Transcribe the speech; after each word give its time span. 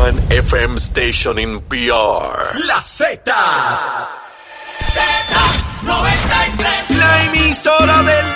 one 0.00 0.16
FM 0.30 0.78
station 0.78 1.38
in 1.38 1.60
PR. 1.68 2.56
La 2.66 2.80
Z. 2.80 3.20
Z93. 4.94 6.96
La 6.96 7.24
emisora 7.26 8.02
del 8.10 8.26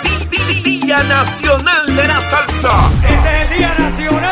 Día 0.63 1.01
Nacional 1.03 1.85
de 1.87 2.07
la 2.07 2.21
Salsa. 2.21 2.91
Este 3.01 3.17
es 3.17 3.25
el 3.41 3.49
Día 3.57 3.73
Nacional 3.79 4.24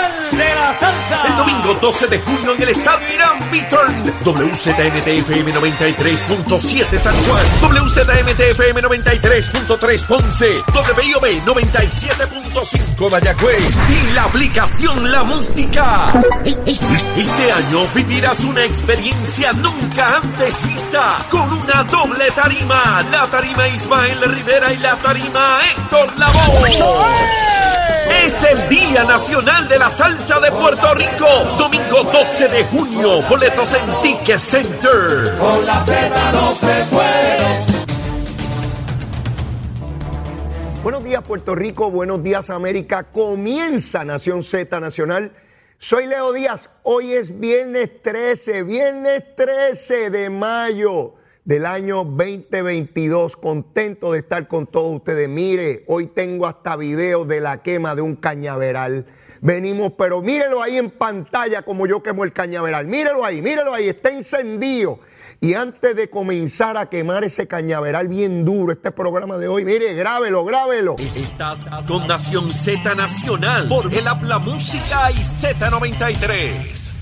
la 0.73 0.79
Salsa. 0.79 1.27
El 1.27 1.37
domingo 1.37 1.73
12 1.75 2.07
de 2.07 2.19
junio 2.19 2.55
en 2.55 2.61
el 2.61 2.69
Estadio 2.69 3.13
Irán 3.13 3.51
Beaturn. 3.51 4.13
WZMTFM 4.25 5.53
93.7 5.53 6.97
San 6.97 7.15
Juan. 7.23 7.45
WZMTFM 7.61 8.81
93.3 8.81 10.05
Ponce. 10.05 10.63
WIOB 10.73 11.45
97.5 11.45 13.11
Mayagüez. 13.11 13.77
Y 13.89 14.13
la 14.13 14.23
aplicación 14.25 15.11
La 15.11 15.23
Música. 15.23 16.11
Este 16.45 17.51
año 17.51 17.87
vivirás 17.93 18.41
una 18.41 18.63
experiencia 18.63 19.53
nunca 19.53 20.17
antes 20.17 20.65
vista 20.67 21.17
con 21.29 21.51
una 21.51 21.83
doble 21.83 22.29
tarima. 22.31 23.03
La 23.11 23.25
tarima 23.27 23.67
Ismael 23.67 24.21
Rivera 24.21 24.73
y 24.73 24.77
la 24.77 24.95
tarima 24.97 25.59
Héctor 25.75 26.17
Lavoe. 26.17 27.52
Es 28.23 28.41
el 28.45 28.69
Día 28.69 29.03
Nacional 29.03 29.67
de 29.67 29.77
la 29.77 29.89
Salsa 29.89 30.39
de 30.39 30.49
Puerto 30.49 30.93
Rico. 30.93 31.27
Domingo 31.57 32.03
12 32.03 32.47
de 32.47 32.63
junio. 32.63 33.21
Boletos 33.23 33.73
en 33.73 34.01
Ticket 34.01 34.37
Center. 34.37 35.35
Con 35.37 35.65
la 35.65 35.83
Z 35.83 36.31
no 36.31 36.55
se 36.55 36.85
puede. 36.89 37.83
Buenos 40.83 41.03
días 41.03 41.21
Puerto 41.23 41.53
Rico, 41.53 41.91
buenos 41.91 42.23
días 42.23 42.49
América. 42.49 43.03
Comienza 43.03 44.05
Nación 44.05 44.41
Z 44.41 44.79
Nacional. 44.79 45.33
Soy 45.77 46.07
Leo 46.07 46.31
Díaz. 46.31 46.69
Hoy 46.83 47.11
es 47.11 47.37
viernes 47.37 48.01
13, 48.01 48.63
viernes 48.63 49.35
13 49.35 50.09
de 50.09 50.29
mayo 50.29 51.15
del 51.45 51.65
año 51.65 52.03
2022. 52.03 53.35
Contento 53.37 54.11
de 54.11 54.19
estar 54.19 54.47
con 54.47 54.67
todos 54.67 54.95
ustedes. 54.95 55.27
Mire, 55.29 55.83
hoy 55.87 56.07
tengo 56.07 56.47
hasta 56.47 56.75
videos 56.75 57.27
de 57.27 57.41
la 57.41 57.61
quema 57.61 57.95
de 57.95 58.01
un 58.01 58.15
cañaveral. 58.15 59.05
Venimos, 59.41 59.93
pero 59.97 60.21
mírelo 60.21 60.61
ahí 60.61 60.77
en 60.77 60.89
pantalla 60.89 61.63
como 61.63 61.85
yo 61.85 62.01
quemo 62.01 62.23
el 62.23 62.31
cañaveral. 62.31 62.87
Mírelo 62.87 63.25
ahí, 63.25 63.41
mírelo 63.41 63.73
ahí, 63.73 63.89
está 63.89 64.09
encendido. 64.09 64.99
Y 65.41 65.55
antes 65.55 65.93
de 65.97 66.09
comenzar 66.09 66.77
a 66.77 66.85
quemar 66.85 67.25
ese 67.25 67.49
cañaveral 67.49 68.07
bien 68.07 68.45
duro, 68.45 68.71
este 68.71 68.91
programa 68.91 69.37
de 69.37 69.49
hoy, 69.49 69.65
mire, 69.65 69.93
grábelo, 69.93 70.45
grábelo. 70.45 70.95
Estás 70.97 71.65
con 71.85 72.07
Nación 72.07 72.53
Z 72.53 72.95
Nacional 72.95 73.67
por 73.67 73.93
el 73.93 74.07
Habla 74.07 74.39
Música 74.39 75.11
y 75.11 75.15
Z93. 75.15 76.93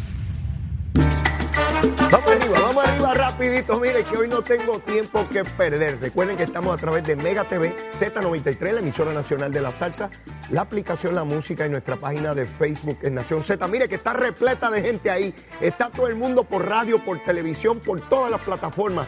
Vamos 2.11 2.31
arriba, 2.31 2.59
vamos 2.59 2.85
arriba 2.85 3.13
rapidito. 3.13 3.79
Mire 3.79 4.03
que 4.03 4.17
hoy 4.17 4.27
no 4.27 4.41
tengo 4.41 4.79
tiempo 4.79 5.27
que 5.29 5.43
perder. 5.43 5.99
Recuerden 5.99 6.37
que 6.37 6.43
estamos 6.43 6.75
a 6.75 6.77
través 6.77 7.03
de 7.03 7.15
Mega 7.15 7.43
TV, 7.47 7.75
Z93, 7.89 8.73
la 8.73 8.79
emisora 8.79 9.13
nacional 9.13 9.51
de 9.51 9.61
la 9.61 9.71
salsa, 9.71 10.09
la 10.49 10.61
aplicación 10.61 11.15
La 11.15 11.23
Música 11.23 11.65
y 11.65 11.69
nuestra 11.69 11.97
página 11.97 12.33
de 12.33 12.47
Facebook 12.47 12.99
en 13.01 13.15
Nación 13.15 13.43
Z. 13.43 13.67
Mire 13.67 13.87
que 13.87 13.95
está 13.95 14.13
repleta 14.13 14.69
de 14.69 14.81
gente 14.81 15.09
ahí. 15.09 15.33
Está 15.59 15.89
todo 15.89 16.07
el 16.07 16.15
mundo 16.15 16.43
por 16.43 16.67
radio, 16.67 17.03
por 17.03 17.23
televisión, 17.23 17.79
por 17.79 18.01
todas 18.09 18.31
las 18.31 18.41
plataformas, 18.41 19.07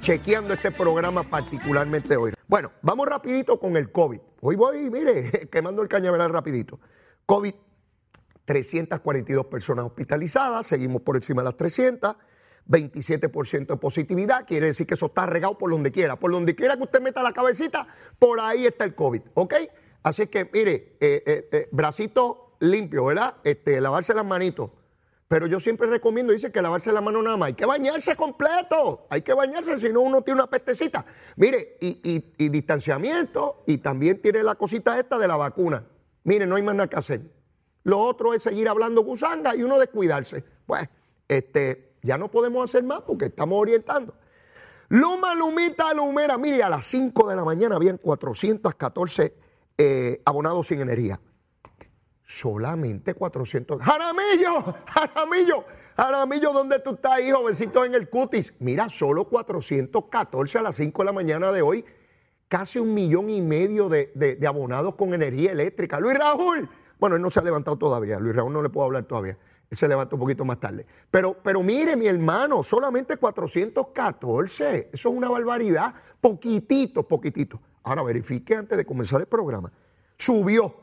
chequeando 0.00 0.54
este 0.54 0.70
programa 0.70 1.22
particularmente 1.22 2.16
hoy. 2.16 2.32
Bueno, 2.46 2.70
vamos 2.82 3.06
rapidito 3.06 3.58
con 3.58 3.76
el 3.76 3.90
COVID. 3.90 4.20
Hoy 4.40 4.56
voy, 4.56 4.90
mire, 4.90 5.48
quemando 5.52 5.82
el 5.82 5.88
cañaveral 5.88 6.32
rapidito. 6.32 6.78
COVID 7.26 7.54
342 8.44 9.46
personas 9.46 9.84
hospitalizadas, 9.86 10.66
seguimos 10.66 11.02
por 11.02 11.16
encima 11.16 11.42
de 11.42 11.46
las 11.46 11.56
300, 11.56 12.16
27% 12.68 13.66
de 13.66 13.76
positividad, 13.76 14.46
quiere 14.46 14.66
decir 14.66 14.86
que 14.86 14.94
eso 14.94 15.06
está 15.06 15.26
regado 15.26 15.58
por 15.58 15.70
donde 15.70 15.90
quiera. 15.90 16.16
Por 16.16 16.30
donde 16.30 16.54
quiera 16.54 16.76
que 16.76 16.82
usted 16.84 17.00
meta 17.00 17.22
la 17.22 17.32
cabecita, 17.32 17.86
por 18.18 18.40
ahí 18.40 18.66
está 18.66 18.84
el 18.84 18.94
COVID, 18.94 19.22
¿ok? 19.34 19.54
Así 20.04 20.26
que, 20.26 20.48
mire, 20.52 20.96
eh, 21.00 21.22
eh, 21.26 21.48
eh, 21.52 21.68
bracito 21.72 22.56
limpio, 22.60 23.04
¿verdad? 23.06 23.36
Este, 23.44 23.80
lavarse 23.80 24.14
las 24.14 24.24
manitos. 24.24 24.70
Pero 25.28 25.46
yo 25.46 25.60
siempre 25.60 25.86
recomiendo, 25.88 26.32
dice 26.32 26.52
que 26.52 26.60
lavarse 26.60 26.92
la 26.92 27.00
mano 27.00 27.22
nada 27.22 27.36
más. 27.38 27.46
Hay 27.48 27.54
que 27.54 27.64
bañarse 27.64 28.14
completo. 28.16 29.06
Hay 29.08 29.22
que 29.22 29.32
bañarse, 29.32 29.78
si 29.78 29.90
no 29.92 30.00
uno 30.02 30.20
tiene 30.22 30.40
una 30.42 30.50
pestecita. 30.50 31.06
Mire, 31.36 31.78
y, 31.80 32.00
y- 32.04 32.34
y 32.36 32.48
distanciamiento, 32.50 33.62
y 33.66 33.78
también 33.78 34.20
tiene 34.20 34.42
la 34.42 34.56
cosita 34.56 34.98
esta 34.98 35.18
de 35.18 35.26
la 35.26 35.36
vacuna. 35.36 35.86
Mire, 36.24 36.46
no 36.46 36.56
hay 36.56 36.62
más 36.62 36.74
nada 36.74 36.88
que 36.88 36.96
hacer. 36.96 37.22
Lo 37.84 37.98
otro 37.98 38.32
es 38.34 38.42
seguir 38.42 38.68
hablando 38.68 39.02
gusanga 39.02 39.54
y 39.56 39.62
uno 39.62 39.78
descuidarse. 39.78 40.44
Pues, 40.66 40.88
este, 41.28 41.94
ya 42.02 42.16
no 42.18 42.30
podemos 42.30 42.64
hacer 42.64 42.82
más 42.84 43.00
porque 43.02 43.26
estamos 43.26 43.60
orientando. 43.60 44.14
Luma, 44.88 45.34
Lumita, 45.34 45.92
Lumera. 45.94 46.36
Mire, 46.38 46.62
a 46.62 46.68
las 46.68 46.84
5 46.86 47.28
de 47.28 47.36
la 47.36 47.44
mañana 47.44 47.76
habían 47.76 47.96
414 47.98 49.34
eh, 49.78 50.20
abonados 50.24 50.66
sin 50.66 50.80
energía. 50.80 51.18
Solamente 52.24 53.14
400. 53.14 53.80
Jaramillo, 53.82 54.74
Jaramillo, 54.86 55.64
Jaramillo, 55.96 56.52
¿dónde 56.52 56.78
tú 56.78 56.94
estás 56.94 57.12
ahí, 57.14 57.30
jovencito 57.30 57.84
en 57.84 57.94
el 57.94 58.08
cutis? 58.08 58.54
Mira, 58.58 58.88
solo 58.88 59.28
414 59.28 60.58
a 60.58 60.62
las 60.62 60.76
5 60.76 61.02
de 61.02 61.06
la 61.06 61.12
mañana 61.12 61.52
de 61.52 61.62
hoy. 61.62 61.84
Casi 62.48 62.78
un 62.78 62.92
millón 62.94 63.28
y 63.30 63.40
medio 63.42 63.88
de, 63.88 64.12
de- 64.14 64.36
de 64.36 64.46
abonados 64.46 64.94
con 64.94 65.12
energía 65.14 65.52
eléctrica. 65.52 65.98
Luis 66.00 66.18
Raúl, 66.18 66.68
bueno, 67.02 67.16
él 67.16 67.22
no 67.22 67.32
se 67.32 67.40
ha 67.40 67.42
levantado 67.42 67.76
todavía. 67.76 68.20
Luis 68.20 68.36
Raúl 68.36 68.52
no 68.52 68.62
le 68.62 68.68
puedo 68.68 68.86
hablar 68.86 69.02
todavía. 69.06 69.36
Él 69.68 69.76
se 69.76 69.88
levanta 69.88 70.14
un 70.14 70.20
poquito 70.20 70.44
más 70.44 70.60
tarde. 70.60 70.86
Pero, 71.10 71.36
pero 71.42 71.60
mire, 71.60 71.96
mi 71.96 72.06
hermano, 72.06 72.62
solamente 72.62 73.16
414. 73.16 74.90
Eso 74.92 75.08
es 75.08 75.16
una 75.16 75.28
barbaridad. 75.28 75.96
Poquitito, 76.20 77.02
poquitito. 77.02 77.60
Ahora 77.82 78.04
verifique 78.04 78.54
antes 78.54 78.78
de 78.78 78.86
comenzar 78.86 79.20
el 79.20 79.26
programa. 79.26 79.72
Subió 80.16 80.76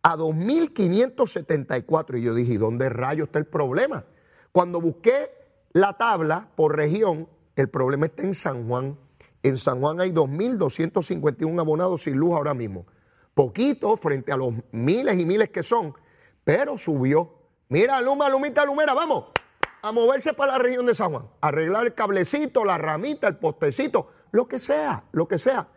a 0.00 0.16
2.574. 0.16 2.18
Y 2.18 2.22
yo 2.22 2.32
dije, 2.32 2.54
¿y 2.54 2.56
dónde 2.56 2.88
rayo 2.88 3.24
está 3.24 3.38
el 3.38 3.44
problema? 3.44 4.06
Cuando 4.52 4.80
busqué 4.80 5.30
la 5.72 5.98
tabla 5.98 6.48
por 6.56 6.76
región, 6.76 7.28
el 7.56 7.68
problema 7.68 8.06
está 8.06 8.22
en 8.22 8.32
San 8.32 8.66
Juan. 8.66 8.96
En 9.42 9.58
San 9.58 9.80
Juan 9.80 10.00
hay 10.00 10.12
2.251 10.12 11.60
abonados 11.60 12.04
sin 12.04 12.16
luz 12.16 12.32
ahora 12.32 12.54
mismo. 12.54 12.86
Poquito 13.38 13.96
frente 13.96 14.32
a 14.32 14.36
los 14.36 14.52
miles 14.72 15.16
y 15.16 15.24
miles 15.24 15.50
que 15.50 15.62
son, 15.62 15.94
pero 16.42 16.76
subió. 16.76 17.38
Mira, 17.68 18.00
Luma, 18.00 18.28
Lumita, 18.28 18.64
Lumera, 18.64 18.94
vamos 18.94 19.26
a 19.80 19.92
moverse 19.92 20.34
para 20.34 20.54
la 20.54 20.58
región 20.58 20.86
de 20.86 20.92
San 20.92 21.12
Juan. 21.12 21.28
Arreglar 21.40 21.86
el 21.86 21.94
cablecito, 21.94 22.64
la 22.64 22.78
ramita, 22.78 23.28
el 23.28 23.36
postecito, 23.36 24.10
lo 24.32 24.48
que 24.48 24.58
sea, 24.58 25.04
lo 25.12 25.28
que 25.28 25.38
sea. 25.38 25.68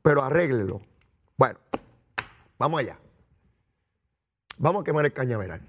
Pero 0.00 0.22
arréglelo. 0.22 0.80
Bueno, 1.36 1.58
vamos 2.56 2.82
allá. 2.82 3.00
Vamos 4.56 4.82
a 4.82 4.84
quemar 4.84 5.04
el 5.04 5.12
cañaveral. 5.12 5.68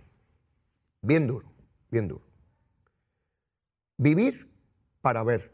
Bien 1.01 1.25
duro, 1.25 1.51
bien 1.89 2.07
duro. 2.07 2.25
Vivir 3.97 4.53
para 5.01 5.23
ver. 5.23 5.51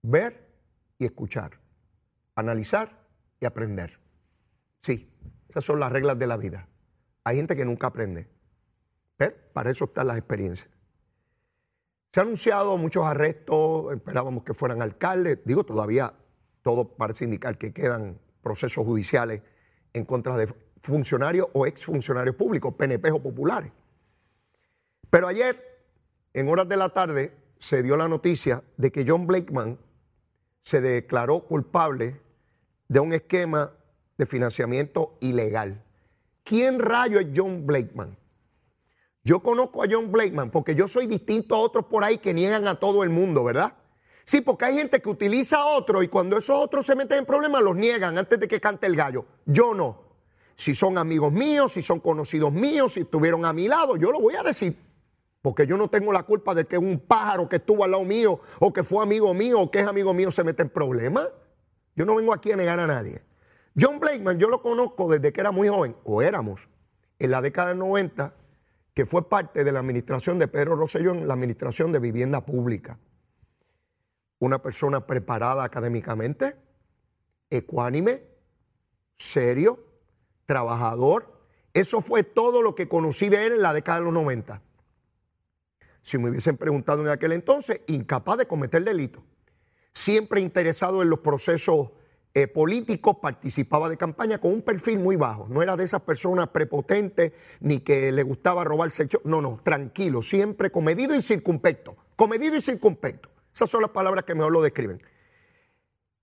Ver 0.00 0.48
y 0.96 1.04
escuchar. 1.04 1.60
Analizar 2.34 3.04
y 3.38 3.44
aprender. 3.44 4.07
Sí, 4.82 5.10
esas 5.48 5.64
son 5.64 5.80
las 5.80 5.92
reglas 5.92 6.18
de 6.18 6.26
la 6.26 6.36
vida. 6.36 6.68
Hay 7.24 7.36
gente 7.36 7.56
que 7.56 7.64
nunca 7.64 7.88
aprende. 7.88 8.28
Pero 9.16 9.36
para 9.52 9.70
eso 9.70 9.86
están 9.86 10.06
las 10.06 10.16
experiencias. 10.16 10.70
Se 12.12 12.20
han 12.20 12.28
anunciado 12.28 12.76
muchos 12.78 13.04
arrestos, 13.04 13.92
esperábamos 13.92 14.44
que 14.44 14.54
fueran 14.54 14.80
alcaldes. 14.80 15.40
Digo, 15.44 15.64
todavía 15.64 16.14
todo 16.62 16.96
parece 16.96 17.24
indicar 17.24 17.58
que 17.58 17.72
quedan 17.72 18.18
procesos 18.42 18.84
judiciales 18.84 19.42
en 19.92 20.04
contra 20.04 20.36
de 20.36 20.52
funcionarios 20.82 21.48
o 21.52 21.66
exfuncionarios 21.66 22.36
públicos, 22.36 22.74
PNP 22.74 23.10
o 23.10 23.22
populares. 23.22 23.72
Pero 25.10 25.26
ayer, 25.26 25.56
en 26.32 26.48
horas 26.48 26.68
de 26.68 26.76
la 26.76 26.90
tarde, 26.90 27.34
se 27.58 27.82
dio 27.82 27.96
la 27.96 28.08
noticia 28.08 28.62
de 28.76 28.92
que 28.92 29.04
John 29.06 29.26
Blakeman 29.26 29.78
se 30.62 30.80
declaró 30.80 31.40
culpable 31.40 32.20
de 32.88 33.00
un 33.00 33.12
esquema 33.12 33.72
de 34.18 34.26
financiamiento 34.26 35.16
ilegal. 35.20 35.82
¿Quién 36.44 36.80
rayo 36.80 37.20
es 37.20 37.28
John 37.34 37.66
Blakeman? 37.66 38.16
Yo 39.24 39.42
conozco 39.42 39.82
a 39.82 39.86
John 39.90 40.10
Blakeman 40.10 40.50
porque 40.50 40.74
yo 40.74 40.88
soy 40.88 41.06
distinto 41.06 41.54
a 41.54 41.58
otros 41.58 41.86
por 41.86 42.04
ahí 42.04 42.18
que 42.18 42.34
niegan 42.34 42.66
a 42.66 42.74
todo 42.74 43.04
el 43.04 43.10
mundo, 43.10 43.44
¿verdad? 43.44 43.74
Sí, 44.24 44.40
porque 44.40 44.66
hay 44.66 44.76
gente 44.76 45.00
que 45.00 45.08
utiliza 45.08 45.58
a 45.58 45.66
otro 45.66 46.02
y 46.02 46.08
cuando 46.08 46.36
esos 46.36 46.56
otros 46.56 46.84
se 46.84 46.94
meten 46.94 47.18
en 47.18 47.26
problemas 47.26 47.62
los 47.62 47.76
niegan 47.76 48.18
antes 48.18 48.38
de 48.38 48.48
que 48.48 48.60
cante 48.60 48.86
el 48.86 48.96
gallo. 48.96 49.24
Yo 49.46 49.72
no. 49.72 50.02
Si 50.54 50.74
son 50.74 50.98
amigos 50.98 51.32
míos, 51.32 51.72
si 51.72 51.82
son 51.82 52.00
conocidos 52.00 52.52
míos, 52.52 52.94
si 52.94 53.00
estuvieron 53.00 53.44
a 53.44 53.52
mi 53.52 53.68
lado, 53.68 53.96
yo 53.96 54.10
lo 54.10 54.20
voy 54.20 54.34
a 54.34 54.42
decir. 54.42 54.76
Porque 55.40 55.66
yo 55.66 55.76
no 55.76 55.88
tengo 55.88 56.12
la 56.12 56.24
culpa 56.24 56.54
de 56.54 56.66
que 56.66 56.76
un 56.76 56.98
pájaro 56.98 57.48
que 57.48 57.56
estuvo 57.56 57.84
al 57.84 57.92
lado 57.92 58.04
mío 58.04 58.40
o 58.58 58.72
que 58.72 58.82
fue 58.82 59.02
amigo 59.02 59.32
mío 59.34 59.60
o 59.60 59.70
que 59.70 59.80
es 59.80 59.86
amigo 59.86 60.12
mío 60.12 60.30
se 60.30 60.42
mete 60.42 60.62
en 60.62 60.70
problemas. 60.70 61.28
Yo 61.94 62.04
no 62.04 62.14
vengo 62.14 62.34
aquí 62.34 62.50
a 62.50 62.56
negar 62.56 62.80
a 62.80 62.86
nadie. 62.86 63.22
John 63.78 64.00
Blakeman, 64.00 64.38
yo 64.38 64.48
lo 64.48 64.62
conozco 64.62 65.08
desde 65.08 65.32
que 65.32 65.40
era 65.40 65.50
muy 65.50 65.68
joven, 65.68 65.96
o 66.04 66.22
éramos, 66.22 66.68
en 67.18 67.30
la 67.30 67.40
década 67.40 67.70
del 67.70 67.78
90, 67.78 68.34
que 68.94 69.06
fue 69.06 69.28
parte 69.28 69.64
de 69.64 69.72
la 69.72 69.80
administración 69.80 70.38
de 70.38 70.48
Pedro 70.48 70.76
Rosselló 70.76 71.12
en 71.12 71.28
la 71.28 71.34
administración 71.34 71.92
de 71.92 71.98
vivienda 71.98 72.44
pública. 72.44 72.98
Una 74.40 74.60
persona 74.60 75.06
preparada 75.06 75.64
académicamente, 75.64 76.56
ecuánime, 77.50 78.22
serio, 79.16 79.84
trabajador. 80.46 81.38
Eso 81.74 82.00
fue 82.00 82.24
todo 82.24 82.62
lo 82.62 82.74
que 82.74 82.88
conocí 82.88 83.28
de 83.28 83.46
él 83.46 83.52
en 83.54 83.62
la 83.62 83.72
década 83.72 83.98
de 83.98 84.04
los 84.04 84.14
90. 84.14 84.62
Si 86.02 86.18
me 86.18 86.30
hubiesen 86.30 86.56
preguntado 86.56 87.02
en 87.02 87.08
aquel 87.08 87.32
entonces, 87.32 87.82
incapaz 87.86 88.38
de 88.38 88.46
cometer 88.46 88.82
delito. 88.82 89.22
Siempre 89.92 90.40
interesado 90.40 91.02
en 91.02 91.10
los 91.10 91.20
procesos 91.20 91.90
eh, 92.42 92.46
político, 92.46 93.20
participaba 93.20 93.88
de 93.88 93.96
campaña 93.96 94.38
con 94.38 94.52
un 94.52 94.62
perfil 94.62 95.00
muy 95.00 95.16
bajo. 95.16 95.48
No 95.48 95.60
era 95.60 95.76
de 95.76 95.82
esas 95.82 96.02
personas 96.02 96.48
prepotentes 96.50 97.32
ni 97.60 97.80
que 97.80 98.12
le 98.12 98.22
gustaba 98.22 98.62
robarse 98.62 99.02
el 99.02 99.08
show. 99.08 99.20
No, 99.24 99.40
no, 99.40 99.60
tranquilo, 99.64 100.22
siempre 100.22 100.70
comedido 100.70 101.16
y 101.16 101.22
circunspecto. 101.22 101.96
Comedido 102.14 102.56
y 102.56 102.62
circunspecto. 102.62 103.28
Esas 103.52 103.68
son 103.70 103.82
las 103.82 103.90
palabras 103.90 104.24
que 104.24 104.36
mejor 104.36 104.52
lo 104.52 104.62
describen. 104.62 105.02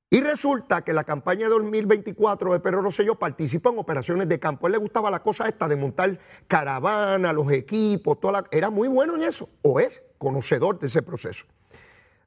Y 0.10 0.22
resulta 0.22 0.84
que 0.84 0.94
la 0.94 1.04
campaña 1.04 1.50
de 1.50 1.50
2024 1.50 2.54
de 2.54 2.60
Pedro 2.62 2.82
Rosselló 2.82 3.16
participó 3.16 3.72
en 3.72 3.80
operaciones 3.80 4.30
de 4.30 4.40
campo. 4.40 4.68
Él 4.68 4.72
le 4.72 4.78
gustaba 4.78 5.12
la 5.12 5.22
cosa 5.22 5.50
esta 5.50 5.68
de 5.68 5.76
montar 5.76 6.18
caravana, 6.48 7.34
los 7.34 7.52
equipos, 7.52 8.22
toda 8.22 8.46
era 8.52 8.70
muy 8.70 8.88
bueno 8.88 9.16
en 9.16 9.24
eso, 9.24 9.50
o 9.64 9.82
es 9.82 10.06
conocedor 10.18 10.80
de 10.80 10.88
ese 10.88 11.02
proceso. 11.02 11.46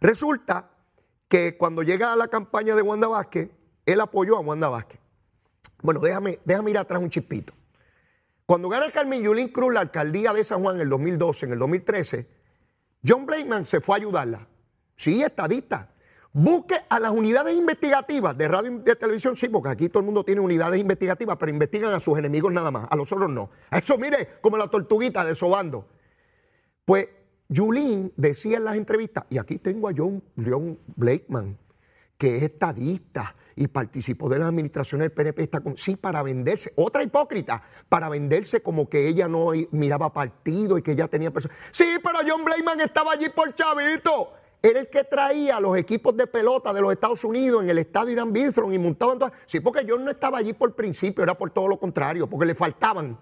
Resulta 0.00 0.72
que 1.28 1.56
cuando 1.56 1.82
llega 1.82 2.12
a 2.12 2.16
la 2.16 2.28
campaña 2.28 2.74
de 2.74 2.82
Wanda 2.82 3.08
Vázquez, 3.08 3.50
él 3.92 4.00
apoyó 4.00 4.36
a 4.36 4.40
Wanda 4.40 4.68
Vázquez. 4.68 5.00
Bueno, 5.82 6.00
déjame, 6.00 6.38
déjame 6.44 6.70
ir 6.70 6.78
atrás 6.78 7.00
un 7.00 7.10
chispito. 7.10 7.52
Cuando 8.46 8.68
gana 8.68 8.90
Carmen 8.90 9.22
Yulín 9.22 9.48
Cruz 9.48 9.72
la 9.74 9.80
alcaldía 9.80 10.32
de 10.32 10.42
San 10.42 10.62
Juan 10.62 10.76
en 10.76 10.82
el 10.82 10.88
2012, 10.88 11.46
en 11.46 11.52
el 11.52 11.58
2013, 11.58 12.26
John 13.06 13.26
Blakeman 13.26 13.64
se 13.64 13.80
fue 13.80 13.96
a 13.96 13.98
ayudarla. 13.98 14.48
Sí, 14.96 15.22
estadista. 15.22 15.90
Busque 16.32 16.76
a 16.88 17.00
las 17.00 17.10
unidades 17.10 17.56
investigativas 17.56 18.36
de 18.36 18.48
radio 18.48 18.72
y 18.72 18.78
de 18.78 18.96
televisión, 18.96 19.36
sí, 19.36 19.48
porque 19.48 19.70
aquí 19.70 19.88
todo 19.88 20.00
el 20.00 20.06
mundo 20.06 20.24
tiene 20.24 20.40
unidades 20.40 20.80
investigativas, 20.80 21.36
pero 21.38 21.50
investigan 21.50 21.92
a 21.92 22.00
sus 22.00 22.18
enemigos 22.18 22.52
nada 22.52 22.70
más, 22.70 22.86
a 22.90 22.96
los 22.96 23.10
otros 23.12 23.30
no. 23.30 23.50
Eso, 23.70 23.96
mire, 23.98 24.38
como 24.40 24.56
la 24.56 24.68
tortuguita 24.68 25.24
de 25.24 25.34
Sobando. 25.34 25.86
Pues 26.84 27.08
Yulín 27.48 28.12
decía 28.16 28.58
en 28.58 28.64
las 28.64 28.76
entrevistas, 28.76 29.24
y 29.30 29.38
aquí 29.38 29.58
tengo 29.58 29.88
a 29.88 29.92
John 29.96 30.22
Leon 30.36 30.78
Blakeman, 30.96 31.56
que 32.18 32.36
es 32.36 32.42
estadista, 32.42 33.34
y 33.58 33.66
participó 33.66 34.28
de 34.28 34.38
la 34.38 34.46
administración 34.46 35.00
del 35.00 35.10
PNP, 35.10 35.42
está 35.42 35.60
con, 35.60 35.76
sí, 35.76 35.96
para 35.96 36.22
venderse, 36.22 36.72
otra 36.76 37.02
hipócrita, 37.02 37.62
para 37.88 38.08
venderse 38.08 38.62
como 38.62 38.88
que 38.88 39.08
ella 39.08 39.26
no 39.26 39.50
miraba 39.72 40.12
partido 40.12 40.78
y 40.78 40.82
que 40.82 40.92
ella 40.92 41.08
tenía 41.08 41.32
personas. 41.32 41.56
Sí, 41.72 41.84
pero 42.02 42.18
John 42.26 42.44
Blayman 42.44 42.80
estaba 42.80 43.12
allí 43.12 43.28
por 43.34 43.52
chavito. 43.54 44.32
Era 44.62 44.80
el 44.80 44.88
que 44.88 45.04
traía 45.04 45.60
los 45.60 45.76
equipos 45.76 46.16
de 46.16 46.26
pelota 46.26 46.72
de 46.72 46.80
los 46.80 46.92
Estados 46.92 47.22
Unidos 47.24 47.62
en 47.62 47.70
el 47.70 47.78
estadio 47.78 48.12
Irán 48.12 48.32
Bithron 48.32 48.72
y 48.72 48.78
montaban 48.78 49.18
todo. 49.18 49.32
Sí, 49.46 49.60
porque 49.60 49.86
John 49.88 50.04
no 50.04 50.10
estaba 50.10 50.38
allí 50.38 50.52
por 50.52 50.74
principio, 50.74 51.22
era 51.22 51.36
por 51.36 51.50
todo 51.50 51.68
lo 51.68 51.78
contrario, 51.78 52.28
porque 52.28 52.46
le 52.46 52.54
faltaban 52.54 53.18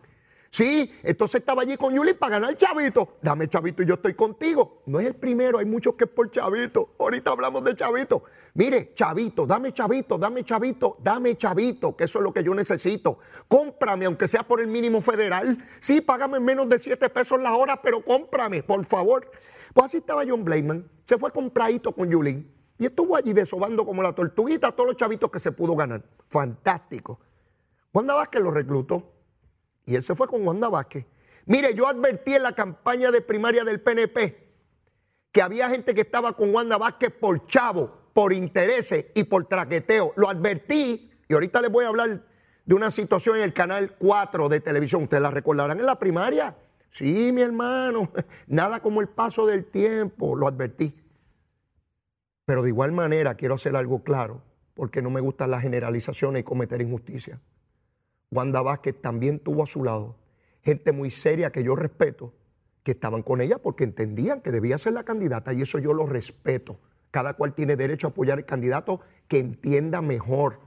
Sí, 0.57 0.91
entonces 1.03 1.41
estaba 1.43 1.61
allí 1.61 1.77
con 1.77 1.95
Yuli 1.95 2.15
para 2.15 2.39
ganar 2.39 2.57
chavito. 2.57 3.19
Dame 3.21 3.47
chavito 3.47 3.83
y 3.83 3.87
yo 3.87 3.93
estoy 3.93 4.15
contigo. 4.15 4.81
No 4.87 4.99
es 4.99 5.09
el 5.09 5.15
primero, 5.15 5.59
hay 5.59 5.67
muchos 5.67 5.97
que 5.97 6.05
es 6.05 6.11
por 6.11 6.31
chavito. 6.31 6.95
Ahorita 6.99 7.33
hablamos 7.33 7.63
de 7.63 7.77
chavito. 7.77 8.23
Mire, 8.55 8.95
chavito, 8.95 9.47
dame 9.47 9.75
chavito, 9.75 10.17
dame 10.17 10.45
chavito, 10.45 10.97
dame 11.03 11.37
chavito, 11.37 11.95
que 11.95 12.05
eso 12.05 12.21
es 12.21 12.23
lo 12.23 12.33
que 12.33 12.43
yo 12.43 12.55
necesito. 12.55 13.19
Cómprame, 13.49 14.07
aunque 14.07 14.27
sea 14.27 14.45
por 14.45 14.63
el 14.63 14.69
mínimo 14.69 15.03
federal. 15.03 15.63
Sí, 15.79 16.01
págame 16.01 16.41
menos 16.41 16.67
de 16.71 16.79
7 16.79 17.11
pesos 17.11 17.39
la 17.39 17.55
hora, 17.55 17.83
pero 17.83 18.03
cómprame, 18.03 18.63
por 18.63 18.83
favor. 18.87 19.31
Pues 19.75 19.85
así 19.85 19.99
estaba 19.99 20.23
John 20.27 20.43
Blayman. 20.43 20.91
Se 21.05 21.19
fue 21.19 21.33
compradito 21.33 21.93
con 21.93 22.11
Yulín. 22.11 22.51
Y 22.79 22.87
estuvo 22.87 23.15
allí 23.15 23.35
desobando 23.35 23.85
como 23.85 24.03
la 24.03 24.15
tortuguita 24.15 24.69
a 24.69 24.73
todos 24.73 24.87
los 24.89 24.97
chavitos 24.97 25.31
que 25.31 25.39
se 25.39 25.53
pudo 25.53 25.77
ganar. 25.77 26.03
Fantástico. 26.31 27.21
Wanda 27.93 28.15
Vázquez 28.15 28.41
lo 28.41 28.51
reclutó 28.51 29.16
y 29.87 29.95
él 29.95 30.03
se 30.03 30.15
fue 30.15 30.27
con 30.27 30.47
Wanda 30.47 30.69
Vázquez. 30.69 31.07
Mire, 31.47 31.73
yo 31.75 31.87
advertí 31.87 32.35
en 32.35 32.43
la 32.43 32.53
campaña 32.53 33.11
de 33.13 33.21
primaria 33.23 33.65
del 33.65 33.81
PNP 33.81 34.47
que 35.31 35.43
había 35.43 35.71
gente 35.71 35.95
que 35.95 36.01
estaba 36.01 36.33
con 36.33 36.53
Wanda 36.53 36.77
Vázquez 36.77 37.13
por 37.13 37.47
chavo, 37.47 38.11
por 38.13 38.33
intereses 38.33 39.07
y 39.15 39.25
por 39.25 39.47
traqueteo. 39.47 40.13
Lo 40.17 40.29
advertí 40.29 41.13
y 41.29 41.35
ahorita 41.35 41.61
les 41.61 41.71
voy 41.71 41.85
a 41.85 41.89
hablar 41.89 42.23
de 42.65 42.75
una 42.75 42.91
situación 42.91 43.37
en 43.37 43.43
el 43.43 43.53
canal 43.53 43.95
4 43.99 44.49
de 44.49 44.61
televisión. 44.61 45.05
Ustedes 45.05 45.23
la 45.23 45.31
recordarán 45.31 45.79
en 45.79 45.87
la 45.87 45.99
primaria. 45.99 46.57
Sí, 46.91 47.31
mi 47.33 47.43
hermano, 47.43 48.11
nada 48.47 48.81
como 48.81 49.01
el 49.01 49.09
paso 49.09 49.47
del 49.47 49.67
tiempo, 49.67 50.35
lo 50.35 50.49
advertí. 50.49 50.99
Pero 52.45 52.63
de 52.63 52.71
igual 52.71 52.93
manera 52.93 53.35
quiero 53.35 53.55
hacer 53.55 53.77
algo 53.77 54.03
claro, 54.03 54.43
porque 54.75 55.03
no 55.03 55.11
me 55.11 55.21
gustan 55.21 55.51
las 55.51 55.63
generalizaciones 55.63 56.41
y 56.41 56.45
cometer 56.45 56.81
injusticia. 56.81 57.39
Wanda 58.31 58.63
Vázquez 58.63 59.01
también 59.01 59.39
tuvo 59.39 59.63
a 59.63 59.67
su 59.67 59.85
lado 59.85 60.17
gente 60.67 60.91
muy 60.91 61.13
seria 61.13 61.53
que 61.53 61.63
yo 61.63 61.77
respeto, 61.77 62.35
que 62.83 62.91
estaban 62.91 63.23
con 63.23 63.41
ella 63.41 63.59
porque 63.59 63.85
entendían 63.85 64.41
que 64.41 64.51
debía 64.51 64.79
ser 64.79 64.95
la 64.95 65.05
candidata 65.05 65.53
y 65.53 65.63
eso 65.63 65.79
yo 65.79 65.95
lo 65.95 66.07
respeto. 66.07 66.81
Cada 67.13 67.35
cual 67.35 67.55
tiene 67.55 67.77
derecho 67.77 68.09
a 68.09 68.11
apoyar 68.11 68.39
al 68.39 68.45
candidato 68.45 69.01
que 69.29 69.39
entienda 69.39 70.03
mejor. 70.03 70.59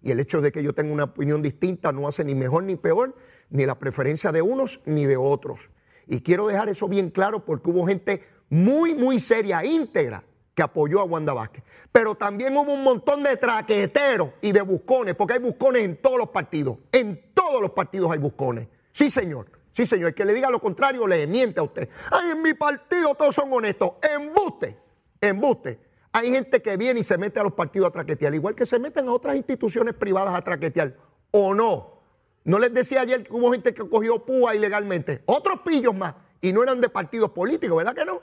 Y 0.00 0.12
el 0.12 0.20
hecho 0.20 0.40
de 0.40 0.52
que 0.52 0.62
yo 0.62 0.76
tenga 0.76 0.92
una 0.92 1.04
opinión 1.04 1.42
distinta 1.42 1.90
no 1.90 2.06
hace 2.06 2.24
ni 2.24 2.36
mejor 2.36 2.62
ni 2.62 2.76
peor, 2.76 3.16
ni 3.50 3.66
la 3.66 3.80
preferencia 3.80 4.30
de 4.30 4.42
unos 4.42 4.80
ni 4.86 5.06
de 5.06 5.16
otros. 5.16 5.70
Y 6.06 6.20
quiero 6.20 6.46
dejar 6.46 6.68
eso 6.68 6.86
bien 6.86 7.10
claro 7.10 7.44
porque 7.44 7.70
hubo 7.70 7.84
gente 7.84 8.22
muy, 8.48 8.94
muy 8.94 9.18
seria, 9.18 9.64
íntegra, 9.64 10.22
que 10.58 10.62
apoyó 10.64 10.98
a 10.98 11.04
Wanda 11.04 11.32
Vázquez. 11.32 11.62
Pero 11.92 12.16
también 12.16 12.56
hubo 12.56 12.72
un 12.72 12.82
montón 12.82 13.22
de 13.22 13.36
traqueteros 13.36 14.30
y 14.40 14.50
de 14.50 14.60
buscones, 14.62 15.14
porque 15.14 15.34
hay 15.34 15.38
buscones 15.38 15.84
en 15.84 16.02
todos 16.02 16.18
los 16.18 16.30
partidos. 16.30 16.78
En 16.90 17.30
todos 17.32 17.62
los 17.62 17.70
partidos 17.70 18.10
hay 18.10 18.18
buscones. 18.18 18.66
Sí, 18.90 19.08
señor. 19.08 19.52
Sí, 19.70 19.86
señor. 19.86 20.08
El 20.08 20.14
que 20.16 20.24
le 20.24 20.34
diga 20.34 20.50
lo 20.50 20.58
contrario 20.58 21.06
le 21.06 21.28
miente 21.28 21.60
a 21.60 21.62
usted. 21.62 21.88
Ay, 22.10 22.32
en 22.32 22.42
mi 22.42 22.54
partido 22.54 23.14
todos 23.14 23.36
son 23.36 23.52
honestos. 23.52 23.92
Embuste. 24.02 24.76
Embuste. 25.20 25.78
Hay 26.10 26.32
gente 26.32 26.60
que 26.60 26.76
viene 26.76 26.98
y 26.98 27.04
se 27.04 27.16
mete 27.18 27.38
a 27.38 27.44
los 27.44 27.52
partidos 27.52 27.90
a 27.90 27.92
traquetear, 27.92 28.34
igual 28.34 28.56
que 28.56 28.66
se 28.66 28.80
meten 28.80 29.06
a 29.06 29.12
otras 29.12 29.36
instituciones 29.36 29.94
privadas 29.94 30.34
a 30.34 30.42
traquetear. 30.42 30.96
¿O 31.30 31.54
no? 31.54 32.00
No 32.42 32.58
les 32.58 32.74
decía 32.74 33.02
ayer 33.02 33.22
que 33.22 33.32
hubo 33.32 33.52
gente 33.52 33.72
que 33.72 33.88
cogió 33.88 34.26
púa 34.26 34.56
ilegalmente. 34.56 35.22
Otros 35.26 35.60
pillos 35.60 35.94
más. 35.94 36.16
Y 36.40 36.52
no 36.52 36.64
eran 36.64 36.80
de 36.80 36.88
partidos 36.88 37.30
políticos, 37.30 37.76
¿verdad 37.76 37.94
que 37.94 38.04
no? 38.04 38.22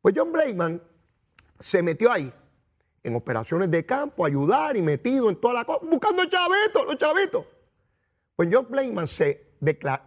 Pues 0.00 0.14
John 0.16 0.32
Blayman 0.32 0.80
se 1.64 1.82
metió 1.82 2.12
ahí 2.12 2.30
en 3.02 3.16
operaciones 3.16 3.70
de 3.70 3.86
campo, 3.86 4.26
ayudar 4.26 4.76
y 4.76 4.82
metido 4.82 5.30
en 5.30 5.36
toda 5.36 5.54
la 5.54 5.64
cosa, 5.64 5.80
buscando 5.82 6.22
chavitos, 6.26 6.84
los 6.84 6.98
chavitos. 6.98 7.46
Pues 8.36 8.50
John 8.52 8.66
Blayman 8.68 9.06
se, 9.06 9.46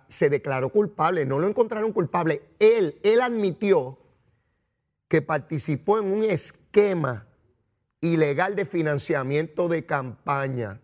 se 0.08 0.30
declaró 0.30 0.70
culpable, 0.70 1.26
no 1.26 1.40
lo 1.40 1.48
encontraron 1.48 1.94
culpable. 1.94 2.44
Él, 2.60 3.00
él 3.02 3.22
admitió 3.22 3.98
que 5.08 5.24
participó 5.24 5.98
en 5.98 6.06
un 6.06 6.24
esquema 6.26 7.26
ilegal 8.02 8.56
de 8.56 8.66
financiamiento 8.66 9.68
de 9.68 9.84
campaña 9.84 10.80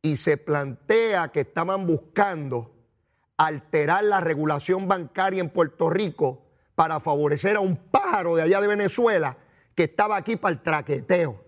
y 0.00 0.16
se 0.16 0.38
plantea 0.38 1.32
que 1.32 1.40
estaban 1.40 1.86
buscando 1.86 2.74
alterar 3.36 4.04
la 4.04 4.22
regulación 4.22 4.88
bancaria 4.88 5.42
en 5.42 5.50
Puerto 5.50 5.90
Rico 5.90 6.46
para 6.74 6.98
favorecer 6.98 7.56
a 7.56 7.60
un 7.60 7.76
pájaro 7.76 8.36
de 8.36 8.42
allá 8.42 8.62
de 8.62 8.68
Venezuela 8.68 9.36
que 9.76 9.84
estaba 9.84 10.16
aquí 10.16 10.36
para 10.36 10.54
el 10.54 10.62
traqueteo. 10.62 11.44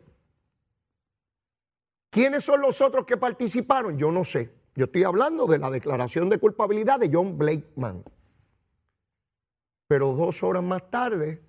¿Quiénes 2.10 2.44
son 2.44 2.60
los 2.60 2.80
otros 2.82 3.06
que 3.06 3.16
participaron? 3.16 3.98
Yo 3.98 4.12
no 4.12 4.24
sé. 4.24 4.52
Yo 4.74 4.84
estoy 4.84 5.02
hablando 5.04 5.46
de 5.46 5.58
la 5.58 5.70
declaración 5.70 6.28
de 6.28 6.38
culpabilidad 6.38 7.00
de 7.00 7.10
John 7.12 7.38
Blakeman. 7.38 8.04
Pero 9.88 10.12
dos 10.12 10.42
horas 10.42 10.62
más 10.62 10.90
tarde, 10.90 11.42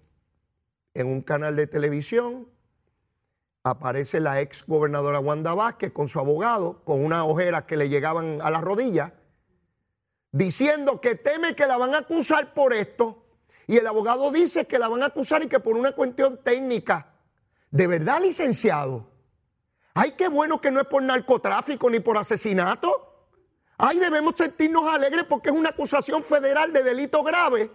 en 0.93 1.07
un 1.07 1.21
canal 1.21 1.55
de 1.57 1.67
televisión, 1.67 2.48
aparece 3.63 4.21
la 4.21 4.39
ex 4.39 4.65
gobernadora 4.65 5.19
Wanda 5.19 5.53
Vázquez 5.53 5.91
con 5.91 6.07
su 6.07 6.17
abogado, 6.17 6.81
con 6.86 7.03
unas 7.03 7.24
ojeras 7.24 7.65
que 7.65 7.75
le 7.75 7.89
llegaban 7.89 8.39
a 8.41 8.50
las 8.50 8.62
rodillas, 8.62 9.12
diciendo 10.31 11.01
que 11.01 11.15
teme 11.15 11.55
que 11.55 11.67
la 11.67 11.77
van 11.77 11.93
a 11.93 12.00
acusar 12.00 12.53
por 12.53 12.74
esto 12.74 13.28
y 13.69 13.77
el 13.77 13.85
abogado 13.85 14.31
dice 14.31 14.65
que 14.65 14.79
la 14.79 14.88
van 14.88 15.03
a 15.03 15.05
acusar 15.05 15.43
y 15.43 15.47
que 15.47 15.59
por 15.59 15.77
una 15.77 15.91
cuestión 15.91 16.39
técnica. 16.43 17.13
¿De 17.69 17.85
verdad, 17.85 18.19
licenciado? 18.19 19.11
Ay, 19.93 20.13
qué 20.17 20.27
bueno 20.27 20.59
que 20.59 20.71
no 20.71 20.81
es 20.81 20.88
por 20.88 21.03
narcotráfico 21.03 21.88
ni 21.88 21.99
por 21.99 22.17
asesinato. 22.17 23.29
Ay, 23.77 23.99
debemos 23.99 24.33
sentirnos 24.35 24.91
alegres 24.91 25.25
porque 25.25 25.49
es 25.49 25.55
una 25.55 25.69
acusación 25.69 26.23
federal 26.23 26.73
de 26.73 26.81
delito 26.81 27.21
grave. 27.21 27.69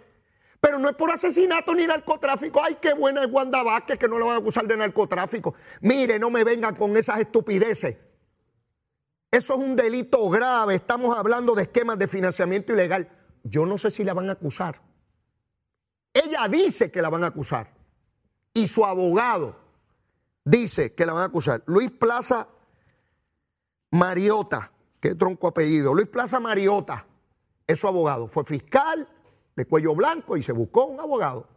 Pero 0.61 0.81
no 0.81 0.89
es 0.89 0.97
por 0.97 1.13
asesinato 1.13 1.73
ni 1.77 1.87
narcotráfico. 1.87 2.61
Ay, 2.61 2.77
qué 2.81 2.93
buena 2.93 3.23
es 3.23 3.31
Wanda 3.31 3.63
Vázquez 3.63 3.97
que 3.97 4.09
no 4.09 4.19
la 4.19 4.27
van 4.27 4.35
a 4.35 4.39
acusar 4.39 4.67
de 4.67 4.77
narcotráfico. 4.77 5.55
Mire, 5.81 6.19
no 6.19 6.29
me 6.29 6.43
vengan 6.43 6.75
con 6.75 6.97
esas 6.97 7.21
estupideces. 7.21 7.99
Eso 9.31 9.55
es 9.55 9.61
un 9.61 9.77
delito 9.77 10.29
grave. 10.29 10.75
Estamos 10.75 11.17
hablando 11.17 11.55
de 11.55 11.63
esquemas 11.63 12.01
de 12.01 12.09
financiamiento 12.09 12.73
ilegal. 12.73 13.09
yo 13.45 13.65
no 13.65 13.79
sé 13.79 13.93
si 13.93 14.03
la 14.03 14.13
van 14.13 14.29
a 14.29 14.33
acusar. 14.33 14.94
Ella 16.15 16.47
dice 16.49 16.93
que 16.93 17.03
la 17.03 17.11
van 17.11 17.25
a 17.25 17.27
acusar. 17.27 17.71
Y 18.55 18.69
su 18.69 18.85
abogado 18.85 19.57
dice 20.45 20.95
que 20.95 21.05
la 21.05 21.13
van 21.13 21.23
a 21.23 21.27
acusar. 21.27 21.65
Luis 21.67 21.91
Plaza 21.91 22.47
Mariota, 23.91 24.71
qué 25.01 25.17
tronco 25.17 25.49
apellido. 25.49 25.93
Luis 25.93 26.09
Plaza 26.09 26.39
Mariota 26.39 27.05
es 27.67 27.81
su 27.81 27.89
abogado. 27.89 28.29
Fue 28.29 28.45
fiscal 28.45 29.09
de 29.57 29.65
cuello 29.67 29.95
blanco 29.95 30.37
y 30.37 30.43
se 30.43 30.53
buscó 30.53 30.85
un 30.85 31.01
abogado. 31.01 31.49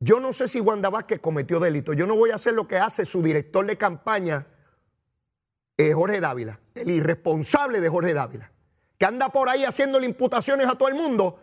Yo 0.00 0.18
no 0.18 0.32
sé 0.32 0.48
si 0.48 0.60
Wanda 0.60 0.90
Vázquez 0.90 1.20
cometió 1.20 1.60
delito. 1.60 1.92
Yo 1.92 2.06
no 2.06 2.16
voy 2.16 2.30
a 2.30 2.36
hacer 2.36 2.54
lo 2.54 2.66
que 2.66 2.76
hace 2.76 3.04
su 3.04 3.22
director 3.22 3.64
de 3.66 3.76
campaña, 3.76 4.46
eh, 5.76 5.92
Jorge 5.92 6.20
Dávila, 6.20 6.58
el 6.74 6.90
irresponsable 6.90 7.80
de 7.80 7.88
Jorge 7.88 8.12
Dávila, 8.12 8.50
que 8.98 9.06
anda 9.06 9.28
por 9.28 9.48
ahí 9.48 9.64
haciéndole 9.64 10.06
imputaciones 10.06 10.66
a 10.66 10.74
todo 10.74 10.88
el 10.88 10.94
mundo. 10.94 11.38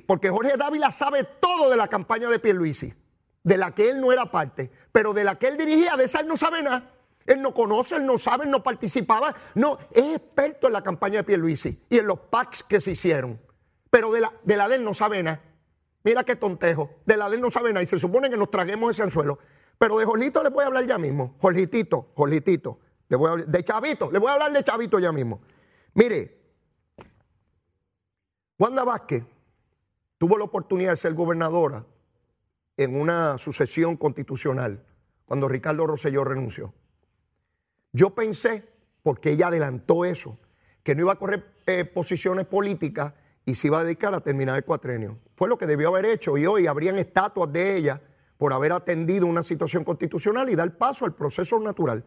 Porque 0.00 0.30
Jorge 0.30 0.56
Dávila 0.56 0.90
sabe 0.90 1.24
todo 1.24 1.70
de 1.70 1.76
la 1.76 1.88
campaña 1.88 2.28
de 2.28 2.38
Pierluisi, 2.38 2.92
de 3.42 3.56
la 3.56 3.74
que 3.74 3.90
él 3.90 4.00
no 4.00 4.12
era 4.12 4.30
parte, 4.30 4.70
pero 4.92 5.12
de 5.12 5.24
la 5.24 5.36
que 5.38 5.48
él 5.48 5.56
dirigía, 5.56 5.96
de 5.96 6.04
esa 6.04 6.20
él 6.20 6.28
no 6.28 6.36
sabe 6.36 6.62
nada. 6.62 6.90
Él 7.26 7.40
no 7.40 7.54
conoce, 7.54 7.96
él 7.96 8.04
no 8.04 8.18
sabe, 8.18 8.44
él 8.44 8.50
no 8.50 8.62
participaba. 8.62 9.34
No, 9.54 9.78
es 9.92 10.16
experto 10.16 10.66
en 10.66 10.74
la 10.74 10.82
campaña 10.82 11.18
de 11.18 11.24
Pierluisi 11.24 11.82
y 11.88 11.98
en 11.98 12.06
los 12.06 12.18
packs 12.18 12.62
que 12.62 12.80
se 12.80 12.90
hicieron. 12.90 13.40
Pero 13.90 14.12
de 14.12 14.20
la 14.20 14.32
de, 14.42 14.56
la 14.56 14.68
de 14.68 14.76
él 14.76 14.84
no 14.84 14.92
sabe 14.92 15.22
nada. 15.22 15.40
Mira 16.02 16.22
qué 16.24 16.36
tontejo. 16.36 16.90
De 17.06 17.16
la 17.16 17.30
de 17.30 17.36
él 17.36 17.42
no 17.42 17.50
sabe 17.50 17.72
nada 17.72 17.82
y 17.82 17.86
se 17.86 17.98
supone 17.98 18.28
que 18.28 18.36
nos 18.36 18.50
traguemos 18.50 18.90
ese 18.90 19.02
anzuelo. 19.02 19.38
Pero 19.78 19.98
de 19.98 20.04
Jorgito 20.04 20.42
le 20.42 20.50
voy 20.50 20.64
a 20.64 20.66
hablar 20.66 20.84
ya 20.86 20.98
mismo. 20.98 21.36
Jorgitito, 21.40 22.12
Jorgitito. 22.14 22.78
Le 23.08 23.16
voy 23.16 23.42
a 23.42 23.44
de 23.44 23.64
Chavito, 23.64 24.10
le 24.10 24.18
voy 24.18 24.30
a 24.30 24.34
hablar 24.34 24.52
de 24.52 24.62
Chavito 24.62 24.98
ya 24.98 25.12
mismo. 25.12 25.40
Mire, 25.94 26.40
Wanda 28.58 28.84
Vázquez 28.84 29.24
tuvo 30.18 30.38
la 30.38 30.44
oportunidad 30.44 30.90
de 30.90 30.96
ser 30.96 31.14
gobernadora 31.14 31.84
en 32.76 33.00
una 33.00 33.38
sucesión 33.38 33.96
constitucional 33.96 34.84
cuando 35.24 35.48
Ricardo 35.48 35.86
Rosselló 35.86 36.24
renunció. 36.24 36.74
Yo 37.92 38.14
pensé, 38.14 38.68
porque 39.02 39.32
ella 39.32 39.48
adelantó 39.48 40.04
eso, 40.04 40.38
que 40.82 40.94
no 40.94 41.02
iba 41.02 41.12
a 41.12 41.18
correr 41.18 41.54
eh, 41.66 41.84
posiciones 41.84 42.46
políticas 42.46 43.14
y 43.44 43.54
se 43.54 43.68
iba 43.68 43.80
a 43.80 43.84
dedicar 43.84 44.14
a 44.14 44.20
terminar 44.20 44.56
el 44.56 44.64
cuatrenio. 44.64 45.18
Fue 45.36 45.48
lo 45.48 45.58
que 45.58 45.66
debió 45.66 45.88
haber 45.88 46.06
hecho 46.06 46.36
y 46.36 46.46
hoy 46.46 46.66
habrían 46.66 46.98
estatuas 46.98 47.52
de 47.52 47.76
ella 47.76 48.00
por 48.36 48.52
haber 48.52 48.72
atendido 48.72 49.26
una 49.26 49.42
situación 49.42 49.84
constitucional 49.84 50.50
y 50.50 50.56
dar 50.56 50.76
paso 50.76 51.04
al 51.04 51.14
proceso 51.14 51.58
natural. 51.60 52.04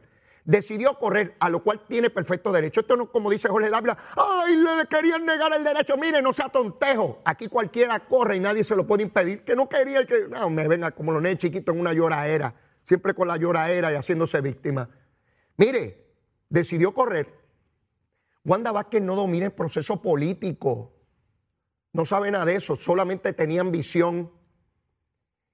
Decidió 0.48 0.98
correr, 0.98 1.36
a 1.42 1.50
lo 1.50 1.62
cual 1.62 1.82
tiene 1.90 2.10
perfecto 2.10 2.54
derecho. 2.54 2.80
Esto 2.80 2.96
no 2.96 3.12
como 3.12 3.30
dice 3.30 3.50
Jorge 3.50 3.70
Dávila, 3.70 3.98
ay, 4.16 4.56
le 4.56 4.88
querían 4.88 5.26
negar 5.26 5.54
el 5.54 5.62
derecho. 5.62 5.98
Mire, 5.98 6.22
no 6.22 6.32
sea 6.32 6.48
tontejo. 6.48 7.22
Aquí 7.26 7.50
cualquiera 7.50 8.00
corre 8.00 8.38
y 8.38 8.40
nadie 8.40 8.64
se 8.64 8.74
lo 8.74 8.88
puede 8.88 9.04
impedir. 9.04 9.44
Que 9.44 9.58
no 9.58 9.68
quería 9.68 10.06
que, 10.06 10.30
no, 10.30 10.50
me 10.50 10.66
venga 10.70 10.92
como 10.92 11.12
lo 11.12 11.20
nenes 11.20 11.40
chiquito 11.40 11.74
en 11.74 11.82
una 11.82 11.92
lloraera, 11.92 12.56
siempre 12.86 13.14
con 13.14 13.28
la 13.28 13.36
lloraera 13.36 13.92
y 13.92 13.96
haciéndose 13.96 14.40
víctima. 14.40 14.90
Mire, 15.58 16.14
decidió 16.48 16.94
correr. 16.94 17.28
Wanda 18.46 18.72
Vázquez 18.72 19.02
no 19.02 19.18
domina 19.18 19.48
el 19.48 19.52
proceso 19.52 20.02
político. 20.02 20.94
No 21.92 22.06
sabe 22.06 22.32
nada 22.32 22.46
de 22.46 22.56
eso, 22.56 22.78
solamente 22.78 23.34
tenían 23.34 23.70
visión. 23.70 24.32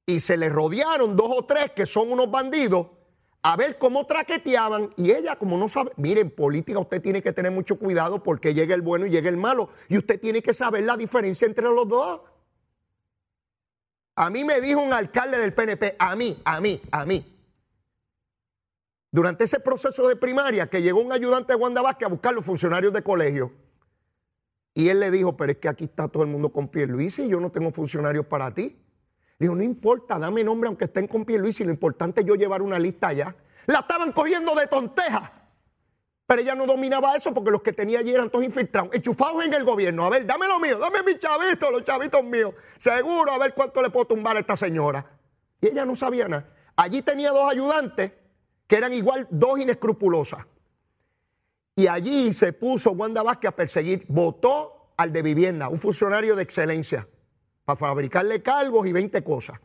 Y 0.05 0.19
se 0.19 0.37
le 0.37 0.49
rodearon 0.49 1.17
dos 1.17 1.31
o 1.35 1.45
tres 1.45 1.71
que 1.71 1.87
son 1.87 2.11
unos 2.11 2.29
bandidos 2.29 2.85
a 3.43 3.57
ver 3.57 3.77
cómo 3.77 4.05
traqueteaban. 4.05 4.93
Y 4.95 5.11
ella, 5.11 5.35
como 5.35 5.57
no 5.57 5.67
sabe, 5.67 5.91
miren, 5.97 6.31
política 6.31 6.79
usted 6.79 7.01
tiene 7.01 7.21
que 7.21 7.33
tener 7.33 7.51
mucho 7.51 7.77
cuidado 7.77 8.23
porque 8.23 8.53
llega 8.53 8.73
el 8.73 8.81
bueno 8.81 9.05
y 9.05 9.09
llega 9.09 9.29
el 9.29 9.37
malo. 9.37 9.69
Y 9.89 9.97
usted 9.97 10.19
tiene 10.19 10.41
que 10.41 10.53
saber 10.53 10.83
la 10.83 10.95
diferencia 10.95 11.45
entre 11.45 11.65
los 11.65 11.87
dos. 11.87 12.21
A 14.15 14.29
mí 14.29 14.45
me 14.45 14.61
dijo 14.61 14.81
un 14.81 14.93
alcalde 14.93 15.37
del 15.39 15.53
PNP, 15.53 15.95
a 15.99 16.15
mí, 16.15 16.39
a 16.45 16.61
mí, 16.61 16.81
a 16.91 17.05
mí. 17.05 17.25
Durante 19.11 19.43
ese 19.43 19.59
proceso 19.59 20.07
de 20.07 20.15
primaria, 20.15 20.67
que 20.67 20.81
llegó 20.81 21.01
un 21.01 21.11
ayudante 21.11 21.53
de 21.53 21.59
Wanda 21.59 21.81
Vázquez 21.81 22.05
a 22.05 22.09
buscar 22.09 22.33
los 22.33 22.45
funcionarios 22.45 22.93
de 22.93 23.03
colegio. 23.03 23.51
Y 24.73 24.87
él 24.89 24.99
le 24.99 25.11
dijo, 25.11 25.35
pero 25.35 25.51
es 25.51 25.57
que 25.57 25.67
aquí 25.67 25.83
está 25.83 26.07
todo 26.07 26.23
el 26.23 26.29
mundo 26.29 26.51
con 26.51 26.69
Luis 26.73 27.19
y 27.19 27.27
yo 27.27 27.39
no 27.39 27.51
tengo 27.51 27.71
funcionarios 27.71 28.25
para 28.25 28.53
ti. 28.53 28.82
Le 29.39 29.45
dijo, 29.45 29.55
no 29.55 29.63
importa, 29.63 30.19
dame 30.19 30.43
nombre 30.43 30.67
aunque 30.67 30.85
estén 30.85 31.07
con 31.07 31.25
y 31.27 31.37
lo 31.37 31.71
importante 31.71 32.21
es 32.21 32.27
yo 32.27 32.35
llevar 32.35 32.61
una 32.61 32.79
lista 32.79 33.09
allá. 33.09 33.35
La 33.65 33.79
estaban 33.79 34.11
cogiendo 34.11 34.53
de 34.55 34.67
tonteja. 34.67 35.31
Pero 36.25 36.41
ella 36.41 36.55
no 36.55 36.65
dominaba 36.65 37.15
eso 37.15 37.33
porque 37.33 37.51
los 37.51 37.61
que 37.61 37.73
tenía 37.73 37.99
allí 37.99 38.13
eran 38.13 38.29
todos 38.29 38.45
infiltrados, 38.45 38.93
enchufados 38.93 39.43
en 39.45 39.53
el 39.53 39.63
gobierno. 39.63 40.05
A 40.05 40.09
ver, 40.09 40.25
dame 40.25 40.47
lo 40.47 40.59
mío, 40.59 40.79
dame 40.79 41.03
mis 41.03 41.19
chavitos, 41.19 41.69
los 41.71 41.83
chavitos 41.83 42.23
míos. 42.23 42.53
Seguro, 42.77 43.31
a 43.31 43.37
ver 43.37 43.53
cuánto 43.53 43.81
le 43.81 43.89
puedo 43.89 44.05
tumbar 44.05 44.37
a 44.37 44.39
esta 44.39 44.55
señora. 44.55 45.05
Y 45.59 45.67
ella 45.67 45.85
no 45.85 45.95
sabía 45.95 46.27
nada. 46.27 46.49
Allí 46.75 47.01
tenía 47.01 47.31
dos 47.31 47.51
ayudantes 47.51 48.11
que 48.67 48.77
eran 48.77 48.93
igual 48.93 49.27
dos 49.29 49.59
inescrupulosas. 49.59 50.45
Y 51.75 51.87
allí 51.87 52.31
se 52.33 52.53
puso 52.53 52.91
Wanda 52.91 53.23
Vázquez 53.23 53.49
a 53.49 53.55
perseguir, 53.55 54.05
votó 54.07 54.93
al 54.97 55.11
de 55.11 55.21
vivienda, 55.21 55.69
un 55.69 55.79
funcionario 55.79 56.35
de 56.35 56.43
excelencia, 56.43 57.07
para 57.65 57.77
fabricarle 57.77 58.41
cargos 58.41 58.87
y 58.87 58.91
20 58.91 59.23
cosas. 59.23 59.59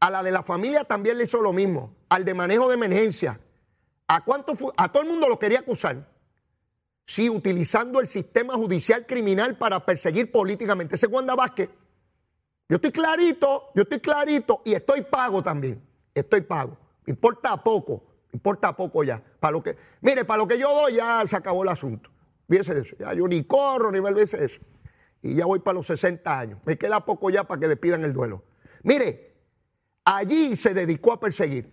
A 0.00 0.10
la 0.10 0.22
de 0.22 0.30
la 0.30 0.42
familia 0.42 0.84
también 0.84 1.18
le 1.18 1.24
hizo 1.24 1.40
lo 1.40 1.52
mismo, 1.52 1.94
al 2.08 2.24
de 2.24 2.34
manejo 2.34 2.68
de 2.68 2.74
emergencia. 2.74 3.40
¿A, 4.08 4.24
cuánto 4.24 4.52
a 4.76 4.92
todo 4.92 5.02
el 5.02 5.08
mundo 5.08 5.28
lo 5.28 5.38
quería 5.38 5.60
acusar. 5.60 6.08
Sí, 7.04 7.28
utilizando 7.28 8.00
el 8.00 8.06
sistema 8.06 8.54
judicial 8.54 9.06
criminal 9.06 9.56
para 9.56 9.84
perseguir 9.84 10.30
políticamente. 10.30 10.96
Ese 10.96 11.06
Wanda 11.06 11.34
Vázquez, 11.34 11.70
yo 12.68 12.76
estoy 12.76 12.90
clarito, 12.90 13.70
yo 13.74 13.82
estoy 13.82 14.00
clarito 14.00 14.62
y 14.64 14.74
estoy 14.74 15.02
pago 15.02 15.42
también. 15.42 15.80
Estoy 16.14 16.40
pago. 16.42 16.76
Importa 17.06 17.62
poco 17.62 18.02
importa 18.36 18.76
poco 18.76 19.02
ya. 19.02 19.22
Para 19.40 19.52
lo 19.52 19.62
que, 19.62 19.76
mire, 20.00 20.24
para 20.24 20.38
lo 20.38 20.46
que 20.46 20.58
yo 20.58 20.68
doy 20.68 20.94
ya 20.94 21.26
se 21.26 21.36
acabó 21.36 21.62
el 21.62 21.68
asunto. 21.68 22.10
Fíjese 22.48 22.78
eso. 22.78 22.96
Ya 22.98 23.12
yo 23.12 23.26
ni 23.26 23.42
corro 23.44 23.90
ni 23.90 24.00
me 24.00 24.10
eso. 24.22 24.60
Y 25.22 25.34
ya 25.34 25.46
voy 25.46 25.60
para 25.60 25.74
los 25.74 25.86
60 25.86 26.38
años. 26.38 26.60
Me 26.64 26.76
queda 26.76 27.04
poco 27.04 27.30
ya 27.30 27.44
para 27.44 27.60
que 27.60 27.68
despidan 27.68 28.04
el 28.04 28.12
duelo. 28.12 28.44
Mire, 28.82 29.34
allí 30.04 30.56
se 30.56 30.74
dedicó 30.74 31.12
a 31.12 31.20
perseguir. 31.20 31.72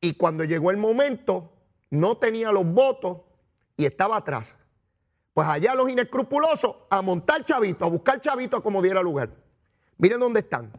Y 0.00 0.14
cuando 0.14 0.44
llegó 0.44 0.70
el 0.70 0.76
momento, 0.76 1.52
no 1.90 2.18
tenía 2.18 2.52
los 2.52 2.66
votos 2.66 3.22
y 3.76 3.86
estaba 3.86 4.16
atrás. 4.16 4.54
Pues 5.32 5.48
allá 5.48 5.74
los 5.74 5.88
inescrupulosos 5.88 6.76
a 6.90 7.02
montar 7.02 7.44
chavito, 7.44 7.84
a 7.84 7.88
buscar 7.88 8.20
chavito 8.20 8.62
como 8.62 8.82
diera 8.82 9.02
lugar. 9.02 9.30
Miren 9.98 10.20
dónde 10.20 10.40
están 10.40 10.70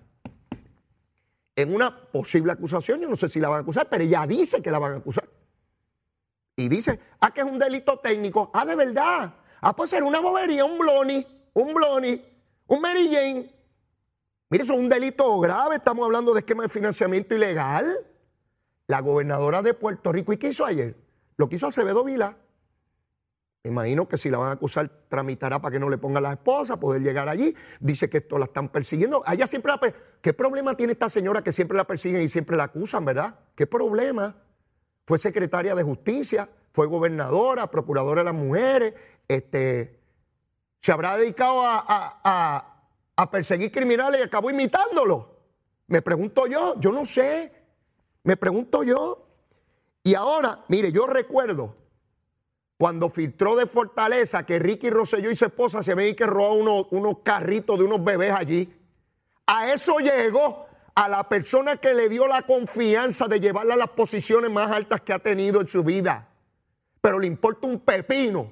en 1.55 1.73
una 1.73 1.95
posible 2.11 2.51
acusación. 2.51 3.01
Yo 3.01 3.09
no 3.09 3.15
sé 3.15 3.29
si 3.29 3.39
la 3.39 3.49
van 3.49 3.59
a 3.59 3.61
acusar, 3.61 3.87
pero 3.89 4.03
ella 4.03 4.25
dice 4.27 4.61
que 4.61 4.71
la 4.71 4.79
van 4.79 4.93
a 4.93 4.97
acusar. 4.97 5.27
Y 6.55 6.69
dice, 6.69 6.99
ah, 7.19 7.31
que 7.31 7.41
es 7.41 7.47
un 7.47 7.59
delito 7.59 7.99
técnico. 7.99 8.49
Ah, 8.53 8.65
de 8.65 8.75
verdad. 8.75 9.33
Ah, 9.61 9.75
puede 9.75 9.89
ser 9.89 10.03
una 10.03 10.19
bobería, 10.19 10.63
un 10.63 10.77
bloni, 10.77 11.25
un 11.55 11.73
bloni, 11.73 12.21
un 12.67 12.81
Mary 12.81 13.09
Jane. 13.11 13.49
Mire, 14.49 14.63
eso 14.63 14.73
es 14.73 14.79
un 14.79 14.89
delito 14.89 15.39
grave. 15.39 15.75
Estamos 15.77 16.05
hablando 16.05 16.33
de 16.33 16.39
esquema 16.39 16.63
de 16.63 16.69
financiamiento 16.69 17.33
ilegal. 17.33 17.97
La 18.87 18.99
gobernadora 18.99 19.61
de 19.61 19.73
Puerto 19.73 20.11
Rico, 20.11 20.31
¿y 20.33 20.37
qué 20.37 20.49
hizo 20.49 20.65
ayer? 20.65 20.95
Lo 21.37 21.49
que 21.49 21.55
hizo 21.55 21.67
Acevedo 21.67 22.03
Vila. 22.03 22.37
Imagino 23.63 24.07
que 24.07 24.17
si 24.17 24.29
la 24.29 24.37
van 24.37 24.49
a 24.49 24.51
acusar, 24.53 24.91
tramitará 25.09 25.59
para 25.59 25.73
que 25.73 25.79
no 25.79 25.89
le 25.89 25.97
ponga 25.97 26.21
la 26.21 26.33
esposa, 26.33 26.79
poder 26.79 27.01
llegar 27.01 27.27
allí. 27.29 27.55
Dice 27.79 28.09
que 28.09 28.17
esto 28.17 28.37
la 28.37 28.45
están 28.45 28.69
persiguiendo. 28.69 29.23
Allá 29.25 29.47
siempre 29.47 29.71
la 29.71 29.93
¿Qué 30.21 30.33
problema 30.33 30.75
tiene 30.77 30.93
esta 30.93 31.09
señora 31.09 31.43
que 31.43 31.51
siempre 31.51 31.75
la 31.75 31.85
persiguen 31.85 32.21
y 32.21 32.27
siempre 32.27 32.57
la 32.57 32.65
acusan, 32.65 33.05
verdad? 33.05 33.39
¿Qué 33.55 33.65
problema? 33.65 34.35
Fue 35.05 35.17
secretaria 35.17 35.73
de 35.73 35.83
justicia, 35.83 36.49
fue 36.73 36.85
gobernadora, 36.85 37.71
procuradora 37.71 38.21
de 38.21 38.25
las 38.25 38.33
mujeres, 38.33 38.93
este, 39.27 40.04
se 40.85 40.91
habrá 40.91 41.17
dedicado 41.17 41.63
a, 41.65 43.31
perseguir 43.31 43.71
criminales 43.71 44.21
y 44.21 44.23
acabó 44.23 44.51
imitándolo. 44.51 45.31
Me 45.87 46.03
pregunto 46.03 46.45
yo, 46.45 46.79
yo 46.79 46.91
no 46.91 47.05
sé. 47.05 47.51
Me 48.21 48.37
pregunto 48.37 48.83
yo. 48.83 49.25
Y 50.03 50.13
ahora, 50.13 50.63
mire, 50.67 50.91
yo 50.91 51.07
recuerdo 51.07 51.75
cuando 52.77 53.09
filtró 53.09 53.55
de 53.55 53.65
Fortaleza 53.65 54.45
que 54.45 54.59
Ricky 54.59 54.91
Rosselló 54.91 55.31
y 55.31 55.35
su 55.35 55.45
esposa 55.45 55.81
se 55.81 55.95
ven 55.95 56.15
que 56.15 56.27
robó 56.27 56.53
unos, 56.53 56.85
unos 56.91 57.17
carritos 57.23 57.79
de 57.79 57.85
unos 57.85 58.03
bebés 58.03 58.33
allí. 58.33 58.71
A 59.47 59.73
eso 59.73 59.97
llegó 59.97 60.67
a 60.93 61.09
la 61.09 61.27
persona 61.27 61.77
que 61.77 61.95
le 61.95 62.09
dio 62.09 62.27
la 62.27 62.43
confianza 62.43 63.27
de 63.27 63.39
llevarla 63.39 63.73
a 63.73 63.77
las 63.77 63.89
posiciones 63.89 64.51
más 64.51 64.69
altas 64.69 65.01
que 65.01 65.13
ha 65.13 65.17
tenido 65.17 65.61
en 65.61 65.67
su 65.67 65.83
vida. 65.83 66.29
Pero 67.01 67.17
le 67.17 67.25
importa 67.25 67.65
un 67.65 67.79
pepino 67.79 68.51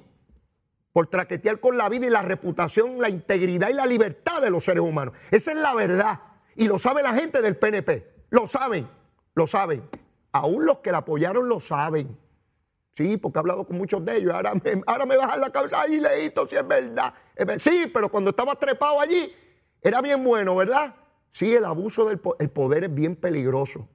por 0.94 1.08
traquetear 1.08 1.58
con 1.58 1.76
la 1.76 1.88
vida 1.88 2.06
y 2.06 2.10
la 2.10 2.22
reputación, 2.22 3.00
la 3.00 3.08
integridad 3.08 3.68
y 3.68 3.72
la 3.72 3.84
libertad 3.84 4.40
de 4.40 4.48
los 4.48 4.64
seres 4.64 4.84
humanos. 4.84 5.12
Esa 5.32 5.50
es 5.50 5.58
la 5.58 5.74
verdad. 5.74 6.20
Y 6.54 6.68
lo 6.68 6.78
sabe 6.78 7.02
la 7.02 7.12
gente 7.12 7.42
del 7.42 7.56
PNP. 7.56 8.26
Lo 8.30 8.46
saben, 8.46 8.88
lo 9.34 9.48
saben. 9.48 9.82
Aún 10.30 10.64
los 10.64 10.78
que 10.78 10.92
la 10.92 10.98
apoyaron 10.98 11.48
lo 11.48 11.58
saben. 11.58 12.16
Sí, 12.92 13.16
porque 13.16 13.38
he 13.38 13.40
hablado 13.40 13.66
con 13.66 13.76
muchos 13.76 14.04
de 14.04 14.18
ellos. 14.18 14.32
Ahora 14.32 14.54
me, 14.54 14.82
ahora 14.86 15.04
me 15.04 15.16
bajan 15.16 15.40
la 15.40 15.50
cabeza. 15.50 15.80
Ay, 15.80 15.98
leíto, 15.98 16.46
si 16.46 16.54
es 16.54 16.66
verdad. 16.66 17.12
Sí, 17.58 17.90
pero 17.92 18.08
cuando 18.08 18.30
estaba 18.30 18.54
trepado 18.54 19.00
allí, 19.00 19.34
era 19.82 20.00
bien 20.00 20.22
bueno, 20.22 20.54
¿verdad? 20.54 20.94
Sí, 21.32 21.52
el 21.56 21.64
abuso 21.64 22.06
del 22.06 22.20
el 22.38 22.50
poder 22.50 22.84
es 22.84 22.94
bien 22.94 23.16
peligroso. 23.16 23.88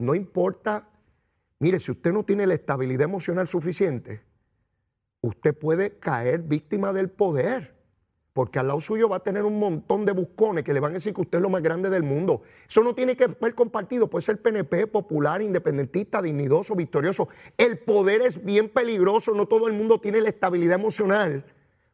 No 0.00 0.16
importa. 0.16 0.88
Mire, 1.60 1.78
si 1.78 1.92
usted 1.92 2.12
no 2.12 2.24
tiene 2.24 2.48
la 2.48 2.54
estabilidad 2.54 3.04
emocional 3.04 3.46
suficiente, 3.46 4.33
usted 5.26 5.56
puede 5.56 5.98
caer 5.98 6.42
víctima 6.42 6.92
del 6.92 7.10
poder. 7.10 7.74
Porque 8.34 8.58
al 8.58 8.66
lado 8.66 8.80
suyo 8.80 9.08
va 9.08 9.18
a 9.18 9.22
tener 9.22 9.44
un 9.44 9.60
montón 9.60 10.04
de 10.04 10.12
buscones 10.12 10.64
que 10.64 10.74
le 10.74 10.80
van 10.80 10.90
a 10.90 10.94
decir 10.94 11.14
que 11.14 11.20
usted 11.20 11.38
es 11.38 11.42
lo 11.42 11.48
más 11.48 11.62
grande 11.62 11.88
del 11.88 12.02
mundo. 12.02 12.42
Eso 12.68 12.82
no 12.82 12.92
tiene 12.92 13.16
que 13.16 13.28
ver 13.28 13.54
compartido. 13.54 14.10
Puede 14.10 14.22
ser 14.22 14.42
PNP, 14.42 14.88
popular, 14.88 15.40
independentista, 15.40 16.20
dignidoso, 16.20 16.74
victorioso. 16.74 17.28
El 17.56 17.78
poder 17.78 18.22
es 18.22 18.44
bien 18.44 18.68
peligroso. 18.68 19.34
No 19.34 19.46
todo 19.46 19.68
el 19.68 19.72
mundo 19.72 20.00
tiene 20.00 20.20
la 20.20 20.30
estabilidad 20.30 20.74
emocional 20.80 21.44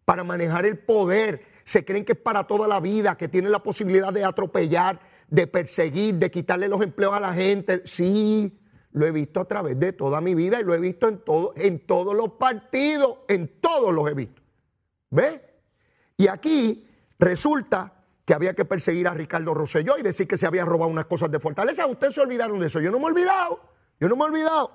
para 0.06 0.24
manejar 0.24 0.64
el 0.64 0.78
poder. 0.78 1.42
Se 1.64 1.84
creen 1.84 2.06
que 2.06 2.12
es 2.12 2.18
para 2.18 2.46
toda 2.46 2.66
la 2.66 2.80
vida, 2.80 3.18
que 3.18 3.28
tienen 3.28 3.52
la 3.52 3.62
posibilidad 3.62 4.10
de 4.10 4.24
atropellar, 4.24 4.98
de 5.28 5.46
perseguir, 5.46 6.14
de 6.14 6.30
quitarle 6.30 6.68
los 6.68 6.80
empleos 6.80 7.12
a 7.12 7.20
la 7.20 7.34
gente. 7.34 7.82
Sí, 7.84 8.59
lo 8.92 9.06
he 9.06 9.10
visto 9.10 9.40
a 9.40 9.44
través 9.44 9.78
de 9.78 9.92
toda 9.92 10.20
mi 10.20 10.34
vida 10.34 10.60
y 10.60 10.64
lo 10.64 10.74
he 10.74 10.80
visto 10.80 11.08
en, 11.08 11.18
todo, 11.18 11.52
en 11.56 11.86
todos 11.86 12.14
los 12.14 12.32
partidos, 12.32 13.18
en 13.28 13.60
todos 13.60 13.94
los 13.94 14.10
he 14.10 14.14
visto. 14.14 14.42
¿Ve? 15.10 15.42
Y 16.16 16.28
aquí 16.28 16.86
resulta 17.18 17.92
que 18.24 18.34
había 18.34 18.54
que 18.54 18.64
perseguir 18.64 19.08
a 19.08 19.14
Ricardo 19.14 19.54
Rosselló 19.54 19.96
y 19.98 20.02
decir 20.02 20.26
que 20.28 20.36
se 20.36 20.46
había 20.46 20.64
robado 20.64 20.90
unas 20.90 21.06
cosas 21.06 21.30
de 21.30 21.40
Fortaleza. 21.40 21.86
Ustedes 21.86 22.14
se 22.14 22.20
olvidaron 22.20 22.58
de 22.60 22.66
eso. 22.66 22.80
Yo 22.80 22.90
no 22.90 22.98
me 22.98 23.04
he 23.04 23.08
olvidado. 23.08 23.60
Yo 23.98 24.08
no 24.08 24.16
me 24.16 24.22
he 24.22 24.28
olvidado. 24.28 24.72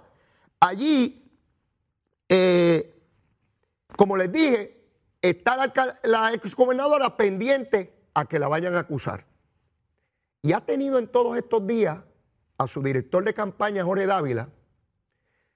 Allí, 0.60 1.32
eh, 2.30 3.02
como 3.96 4.18
les 4.18 4.32
dije, 4.32 4.90
está 5.22 5.56
la, 5.56 6.00
la 6.04 6.34
exgobernadora 6.34 7.16
pendiente 7.18 7.94
a 8.14 8.26
que 8.26 8.40
la 8.40 8.48
vayan 8.48 8.76
a 8.76 8.80
acusar. 8.80 9.26
Y 10.42 10.54
ha 10.54 10.62
tenido 10.62 11.00
en 11.00 11.08
todos 11.08 11.38
estos 11.38 11.66
días 11.66 12.00
a 12.58 12.68
su 12.68 12.82
director 12.82 13.24
de 13.24 13.34
campaña, 13.34 13.84
Jorge 13.84 14.06
Dávila. 14.06 14.50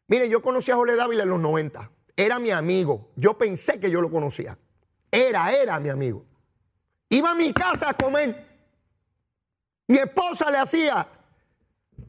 Mire, 0.08 0.28
yo 0.28 0.42
conocí 0.42 0.72
a 0.72 0.76
Jorge 0.76 0.96
Dávila 0.96 1.24
en 1.24 1.30
los 1.30 1.40
90. 1.40 1.92
Era 2.16 2.40
mi 2.40 2.52
amigo. 2.52 3.12
Yo 3.16 3.38
pensé 3.38 3.80
que 3.80 3.90
yo 3.90 4.02
lo 4.02 4.12
conocía. 4.12 4.58
Era, 5.12 5.52
era 5.52 5.80
mi 5.80 5.90
amigo. 5.90 6.26
Iba 7.10 7.32
a 7.32 7.36
mi 7.36 7.54
casa 7.54 7.90
a 7.90 7.94
comer. 7.94 8.46
Mi 9.88 9.98
esposa 9.98 10.52
le 10.52 10.58
hacía 10.58 11.08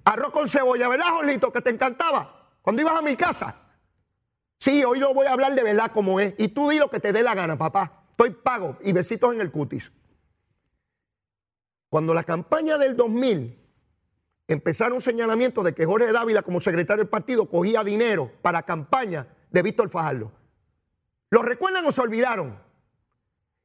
arroz 0.04 0.32
con 0.32 0.48
cebolla, 0.48 0.88
¿verdad, 0.88 1.10
Jolito? 1.10 1.52
Que 1.52 1.60
te 1.60 1.70
encantaba. 1.70 2.50
Cuando 2.62 2.82
ibas 2.82 2.96
a 2.96 3.02
mi 3.02 3.16
casa. 3.16 3.54
Sí, 4.58 4.84
hoy 4.84 5.00
yo 5.00 5.14
voy 5.14 5.26
a 5.26 5.32
hablar 5.32 5.54
de 5.54 5.62
verdad 5.62 5.92
como 5.92 6.20
es. 6.20 6.34
Y 6.38 6.48
tú 6.48 6.68
di 6.68 6.78
lo 6.78 6.90
que 6.90 7.00
te 7.00 7.12
dé 7.12 7.22
la 7.22 7.34
gana, 7.34 7.56
papá. 7.56 8.04
Estoy 8.10 8.30
pago. 8.30 8.76
Y 8.82 8.92
besitos 8.92 9.32
en 9.32 9.40
el 9.40 9.50
cutis. 9.50 9.92
Cuando 11.88 12.12
la 12.12 12.24
campaña 12.24 12.76
del 12.76 12.96
2000 12.96 13.59
empezaron 14.52 15.00
señalamientos 15.00 15.64
de 15.64 15.74
que 15.74 15.86
Jorge 15.86 16.12
Dávila, 16.12 16.42
como 16.42 16.60
secretario 16.60 17.04
del 17.04 17.10
partido, 17.10 17.48
cogía 17.48 17.84
dinero 17.84 18.32
para 18.42 18.62
campaña 18.62 19.26
de 19.50 19.62
Víctor 19.62 19.88
Fajardo. 19.88 20.32
¿Lo 21.30 21.42
recuerdan 21.42 21.84
o 21.86 21.92
se 21.92 22.00
olvidaron? 22.00 22.58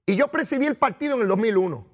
Y 0.05 0.15
yo 0.15 0.27
presidí 0.27 0.65
el 0.65 0.75
partido 0.75 1.15
en 1.15 1.21
el 1.21 1.27
2001. 1.27 1.87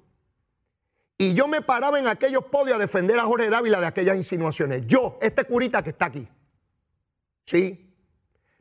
Y 1.18 1.34
yo 1.34 1.48
me 1.48 1.62
paraba 1.62 1.98
en 1.98 2.08
aquellos 2.08 2.44
podios 2.44 2.76
a 2.76 2.78
defender 2.78 3.18
a 3.18 3.24
Jorge 3.24 3.48
Dávila 3.48 3.80
de 3.80 3.86
aquellas 3.86 4.16
insinuaciones. 4.16 4.86
Yo, 4.86 5.18
este 5.22 5.44
curita 5.44 5.82
que 5.82 5.90
está 5.90 6.06
aquí. 6.06 6.28
¿Sí? 7.44 7.94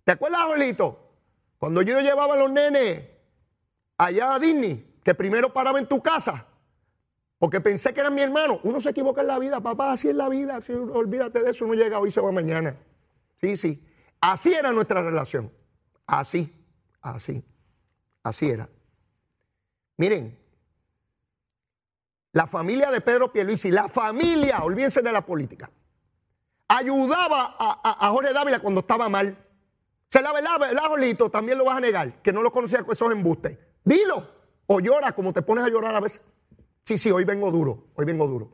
¿Te 0.03 0.11
acuerdas, 0.13 0.43
Jolito? 0.43 1.11
Cuando 1.57 1.81
yo 1.81 1.99
llevaba 1.99 2.35
a 2.35 2.37
los 2.37 2.51
nenes 2.51 3.03
allá 3.97 4.35
a 4.35 4.39
Disney, 4.39 4.97
que 5.03 5.13
primero 5.13 5.51
paraba 5.53 5.79
en 5.79 5.87
tu 5.87 6.01
casa, 6.01 6.45
porque 7.41 7.59
pensé 7.59 7.91
que 7.91 8.01
era 8.01 8.11
mi 8.11 8.21
hermano. 8.21 8.59
Uno 8.61 8.79
se 8.79 8.91
equivoca 8.91 9.21
en 9.21 9.27
la 9.27 9.39
vida, 9.39 9.59
papá, 9.61 9.93
así 9.93 10.07
es 10.07 10.13
la 10.13 10.29
vida. 10.29 10.59
olvídate 10.93 11.41
de 11.41 11.49
eso, 11.49 11.65
uno 11.65 11.73
llega 11.73 11.97
hoy 11.97 12.11
se 12.11 12.21
va 12.21 12.31
mañana. 12.31 12.77
Sí, 13.41 13.57
sí. 13.57 13.83
Así 14.21 14.53
era 14.53 14.71
nuestra 14.71 15.01
relación. 15.01 15.51
Así, 16.05 16.53
así, 17.01 17.43
así 18.21 18.47
era. 18.47 18.69
Miren, 19.97 20.37
la 22.33 22.45
familia 22.45 22.91
de 22.91 23.01
Pedro 23.01 23.33
Pierluisi, 23.33 23.71
la 23.71 23.89
familia, 23.89 24.63
olvídense 24.63 25.01
de 25.01 25.11
la 25.11 25.25
política, 25.25 25.71
ayudaba 26.67 27.55
a, 27.57 28.07
Jorge 28.11 28.33
Dávila 28.33 28.59
cuando 28.59 28.81
estaba 28.81 29.09
mal. 29.09 29.35
Se 30.11 30.21
la 30.21 30.31
verdad, 30.31 30.59
¿verdad, 30.59 30.83
Jolito? 30.83 31.31
También 31.31 31.57
lo 31.57 31.65
vas 31.65 31.77
a 31.77 31.81
negar, 31.81 32.21
que 32.21 32.31
no 32.31 32.43
lo 32.43 32.51
conocía 32.51 32.83
con 32.83 32.91
esos 32.91 33.11
embustes. 33.11 33.57
Dilo, 33.83 34.27
o 34.67 34.79
llora 34.79 35.13
como 35.13 35.33
te 35.33 35.41
pones 35.41 35.63
a 35.63 35.69
llorar 35.69 35.95
a 35.95 36.01
veces. 36.01 36.21
Sí, 36.91 36.97
sí, 36.97 37.09
hoy 37.09 37.23
vengo 37.23 37.49
duro, 37.51 37.85
hoy 37.95 38.03
vengo 38.03 38.27
duro. 38.27 38.51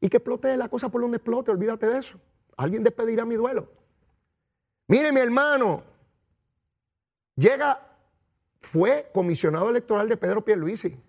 Y 0.00 0.08
que 0.08 0.16
explote 0.16 0.56
la 0.56 0.68
cosa 0.68 0.88
por 0.88 1.02
donde 1.02 1.18
explote, 1.18 1.52
olvídate 1.52 1.86
de 1.86 2.00
eso. 2.00 2.18
Alguien 2.56 2.82
despedirá 2.82 3.24
mi 3.24 3.36
duelo. 3.36 3.70
Mire, 4.88 5.12
mi 5.12 5.20
hermano, 5.20 5.80
llega 7.36 7.80
fue 8.60 9.08
comisionado 9.14 9.70
electoral 9.70 10.08
de 10.08 10.16
Pedro 10.16 10.44
Pierluisi. 10.44 11.00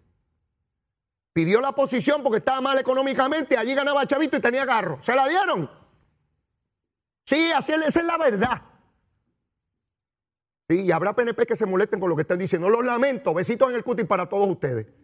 Pidió 1.34 1.62
la 1.62 1.72
posición 1.72 2.22
porque 2.22 2.38
estaba 2.38 2.62
mal 2.62 2.78
económicamente, 2.78 3.58
allí 3.58 3.74
ganaba 3.74 4.06
Chavito 4.06 4.38
y 4.38 4.40
tenía 4.40 4.64
carro. 4.64 5.00
¿Se 5.02 5.16
la 5.16 5.28
dieron? 5.28 5.68
Sí, 7.26 7.52
así 7.56 7.72
es, 7.72 7.88
esa 7.88 8.02
es 8.02 8.06
la 8.06 8.20
verdad. 8.20 8.62
Sí, 10.70 10.82
y 10.82 10.92
habrá 10.92 11.16
PNP 11.16 11.44
que 11.48 11.56
se 11.56 11.66
molesten 11.66 12.00
con 12.00 12.08
lo 12.08 12.16
que 12.16 12.22
están 12.22 12.38
diciendo. 12.38 12.70
Lo 12.70 12.84
lamento. 12.84 13.34
Besitos 13.34 13.68
en 13.68 13.78
el 13.78 13.84
cutis 13.84 14.06
para 14.06 14.30
todos 14.30 14.48
ustedes. 14.48 15.01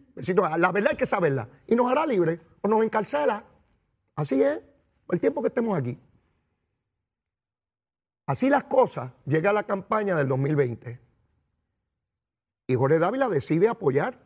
La 0.58 0.72
verdad 0.72 0.92
hay 0.92 0.96
que 0.96 1.06
saberla. 1.06 1.48
Y 1.66 1.74
nos 1.74 1.90
hará 1.90 2.06
libre 2.06 2.40
o 2.60 2.68
nos 2.68 2.84
encarcela. 2.84 3.44
Así 4.14 4.42
es. 4.42 4.60
El 5.10 5.20
tiempo 5.20 5.40
que 5.42 5.48
estemos 5.48 5.78
aquí. 5.78 5.98
Así 8.26 8.50
las 8.50 8.64
cosas. 8.64 9.12
Llega 9.26 9.52
la 9.52 9.62
campaña 9.64 10.16
del 10.16 10.28
2020. 10.28 11.00
Y 12.66 12.74
Jorge 12.74 12.98
Dávila 12.98 13.28
decide 13.28 13.68
apoyar 13.68 14.18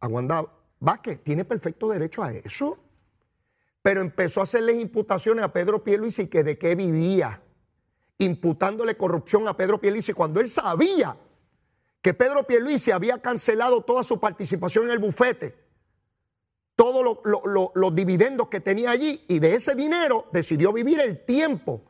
a 0.00 0.08
Wanda 0.08 0.46
Vázquez. 0.80 1.22
Tiene 1.22 1.44
perfecto 1.44 1.88
derecho 1.88 2.22
a 2.22 2.32
eso. 2.32 2.78
Pero 3.82 4.00
empezó 4.00 4.40
a 4.40 4.42
hacerle 4.42 4.74
imputaciones 4.74 5.44
a 5.44 5.52
Pedro 5.52 5.82
Pierluisi 5.82 6.26
que 6.26 6.42
de 6.42 6.58
qué 6.58 6.74
vivía. 6.74 7.40
Imputándole 8.18 8.96
corrupción 8.96 9.46
a 9.48 9.56
Pedro 9.56 9.80
Pierluisi 9.80 10.12
cuando 10.12 10.40
él 10.40 10.48
sabía 10.48 11.16
que 12.06 12.14
Pedro 12.14 12.46
Pierluisi 12.46 12.92
había 12.92 13.20
cancelado 13.20 13.82
toda 13.82 14.04
su 14.04 14.20
participación 14.20 14.84
en 14.84 14.92
el 14.92 15.00
bufete, 15.00 15.58
todos 16.76 17.18
los 17.74 17.94
dividendos 17.96 18.46
que 18.46 18.60
tenía 18.60 18.92
allí 18.92 19.24
y 19.26 19.40
de 19.40 19.56
ese 19.56 19.74
dinero 19.74 20.26
decidió 20.30 20.72
vivir 20.72 21.00
el 21.00 21.24
tiempo 21.24 21.82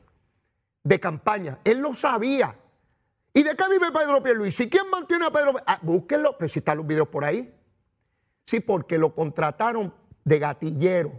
de 0.83 0.99
campaña. 0.99 1.59
Él 1.65 1.81
lo 1.81 1.93
sabía. 1.93 2.57
¿Y 3.35 3.43
de 3.43 3.55
qué 3.55 3.65
vive 3.71 3.93
Pedro 3.93 4.23
Pierluisi? 4.23 4.71
¿Quién 4.71 4.89
mantiene 4.89 5.27
a 5.27 5.31
Pedro? 5.31 5.57
Ah, 5.67 5.81
búsquenlo, 5.83 6.39
pero 6.39 6.49
si 6.49 6.61
están 6.61 6.79
los 6.79 6.87
videos 6.87 7.09
por 7.09 7.23
ahí. 7.23 7.55
Sí, 8.47 8.61
porque 8.61 8.97
lo 8.97 9.15
contrataron 9.15 9.93
de 10.25 10.39
gatillero 10.39 11.13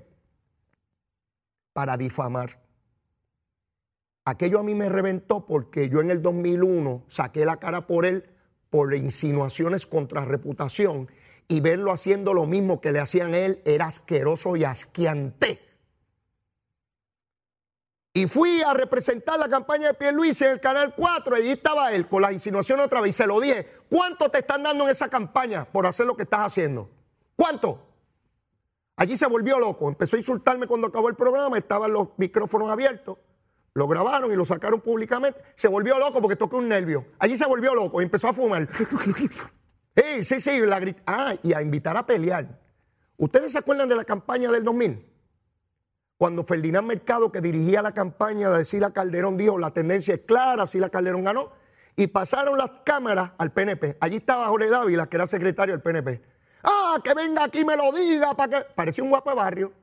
para 1.72 1.96
difamar. 1.98 2.60
Aquello 4.26 4.58
a 4.58 4.64
mí 4.64 4.74
me 4.74 4.90
reventó 4.90 5.46
porque 5.46 5.88
yo 5.88 6.02
en 6.02 6.10
el 6.10 6.24
2001 6.24 7.06
saqué 7.10 7.46
la 7.46 7.58
cara 7.58 7.86
por 7.86 8.04
él 8.04 8.34
por 8.70 8.94
insinuaciones 8.94 9.86
contra 9.86 10.26
reputación 10.26 11.10
y 11.48 11.62
verlo 11.62 11.92
haciendo 11.92 12.34
lo 12.34 12.46
mismo 12.46 12.82
que 12.82 12.92
le 12.92 13.00
hacían 13.00 13.34
a 13.34 13.38
él 13.40 13.62
era 13.66 13.86
asqueroso 13.86 14.56
y 14.56 14.64
asquiante. 14.64 15.62
Y 18.14 18.28
fui 18.28 18.62
a 18.64 18.74
representar 18.74 19.40
la 19.40 19.48
campaña 19.48 19.90
de 19.90 19.94
Pierluisi 19.94 20.44
en 20.44 20.54
el 20.54 20.60
Canal 20.60 20.96
4 20.96 21.38
y 21.38 21.42
allí 21.42 21.52
estaba 21.52 21.92
él 21.92 22.08
con 22.08 22.24
la 22.24 22.34
insinuación 22.34 22.80
otra 22.80 23.00
vez 23.00 23.12
y 23.12 23.14
se 23.14 23.28
lo 23.28 23.40
dije. 23.40 23.68
¿Cuánto 23.90 24.30
te 24.30 24.40
están 24.40 24.64
dando 24.64 24.86
en 24.86 24.90
esa 24.90 25.08
campaña 25.08 25.66
por 25.66 25.86
hacer 25.86 26.08
lo 26.08 26.18
que 26.18 26.24
estás 26.24 26.40
haciendo? 26.40 26.90
¿Cuánto? 27.36 27.88
Allí 28.96 29.16
se 29.16 29.28
volvió 29.28 29.60
loco, 29.60 29.88
empezó 29.88 30.16
a 30.16 30.20
insultarme 30.20 30.66
cuando 30.66 30.88
acabó 30.88 31.08
el 31.08 31.16
programa, 31.16 31.60
estaban 31.60 31.94
los 31.94 32.10
micrófonos 32.18 32.72
abiertos, 32.72 33.20
lo 33.78 33.88
grabaron 33.88 34.32
y 34.32 34.36
lo 34.36 34.44
sacaron 34.44 34.82
públicamente. 34.82 35.40
Se 35.54 35.68
volvió 35.68 36.00
loco 36.00 36.20
porque 36.20 36.36
toqué 36.36 36.56
un 36.56 36.68
nervio. 36.68 37.06
Allí 37.20 37.38
se 37.38 37.46
volvió 37.46 37.76
loco 37.76 38.02
y 38.02 38.06
empezó 38.06 38.28
a 38.28 38.34
fumar. 38.34 38.68
sí, 39.96 40.24
sí, 40.24 40.40
sí, 40.42 40.60
la 40.62 40.82
Ah, 41.06 41.36
y 41.44 41.54
a 41.54 41.62
invitar 41.62 41.96
a 41.96 42.04
pelear. 42.04 42.60
¿Ustedes 43.18 43.52
se 43.52 43.60
acuerdan 43.60 43.88
de 43.88 43.96
la 43.96 44.04
campaña 44.04 44.50
del 44.50 44.64
2000? 44.64 45.06
Cuando 46.18 46.44
Ferdinand 46.44 46.88
Mercado, 46.88 47.32
que 47.32 47.40
dirigía 47.40 47.84
la 47.84 47.94
campaña 47.94 48.50
de 48.50 48.66
Sila 48.66 48.90
Calderón, 48.94 49.38
dijo 49.38 49.60
la 49.60 49.70
tendencia 49.70 50.16
es 50.16 50.22
clara, 50.22 50.66
Sila 50.66 50.90
Calderón 50.90 51.24
ganó, 51.24 51.52
y 51.96 52.08
pasaron 52.08 52.58
las 52.58 52.72
cámaras 52.84 53.34
al 53.38 53.52
PNP. 53.52 53.98
Allí 54.00 54.16
estaba 54.16 54.48
Jorge 54.48 54.72
Dávila, 54.72 55.06
que 55.06 55.18
era 55.18 55.28
secretario 55.28 55.76
del 55.76 55.84
PNP. 55.84 56.24
Ah, 56.64 56.98
que 57.04 57.14
venga 57.14 57.44
aquí 57.44 57.60
y 57.60 57.66
me 57.66 57.78
lo 57.78 57.92
diga, 57.92 58.34
para 58.34 58.64
que. 58.64 58.74
Parecía 58.74 59.04
un 59.04 59.12
guapo 59.12 59.30
de 59.30 59.36
barrio. 59.36 59.74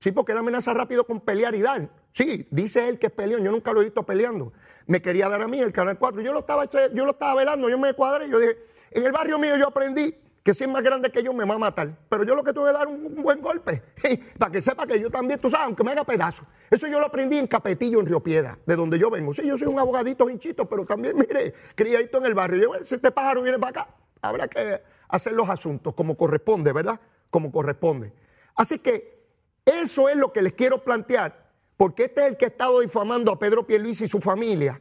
Sí, 0.00 0.10
porque 0.10 0.32
era 0.32 0.40
amenaza 0.40 0.74
rápido 0.74 1.04
con 1.04 1.20
pelear 1.20 1.54
y 1.54 1.60
dar. 1.60 1.88
Sí, 2.12 2.46
dice 2.50 2.88
él 2.88 2.98
que 2.98 3.06
es 3.06 3.12
peleón. 3.12 3.42
Yo 3.44 3.50
nunca 3.50 3.72
lo 3.72 3.80
he 3.80 3.84
visto 3.84 4.02
peleando. 4.04 4.52
Me 4.86 5.00
quería 5.02 5.28
dar 5.28 5.42
a 5.42 5.48
mí 5.48 5.60
el 5.60 5.72
Canal 5.72 5.98
4. 5.98 6.20
Yo 6.20 6.32
lo 6.32 6.40
estaba, 6.40 6.64
yo 6.66 7.04
lo 7.04 7.12
estaba 7.12 7.34
velando, 7.34 7.68
yo 7.68 7.78
me 7.78 7.94
cuadré. 7.94 8.28
Yo 8.28 8.38
dije, 8.38 8.58
en 8.90 9.04
el 9.04 9.12
barrio 9.12 9.38
mío 9.38 9.56
yo 9.56 9.68
aprendí 9.68 10.14
que 10.42 10.54
si 10.54 10.64
es 10.64 10.70
más 10.70 10.82
grande 10.82 11.10
que 11.10 11.22
yo 11.22 11.34
me 11.34 11.44
va 11.44 11.56
a 11.56 11.58
matar. 11.58 11.94
Pero 12.08 12.24
yo 12.24 12.34
lo 12.34 12.42
que 12.42 12.52
tuve 12.52 12.68
que 12.68 12.72
dar 12.72 12.88
un, 12.88 13.04
un 13.04 13.22
buen 13.22 13.40
golpe. 13.40 13.82
para 14.38 14.50
que 14.50 14.62
sepa 14.62 14.86
que 14.86 14.98
yo 14.98 15.10
también, 15.10 15.38
tú 15.38 15.50
sabes, 15.50 15.66
aunque 15.66 15.84
me 15.84 15.92
haga 15.92 16.04
pedazo. 16.04 16.44
Eso 16.70 16.86
yo 16.86 16.98
lo 16.98 17.06
aprendí 17.06 17.38
en 17.38 17.46
Capetillo, 17.46 18.00
en 18.00 18.06
Río 18.06 18.20
Piedra, 18.20 18.58
de 18.64 18.74
donde 18.74 18.98
yo 18.98 19.10
vengo. 19.10 19.34
Sí, 19.34 19.46
yo 19.46 19.58
soy 19.58 19.68
un 19.68 19.78
abogadito 19.78 20.28
hinchito, 20.30 20.66
pero 20.66 20.86
también, 20.86 21.16
mire, 21.18 21.52
criadito 21.74 22.18
en 22.18 22.26
el 22.26 22.34
barrio. 22.34 22.62
Yo, 22.62 22.84
si 22.84 22.94
este 22.94 23.10
pájaro 23.10 23.42
viene 23.42 23.58
para 23.58 23.82
acá, 23.82 23.94
habrá 24.22 24.48
que 24.48 24.82
hacer 25.08 25.32
los 25.34 25.48
asuntos 25.48 25.94
como 25.94 26.16
corresponde, 26.16 26.72
¿verdad? 26.72 27.00
Como 27.30 27.52
corresponde. 27.52 28.12
Así 28.54 28.78
que 28.78 29.18
eso 29.64 30.08
es 30.08 30.16
lo 30.16 30.32
que 30.32 30.42
les 30.42 30.54
quiero 30.54 30.82
plantear, 30.82 31.47
porque 31.78 32.04
este 32.04 32.20
es 32.20 32.26
el 32.26 32.36
que 32.36 32.44
ha 32.44 32.48
estado 32.48 32.80
difamando 32.80 33.32
a 33.32 33.38
Pedro 33.38 33.66
Pierluisi 33.66 34.04
y 34.04 34.08
su 34.08 34.20
familia 34.20 34.78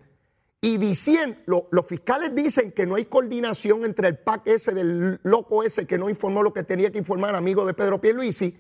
y 0.60 0.78
diciendo, 0.78 1.68
los 1.72 1.86
fiscales 1.86 2.34
dicen 2.34 2.72
que 2.72 2.88
no 2.88 2.96
hay 2.96 3.06
coordinación 3.06 3.86
entre 3.86 4.08
el 4.08 4.18
PAC 4.18 4.48
ese 4.48 4.74
del 4.74 5.20
loco 5.24 5.64
ese 5.64 5.86
que 5.86 6.00
no 6.00 6.10
informó 6.10 6.42
lo 6.42 6.52
que 6.52 6.64
tenía 6.64 6.92
que 6.92 6.98
informar, 6.98 7.36
amigo 7.36 7.66
de 7.66 7.76
Pedro 7.76 8.02
Pierluisi, 8.02 8.58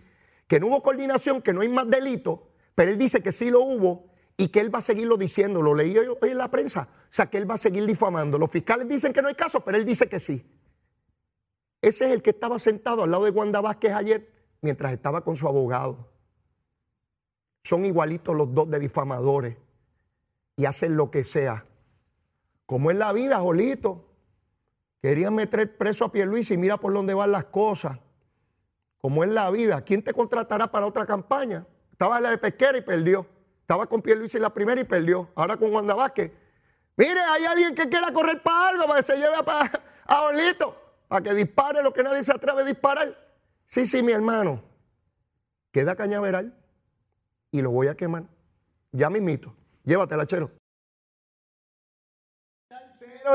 que 0.47 0.59
no 0.59 0.67
hubo 0.67 0.83
coordinación, 0.83 1.41
que 1.41 1.51
no 1.51 1.61
hay 1.61 1.69
más 1.69 1.89
delito, 1.89 2.49
pero 2.75 2.91
él 2.91 2.97
dice 2.97 3.23
que 3.23 3.31
sí 3.31 3.49
lo 3.49 3.61
hubo 3.61 4.11
y 4.37 4.49
que 4.49 4.59
él 4.59 4.73
va 4.73 4.79
a 4.79 4.83
seguirlo 4.83 5.17
diciendo. 5.17 5.63
Lo 5.63 5.73
leí 5.73 5.97
hoy 5.97 6.29
en 6.29 6.37
la 6.37 6.51
prensa. 6.51 6.87
O 6.91 7.07
sea, 7.09 7.25
que 7.25 7.39
él 7.39 7.49
va 7.49 7.55
a 7.55 7.57
seguir 7.57 7.85
difamando. 7.87 8.37
Los 8.37 8.51
fiscales 8.51 8.87
dicen 8.87 9.11
que 9.11 9.23
no 9.23 9.29
hay 9.29 9.33
caso, 9.33 9.61
pero 9.61 9.77
él 9.77 9.83
dice 9.83 10.07
que 10.07 10.19
sí. 10.19 10.45
Ese 11.81 12.05
es 12.05 12.11
el 12.11 12.21
que 12.21 12.29
estaba 12.29 12.59
sentado 12.59 13.03
al 13.03 13.11
lado 13.11 13.25
de 13.25 13.31
Wanda 13.31 13.61
Vázquez 13.61 13.93
ayer 13.93 14.31
mientras 14.61 14.93
estaba 14.93 15.23
con 15.23 15.35
su 15.35 15.47
abogado. 15.47 16.16
Son 17.67 17.85
igualitos 17.85 18.35
los 18.35 18.53
dos 18.53 18.69
de 18.69 18.79
difamadores 18.79 19.57
y 20.55 20.65
hacen 20.65 20.95
lo 20.95 21.11
que 21.11 21.23
sea 21.23 21.67
como 22.67 22.91
es 22.91 22.97
la 22.97 23.13
vida, 23.13 23.39
Jolito. 23.39 24.03
Querían 25.01 25.33
meter 25.33 25.77
preso 25.77 26.03
a 26.03 26.11
Pierluisi 26.11 26.55
y 26.55 26.57
mira 26.57 26.77
por 26.77 26.93
dónde 26.93 27.13
van 27.13 27.31
las 27.31 27.45
cosas. 27.45 27.97
Como 28.97 29.23
es 29.23 29.29
la 29.29 29.49
vida. 29.49 29.81
¿Quién 29.81 30.03
te 30.03 30.13
contratará 30.13 30.69
para 30.69 30.85
otra 30.85 31.05
campaña? 31.05 31.65
Estaba 31.91 32.17
en 32.17 32.23
la 32.23 32.29
de 32.31 32.37
Pesquera 32.37 32.77
y 32.77 32.81
perdió. 32.81 33.25
Estaba 33.61 33.87
con 33.87 34.01
Pierluisi 34.01 34.35
en 34.35 34.43
la 34.43 34.53
primera 34.53 34.81
y 34.81 34.83
perdió. 34.83 35.29
Ahora 35.35 35.55
con 35.55 35.73
Wanda 35.73 35.95
Vázquez. 35.95 36.29
Mire, 36.97 37.21
hay 37.21 37.45
alguien 37.45 37.73
que 37.73 37.87
quiera 37.87 38.11
correr 38.11 38.43
para 38.43 38.67
algo 38.67 38.85
para 38.85 38.99
que 38.99 39.05
se 39.05 39.17
lleve 39.17 39.35
a, 39.35 39.71
a 40.05 40.15
Jolito. 40.23 40.75
Para 41.07 41.21
que 41.21 41.33
dispare 41.33 41.81
lo 41.81 41.93
que 41.93 42.03
nadie 42.03 42.21
se 42.21 42.33
atreve 42.33 42.63
a 42.63 42.65
disparar. 42.65 43.17
Sí, 43.67 43.85
sí, 43.85 44.03
mi 44.03 44.11
hermano. 44.11 44.61
Queda 45.71 45.95
cañaveral 45.95 46.53
y 47.51 47.61
lo 47.61 47.71
voy 47.71 47.87
a 47.87 47.95
quemar. 47.95 48.23
Ya 48.91 49.09
mismito. 49.09 49.53
Llévatela, 49.83 50.25
chero 50.25 50.51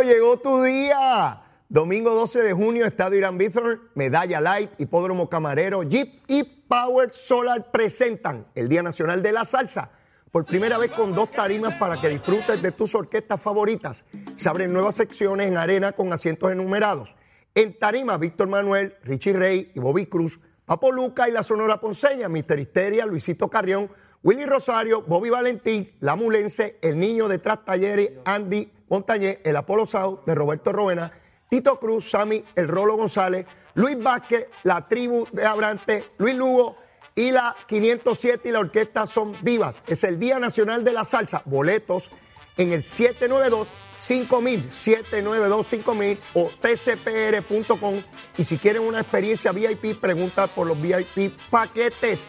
llegó 0.00 0.38
tu 0.38 0.62
día. 0.62 1.42
Domingo 1.68 2.14
12 2.14 2.42
de 2.42 2.52
junio, 2.52 2.84
Estadio 2.84 3.18
Irán 3.18 3.38
Bithorn, 3.38 3.80
Medalla 3.94 4.40
Light, 4.40 4.70
Hipódromo 4.78 5.28
Camarero, 5.30 5.82
Jeep 5.82 6.22
y 6.28 6.44
Power 6.44 7.12
Solar 7.12 7.70
presentan 7.70 8.46
el 8.54 8.68
Día 8.68 8.82
Nacional 8.82 9.22
de 9.22 9.32
la 9.32 9.44
Salsa. 9.44 9.90
Por 10.30 10.44
primera 10.44 10.76
vez 10.78 10.90
con 10.92 11.14
dos 11.14 11.30
tarimas 11.32 11.74
para 11.74 12.00
que 12.00 12.08
disfrutes 12.08 12.60
de 12.60 12.72
tus 12.72 12.94
orquestas 12.94 13.40
favoritas. 13.40 14.04
Se 14.34 14.48
abren 14.48 14.72
nuevas 14.72 14.96
secciones 14.96 15.48
en 15.48 15.56
arena 15.56 15.92
con 15.92 16.12
asientos 16.12 16.50
enumerados. 16.50 17.14
En 17.54 17.78
tarima, 17.78 18.16
Víctor 18.16 18.48
Manuel, 18.48 18.94
Richie 19.02 19.34
Rey 19.34 19.72
y 19.74 19.80
Bobby 19.80 20.06
Cruz, 20.06 20.40
Papo 20.64 20.90
Luca 20.90 21.28
y 21.28 21.32
la 21.32 21.42
Sonora 21.42 21.80
Ponceña, 21.80 22.28
Mister 22.28 22.58
Histeria, 22.58 23.04
Luisito 23.04 23.48
Carrión, 23.48 23.90
Willy 24.22 24.46
Rosario, 24.46 25.02
Bobby 25.02 25.30
Valentín, 25.30 25.90
La 26.00 26.14
Mulense, 26.14 26.78
El 26.80 26.98
Niño 26.98 27.26
de 27.26 27.38
Tras 27.38 27.64
Talleres, 27.64 28.12
Andy 28.24 28.70
Montañez, 28.88 29.40
el 29.42 29.56
Apolo 29.56 29.84
South 29.84 30.20
de 30.26 30.34
Roberto 30.34 30.72
Rovena, 30.72 31.12
Tito 31.48 31.80
Cruz, 31.80 32.10
Sami, 32.10 32.44
el 32.54 32.68
Rolo 32.68 32.96
González, 32.96 33.46
Luis 33.74 34.00
Vázquez, 34.00 34.46
la 34.62 34.86
tribu 34.86 35.26
de 35.32 35.44
Abrante, 35.44 36.04
Luis 36.18 36.36
Lugo 36.36 36.76
y 37.14 37.32
la 37.32 37.56
507 37.66 38.48
y 38.48 38.52
la 38.52 38.60
orquesta 38.60 39.06
son 39.06 39.34
divas. 39.42 39.82
Es 39.86 40.04
el 40.04 40.18
Día 40.18 40.38
Nacional 40.38 40.84
de 40.84 40.92
la 40.92 41.04
Salsa. 41.04 41.42
Boletos 41.44 42.10
en 42.56 42.72
el 42.72 42.84
792 42.84 43.68
5000, 43.98 44.70
792 44.70 45.66
5000 45.66 46.18
o 46.34 46.50
tcpr.com. 46.60 48.02
Y 48.36 48.44
si 48.44 48.58
quieren 48.58 48.82
una 48.82 49.00
experiencia 49.00 49.52
VIP, 49.52 49.98
pregunta 50.00 50.46
por 50.46 50.66
los 50.66 50.80
VIP 50.80 51.32
paquetes. 51.50 52.28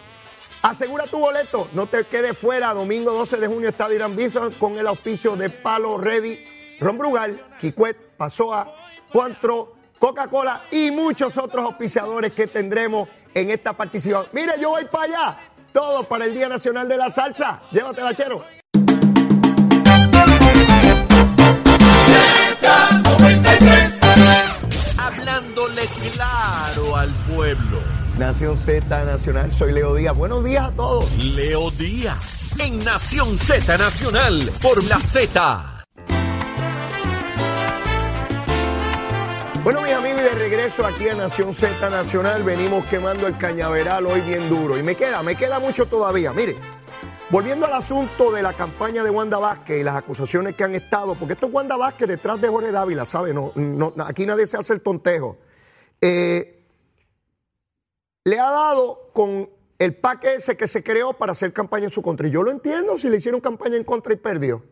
Asegura 0.64 1.06
tu 1.08 1.20
boleto, 1.20 1.68
no 1.74 1.88
te 1.88 2.06
quedes 2.06 2.38
fuera. 2.38 2.74
Domingo 2.74 3.12
12 3.12 3.36
de 3.38 3.48
junio, 3.48 3.70
Estadio 3.70 3.98
Irán 3.98 4.16
Bison 4.16 4.52
con 4.54 4.78
el 4.78 4.88
auspicio 4.88 5.36
de 5.36 5.50
Palo 5.50 5.98
Ready 5.98 6.40
Ron 6.80 6.98
Brugal, 6.98 7.40
Kikwet, 7.60 8.16
Pasoa, 8.18 8.74
Cuantro, 9.12 9.76
Coca-Cola 10.00 10.64
y 10.72 10.90
muchos 10.92 11.38
otros 11.38 11.66
auspiciadores 11.66 12.32
que 12.32 12.48
tendremos 12.48 13.10
en 13.34 13.52
esta 13.52 13.74
participación. 13.74 14.30
Mire, 14.34 14.54
yo 14.60 14.70
voy 14.70 14.86
para 14.86 15.04
allá. 15.04 15.40
Todo 15.74 16.08
para 16.08 16.26
el 16.26 16.34
Día 16.34 16.48
Nacional 16.48 16.88
de 16.88 16.98
la 16.98 17.10
Salsa. 17.10 17.64
Llévatela, 17.72 18.16
chero. 18.16 18.46
Hablándole 24.98 25.88
claro 26.14 26.96
al 26.96 27.10
pueblo. 27.34 27.93
Nación 28.24 28.58
Z 28.58 29.04
Nacional, 29.04 29.52
soy 29.52 29.74
Leo 29.74 29.94
Díaz. 29.94 30.16
Buenos 30.16 30.46
días 30.46 30.70
a 30.70 30.72
todos. 30.72 31.14
Leo 31.22 31.70
Díaz, 31.72 32.58
en 32.58 32.80
Nación 32.80 33.38
Z 33.38 33.78
Nacional, 33.78 34.50
por 34.62 34.82
la 34.86 34.98
Z. 34.98 35.84
Bueno, 39.66 39.82
mis 39.82 39.92
amigos, 39.92 40.22
y 40.22 40.24
de 40.24 40.36
regreso 40.36 40.86
aquí 40.86 41.10
a 41.10 41.16
Nación 41.16 41.54
Z 41.54 41.90
Nacional, 41.90 42.44
venimos 42.44 42.86
quemando 42.86 43.28
el 43.28 43.38
cañaveral 43.38 44.06
hoy 44.06 44.22
bien 44.22 44.48
duro. 44.48 44.78
Y 44.78 44.84
me 44.84 44.96
queda, 44.96 45.22
me 45.22 45.36
queda 45.36 45.60
mucho 45.60 45.88
todavía. 45.88 46.32
Mire, 46.32 46.56
volviendo 47.30 47.66
al 47.66 47.74
asunto 47.74 48.32
de 48.32 48.42
la 48.42 48.54
campaña 48.54 49.04
de 49.04 49.10
Wanda 49.10 49.38
Vázquez 49.38 49.82
y 49.82 49.84
las 49.84 49.98
acusaciones 49.98 50.56
que 50.56 50.64
han 50.64 50.74
estado, 50.76 51.16
porque 51.16 51.34
esto 51.34 51.48
es 51.48 51.54
Wanda 51.54 51.76
Vázquez 51.76 52.08
detrás 52.08 52.40
de 52.40 52.48
Jorge 52.48 52.72
Dávila, 52.72 53.06
¿sabe? 53.06 53.34
No, 53.34 53.52
no, 53.56 53.94
aquí 54.08 54.26
nadie 54.26 54.48
se 54.48 54.56
hace 54.56 54.72
el 54.72 54.80
tontejo. 54.80 55.40
Eh, 56.00 56.63
le 58.24 58.40
ha 58.40 58.50
dado 58.50 59.10
con 59.14 59.50
el 59.80 59.96
paque 59.96 60.36
ese 60.36 60.56
que 60.56 60.68
se 60.68 60.84
creó 60.84 61.14
para 61.14 61.34
hacer 61.34 61.52
campaña 61.52 61.86
en 61.86 61.90
su 61.90 62.02
contra. 62.02 62.28
Y 62.28 62.32
yo 62.32 62.44
lo 62.44 62.52
entiendo 62.52 62.98
si 62.98 63.10
le 63.10 63.18
hicieron 63.18 63.42
campaña 63.42 63.76
en 63.76 63.84
contra 63.84 64.14
y 64.14 64.16
perdió. 64.18 64.64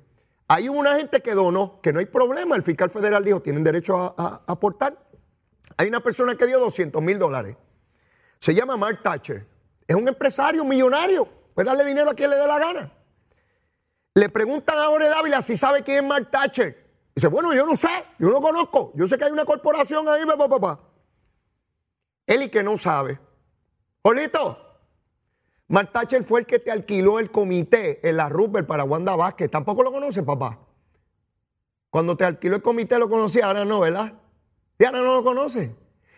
Hay 0.47 0.69
una 0.69 0.97
gente 0.97 1.21
que 1.21 1.33
donó, 1.33 1.79
que 1.81 1.93
no 1.93 1.99
hay 1.99 2.05
problema, 2.05 2.55
el 2.55 2.63
fiscal 2.63 2.89
federal 2.89 3.23
dijo, 3.23 3.41
tienen 3.41 3.63
derecho 3.63 3.95
a, 4.17 4.41
aportar. 4.47 4.97
Hay 5.77 5.87
una 5.87 6.01
persona 6.01 6.35
que 6.35 6.45
dio 6.45 6.59
200 6.59 7.01
mil 7.01 7.17
dólares. 7.17 7.55
Se 8.39 8.53
llama 8.53 8.75
Mark 8.77 9.01
Thatcher. 9.01 9.45
Es 9.87 9.95
un 9.95 10.07
empresario 10.07 10.63
millonario. 10.65 11.27
Puede 11.53 11.67
darle 11.67 11.85
dinero 11.85 12.09
a 12.09 12.13
quien 12.13 12.29
le 12.29 12.37
dé 12.37 12.47
la 12.47 12.59
gana. 12.59 12.91
Le 14.13 14.29
preguntan 14.29 14.77
a 14.77 14.87
Jorge 14.87 15.07
Dávila 15.07 15.41
si 15.41 15.55
sabe 15.55 15.83
quién 15.83 16.03
es 16.03 16.09
Mark 16.09 16.29
Thatcher. 16.31 16.77
Dice, 17.15 17.27
bueno, 17.27 17.53
yo 17.53 17.65
no 17.65 17.75
sé, 17.75 17.89
yo 18.19 18.29
no 18.29 18.41
conozco. 18.41 18.91
Yo 18.95 19.07
sé 19.07 19.17
que 19.17 19.25
hay 19.25 19.31
una 19.31 19.45
corporación 19.45 20.07
ahí, 20.09 20.25
papá, 20.25 20.49
papá. 20.49 20.79
Él 22.25 22.43
y 22.43 22.49
que 22.49 22.63
no 22.63 22.77
sabe. 22.77 23.19
Jolito, 24.03 24.57
Mark 25.67 25.91
Thatcher 25.91 26.23
fue 26.23 26.41
el 26.41 26.45
que 26.45 26.59
te 26.59 26.71
alquiló 26.71 27.19
el 27.19 27.31
comité 27.31 28.07
en 28.07 28.17
la 28.17 28.29
Rupert 28.29 28.67
para 28.67 28.83
Wanda 28.83 29.15
Vázquez. 29.15 29.49
Tampoco 29.49 29.83
lo 29.83 29.91
conoce, 29.91 30.23
papá. 30.23 30.59
Cuando 31.89 32.17
te 32.17 32.25
alquiló 32.25 32.55
el 32.55 32.61
comité 32.61 32.97
lo 32.97 33.09
conocía, 33.09 33.45
ahora 33.45 33.63
no, 33.63 33.79
¿verdad? 33.79 34.13
Y 34.79 34.85
ahora 34.85 34.99
no 34.99 35.15
lo 35.15 35.23
conoce. 35.23 35.75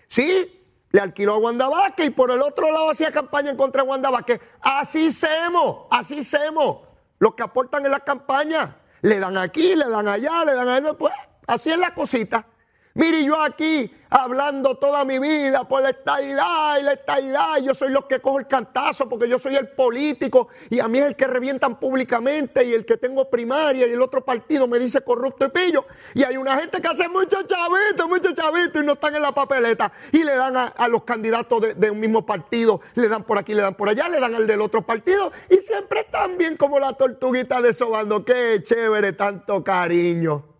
Sí, 0.07 0.85
le 0.91 1.01
alquiló 1.01 1.33
a 1.33 1.37
Wanda 1.37 1.67
Vázquez 1.67 2.07
y 2.07 2.09
por 2.11 2.31
el 2.31 2.41
otro 2.41 2.71
lado 2.71 2.89
hacía 2.89 3.11
campaña 3.11 3.51
en 3.51 3.57
contra 3.57 3.83
de 3.83 3.89
Wanda 3.89 4.09
Vázquez. 4.09 4.39
Así 4.61 5.11
semos, 5.11 5.87
así 5.91 6.23
semos. 6.23 6.87
Los 7.19 7.35
que 7.35 7.43
aportan 7.43 7.85
en 7.85 7.91
la 7.91 7.99
campaña. 7.99 8.77
Le 9.01 9.19
dan 9.19 9.37
aquí, 9.37 9.75
le 9.75 9.89
dan 9.89 10.07
allá, 10.07 10.45
le 10.45 10.53
dan 10.53 10.67
a 10.67 10.77
él. 10.77 10.95
Pues 10.97 11.13
así 11.45 11.69
es 11.69 11.77
la 11.77 11.93
cosita. 11.93 12.47
Mire, 12.95 13.23
yo 13.23 13.41
aquí 13.41 13.91
hablando 14.11 14.75
toda 14.75 15.03
mi 15.03 15.17
vida 15.17 15.67
por 15.67 15.81
la 15.81 15.89
estadidad 15.89 16.77
y 16.79 16.83
la 16.83 16.93
estadidad. 16.93 17.57
Yo 17.63 17.73
soy 17.73 17.89
los 17.89 18.05
que 18.05 18.19
cojo 18.19 18.37
el 18.37 18.45
cantazo 18.45 19.09
porque 19.09 19.27
yo 19.27 19.39
soy 19.39 19.55
el 19.55 19.69
político 19.69 20.49
y 20.69 20.79
a 20.79 20.87
mí 20.87 20.99
es 20.99 21.05
el 21.05 21.15
que 21.15 21.25
revientan 21.25 21.79
públicamente 21.79 22.63
y 22.63 22.73
el 22.73 22.85
que 22.85 22.97
tengo 22.97 23.31
primaria 23.31 23.87
y 23.87 23.93
el 23.93 24.01
otro 24.01 24.23
partido 24.23 24.67
me 24.67 24.77
dice 24.77 25.01
corrupto 25.01 25.47
y 25.47 25.49
pillo. 25.49 25.85
Y 26.13 26.23
hay 26.23 26.37
una 26.37 26.55
gente 26.55 26.79
que 26.79 26.87
hace 26.87 27.09
muchos 27.09 27.47
chavitos, 27.47 28.07
muchos 28.07 28.35
chavitos 28.35 28.83
y 28.83 28.85
no 28.85 28.93
están 28.93 29.15
en 29.15 29.23
la 29.23 29.31
papeleta 29.31 29.91
y 30.11 30.23
le 30.23 30.35
dan 30.35 30.55
a, 30.55 30.87
los 30.87 31.03
candidatos 31.03 31.75
de, 31.75 31.89
un 31.89 31.99
mismo 31.99 32.27
partido, 32.27 32.81
le 32.93 33.09
dan 33.09 33.23
por 33.23 33.39
aquí, 33.39 33.55
le 33.55 33.63
dan 33.63 33.73
por 33.73 33.89
allá, 33.89 34.07
le 34.07 34.19
dan 34.19 34.35
al 34.35 34.45
del 34.45 34.61
otro 34.61 34.83
partido 34.83 35.31
y 35.49 35.55
siempre 35.55 36.01
están 36.01 36.37
bien 36.37 36.57
como 36.57 36.77
la 36.77 36.93
tortuguita 36.93 37.59
de 37.59 37.73
sobando. 37.73 38.23
Qué 38.23 38.61
chévere, 38.63 39.13
tanto 39.13 39.63
cariño. 39.63 40.52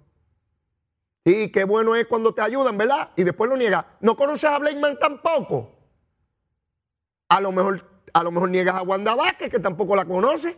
Y 1.26 1.52
qué 1.52 1.64
bueno 1.64 1.96
es 1.96 2.06
cuando 2.08 2.34
te 2.34 2.42
ayudan, 2.42 2.78
¿verdad? 2.78 3.12
Y 3.16 3.24
después 3.24 3.50
lo 3.50 3.56
niega. 3.56 3.98
¿No 4.02 4.18
conoces 4.18 4.50
a 4.50 4.60
Blakeman 4.60 5.00
tampoco? 5.00 5.72
A 7.30 7.40
lo 7.40 7.52
mejor, 7.52 7.86
a 8.12 8.24
lo 8.24 8.32
mejor 8.32 8.50
niegas 8.50 8.76
a 8.76 8.82
Wanda 8.82 9.16
Vázquez, 9.16 9.50
que 9.50 9.60
tampoco 9.60 9.96
la 9.96 10.06
conoce. 10.06 10.58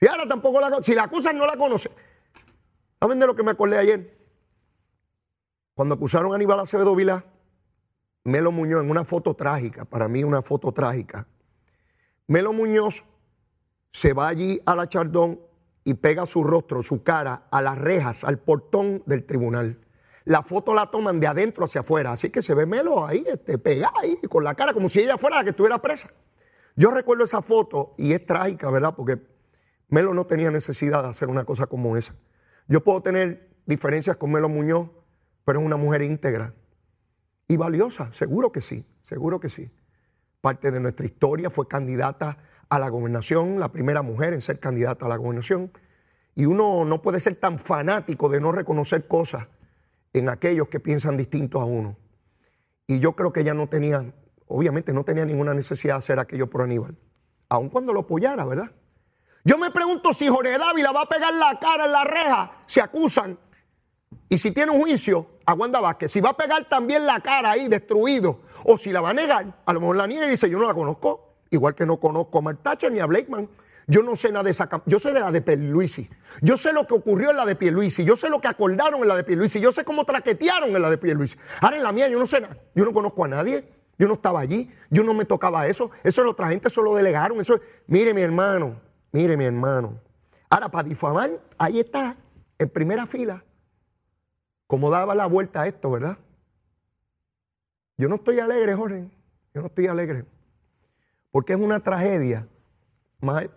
Si 0.00 0.06
ahora 0.06 0.26
tampoco 0.26 0.60
la 0.60 0.82
si 0.82 0.94
la 0.94 1.04
acusan, 1.04 1.36
no 1.36 1.46
la 1.46 1.56
conoce. 1.56 1.90
¿Saben 3.00 3.18
de 3.18 3.26
lo 3.26 3.34
que 3.34 3.42
me 3.42 3.50
acordé 3.50 3.78
ayer? 3.78 4.18
Cuando 5.74 5.96
acusaron 5.96 6.32
a 6.32 6.36
Aníbal 6.36 6.60
Acevedo 6.60 6.94
Vilá, 6.94 7.24
Melo 8.24 8.52
Muñoz, 8.52 8.84
en 8.84 8.90
una 8.90 9.04
foto 9.04 9.34
trágica, 9.34 9.84
para 9.84 10.06
mí 10.06 10.22
una 10.22 10.42
foto 10.42 10.70
trágica. 10.70 11.26
Melo 12.28 12.52
Muñoz 12.52 13.04
se 13.90 14.12
va 14.12 14.28
allí 14.28 14.60
a 14.64 14.76
la 14.76 14.88
Chardón 14.88 15.40
y 15.84 15.94
pega 15.94 16.26
su 16.26 16.44
rostro, 16.44 16.82
su 16.82 17.02
cara, 17.02 17.46
a 17.50 17.60
las 17.60 17.78
rejas, 17.78 18.24
al 18.24 18.38
portón 18.38 19.02
del 19.06 19.24
tribunal. 19.24 19.78
La 20.24 20.42
foto 20.42 20.74
la 20.74 20.90
toman 20.90 21.18
de 21.18 21.26
adentro 21.26 21.64
hacia 21.64 21.80
afuera, 21.80 22.12
así 22.12 22.30
que 22.30 22.42
se 22.42 22.54
ve 22.54 22.66
Melo 22.66 23.04
ahí, 23.04 23.24
este, 23.26 23.58
pegada 23.58 23.92
ahí, 24.00 24.16
con 24.28 24.44
la 24.44 24.54
cara, 24.54 24.72
como 24.72 24.88
si 24.88 25.00
ella 25.00 25.18
fuera 25.18 25.36
la 25.36 25.44
que 25.44 25.50
estuviera 25.50 25.82
presa. 25.82 26.10
Yo 26.76 26.90
recuerdo 26.90 27.24
esa 27.24 27.42
foto 27.42 27.94
y 27.98 28.12
es 28.12 28.24
trágica, 28.24 28.70
¿verdad? 28.70 28.94
Porque 28.96 29.20
Melo 29.88 30.14
no 30.14 30.26
tenía 30.26 30.50
necesidad 30.50 31.02
de 31.02 31.10
hacer 31.10 31.28
una 31.28 31.44
cosa 31.44 31.66
como 31.66 31.96
esa. 31.96 32.14
Yo 32.68 32.82
puedo 32.84 33.02
tener 33.02 33.50
diferencias 33.66 34.16
con 34.16 34.30
Melo 34.30 34.48
Muñoz, 34.48 34.88
pero 35.44 35.58
es 35.58 35.66
una 35.66 35.76
mujer 35.76 36.02
íntegra 36.02 36.54
y 37.48 37.56
valiosa, 37.56 38.12
seguro 38.12 38.52
que 38.52 38.60
sí, 38.60 38.86
seguro 39.02 39.40
que 39.40 39.48
sí. 39.48 39.70
Parte 40.40 40.70
de 40.70 40.80
nuestra 40.80 41.04
historia 41.04 41.50
fue 41.50 41.68
candidata 41.68 42.38
a 42.72 42.78
la 42.78 42.88
gobernación, 42.88 43.60
la 43.60 43.70
primera 43.70 44.00
mujer 44.00 44.32
en 44.32 44.40
ser 44.40 44.58
candidata 44.58 45.04
a 45.04 45.08
la 45.10 45.16
gobernación. 45.16 45.70
Y 46.34 46.46
uno 46.46 46.86
no 46.86 47.02
puede 47.02 47.20
ser 47.20 47.36
tan 47.36 47.58
fanático 47.58 48.30
de 48.30 48.40
no 48.40 48.50
reconocer 48.50 49.06
cosas 49.06 49.46
en 50.14 50.30
aquellos 50.30 50.68
que 50.68 50.80
piensan 50.80 51.18
distintos 51.18 51.60
a 51.60 51.66
uno. 51.66 51.98
Y 52.86 52.98
yo 52.98 53.12
creo 53.12 53.30
que 53.30 53.40
ella 53.40 53.52
no 53.52 53.68
tenía, 53.68 54.10
obviamente 54.46 54.94
no 54.94 55.04
tenía 55.04 55.26
ninguna 55.26 55.52
necesidad 55.52 55.96
de 55.96 55.98
hacer 55.98 56.18
aquello 56.18 56.48
por 56.48 56.62
Aníbal, 56.62 56.96
aun 57.50 57.68
cuando 57.68 57.92
lo 57.92 58.00
apoyara, 58.00 58.46
¿verdad? 58.46 58.70
Yo 59.44 59.58
me 59.58 59.70
pregunto 59.70 60.14
si 60.14 60.28
Jorge 60.28 60.56
Dávila 60.56 60.92
va 60.92 61.02
a 61.02 61.06
pegar 61.06 61.34
la 61.34 61.58
cara 61.60 61.84
en 61.84 61.92
la 61.92 62.04
reja, 62.04 62.52
se 62.64 62.80
acusan, 62.80 63.38
y 64.30 64.38
si 64.38 64.50
tiene 64.52 64.72
un 64.72 64.80
juicio 64.80 65.26
a 65.44 65.52
Wanda 65.52 65.78
Vázquez, 65.78 66.10
si 66.10 66.22
va 66.22 66.30
a 66.30 66.36
pegar 66.38 66.64
también 66.70 67.04
la 67.04 67.20
cara 67.20 67.50
ahí 67.50 67.68
destruido, 67.68 68.40
o 68.64 68.78
si 68.78 68.92
la 68.92 69.02
va 69.02 69.10
a 69.10 69.14
negar, 69.14 69.60
a 69.66 69.72
lo 69.74 69.80
mejor 69.80 69.96
la 69.96 70.06
niega 70.06 70.26
y 70.26 70.30
dice, 70.30 70.48
yo 70.48 70.58
no 70.58 70.66
la 70.66 70.72
conozco, 70.72 71.31
igual 71.52 71.74
que 71.74 71.86
no 71.86 71.98
conozco 71.98 72.38
a 72.38 72.42
Martacha 72.42 72.90
ni 72.90 72.98
a 72.98 73.06
Blakeman. 73.06 73.48
Yo 73.86 74.02
no 74.02 74.14
sé 74.16 74.30
nada 74.30 74.44
de 74.44 74.52
esa 74.52 74.68
Yo 74.86 74.98
sé 74.98 75.12
de 75.12 75.20
la 75.20 75.30
de 75.30 75.40
Pierluisi. 75.40 76.08
Yo 76.40 76.56
sé 76.56 76.72
lo 76.72 76.86
que 76.86 76.94
ocurrió 76.94 77.30
en 77.30 77.36
la 77.36 77.44
de 77.44 77.56
Pierluisi. 77.56 78.04
Yo 78.04 78.16
sé 78.16 78.30
lo 78.30 78.40
que 78.40 78.48
acordaron 78.48 79.02
en 79.02 79.08
la 79.08 79.16
de 79.16 79.24
Pierluisi. 79.24 79.60
Yo 79.60 79.72
sé 79.72 79.84
cómo 79.84 80.04
traquetearon 80.04 80.74
en 80.74 80.82
la 80.82 80.90
de 80.90 80.98
Pierluisi. 80.98 81.36
Ahora 81.60 81.76
en 81.76 81.82
la 81.82 81.92
mía 81.92 82.08
yo 82.08 82.18
no 82.18 82.26
sé 82.26 82.40
nada. 82.40 82.56
Yo 82.74 82.84
no 82.84 82.92
conozco 82.92 83.24
a 83.24 83.28
nadie. 83.28 83.68
Yo 83.98 84.08
no 84.08 84.14
estaba 84.14 84.40
allí. 84.40 84.70
Yo 84.90 85.02
no 85.04 85.14
me 85.14 85.24
tocaba 85.24 85.66
eso. 85.66 85.90
Eso 86.04 86.24
la 86.24 86.30
otra 86.30 86.48
gente, 86.48 86.68
eso 86.68 86.82
lo 86.82 86.94
delegaron. 86.94 87.40
Eso, 87.40 87.60
mire 87.86 88.14
mi 88.14 88.22
hermano, 88.22 88.80
mire 89.10 89.36
mi 89.36 89.44
hermano. 89.44 89.98
Ahora 90.48 90.68
para 90.68 90.88
difamar, 90.88 91.40
ahí 91.58 91.80
está, 91.80 92.16
en 92.58 92.68
primera 92.68 93.06
fila. 93.06 93.44
Como 94.66 94.90
daba 94.90 95.14
la 95.14 95.26
vuelta 95.26 95.62
a 95.62 95.66
esto, 95.66 95.90
¿verdad? 95.90 96.18
Yo 97.96 98.08
no 98.08 98.16
estoy 98.16 98.38
alegre, 98.38 98.74
Jorge. 98.74 99.10
Yo 99.54 99.60
no 99.60 99.66
estoy 99.66 99.86
alegre. 99.86 100.24
Porque 101.32 101.54
es 101.54 101.58
una 101.58 101.80
tragedia 101.80 102.46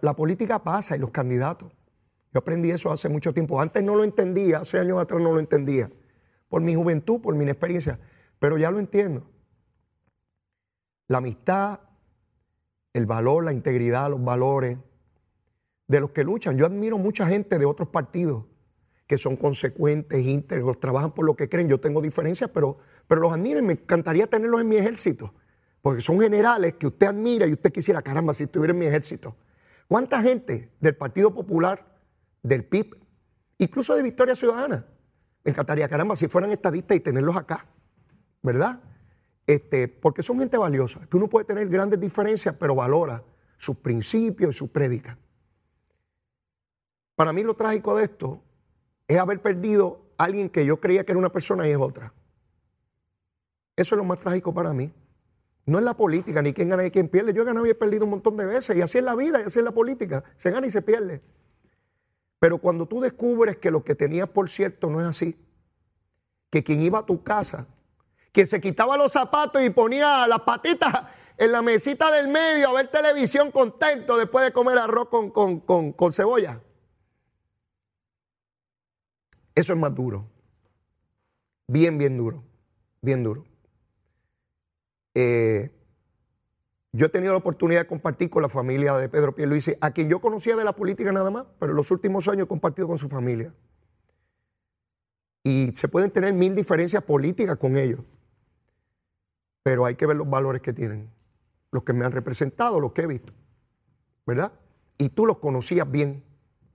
la 0.02 0.16
política 0.16 0.64
pasa 0.64 0.96
y 0.96 1.00
los 1.00 1.10
candidatos. 1.10 1.72
Yo 2.34 2.40
aprendí 2.40 2.70
eso 2.70 2.92
hace 2.92 3.10
mucho 3.10 3.34
tiempo. 3.34 3.60
Antes 3.60 3.84
no 3.84 3.96
lo 3.96 4.04
entendía, 4.04 4.60
hace 4.60 4.80
años 4.80 5.00
atrás 5.00 5.22
no 5.22 5.34
lo 5.34 5.40
entendía. 5.40 5.90
Por 6.50 6.62
mi 6.62 6.76
juventud, 6.76 7.20
por 7.20 7.36
mi 7.36 7.44
inexperiencia. 7.44 8.00
Pero 8.40 8.58
ya 8.58 8.70
lo 8.70 8.80
entiendo. 8.80 9.28
La 11.08 11.18
amistad, 11.18 11.80
el 12.94 13.06
valor, 13.06 13.44
la 13.44 13.54
integridad, 13.54 14.10
los 14.10 14.24
valores 14.24 14.78
de 15.88 16.00
los 16.00 16.12
que 16.12 16.24
luchan. 16.24 16.58
Yo 16.58 16.66
admiro 16.66 16.98
mucha 16.98 17.28
gente 17.28 17.58
de 17.58 17.66
otros 17.66 17.90
partidos 17.90 18.46
que 19.08 19.18
son 19.18 19.36
consecuentes, 19.36 20.26
íntegros, 20.26 20.80
trabajan 20.80 21.12
por 21.12 21.26
lo 21.26 21.36
que 21.36 21.48
creen. 21.48 21.70
Yo 21.70 21.80
tengo 21.80 22.02
diferencias, 22.02 22.50
pero, 22.52 22.78
pero 23.08 23.22
los 23.22 23.34
admiro 23.34 23.60
y 23.60 23.64
me 23.64 23.74
encantaría 23.74 24.28
tenerlos 24.28 24.62
en 24.62 24.68
mi 24.68 24.78
ejército. 24.78 25.34
Porque 25.86 26.02
son 26.02 26.20
generales 26.20 26.74
que 26.80 26.88
usted 26.88 27.06
admira 27.06 27.46
y 27.46 27.54
usted 27.54 27.72
quisiera, 27.72 28.02
caramba, 28.02 28.34
si 28.34 28.46
estuviera 28.46 28.74
en 28.74 28.80
mi 28.80 28.88
ejército. 28.88 29.36
¿Cuánta 29.88 30.20
gente 30.20 30.72
del 30.80 30.96
Partido 30.96 31.32
Popular, 31.32 31.86
del 32.42 32.66
PIB, 32.66 32.96
incluso 33.60 33.94
de 33.94 34.02
Victoria 34.02 34.36
Ciudadana, 34.36 34.84
me 35.44 35.52
encantaría, 35.52 35.88
caramba, 35.88 36.16
si 36.16 36.28
fueran 36.28 36.52
estadistas 36.52 36.98
y 36.98 37.02
tenerlos 37.02 37.38
acá, 37.38 37.68
¿verdad? 38.42 38.82
Este, 39.46 39.88
porque 39.88 40.24
son 40.24 40.40
gente 40.40 40.58
valiosa, 40.58 41.02
que 41.08 41.18
uno 41.18 41.28
puede 41.30 41.46
tener 41.46 41.70
grandes 41.70 42.00
diferencias, 42.00 42.56
pero 42.60 42.74
valora 42.74 43.24
sus 43.60 43.78
principios 43.78 44.56
y 44.56 44.58
sus 44.58 44.72
prédicas. 44.72 45.16
Para 47.14 47.32
mí 47.32 47.44
lo 47.44 47.54
trágico 47.54 47.96
de 47.96 48.06
esto 48.06 48.42
es 49.08 49.20
haber 49.20 49.40
perdido 49.40 50.02
a 50.18 50.24
alguien 50.24 50.50
que 50.50 50.66
yo 50.66 50.82
creía 50.82 51.06
que 51.06 51.12
era 51.12 51.20
una 51.20 51.32
persona 51.32 51.68
y 51.68 51.74
es 51.74 51.78
otra. 51.78 52.12
Eso 53.76 53.94
es 53.94 54.00
lo 54.00 54.04
más 54.04 54.20
trágico 54.20 54.52
para 54.52 54.74
mí. 54.74 54.92
No 55.66 55.80
es 55.80 55.84
la 55.84 55.96
política, 55.96 56.42
ni 56.42 56.54
quién 56.54 56.70
gana 56.70 56.84
ni 56.84 56.92
quién 56.92 57.10
pierde. 57.10 57.34
Yo 57.34 57.42
he 57.42 57.46
ganado 57.46 57.66
y 57.66 57.72
he 57.72 57.76
perdido 57.76 58.06
un 58.06 58.12
montón 58.12 58.38
de 58.38 58.46
veces. 58.46 58.78
Y 58.78 58.82
así 58.82 59.00
es 59.00 59.04
la 59.04 59.16
vida, 59.16 59.40
y 59.42 59.44
así 59.44 59.60
es 59.60 59.66
la 59.66 59.72
política. 59.72 60.24
Se 60.38 60.52
gana 60.52 60.68
y 60.68 60.72
se 60.72 60.82
pierde. 60.82 61.22
Pero 62.40 62.60
cuando 62.60 62.88
tú 62.88 63.02
descubres 63.02 63.58
que 63.58 63.72
lo 63.72 63.84
que 63.84 63.96
tenías 63.96 64.30
por 64.30 64.50
cierto 64.50 64.90
no 64.90 65.02
es 65.02 65.08
así, 65.08 65.36
que 66.52 66.64
quien 66.64 66.82
iba 66.82 67.00
a 67.00 67.06
tu 67.06 67.24
casa, 67.24 67.66
que 68.32 68.46
se 68.46 68.62
quitaba 68.62 68.98
los 68.98 69.12
zapatos 69.12 69.64
y 69.64 69.70
ponía 69.72 70.28
las 70.28 70.42
patitas 70.42 71.08
en 71.38 71.52
la 71.52 71.62
mesita 71.62 72.12
del 72.12 72.28
medio 72.28 72.70
a 72.70 72.74
ver 72.74 72.90
televisión 72.90 73.52
contento 73.52 74.18
después 74.18 74.46
de 74.46 74.54
comer 74.54 74.78
arroz 74.78 75.10
con, 75.10 75.32
con, 75.32 75.92
con 75.94 76.14
cebolla. 76.14 76.62
Eso 79.56 79.74
es 79.74 79.80
más 79.80 79.96
duro. 79.96 80.30
Bien, 81.68 81.98
bien 81.98 82.18
duro. 82.18 82.44
Bien 83.02 83.24
duro. 83.24 83.46
Eh, 85.16 85.72
yo 86.92 87.08
he 87.08 87.10
tenido 87.10 87.34
la 87.34 87.40
oportunidad 87.40 87.82
de 87.82 87.88
compartir 87.88 88.30
con 88.30 88.42
la 88.42 88.50
familia 88.50 88.96
de 88.96 89.10
Pedro 89.10 89.36
Pierluisi, 89.36 89.74
a 89.82 89.92
quien 89.92 90.08
yo 90.08 90.22
conocía 90.22 90.56
de 90.56 90.64
la 90.64 90.74
política 90.74 91.12
nada 91.12 91.30
más, 91.30 91.46
pero 91.60 91.72
en 91.72 91.78
los 91.78 91.92
últimos 91.92 92.28
años 92.28 92.46
he 92.46 92.48
compartido 92.48 92.88
con 92.88 92.98
su 92.98 93.10
familia. 93.10 93.54
Y 95.44 95.72
se 95.76 95.88
pueden 95.88 96.12
tener 96.12 96.34
mil 96.34 96.56
diferencias 96.56 97.04
políticas 97.04 97.58
con 97.58 97.76
ellos, 97.76 98.00
pero 99.62 99.86
hay 99.86 99.96
que 99.96 100.06
ver 100.06 100.16
los 100.16 100.30
valores 100.30 100.62
que 100.62 100.72
tienen, 100.72 101.10
los 101.72 101.84
que 101.84 101.92
me 101.92 102.06
han 102.06 102.12
representado, 102.12 102.80
los 102.80 102.94
que 102.94 103.02
he 103.02 103.08
visto, 103.08 103.34
¿verdad? 104.26 104.54
Y 104.98 105.10
tú 105.10 105.26
los 105.26 105.40
conocías 105.40 105.90
bien, 105.90 106.24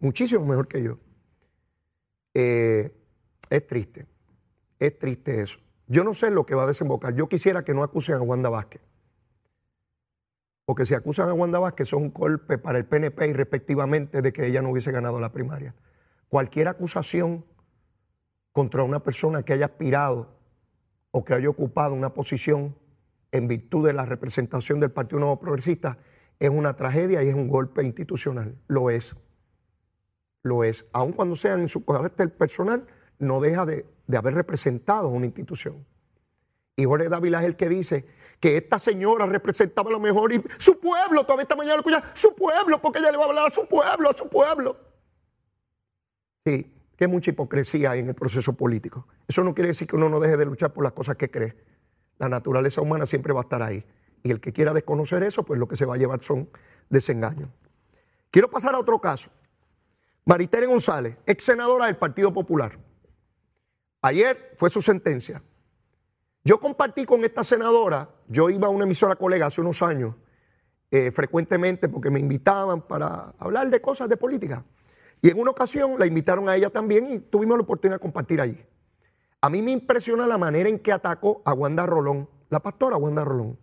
muchísimo 0.01 0.45
mejor 0.45 0.69
que 0.69 0.83
yo. 0.83 0.99
Eh, 2.35 2.95
es 3.49 3.67
triste, 3.67 4.07
es 4.79 4.99
triste 4.99 5.41
eso. 5.41 5.59
Yo 5.91 6.05
no 6.05 6.15
sé 6.15 6.31
lo 6.31 6.47
que 6.47 6.55
va 6.55 6.63
a 6.63 6.67
desembocar. 6.69 7.17
Yo 7.17 7.29
quisiera 7.29 7.65
que 7.65 7.75
no 7.75 7.83
acusen 7.83 8.15
a 8.15 8.23
Wanda 8.23 8.49
Vázquez. 8.49 8.81
Porque 10.65 10.87
si 10.87 10.95
acusan 10.95 11.29
a 11.29 11.35
Wanda 11.35 11.59
Vázquez 11.59 11.89
son 11.89 12.05
un 12.05 12.13
golpe 12.13 12.59
para 12.59 12.79
el 12.79 12.85
PNP 12.85 13.27
y 13.27 13.33
respectivamente 13.33 14.23
de 14.23 14.33
que 14.33 14.47
ella 14.47 14.63
no 14.63 14.71
hubiese 14.71 14.93
ganado 14.93 15.19
la 15.19 15.33
primaria. 15.33 15.75
Cualquier 16.29 16.69
acusación 16.69 17.45
contra 18.53 18.85
una 18.85 19.03
persona 19.03 19.43
que 19.43 19.53
haya 19.53 19.67
aspirado 19.67 20.39
o 21.11 21.25
que 21.25 21.35
haya 21.35 21.49
ocupado 21.49 21.93
una 21.95 22.15
posición 22.15 22.77
en 23.33 23.49
virtud 23.49 23.85
de 23.85 23.93
la 23.93 24.07
representación 24.07 24.79
del 24.79 24.93
Partido 24.93 25.19
Nuevo 25.19 25.41
Progresista 25.41 25.99
es 26.39 26.51
una 26.51 26.77
tragedia 26.77 27.21
y 27.25 27.29
es 27.29 27.35
un 27.35 27.49
golpe 27.49 27.83
institucional. 27.83 28.57
Lo 28.69 28.91
es. 28.91 29.17
Lo 30.45 30.63
es. 30.63 30.87
Aun 30.93 31.15
cuando 31.15 31.35
sea 31.35 31.55
en 31.55 31.69
su 31.69 31.85
carácter 31.85 32.33
personal, 32.37 32.87
no 33.19 33.41
deja 33.41 33.67
de, 33.67 33.87
haber 34.17 34.35
representado 34.35 35.09
una 35.09 35.27
institución. 35.27 35.85
Y 36.77 36.85
Jorge 36.85 37.09
Dávila 37.09 37.41
es 37.41 37.47
el 37.47 37.57
que 37.57 37.69
dice 37.69 38.07
que 38.41 38.57
esta 38.57 38.79
señora 38.79 39.27
representaba 39.27 39.91
lo 39.91 40.01
mejor 40.01 40.33
y 40.33 40.43
su 40.59 40.81
pueblo, 40.81 41.25
todavía 41.25 41.43
esta 41.43 41.57
mañana 41.57 41.77
lo 41.77 41.81
escucha, 41.81 42.03
su 42.15 42.35
pueblo, 42.35 42.81
porque 42.81 43.01
ella 43.01 43.13
le 43.13 43.19
va 43.19 43.25
a 43.25 43.29
hablar 43.29 43.47
a 43.49 43.51
su 43.51 43.67
pueblo, 43.67 44.11
a 44.11 44.15
su 44.15 44.29
pueblo. 44.29 44.77
Sí, 46.47 46.73
que 46.97 47.07
mucha 47.07 47.31
hipocresía 47.31 47.91
hay 47.91 48.01
en 48.01 48.09
el 48.09 48.15
proceso 48.15 48.55
político. 48.55 49.07
Eso 49.29 49.45
no 49.45 49.55
quiere 49.55 49.69
decir 49.69 49.87
que 49.87 49.97
uno 49.97 50.09
no 50.09 50.21
deje 50.21 50.39
de 50.39 50.47
luchar 50.47 50.73
por 50.73 50.85
las 50.85 50.93
cosas 50.93 51.17
que 51.17 51.31
cree. 51.31 51.55
La 52.19 52.29
naturaleza 52.29 52.81
humana 52.81 53.05
siempre 53.05 53.33
va 53.33 53.41
a 53.41 53.43
estar 53.43 53.63
ahí. 53.63 53.85
Y 54.23 54.31
el 54.31 54.41
que 54.41 54.53
quiera 54.53 54.73
desconocer 54.73 55.23
eso, 55.23 55.43
pues 55.43 55.59
lo 55.59 55.69
que 55.69 55.77
se 55.77 55.85
va 55.85 55.95
a 55.95 55.99
llevar 55.99 56.23
son 56.23 56.49
desengaños. 56.89 57.51
Quiero 58.31 58.51
pasar 58.51 58.75
a 58.75 58.79
otro 58.79 58.99
caso. 59.01 59.31
Maritere 60.25 60.67
González, 60.67 61.17
ex 61.27 61.45
senadora 61.45 61.87
del 61.87 61.97
Partido 61.97 62.33
Popular. 62.33 62.79
Ayer 64.03 64.55
fue 64.57 64.71
su 64.71 64.81
sentencia. 64.81 65.43
Yo 66.43 66.59
compartí 66.59 67.05
con 67.05 67.23
esta 67.25 67.45
senadora, 67.45 68.09
yo 68.27 68.49
iba 68.49 68.69
a 68.69 68.71
una 68.71 68.85
emisora 68.85 69.17
colega 69.17 69.47
hace 69.47 69.61
unos 69.61 69.83
años, 69.83 70.15
eh, 70.91 71.11
frecuentemente 71.13 71.89
porque 71.89 72.11
me 72.11 72.19
invitaban 72.19 72.81
para 72.81 73.35
hablar 73.39 73.69
de 73.69 73.81
cosas 73.81 74.09
de 74.09 74.17
política. 74.17 74.65
Y 75.21 75.29
en 75.29 75.39
una 75.39 75.51
ocasión 75.51 75.99
la 75.99 76.07
invitaron 76.07 76.49
a 76.49 76.57
ella 76.57 76.71
también 76.71 77.13
y 77.13 77.19
tuvimos 77.19 77.59
la 77.59 77.63
oportunidad 77.63 77.97
de 77.97 78.01
compartir 78.01 78.41
allí. 78.41 78.65
A 79.43 79.51
mí 79.51 79.61
me 79.61 79.71
impresiona 79.71 80.27
la 80.27 80.39
manera 80.39 80.69
en 80.69 80.79
que 80.79 80.93
atacó 80.93 81.43
a 81.45 81.53
Wanda 81.53 81.85
Rolón, 81.85 82.29
la 82.49 82.61
pastora 82.61 82.97
Wanda 82.97 83.25
Rolón, 83.25 83.59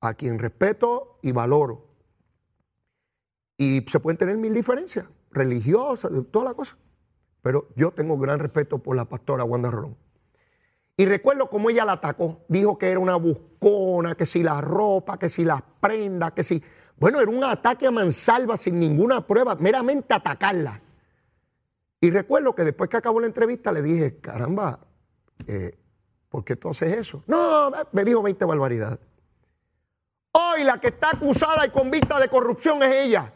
a 0.00 0.14
quien 0.14 0.38
respeto 0.38 1.18
y 1.20 1.32
valoro. 1.32 1.88
Y 3.56 3.84
se 3.88 3.98
pueden 3.98 4.16
tener 4.16 4.36
mil 4.36 4.54
diferencias, 4.54 5.06
religiosas, 5.32 6.10
toda 6.30 6.46
la 6.46 6.54
cosa. 6.54 6.78
Pero 7.42 7.68
yo 7.74 7.92
tengo 7.92 8.18
gran 8.18 8.38
respeto 8.38 8.78
por 8.78 8.96
la 8.96 9.06
pastora 9.06 9.44
Wanda 9.44 9.70
Rolón. 9.70 9.96
Y 10.96 11.06
recuerdo 11.06 11.48
cómo 11.48 11.70
ella 11.70 11.84
la 11.84 11.92
atacó. 11.92 12.44
Dijo 12.48 12.76
que 12.76 12.90
era 12.90 12.98
una 12.98 13.16
buscona, 13.16 14.14
que 14.14 14.26
si 14.26 14.42
la 14.42 14.60
ropa, 14.60 15.18
que 15.18 15.28
si 15.30 15.44
las 15.44 15.62
prendas, 15.80 16.32
que 16.32 16.42
si... 16.42 16.62
Bueno, 16.98 17.20
era 17.20 17.30
un 17.30 17.42
ataque 17.42 17.86
a 17.86 17.90
mansalva 17.90 18.58
sin 18.58 18.78
ninguna 18.78 19.26
prueba, 19.26 19.54
meramente 19.54 20.12
atacarla. 20.12 20.82
Y 22.02 22.10
recuerdo 22.10 22.54
que 22.54 22.64
después 22.64 22.90
que 22.90 22.98
acabó 22.98 23.20
la 23.20 23.26
entrevista 23.26 23.72
le 23.72 23.80
dije, 23.80 24.20
caramba, 24.20 24.80
eh, 25.46 25.78
¿por 26.28 26.44
qué 26.44 26.56
tú 26.56 26.68
haces 26.68 26.94
eso? 26.94 27.22
No, 27.26 27.72
me 27.92 28.04
dijo 28.04 28.22
20 28.22 28.44
barbaridades. 28.44 28.98
Hoy 30.32 30.64
la 30.64 30.78
que 30.78 30.88
está 30.88 31.10
acusada 31.12 31.66
y 31.66 31.70
convicta 31.70 32.20
de 32.20 32.28
corrupción 32.28 32.82
es 32.82 33.06
ella. 33.06 33.32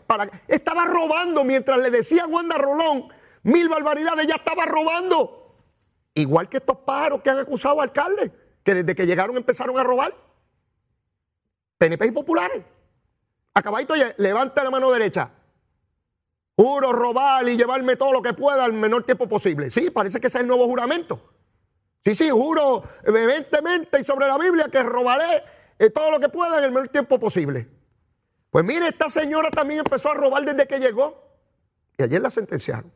Estaba 0.47 0.85
robando 0.85 1.45
mientras 1.45 1.79
le 1.79 1.90
decía 1.90 2.25
a 2.25 2.27
Wanda 2.27 2.57
Rolón 2.57 3.05
mil 3.45 3.69
barbaridades, 3.69 4.25
ella 4.25 4.37
estaba 4.37 4.67
robando. 4.67 5.57
Igual 6.15 6.49
que 6.49 6.59
estos 6.59 6.79
pájaros 6.79 7.23
que 7.23 7.31
han 7.31 7.39
acusado 7.39 7.81
al 7.81 7.89
alcalde, 7.89 8.33
que 8.63 8.75
desde 8.75 8.95
que 8.95 9.07
llegaron 9.07 9.37
empezaron 9.37 9.79
a 9.79 9.83
robar. 9.83 10.15
PNP 11.79 12.07
y 12.07 12.11
populares. 12.13 12.63
Acabadito, 13.53 13.95
levanta 14.19 14.65
la 14.65 14.71
mano 14.71 14.91
derecha. 14.91 15.31
Juro 16.57 16.93
robar 16.93 17.49
y 17.49 17.57
llevarme 17.57 17.97
todo 17.97 18.13
lo 18.13 18.23
que 18.23 18.33
pueda 18.33 18.65
al 18.65 18.73
menor 18.73 19.05
tiempo 19.05 19.29
posible. 19.29 19.71
Sí, 19.71 19.91
parece 19.91 20.21
que 20.21 20.29
ese 20.29 20.39
es 20.39 20.43
el 20.43 20.49
nuevo 20.49 20.67
juramento. 20.67 21.21
Sí, 22.05 22.15
sí, 22.15 22.31
juro 22.31 22.85
vehementemente 23.05 24.01
y 24.01 24.05
sobre 24.05 24.27
la 24.27 24.39
Biblia 24.39 24.69
que 24.71 24.83
robaré 24.83 25.43
eh, 25.79 25.91
todo 25.91 26.11
lo 26.11 26.21
que 26.21 26.29
pueda 26.29 26.59
en 26.59 26.65
el 26.65 26.71
menor 26.71 26.89
tiempo 26.89 27.19
posible. 27.19 27.69
Pues 28.51 28.65
mire, 28.65 28.87
esta 28.87 29.09
señora 29.09 29.51
también 29.51 29.81
empezó 29.81 30.11
a 30.11 30.15
robar 30.15 30.45
desde 30.45 30.69
que 30.69 30.79
llegó. 30.79 31.25
Y 31.97 32.03
ayer 32.03 32.21
la 32.21 32.31
sentenciaron. 32.31 32.93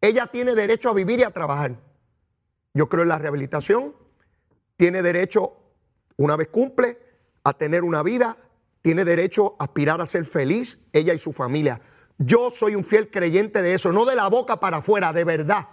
Ella 0.00 0.26
tiene 0.26 0.54
derecho 0.54 0.90
a 0.90 0.94
vivir 0.94 1.20
y 1.20 1.24
a 1.24 1.30
trabajar. 1.30 1.76
Yo 2.74 2.88
creo 2.88 3.02
en 3.02 3.08
la 3.08 3.18
rehabilitación. 3.18 3.94
Tiene 4.76 5.02
derecho, 5.02 5.56
una 6.16 6.36
vez 6.36 6.48
cumple, 6.48 6.98
a 7.44 7.52
tener 7.52 7.82
una 7.82 8.02
vida. 8.02 8.36
Tiene 8.82 9.04
derecho 9.04 9.56
a 9.58 9.64
aspirar 9.64 10.00
a 10.00 10.06
ser 10.06 10.24
feliz, 10.24 10.86
ella 10.92 11.12
y 11.12 11.18
su 11.18 11.32
familia. 11.32 11.80
Yo 12.18 12.50
soy 12.50 12.74
un 12.74 12.84
fiel 12.84 13.10
creyente 13.10 13.62
de 13.62 13.74
eso, 13.74 13.92
no 13.92 14.04
de 14.04 14.16
la 14.16 14.28
boca 14.28 14.60
para 14.60 14.78
afuera, 14.78 15.12
de 15.12 15.24
verdad. 15.24 15.66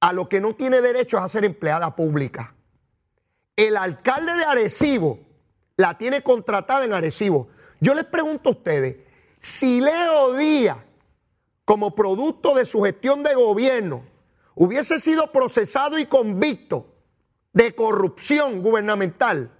A 0.00 0.12
lo 0.12 0.28
que 0.28 0.40
no 0.40 0.54
tiene 0.54 0.80
derecho 0.80 1.18
es 1.18 1.24
a 1.24 1.28
ser 1.28 1.44
empleada 1.44 1.94
pública. 1.96 2.54
El 3.56 3.76
alcalde 3.76 4.36
de 4.36 4.44
Arecibo 4.44 5.18
la 5.76 5.98
tiene 5.98 6.22
contratada 6.22 6.84
en 6.84 6.92
Arecibo. 6.92 7.48
Yo 7.80 7.94
les 7.94 8.04
pregunto 8.04 8.48
a 8.48 8.52
ustedes, 8.52 8.96
si 9.40 9.80
Leo 9.80 10.34
Díaz, 10.34 10.78
como 11.68 11.94
producto 11.94 12.54
de 12.54 12.64
su 12.64 12.80
gestión 12.80 13.22
de 13.22 13.34
gobierno, 13.34 14.02
hubiese 14.54 14.98
sido 14.98 15.30
procesado 15.30 15.98
y 15.98 16.06
convicto 16.06 16.86
de 17.52 17.74
corrupción 17.74 18.62
gubernamental, 18.62 19.50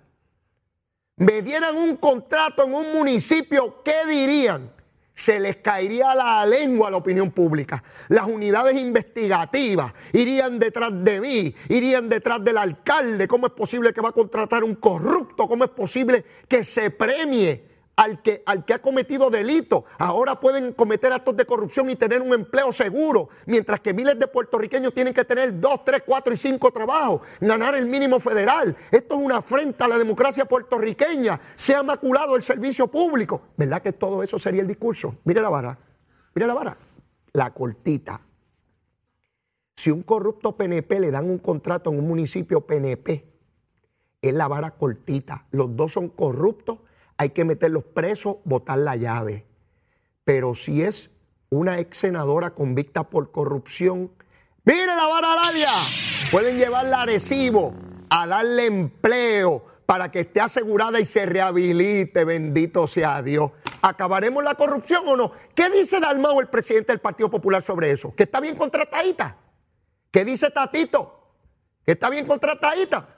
me 1.17 1.43
dieran 1.43 1.77
un 1.77 1.99
contrato 1.99 2.65
en 2.65 2.73
un 2.73 2.95
municipio, 2.95 3.83
¿qué 3.85 4.07
dirían? 4.09 4.73
se 5.13 5.39
les 5.41 5.57
caería 5.57 6.15
la 6.15 6.47
lengua 6.47 6.89
a 6.89 6.91
la 6.93 6.97
opinión 6.97 7.33
pública. 7.33 7.83
Las 8.09 8.27
unidades 8.27 8.81
investigativas 8.81 9.93
irían 10.13 10.61
detrás 10.61 10.93
de 11.05 11.21
mí, 11.21 11.55
irían 11.69 12.09
detrás 12.09 12.43
del 12.45 12.57
alcalde. 12.57 13.27
¿Cómo 13.27 13.49
es 13.49 13.53
posible 13.53 13.93
que 13.93 14.01
va 14.01 14.11
a 14.11 14.13
contratar 14.13 14.63
un 14.63 14.77
corrupto? 14.77 15.49
¿Cómo 15.49 15.65
es 15.65 15.71
posible 15.71 16.25
que 16.47 16.63
se 16.63 16.91
premie 16.91 17.68
al 17.99 18.23
que, 18.23 18.45
al 18.47 18.65
que 18.65 18.75
ha 18.75 18.79
cometido 18.81 19.29
delito. 19.29 19.85
Ahora 19.99 20.39
pueden 20.39 20.73
cometer 20.73 21.13
actos 21.13 21.37
de 21.37 21.45
corrupción 21.45 21.91
y 21.91 21.97
tener 21.97 22.23
un 22.23 22.33
empleo 22.33 22.71
seguro, 22.71 23.29
mientras 23.45 23.81
que 23.81 23.93
miles 23.93 24.17
de 24.21 24.29
puertorriqueños 24.29 24.95
tienen 24.95 25.13
que 25.13 25.25
tener 25.25 25.59
dos, 25.59 25.85
tres, 25.85 26.05
cuatro 26.07 26.33
y 26.33 26.37
cinco 26.37 26.71
trabajos, 26.71 27.23
ganar 27.41 27.75
el 27.75 27.87
mínimo 27.87 28.21
federal. 28.21 28.77
Esto 28.93 29.17
es 29.17 29.21
una 29.21 29.39
afrenta 29.39 29.87
a 29.87 29.89
la 29.89 29.99
democracia 29.99 30.45
puertorriqueña. 30.45 31.41
Se 31.57 31.75
ha 31.75 31.83
maculado 31.83 32.37
el 32.37 32.43
servicio 32.45 32.87
público. 32.87 33.43
¿Verdad 33.57 33.83
que 33.83 33.93
todo 33.93 34.23
eso 34.23 34.39
sería 34.39 34.63
el 34.63 34.69
discurso? 34.69 35.17
Mire 35.25 35.41
la 35.41 35.49
vara, 35.49 35.77
mire 36.35 36.47
la 36.47 36.55
vara, 36.55 36.77
la 37.33 37.53
cortita. 37.53 38.21
Si 39.75 39.91
un 39.91 40.05
corrupto 40.05 40.57
PNP 40.57 41.01
le 41.01 41.11
dan 41.11 41.29
un 41.29 41.39
contrato 41.39 41.91
en 41.91 41.99
un 41.99 42.07
municipio 42.07 42.61
PNP, 42.61 43.25
es 44.23 44.35
la 44.35 44.47
vara 44.47 44.71
cortita. 44.71 45.47
Los 45.51 45.75
dos 45.75 45.93
son 45.93 46.11
corruptos 46.11 46.79
hay 47.19 47.31
que 47.31 47.45
meterlos 47.45 47.85
presos, 47.85 48.37
botar 48.45 48.79
la 48.79 48.97
llave. 48.97 49.45
Pero 50.25 50.55
si 50.55 50.83
es 50.83 51.11
una 51.51 51.81
ex 51.81 51.99
senadora 51.99 52.51
convicta 52.51 53.11
por 53.11 53.33
corrupción, 53.33 54.11
mire 54.65 54.87
la 54.87 55.07
vara 55.07 55.35
Ladia, 55.35 55.73
pueden 56.31 56.59
llevarla 56.59 57.03
a 57.03 57.07
recibo, 57.07 57.75
a 58.09 58.27
darle 58.27 58.67
empleo 58.67 59.65
para 59.85 60.11
que 60.13 60.21
esté 60.21 60.41
asegurada 60.41 61.01
y 61.01 61.05
se 61.05 61.27
rehabilite, 61.27 62.25
bendito 62.25 62.87
sea 62.87 63.23
Dios. 63.23 63.51
¿Acabaremos 63.83 64.45
la 64.45 64.55
corrupción 64.55 65.03
o 65.09 65.17
no? 65.17 65.33
¿Qué 65.55 65.71
dice 65.71 65.99
Dalmau, 65.99 66.41
el 66.41 66.49
presidente 66.49 66.93
del 66.93 67.01
Partido 67.01 67.31
Popular, 67.31 67.63
sobre 67.63 67.91
eso? 67.91 68.15
¿Que 68.15 68.25
está 68.25 68.39
bien 68.39 68.57
contratadita? 68.57 69.37
¿Qué 70.11 70.25
dice 70.25 70.51
Tatito? 70.51 71.33
¿Que 71.85 71.93
está 71.93 72.11
bien 72.11 72.27
contratadita? 72.27 73.18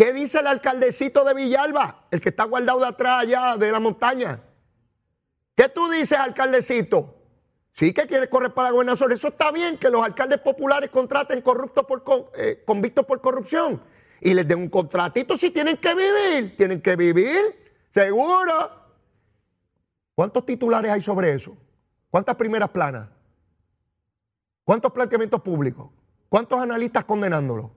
¿Qué 0.00 0.14
dice 0.14 0.38
el 0.38 0.46
alcaldecito 0.46 1.26
de 1.26 1.34
Villalba, 1.34 2.06
el 2.10 2.22
que 2.22 2.30
está 2.30 2.44
guardado 2.44 2.80
de 2.80 2.86
atrás 2.86 3.20
allá 3.20 3.58
de 3.58 3.70
la 3.70 3.80
montaña? 3.80 4.40
¿Qué 5.54 5.68
tú 5.68 5.90
dices, 5.90 6.18
alcaldecito? 6.18 7.18
Sí 7.74 7.92
que 7.92 8.06
quiere 8.06 8.30
correr 8.30 8.54
para 8.54 8.68
la 8.68 8.72
gobernación. 8.72 9.12
Eso 9.12 9.28
está 9.28 9.52
bien 9.52 9.76
que 9.76 9.90
los 9.90 10.02
alcaldes 10.02 10.40
populares 10.40 10.88
contraten 10.88 11.42
corruptos 11.42 11.84
por, 11.84 12.02
eh, 12.34 12.62
convictos 12.64 13.04
por 13.04 13.20
corrupción 13.20 13.82
y 14.22 14.32
les 14.32 14.48
den 14.48 14.60
un 14.60 14.70
contratito 14.70 15.36
si 15.36 15.50
tienen 15.50 15.76
que 15.76 15.94
vivir. 15.94 16.56
Tienen 16.56 16.80
que 16.80 16.96
vivir, 16.96 17.74
seguro. 17.92 18.70
¿Cuántos 20.14 20.46
titulares 20.46 20.92
hay 20.92 21.02
sobre 21.02 21.34
eso? 21.34 21.54
¿Cuántas 22.08 22.36
primeras 22.36 22.70
planas? 22.70 23.06
¿Cuántos 24.64 24.92
planteamientos 24.92 25.42
públicos? 25.42 25.90
¿Cuántos 26.30 26.58
analistas 26.58 27.04
condenándolo? 27.04 27.70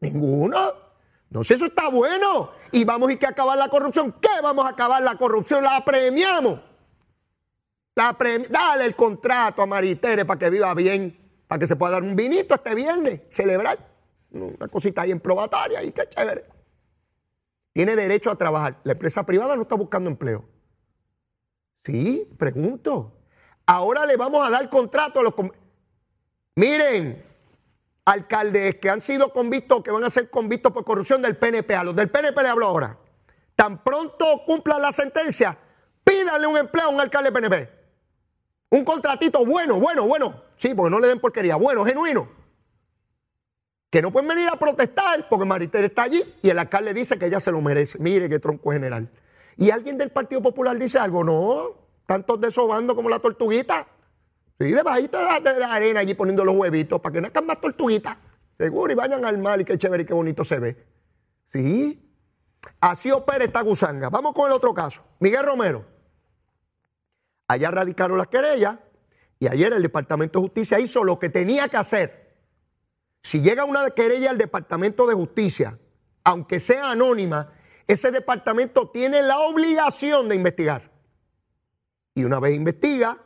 Ninguno. 0.00 0.85
No 1.30 1.42
sé, 1.44 1.54
eso 1.54 1.66
está 1.66 1.88
bueno. 1.88 2.52
Y 2.72 2.84
vamos 2.84 3.10
a 3.12 3.16
que 3.16 3.26
acabar 3.26 3.58
la 3.58 3.68
corrupción. 3.68 4.14
¿Qué 4.20 4.40
vamos 4.42 4.64
a 4.64 4.70
acabar 4.70 5.02
la 5.02 5.16
corrupción? 5.16 5.64
La 5.64 5.84
premiamos. 5.84 6.60
La 7.94 8.16
Dale 8.50 8.84
el 8.84 8.94
contrato 8.94 9.62
a 9.62 9.66
Maritere 9.66 10.24
para 10.24 10.38
que 10.38 10.50
viva 10.50 10.74
bien, 10.74 11.18
para 11.48 11.58
que 11.58 11.66
se 11.66 11.76
pueda 11.76 11.92
dar 11.92 12.02
un 12.02 12.14
vinito 12.14 12.54
este 12.54 12.74
viernes, 12.74 13.22
celebrar. 13.30 13.78
Una 14.30 14.68
cosita 14.68 15.02
ahí 15.02 15.12
en 15.12 15.20
probataria 15.20 15.82
y 15.82 15.92
qué 15.92 16.08
chévere. 16.08 16.44
Tiene 17.72 17.96
derecho 17.96 18.30
a 18.30 18.36
trabajar. 18.36 18.80
La 18.84 18.92
empresa 18.92 19.24
privada 19.24 19.56
no 19.56 19.62
está 19.62 19.74
buscando 19.76 20.10
empleo. 20.10 20.44
Sí, 21.84 22.28
pregunto. 22.38 23.12
Ahora 23.64 24.04
le 24.06 24.16
vamos 24.16 24.46
a 24.46 24.50
dar 24.50 24.68
contrato 24.68 25.20
a 25.20 25.22
los... 25.22 25.34
Miren, 26.54 27.22
alcaldes 28.06 28.76
que 28.76 28.88
han 28.88 29.00
sido 29.00 29.32
convictos, 29.32 29.82
que 29.82 29.90
van 29.90 30.04
a 30.04 30.10
ser 30.10 30.30
convictos 30.30 30.72
por 30.72 30.84
corrupción 30.84 31.20
del 31.20 31.36
PNP. 31.36 31.74
A 31.74 31.84
los 31.84 31.94
del 31.94 32.08
PNP 32.08 32.42
le 32.42 32.48
hablo 32.48 32.66
ahora. 32.66 32.96
Tan 33.54 33.82
pronto 33.82 34.42
cumplan 34.46 34.80
la 34.80 34.92
sentencia, 34.92 35.58
pídanle 36.04 36.46
un 36.46 36.56
empleo 36.56 36.86
a 36.86 36.88
un 36.88 37.00
alcalde 37.00 37.32
PNP. 37.32 37.68
Un 38.70 38.84
contratito 38.84 39.44
bueno, 39.44 39.78
bueno, 39.78 40.04
bueno. 40.06 40.42
Sí, 40.56 40.74
porque 40.74 40.90
no 40.90 41.00
le 41.00 41.08
den 41.08 41.20
porquería. 41.20 41.56
Bueno, 41.56 41.84
genuino. 41.84 42.28
Que 43.90 44.02
no 44.02 44.10
pueden 44.10 44.28
venir 44.28 44.48
a 44.48 44.56
protestar 44.56 45.28
porque 45.28 45.44
Maritel 45.44 45.84
está 45.84 46.04
allí 46.04 46.22
y 46.42 46.50
el 46.50 46.58
alcalde 46.58 46.92
dice 46.92 47.18
que 47.18 47.26
ella 47.26 47.40
se 47.40 47.52
lo 47.52 47.60
merece. 47.60 47.98
Mire 47.98 48.28
qué 48.28 48.38
tronco 48.38 48.72
general. 48.72 49.08
Y 49.56 49.70
alguien 49.70 49.96
del 49.98 50.10
Partido 50.10 50.42
Popular 50.42 50.78
dice 50.78 50.98
algo. 50.98 51.24
No, 51.24 51.74
tantos 52.06 52.40
desobando 52.40 52.94
como 52.94 53.08
la 53.08 53.18
tortuguita. 53.18 53.86
Sí, 54.58 54.72
debajito 54.72 55.18
de 55.18 55.58
la, 55.58 55.72
arena 55.72 56.00
allí 56.00 56.14
poniendo 56.14 56.44
los 56.44 56.56
huevitos 56.56 57.00
para 57.00 57.12
que 57.12 57.20
nazcan 57.20 57.44
más 57.46 57.60
tortuguitas. 57.60 58.16
Seguro, 58.58 58.90
y 58.90 58.96
vayan 58.96 59.24
al 59.24 59.36
mar 59.38 59.60
y 59.60 59.64
qué 59.64 59.76
chévere 59.76 60.04
y 60.04 60.06
qué 60.06 60.14
bonito 60.14 60.44
se 60.44 60.58
ve. 60.58 60.76
Sí. 61.52 62.02
Así 62.80 63.10
opera 63.10 63.44
esta 63.44 63.60
gusanga. 63.60 64.08
Vamos 64.08 64.32
con 64.32 64.46
el 64.46 64.52
otro 64.52 64.72
caso. 64.72 65.04
Miguel 65.20 65.44
Romero. 65.44 65.84
Allá 67.48 67.70
radicaron 67.70 68.16
las 68.16 68.28
querellas 68.28 68.78
y 69.38 69.46
ayer 69.46 69.72
el 69.72 69.82
Departamento 69.82 70.40
de 70.40 70.46
Justicia 70.46 70.80
hizo 70.80 71.04
lo 71.04 71.18
que 71.18 71.28
tenía 71.28 71.68
que 71.68 71.76
hacer. 71.76 72.34
Si 73.22 73.40
llega 73.40 73.64
una 73.64 73.90
querella 73.90 74.30
al 74.30 74.38
Departamento 74.38 75.06
de 75.06 75.14
Justicia, 75.14 75.78
aunque 76.24 76.60
sea 76.60 76.90
anónima, 76.90 77.52
ese 77.86 78.10
departamento 78.10 78.88
tiene 78.90 79.22
la 79.22 79.38
obligación 79.38 80.28
de 80.28 80.36
investigar. 80.36 80.90
Y 82.14 82.24
una 82.24 82.40
vez 82.40 82.56
investiga, 82.56 83.20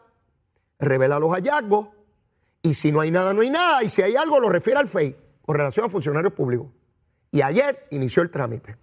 revela 0.80 1.18
los 1.18 1.30
hallazgos 1.30 1.88
y 2.62 2.74
si 2.74 2.92
no 2.92 3.00
hay 3.00 3.10
nada, 3.10 3.32
no 3.32 3.40
hay 3.40 3.50
nada. 3.50 3.82
Y 3.82 3.88
si 3.88 4.02
hay 4.02 4.16
algo, 4.16 4.40
lo 4.40 4.48
refiere 4.48 4.78
al 4.78 4.88
FEI 4.88 5.16
con 5.42 5.56
relación 5.56 5.86
a 5.86 5.88
funcionarios 5.88 6.32
públicos. 6.32 6.68
Y 7.30 7.42
ayer 7.42 7.86
inició 7.90 8.22
el 8.22 8.30
trámite. 8.30 8.76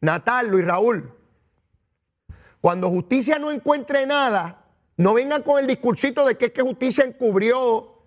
Natal, 0.00 0.48
Luis 0.48 0.64
Raúl. 0.64 1.12
Cuando 2.60 2.88
justicia 2.90 3.38
no 3.38 3.50
encuentre 3.50 4.06
nada, 4.06 4.64
no 4.96 5.14
vengan 5.14 5.42
con 5.42 5.58
el 5.58 5.66
discursito 5.66 6.26
de 6.26 6.36
que 6.36 6.46
es 6.46 6.52
que 6.52 6.62
justicia 6.62 7.04
encubrió. 7.04 8.02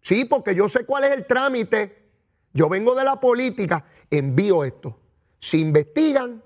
Sí, 0.00 0.24
porque 0.24 0.54
yo 0.54 0.68
sé 0.68 0.84
cuál 0.84 1.04
es 1.04 1.10
el 1.12 1.26
trámite. 1.26 2.04
Yo 2.52 2.68
vengo 2.68 2.94
de 2.94 3.04
la 3.04 3.18
política, 3.18 3.84
envío 4.10 4.64
esto. 4.64 4.98
Si 5.40 5.60
investigan, 5.60 6.42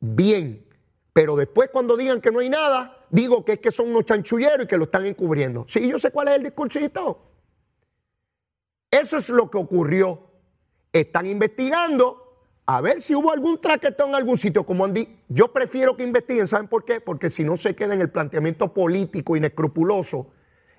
bien. 0.00 0.66
Pero 1.12 1.36
después 1.36 1.70
cuando 1.70 1.96
digan 1.96 2.20
que 2.20 2.30
no 2.30 2.38
hay 2.38 2.48
nada, 2.48 3.01
digo 3.12 3.44
que 3.44 3.52
es 3.52 3.58
que 3.60 3.70
son 3.70 3.90
unos 3.90 4.06
chanchulleros 4.06 4.64
y 4.64 4.66
que 4.66 4.76
lo 4.76 4.84
están 4.84 5.06
encubriendo. 5.06 5.64
Sí, 5.68 5.88
yo 5.88 5.98
sé 5.98 6.10
cuál 6.10 6.28
es 6.28 6.36
el 6.36 6.42
discursito. 6.42 7.30
Eso 8.90 9.18
es 9.18 9.28
lo 9.28 9.48
que 9.50 9.58
ocurrió. 9.58 10.30
Están 10.92 11.26
investigando 11.26 12.22
a 12.66 12.80
ver 12.80 13.00
si 13.00 13.14
hubo 13.14 13.30
algún 13.30 13.60
traquetón 13.60 14.10
en 14.10 14.14
algún 14.16 14.38
sitio, 14.38 14.64
como 14.64 14.84
Andy. 14.84 15.20
Yo 15.28 15.52
prefiero 15.52 15.96
que 15.96 16.04
investiguen, 16.04 16.46
¿saben 16.46 16.68
por 16.68 16.84
qué? 16.84 17.00
Porque 17.00 17.28
si 17.28 17.44
no 17.44 17.56
se 17.56 17.74
queda 17.76 17.94
en 17.94 18.00
el 18.00 18.10
planteamiento 18.10 18.72
político 18.72 19.36
inescrupuloso 19.36 20.32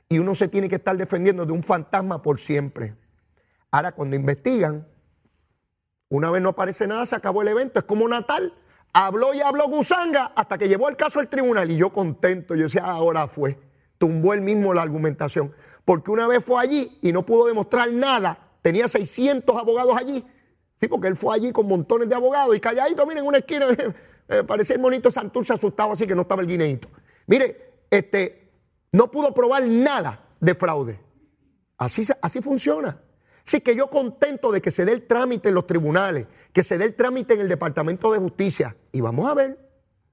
y 0.10 0.18
uno 0.20 0.34
se 0.34 0.48
tiene 0.48 0.70
que 0.70 0.76
estar 0.76 0.98
defendiendo 0.98 1.46
de 1.46 1.54
un 1.54 1.64
fantasma 1.64 2.22
por 2.22 2.40
siempre. 2.40 2.96
Ahora, 3.70 3.92
cuando 3.92 4.16
investigan, 4.16 4.88
una 6.10 6.32
vez 6.32 6.42
no 6.42 6.50
aparece 6.50 6.88
nada, 6.88 7.06
se 7.06 7.16
acabó 7.16 7.42
el 7.42 7.48
evento. 7.50 7.80
Es 7.80 7.86
como 7.86 8.08
Natal. 8.08 8.54
Habló 8.94 9.34
y 9.34 9.41
habló 9.41 9.68
Gusanga 9.68 10.34
hasta 10.36 10.58
que 10.58 10.68
llevó 10.68 10.88
el 10.88 10.96
caso 10.96 11.20
al 11.20 11.28
tribunal 11.28 11.72
y 11.72 11.78
yo 11.78 11.91
contento. 11.91 12.56
Yo 12.56 12.64
decía, 12.64 12.86
ahora 12.86 13.28
fue. 13.28 13.60
Tumbó 13.98 14.34
él 14.34 14.41
mismo 14.41 14.74
la 14.74 14.84
argumentación. 14.84 15.54
Porque 15.84 16.12
una 16.12 16.28
vez 16.28 16.46
fue 16.46 16.62
allí 16.62 17.00
y 17.02 17.12
no 17.12 17.26
pudo 17.26 17.48
demostrar 17.48 17.91
nada. 17.91 18.38
Tenía 18.62 18.88
600 18.88 19.58
abogados 19.58 19.98
allí 19.98 20.24
porque 20.88 21.08
él 21.08 21.16
fue 21.16 21.36
allí 21.36 21.52
con 21.52 21.68
montones 21.68 22.10
de 22.10 22.16
abogados 22.16 22.56
y 22.56 22.60
calladito, 22.60 23.06
miren, 23.06 23.24
en 23.24 23.28
una 23.28 23.38
esquina, 23.39 23.68
eh, 24.28 24.44
parecía 24.44 24.76
el 24.76 24.82
monito 24.82 25.12
Santurce 25.12 25.54
asustado 25.54 25.91
así 25.91 26.08
que 26.08 26.16
no 26.16 26.24
estaba 26.24 26.41
el 26.41 26.48
guineito. 26.48 26.89
Mire, 27.28 27.86
este, 27.89 28.52
no 28.91 29.10
pudo 29.12 29.34
probar 29.34 29.64
nada 29.66 30.28
de 30.39 30.56
fraude. 30.56 31.00
Así, 31.78 32.04
así 32.22 32.41
funciona. 32.41 33.02
Así 33.46 33.62
que 33.62 33.76
yo 33.76 33.89
contento 33.89 34.52
de 34.52 34.62
que 34.62 34.72
se 34.72 34.86
dé 34.86 34.94
el 34.94 35.06
trámite 35.06 35.50
en 35.50 35.56
los 35.56 35.68
tribunales, 35.68 36.28
que 36.54 36.64
se 36.64 36.78
dé 36.78 36.86
el 36.86 36.96
trámite 36.96 37.34
en 37.34 37.41
el 37.41 37.50
Departamento 37.50 38.12
de 38.12 38.20
Justicia. 38.20 38.76
Y 38.91 39.02
vamos 39.02 39.30
a 39.30 39.34
ver, 39.34 39.60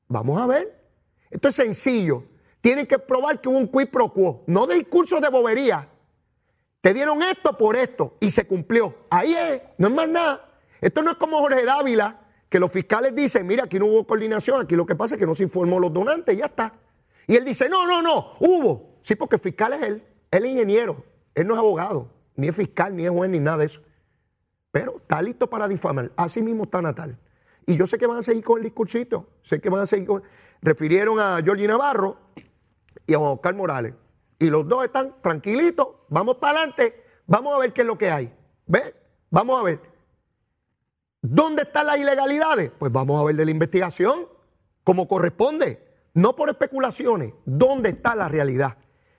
vamos 0.09 0.41
a 0.41 0.47
ver. 0.47 0.81
Esto 1.31 1.49
es 1.49 1.55
sencillo. 1.55 2.25
Tienen 2.61 2.87
que 2.87 2.99
probar 2.99 3.41
que 3.41 3.49
hubo 3.49 3.59
un 3.59 3.69
quid 3.69 3.89
pro 3.89 4.13
quo, 4.13 4.43
no 4.47 4.67
discursos 4.67 5.21
de 5.21 5.29
bobería. 5.29 5.89
Te 6.81 6.93
dieron 6.93 7.23
esto 7.23 7.57
por 7.57 7.77
esto 7.77 8.17
y 8.21 8.31
se 8.31 8.47
cumplió. 8.47 8.95
Ahí 9.11 9.35
es, 9.35 9.63
no 9.79 9.89
es 9.89 9.95
más 9.95 10.09
nada. 10.09 10.51
Esto 10.81 11.03
no 11.03 11.13
es 11.13 11.17
como 11.17 11.39
Jorge 11.39 11.65
Dávila, 11.65 12.21
que 12.49 12.59
los 12.59 12.73
fiscales 12.73 13.15
dicen, 13.15 13.47
mira, 13.47 13.65
aquí 13.65 13.79
no 13.79 13.87
hubo 13.87 14.07
coordinación, 14.07 14.63
aquí 14.63 14.75
lo 14.75 14.87
que 14.87 14.97
pasa 14.97 15.15
es 15.15 15.19
que 15.19 15.27
no 15.27 15.35
se 15.35 15.45
informó 15.45 15.79
los 15.79 15.93
donantes 15.93 16.37
ya 16.37 16.47
está. 16.47 16.75
Y 17.27 17.37
él 17.37 17.45
dice, 17.45 17.69
no, 17.69 17.87
no, 17.87 18.03
no, 18.03 18.33
hubo. 18.41 18.99
Sí, 19.03 19.15
porque 19.15 19.37
el 19.37 19.41
fiscal 19.41 19.73
es 19.75 19.83
él, 19.83 20.05
él 20.31 20.45
es 20.45 20.51
ingeniero, 20.51 21.05
él 21.35 21.47
no 21.47 21.55
es 21.55 21.59
abogado, 21.59 22.11
ni 22.41 22.49
es 22.49 22.57
fiscal, 22.57 22.97
ni 22.97 23.05
es 23.05 23.11
juez, 23.11 23.31
ni 23.31 23.39
nada 23.39 23.59
de 23.59 23.67
eso. 23.67 23.83
Pero 24.73 24.97
está 24.97 25.21
listo 25.21 25.51
para 25.51 25.69
difamar. 25.69 26.11
Así 26.17 26.41
mismo 26.41 26.65
está 26.65 26.81
Natal. 26.81 27.19
Y 27.67 27.77
yo 27.77 27.87
sé 27.87 27.99
que 27.99 28.07
van 28.07 28.17
a 28.17 28.23
seguir 28.23 28.43
con 28.43 28.57
el 28.59 28.65
discursito, 28.65 29.29
sé 29.43 29.61
que 29.61 29.69
van 29.69 29.83
a 29.83 29.87
seguir 29.87 30.07
con... 30.07 30.23
Refirieron 30.63 31.21
a 31.21 31.39
Georgie 31.45 31.69
Navarro 31.69 32.17
y 33.07 33.13
a 33.13 33.19
Oscar 33.19 33.55
Morales. 33.55 33.93
Y 34.39 34.49
los 34.49 34.67
dos 34.67 34.85
están 34.85 35.17
tranquilitos, 35.23 35.87
vamos 36.09 36.37
para 36.37 36.59
adelante, 36.59 37.05
vamos 37.27 37.55
a 37.55 37.59
ver 37.59 37.75
qué 37.75 37.83
es 37.83 37.87
lo 37.87 37.99
que 37.99 38.11
hay. 38.11 38.33
¿Ve? 38.67 38.95
Vamos 39.29 39.61
a 39.61 39.63
ver. 39.63 39.81
¿Dónde 41.21 41.63
están 41.63 41.87
las 41.87 41.99
ilegalidades? 41.99 42.71
Pues 42.79 42.91
vamos 42.91 43.21
a 43.21 43.25
ver 43.25 43.37
de 43.37 43.45
la 43.45 43.51
investigación, 43.51 44.27
como 44.83 45.07
corresponde, 45.07 45.85
no 46.15 46.35
por 46.35 46.49
especulaciones. 46.49 47.35
¿Dónde 47.45 47.91
está 47.91 48.15
la 48.15 48.29
realidad? 48.29 48.79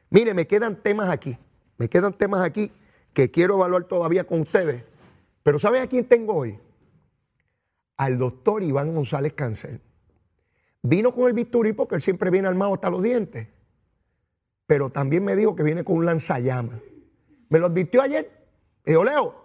Mire, 0.10 0.34
me 0.34 0.48
quedan 0.48 0.82
temas 0.82 1.10
aquí, 1.10 1.38
me 1.78 1.88
quedan 1.88 2.14
temas 2.14 2.42
aquí 2.42 2.72
que 3.14 3.32
quiero 3.32 3.56
evaluar 3.56 3.86
todavía 3.86 4.26
con 4.26 4.42
ustedes. 4.42 4.84
Pero 5.44 5.60
¿saben 5.60 5.82
a 5.82 5.88
quién 5.88 6.06
tengo 6.06 6.36
hoy? 6.36 6.60
Al 7.98 8.18
doctor 8.18 8.64
Iván 8.64 8.94
González 8.94 9.34
Cancel. 9.34 9.82
Vino 10.82 11.14
con 11.14 11.28
el 11.28 11.34
bisturí 11.34 11.74
porque 11.74 11.96
él 11.96 12.02
siempre 12.02 12.30
viene 12.30 12.48
armado 12.48 12.74
hasta 12.74 12.90
los 12.90 13.04
dientes. 13.04 13.48
Pero 14.66 14.90
también 14.90 15.24
me 15.24 15.36
dijo 15.36 15.56
que 15.56 15.64
viene 15.64 15.84
con 15.84 15.98
un 15.98 16.06
lanzallamas. 16.06 16.80
Me 17.50 17.60
lo 17.60 17.68
advirtió 17.68 18.02
ayer. 18.02 18.32
Y 18.86 18.94
Leo, 18.94 19.42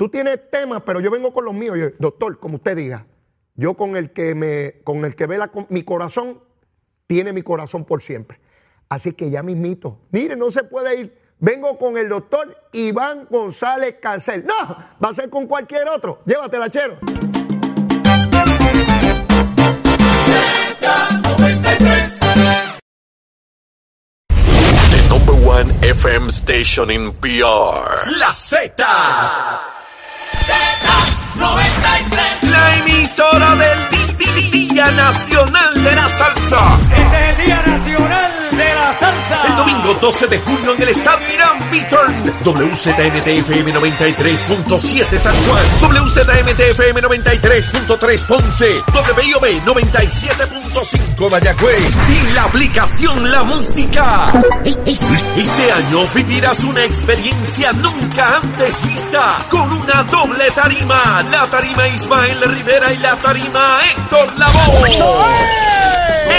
Tú 0.00 0.08
tienes 0.08 0.50
temas, 0.50 0.82
pero 0.86 0.98
yo 1.00 1.10
vengo 1.10 1.34
con 1.34 1.44
los 1.44 1.52
míos. 1.52 1.76
doctor, 1.98 2.40
como 2.40 2.56
usted 2.56 2.74
diga, 2.74 3.04
yo 3.54 3.74
con 3.74 3.96
el 3.96 4.14
que 4.14 4.34
me, 4.34 4.80
con 4.82 5.04
el 5.04 5.14
que 5.14 5.26
vela 5.26 5.52
mi 5.68 5.82
corazón, 5.82 6.40
tiene 7.06 7.34
mi 7.34 7.42
corazón 7.42 7.84
por 7.84 8.00
siempre. 8.00 8.40
Así 8.88 9.12
que 9.12 9.28
ya 9.28 9.42
mismito. 9.42 9.98
Mire, 10.10 10.36
no 10.36 10.50
se 10.50 10.64
puede 10.64 10.98
ir. 10.98 11.18
Vengo 11.42 11.78
con 11.78 11.96
el 11.96 12.06
doctor 12.06 12.54
Iván 12.72 13.26
González 13.30 13.96
Cancel. 14.00 14.44
No, 14.44 14.76
va 15.02 15.08
a 15.08 15.14
ser 15.14 15.30
con 15.30 15.46
cualquier 15.46 15.88
otro. 15.88 16.20
Llévatela, 16.26 16.70
chero. 16.70 16.98
The 24.90 25.08
number 25.08 25.34
one 25.48 25.70
FM 25.82 26.28
station 26.28 26.90
in 26.90 27.10
PR. 27.12 28.10
La 28.18 28.34
Z. 28.34 28.74
Z93. 31.36 32.50
La 32.50 32.76
emisora 32.80 33.54
del 33.54 33.88
Día 34.50 34.90
Nacional 34.90 35.72
de 35.82 35.96
la 35.96 36.08
Salsa. 36.08 36.78
Este 36.94 37.30
es 37.30 37.38
el 37.38 37.46
Día 37.46 37.62
Nacional 37.66 38.39
de 38.50 38.74
la 38.74 38.98
Salsa. 38.98 39.46
El 39.46 39.56
domingo 39.56 39.94
12 39.94 40.26
de 40.26 40.38
junio 40.40 40.74
en 40.74 40.82
el 40.82 40.88
Estadio 40.88 41.32
Irán 41.32 41.70
Beaturn. 41.70 42.34
WZMTFM 42.44 43.72
93.7 43.72 45.18
San 45.18 45.34
Juan. 45.44 45.64
WZMTFM 45.80 47.02
93.3 47.02 48.26
Ponce. 48.26 48.82
WIOB 48.92 49.64
97.5 49.64 51.30
Mayagüez. 51.30 51.98
Y 52.08 52.34
la 52.34 52.44
aplicación 52.44 53.30
La 53.30 53.42
Música. 53.44 54.32
Este 54.64 55.72
año 55.72 56.06
vivirás 56.14 56.60
una 56.60 56.84
experiencia 56.84 57.72
nunca 57.72 58.36
antes 58.42 58.86
vista. 58.86 59.38
Con 59.50 59.72
una 59.72 60.02
doble 60.04 60.50
tarima. 60.52 61.22
La 61.30 61.46
tarima 61.46 61.88
Ismael 61.88 62.40
Rivera 62.42 62.92
y 62.92 62.98
la 62.98 63.16
tarima 63.16 63.78
Héctor 63.90 64.38
Lavoe. 64.38 65.69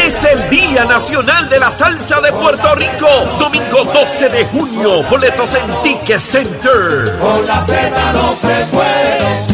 Es 0.05 0.23
el 0.25 0.49
Día 0.49 0.85
Nacional 0.85 1.49
de 1.49 1.59
la 1.59 1.69
Salsa 1.69 2.21
de 2.21 2.31
Puerto 2.31 2.73
Rico. 2.75 3.07
Domingo 3.39 3.83
12 3.93 4.29
de 4.29 4.45
junio. 4.45 5.03
Boletos 5.03 5.53
en 5.55 5.81
Ticket 5.81 6.19
Center. 6.19 7.17
Con 7.19 7.45
la 7.45 7.65
Z 7.65 8.13
no 8.13 8.35
se 8.35 8.65
puede. 8.71 9.50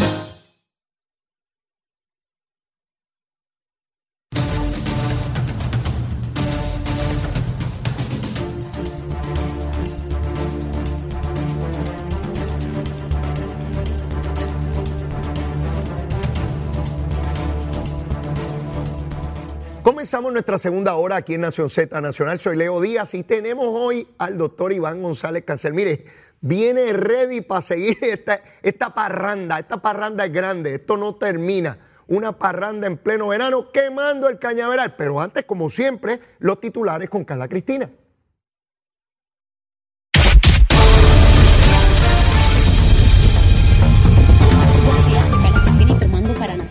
Comenzamos 20.18 20.32
nuestra 20.32 20.58
segunda 20.58 20.96
hora 20.96 21.14
aquí 21.14 21.34
en 21.34 21.42
Nación 21.42 21.70
Z 21.70 22.00
Nacional. 22.00 22.40
Soy 22.40 22.56
Leo 22.56 22.80
Díaz 22.80 23.14
y 23.14 23.22
tenemos 23.22 23.66
hoy 23.68 24.08
al 24.18 24.36
doctor 24.36 24.72
Iván 24.72 25.00
González 25.00 25.44
Cancel. 25.44 25.74
Mire, 25.74 26.06
viene 26.40 26.92
ready 26.92 27.40
para 27.40 27.62
seguir 27.62 27.96
esta, 28.02 28.42
esta 28.60 28.92
parranda. 28.92 29.60
Esta 29.60 29.80
parranda 29.80 30.24
es 30.24 30.32
grande, 30.32 30.74
esto 30.74 30.96
no 30.96 31.14
termina. 31.14 31.78
Una 32.08 32.36
parranda 32.36 32.88
en 32.88 32.96
pleno 32.96 33.28
verano 33.28 33.70
quemando 33.70 34.28
el 34.28 34.40
cañaveral. 34.40 34.96
Pero 34.96 35.20
antes, 35.20 35.44
como 35.44 35.70
siempre, 35.70 36.18
los 36.40 36.58
titulares 36.58 37.08
con 37.08 37.24
Carla 37.24 37.46
Cristina. 37.46 37.88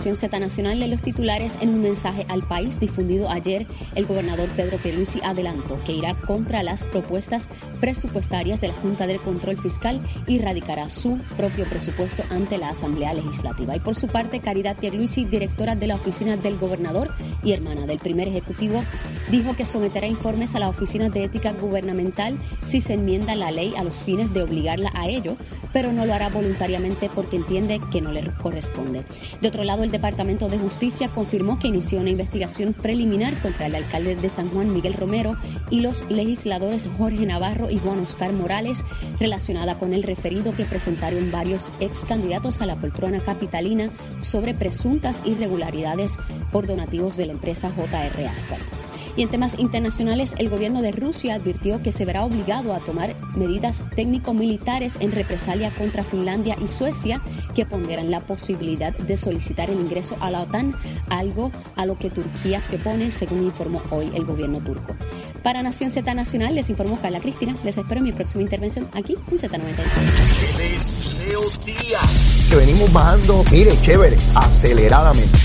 Nación 0.08 0.30
Z 0.30 0.40
Nacional 0.40 0.80
de 0.80 0.88
los 0.88 1.02
titulares 1.02 1.58
en 1.60 1.68
un 1.68 1.82
mensaje 1.82 2.26
al 2.30 2.42
país 2.42 2.80
difundido 2.80 3.30
ayer, 3.30 3.68
el 3.94 4.06
gobernador 4.06 4.48
Pedro 4.56 4.78
Pierluisi 4.78 5.20
adelantó 5.22 5.84
que 5.84 5.92
irá 5.92 6.14
contra 6.16 6.64
las 6.64 6.86
propuestas 6.86 7.50
presupuestarias 7.82 8.62
de 8.62 8.70
la 8.70 8.74
Junta 8.76 9.06
del 9.06 9.20
Control 9.20 9.58
Fiscal 9.58 10.00
y 10.26 10.40
radicará 10.40 10.90
su 10.90 11.18
propio 11.36 11.66
presupuesto 11.66 12.24
ante 12.30 12.58
la 12.58 12.70
Asamblea 12.70 13.14
Legislativa. 13.14 13.76
Y 13.76 13.82
por 13.82 13.96
su 13.96 14.08
parte, 14.08 14.40
Caridad 14.40 14.78
Pierluisi, 14.78 15.26
directora 15.26 15.76
de 15.76 15.88
la 15.88 15.96
Oficina 15.96 16.38
del 16.38 16.58
Gobernador 16.58 17.12
y 17.44 17.52
hermana 17.52 17.86
del 17.86 18.00
primer 18.00 18.30
ejecutivo, 18.30 18.86
dijo 19.30 19.58
que 19.58 19.66
someterá 19.66 20.08
informes 20.08 20.56
a 20.56 20.60
la 20.60 20.70
Oficina 20.70 21.10
de 21.10 21.26
Ética 21.26 21.52
Gubernamental 21.52 22.38
si 22.64 22.80
se 22.80 22.94
enmienda 22.94 23.36
la 23.36 23.52
ley 23.52 23.74
a 23.76 23.84
los 23.84 24.06
fines 24.06 24.34
de 24.34 24.42
obligarla 24.42 24.90
a 24.94 25.10
ello, 25.10 25.36
pero 25.74 25.92
no 25.92 26.06
lo 26.06 26.14
hará 26.14 26.30
voluntariamente 26.30 27.10
porque 27.14 27.36
entiende 27.36 27.82
que 27.92 28.00
no 28.00 28.14
le 28.14 28.24
corresponde. 28.42 29.04
De 29.42 29.50
otro 29.50 29.66
lado, 29.66 29.84
el 29.84 29.92
Departamento 29.98 30.48
de 30.48 30.60
Justicia 30.60 31.10
confirmó 31.10 31.58
que 31.58 31.70
inició 31.70 32.00
una 32.00 32.12
investigación 32.12 32.74
preliminar 32.74 33.34
contra 33.42 33.66
el 33.66 33.74
alcalde 33.74 34.16
de 34.16 34.30
San 34.30 34.52
Juan, 34.52 34.72
Miguel 34.72 34.94
Romero, 34.94 35.36
y 35.72 35.80
los 35.80 36.08
legisladores 36.08 36.88
Jorge 37.00 37.26
Navarro 37.26 37.72
y 37.72 37.80
Juan 37.80 38.02
Oscar 38.02 38.32
Morales, 38.32 38.86
relacionada 39.20 39.80
con 39.80 39.96
el 39.96 40.04
referido 40.04 40.54
que 40.54 40.66
presentaron 40.66 41.32
varios 41.32 41.72
ex 41.80 42.06
candidatos 42.06 42.62
a 42.62 42.68
la 42.68 42.76
poltrona 42.76 43.20
capitalina 43.20 43.90
sobre 44.20 44.54
presuntas 44.54 45.24
irregularidades 45.26 46.20
por 46.52 46.68
donativos 46.68 47.18
de 47.18 47.26
la 47.26 47.34
empresa 47.34 47.74
JR 47.76 48.28
Asphalt. 48.28 48.72
Y 49.16 49.24
en 49.24 49.30
temas 49.30 49.58
internacionales, 49.58 50.36
el 50.38 50.48
gobierno 50.48 50.84
de 50.84 50.92
Rusia 50.92 51.34
advirtió 51.34 51.82
que 51.82 51.92
se 51.92 52.06
verá 52.06 52.24
obligado 52.24 52.76
a 52.76 52.82
tomar 52.82 53.16
medidas 53.36 53.82
técnico-militares 53.96 54.98
en 55.00 55.12
represalia 55.12 55.72
contra 55.72 56.04
Finlandia 56.04 56.56
y 56.64 56.68
Suecia 56.68 57.20
que 57.56 57.66
ponderan 57.66 58.12
la 58.12 58.22
posibilidad 58.22 58.96
de 58.96 59.18
solicitar 59.18 59.72
el 59.72 59.80
ingreso 59.88 60.18
a 60.20 60.30
la 60.30 60.42
OTAN, 60.42 60.76
algo 61.10 61.52
a 61.76 61.86
lo 61.86 61.98
que 61.98 62.10
Turquía 62.10 62.62
se 62.62 62.76
opone, 62.76 63.12
según 63.12 63.44
informó 63.44 63.82
hoy 63.90 64.12
el 64.14 64.26
gobierno 64.26 64.60
turco. 64.60 64.96
Para 65.44 65.64
Nación 65.64 65.92
Z 65.92 66.14
Nacional, 66.14 66.56
les 66.56 66.70
informó 66.70 67.00
Carla 67.00 67.22
Cristina. 67.22 67.56
Les 67.64 67.78
espero 67.78 68.00
en 68.00 68.04
mi 68.04 68.12
próxima 68.12 68.44
intervención 68.44 68.90
aquí 68.94 69.16
en 69.32 69.38
Z93. 69.38 71.14
Leo 71.20 71.42
Díaz. 71.66 72.48
Que 72.50 72.56
venimos 72.58 72.92
bajando, 72.92 73.44
mire, 73.52 73.72
chévere, 73.82 74.16
aceleradamente. 74.36 75.38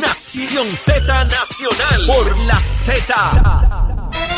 Nación 0.00 0.68
Z 0.70 1.24
Nacional 1.24 2.06
por 2.06 2.38
la 2.46 2.56
Z. 2.56 4.35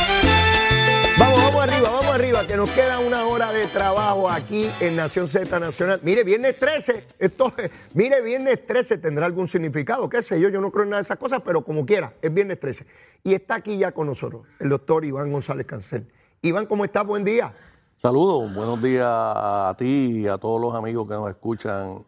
Vamos, 1.48 1.62
arriba, 1.62 1.88
vamos 1.88 2.14
arriba, 2.14 2.46
que 2.46 2.56
nos 2.58 2.68
queda 2.68 2.98
una 2.98 3.24
hora 3.24 3.50
de 3.52 3.66
trabajo 3.68 4.28
aquí 4.28 4.70
en 4.80 4.96
Nación 4.96 5.26
Z 5.26 5.58
Nacional. 5.58 5.98
Mire, 6.02 6.22
viernes 6.22 6.58
13, 6.58 7.06
esto, 7.18 7.54
mire, 7.94 8.20
viernes 8.20 8.66
13 8.66 8.98
tendrá 8.98 9.24
algún 9.24 9.48
significado, 9.48 10.10
qué 10.10 10.22
sé 10.22 10.38
yo, 10.38 10.50
yo 10.50 10.60
no 10.60 10.70
creo 10.70 10.84
en 10.84 10.90
nada 10.90 11.00
de 11.00 11.04
esas 11.04 11.16
cosas, 11.16 11.40
pero 11.42 11.64
como 11.64 11.86
quiera, 11.86 12.12
es 12.20 12.34
viernes 12.34 12.60
13. 12.60 12.86
Y 13.24 13.32
está 13.32 13.54
aquí 13.54 13.78
ya 13.78 13.92
con 13.92 14.08
nosotros 14.08 14.42
el 14.60 14.68
doctor 14.68 15.06
Iván 15.06 15.32
González 15.32 15.64
Cancel. 15.64 16.06
Iván, 16.42 16.66
¿cómo 16.66 16.84
estás? 16.84 17.06
Buen 17.06 17.24
día. 17.24 17.54
Saludos, 17.94 18.54
buenos 18.54 18.82
días 18.82 19.06
a 19.08 19.74
ti 19.78 20.24
y 20.24 20.28
a 20.28 20.36
todos 20.36 20.60
los 20.60 20.74
amigos 20.74 21.08
que 21.08 21.14
nos 21.14 21.30
escuchan 21.30 22.04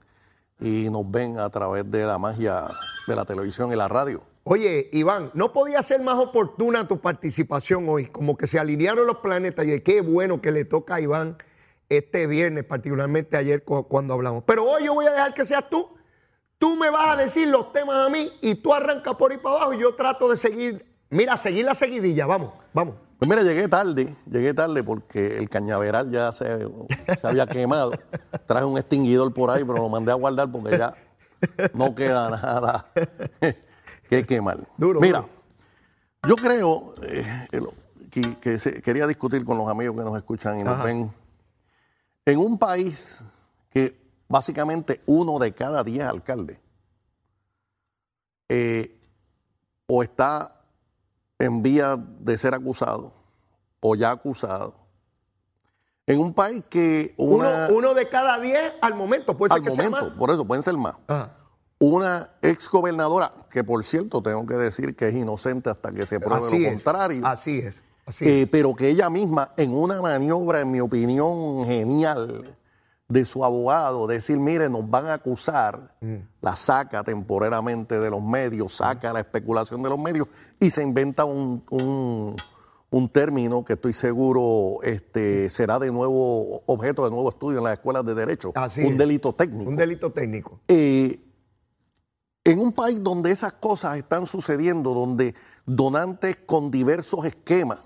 y 0.60 0.90
nos 0.90 1.10
ven 1.10 1.38
a 1.38 1.48
través 1.48 1.90
de 1.90 2.04
la 2.04 2.18
magia 2.18 2.66
de 3.06 3.16
la 3.16 3.24
televisión 3.24 3.72
y 3.72 3.76
la 3.76 3.88
radio. 3.88 4.22
Oye, 4.44 4.88
Iván, 4.92 5.30
no 5.34 5.52
podía 5.52 5.82
ser 5.82 6.00
más 6.00 6.16
oportuna 6.16 6.88
tu 6.88 6.98
participación 7.00 7.86
hoy, 7.88 8.06
como 8.06 8.38
que 8.38 8.46
se 8.46 8.58
alinearon 8.58 9.06
los 9.06 9.18
planetas 9.18 9.66
y 9.66 9.80
qué 9.80 10.00
bueno 10.00 10.40
que 10.40 10.50
le 10.50 10.64
toca 10.64 10.94
a 10.94 11.00
Iván 11.00 11.36
este 11.90 12.26
viernes, 12.26 12.64
particularmente 12.64 13.36
ayer 13.36 13.64
cuando 13.64 14.14
hablamos. 14.14 14.44
Pero 14.46 14.64
hoy 14.64 14.84
yo 14.84 14.94
voy 14.94 15.06
a 15.06 15.10
dejar 15.10 15.34
que 15.34 15.44
seas 15.44 15.68
tú. 15.68 15.90
Tú 16.58 16.76
me 16.76 16.88
vas 16.88 17.10
a 17.10 17.22
decir 17.22 17.48
los 17.48 17.72
temas 17.72 18.06
a 18.06 18.08
mí 18.08 18.30
y 18.40 18.54
tú 18.54 18.72
arrancas 18.72 19.14
por 19.16 19.30
ahí 19.30 19.38
para 19.38 19.56
abajo 19.56 19.74
y 19.74 19.80
yo 19.80 19.94
trato 19.94 20.30
de 20.30 20.36
seguir, 20.36 20.86
mira, 21.10 21.36
seguir 21.36 21.66
la 21.66 21.74
seguidilla, 21.74 22.26
vamos, 22.26 22.52
vamos. 22.72 22.94
Pues 23.18 23.28
mira, 23.28 23.42
llegué 23.42 23.68
tarde, 23.68 24.14
llegué 24.30 24.54
tarde 24.54 24.82
porque 24.82 25.36
el 25.36 25.50
cañaveral 25.50 26.10
ya 26.10 26.32
se, 26.32 26.66
se 27.20 27.26
había 27.26 27.46
quemado. 27.46 27.92
Traje 28.46 28.64
un 28.64 28.78
extinguidor 28.78 29.34
por 29.34 29.50
ahí, 29.50 29.64
pero 29.64 29.78
lo 29.78 29.88
mandé 29.90 30.12
a 30.12 30.14
guardar 30.14 30.50
porque 30.50 30.78
ya 30.78 30.94
no 31.74 31.94
queda 31.94 32.30
nada 32.30 32.90
que 34.10 34.26
quemar. 34.26 34.58
Duro, 34.76 35.00
mira, 35.00 35.20
duro. 35.20 35.30
yo 36.28 36.36
creo 36.36 36.94
eh, 37.02 37.46
que, 38.10 38.38
que 38.38 38.58
se- 38.58 38.82
quería 38.82 39.06
discutir 39.06 39.44
con 39.44 39.56
los 39.56 39.68
amigos 39.68 39.96
que 39.96 40.02
nos 40.04 40.16
escuchan 40.18 40.60
y 40.60 40.64
nos 40.64 40.74
Ajá. 40.74 40.84
ven. 40.84 41.10
En 42.26 42.38
un 42.38 42.58
país 42.58 43.24
que 43.70 43.98
básicamente 44.28 45.00
uno 45.06 45.38
de 45.38 45.52
cada 45.54 45.82
diez 45.84 46.04
alcaldes 46.04 46.58
eh, 48.48 48.96
o 49.86 50.02
está 50.02 50.60
en 51.38 51.62
vía 51.62 51.96
de 51.96 52.36
ser 52.36 52.54
acusado 52.54 53.12
o 53.80 53.94
ya 53.94 54.10
acusado. 54.10 54.74
En 56.06 56.18
un 56.18 56.34
país 56.34 56.62
que 56.68 57.14
una, 57.16 57.66
Uno, 57.68 57.76
uno 57.78 57.94
de 57.94 58.08
cada 58.08 58.38
diez 58.40 58.72
al 58.82 58.94
momento, 58.94 59.36
puede 59.36 59.50
ser 59.50 59.58
al 59.58 59.64
que 59.64 59.70
sea 59.70 59.84
momento, 59.84 60.08
más. 60.10 60.18
por 60.18 60.30
eso 60.30 60.44
pueden 60.44 60.62
ser 60.62 60.76
más. 60.76 60.96
Ajá. 61.06 61.36
Una 61.82 62.28
ex 62.42 62.68
gobernadora, 62.70 63.32
que 63.50 63.64
por 63.64 63.82
cierto 63.84 64.22
tengo 64.22 64.44
que 64.44 64.54
decir 64.54 64.94
que 64.94 65.08
es 65.08 65.14
inocente 65.14 65.70
hasta 65.70 65.90
que 65.92 66.04
se 66.04 66.20
pruebe 66.20 66.44
Así 66.44 66.58
lo 66.60 66.66
es. 66.66 66.72
contrario, 66.74 67.26
Así 67.26 67.58
es. 67.58 67.80
Así 68.04 68.28
eh, 68.28 68.42
es. 68.42 68.48
pero 68.48 68.74
que 68.74 68.90
ella 68.90 69.08
misma, 69.08 69.52
en 69.56 69.72
una 69.72 70.02
maniobra, 70.02 70.60
en 70.60 70.70
mi 70.70 70.80
opinión, 70.80 71.64
genial 71.64 72.54
de 73.08 73.24
su 73.24 73.44
abogado, 73.46 74.06
decir, 74.06 74.38
mire, 74.38 74.68
nos 74.68 74.88
van 74.90 75.06
a 75.06 75.14
acusar, 75.14 75.96
Mm. 76.02 76.16
la 76.42 76.54
saca 76.54 77.02
temporalmente 77.02 77.98
de 77.98 78.10
los 78.10 78.22
medios, 78.22 78.74
saca 78.76 79.12
la 79.14 79.20
especulación 79.20 79.82
de 79.82 79.88
los 79.88 79.98
medios 79.98 80.28
y 80.60 80.68
se 80.68 80.82
inventa 80.82 81.24
un, 81.24 81.64
un- 81.70 82.36
un 82.90 83.08
término 83.08 83.64
que 83.64 83.72
estoy 83.74 83.94
seguro 83.94 84.82
este, 84.82 85.48
será 85.48 85.78
de 85.78 85.90
nuevo 85.90 86.62
objeto 86.66 87.04
de 87.04 87.10
nuevo 87.10 87.30
estudio 87.30 87.58
en 87.58 87.64
las 87.64 87.72
escuelas 87.74 88.04
de 88.04 88.14
derecho, 88.14 88.52
Así 88.54 88.82
un 88.82 88.92
es. 88.92 88.98
delito 88.98 89.32
técnico. 89.32 89.70
Un 89.70 89.76
delito 89.76 90.10
técnico. 90.12 90.60
Eh, 90.68 91.20
en 92.44 92.58
un 92.58 92.72
país 92.72 93.02
donde 93.02 93.30
esas 93.30 93.52
cosas 93.54 93.96
están 93.96 94.26
sucediendo, 94.26 94.94
donde 94.94 95.34
donantes 95.66 96.36
con 96.38 96.70
diversos 96.70 97.24
esquemas 97.24 97.80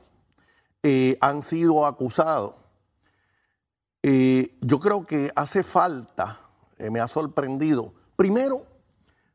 eh, 0.83 1.17
han 1.21 1.43
sido 1.43 1.87
acusados, 1.87 2.55
eh, 4.03 4.57
yo 4.61 4.79
creo 4.79 5.07
que 5.07 5.33
hace 5.35 5.63
falta, 5.63 6.41
eh, 6.79 6.91
me 6.91 7.01
ha 7.01 7.09
sorprendido, 7.09 7.95
primero, 8.17 8.67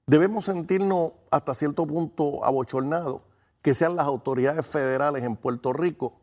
debemos 0.05 0.45
sentirnos 0.45 1.13
hasta 1.31 1.53
cierto 1.53 1.85
punto 1.85 2.45
abochornados 2.45 3.21
que 3.61 3.73
sean 3.73 3.95
las 3.95 4.05
autoridades 4.05 4.65
federales 4.65 5.23
en 5.23 5.35
Puerto 5.35 5.73
Rico 5.73 6.19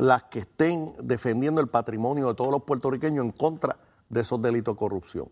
las 0.00 0.24
que 0.24 0.40
estén 0.40 0.94
defendiendo 1.02 1.60
el 1.60 1.68
patrimonio 1.68 2.28
de 2.28 2.34
todos 2.34 2.50
los 2.50 2.62
puertorriqueños 2.62 3.22
en 3.22 3.32
contra 3.32 3.76
de 4.08 4.22
esos 4.22 4.40
delitos 4.40 4.74
de 4.74 4.78
corrupción. 4.78 5.28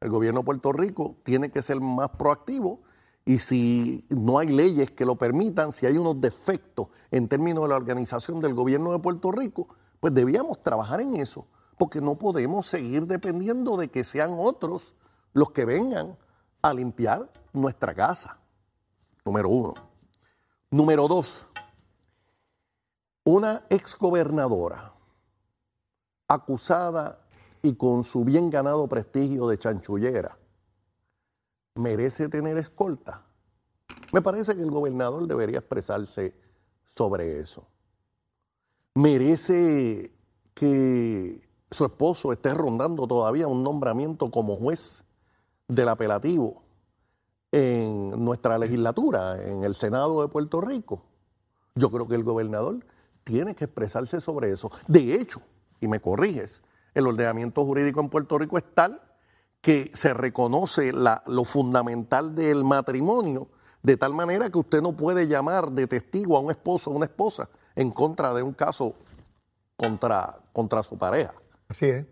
El 0.00 0.10
gobierno 0.10 0.40
de 0.40 0.46
Puerto 0.46 0.72
Rico 0.72 1.16
tiene 1.24 1.50
que 1.50 1.62
ser 1.62 1.80
más 1.80 2.10
proactivo 2.10 2.80
y 3.24 3.38
si 3.38 4.06
no 4.08 4.38
hay 4.38 4.48
leyes 4.48 4.90
que 4.90 5.04
lo 5.04 5.16
permitan, 5.16 5.72
si 5.72 5.86
hay 5.86 5.98
unos 5.98 6.20
defectos 6.20 6.88
en 7.10 7.28
términos 7.28 7.64
de 7.64 7.68
la 7.68 7.76
organización 7.76 8.40
del 8.40 8.54
gobierno 8.54 8.92
de 8.92 9.00
Puerto 9.00 9.32
Rico, 9.32 9.68
pues 10.00 10.14
debíamos 10.14 10.62
trabajar 10.62 11.00
en 11.00 11.14
eso, 11.14 11.46
porque 11.76 12.00
no 12.00 12.16
podemos 12.16 12.66
seguir 12.66 13.06
dependiendo 13.06 13.76
de 13.76 13.88
que 13.88 14.04
sean 14.04 14.34
otros 14.38 14.96
los 15.34 15.50
que 15.50 15.64
vengan 15.64 16.16
a 16.62 16.72
limpiar 16.72 17.30
nuestra 17.52 17.94
casa. 17.94 18.38
Número 19.24 19.48
uno. 19.48 19.74
Número 20.70 21.08
dos, 21.08 21.46
una 23.24 23.62
exgobernadora 23.68 24.94
acusada 26.28 27.27
y 27.68 27.74
con 27.74 28.02
su 28.02 28.24
bien 28.24 28.48
ganado 28.48 28.88
prestigio 28.88 29.46
de 29.46 29.58
chanchullera, 29.58 30.38
merece 31.74 32.30
tener 32.30 32.56
escolta. 32.56 33.26
Me 34.10 34.22
parece 34.22 34.56
que 34.56 34.62
el 34.62 34.70
gobernador 34.70 35.26
debería 35.28 35.58
expresarse 35.58 36.34
sobre 36.86 37.40
eso. 37.40 37.66
Merece 38.94 40.10
que 40.54 41.46
su 41.70 41.84
esposo 41.84 42.32
esté 42.32 42.54
rondando 42.54 43.06
todavía 43.06 43.46
un 43.48 43.62
nombramiento 43.62 44.30
como 44.30 44.56
juez 44.56 45.04
del 45.68 45.90
apelativo 45.90 46.62
en 47.52 48.24
nuestra 48.24 48.56
legislatura, 48.56 49.44
en 49.44 49.62
el 49.62 49.74
Senado 49.74 50.22
de 50.22 50.28
Puerto 50.28 50.62
Rico. 50.62 51.02
Yo 51.74 51.90
creo 51.90 52.08
que 52.08 52.14
el 52.14 52.24
gobernador 52.24 52.76
tiene 53.24 53.54
que 53.54 53.64
expresarse 53.64 54.22
sobre 54.22 54.52
eso. 54.52 54.70
De 54.86 55.12
hecho, 55.12 55.42
y 55.80 55.86
me 55.86 56.00
corriges, 56.00 56.62
el 56.98 57.06
ordenamiento 57.06 57.64
jurídico 57.64 58.00
en 58.00 58.08
Puerto 58.08 58.38
Rico 58.38 58.58
es 58.58 58.64
tal 58.74 59.00
que 59.60 59.90
se 59.94 60.14
reconoce 60.14 60.92
la- 60.92 61.22
lo 61.26 61.44
fundamental 61.44 62.34
del 62.34 62.64
matrimonio, 62.64 63.48
de 63.82 63.96
tal 63.96 64.14
manera 64.14 64.50
que 64.50 64.58
usted 64.58 64.82
no 64.82 64.96
puede 64.96 65.26
llamar 65.26 65.70
de 65.72 65.86
testigo 65.86 66.36
a 66.36 66.40
un 66.40 66.50
esposo 66.50 66.90
o 66.90 66.94
una 66.94 67.06
esposa 67.06 67.48
en 67.74 67.90
contra 67.90 68.34
de 68.34 68.42
un 68.42 68.52
caso 68.52 68.94
contra, 69.76 70.36
contra 70.52 70.82
su 70.82 70.96
pareja. 70.98 71.32
Así 71.68 71.86
es. 71.86 72.06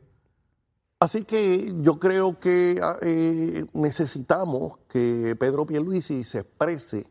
Así 0.98 1.24
que 1.24 1.74
yo 1.82 1.98
creo 1.98 2.38
que 2.40 2.80
ah, 2.82 2.96
eh, 3.02 3.66
necesitamos 3.74 4.78
que 4.88 5.36
Pedro 5.38 5.66
Pierluisi 5.66 6.24
se 6.24 6.38
exprese 6.40 7.06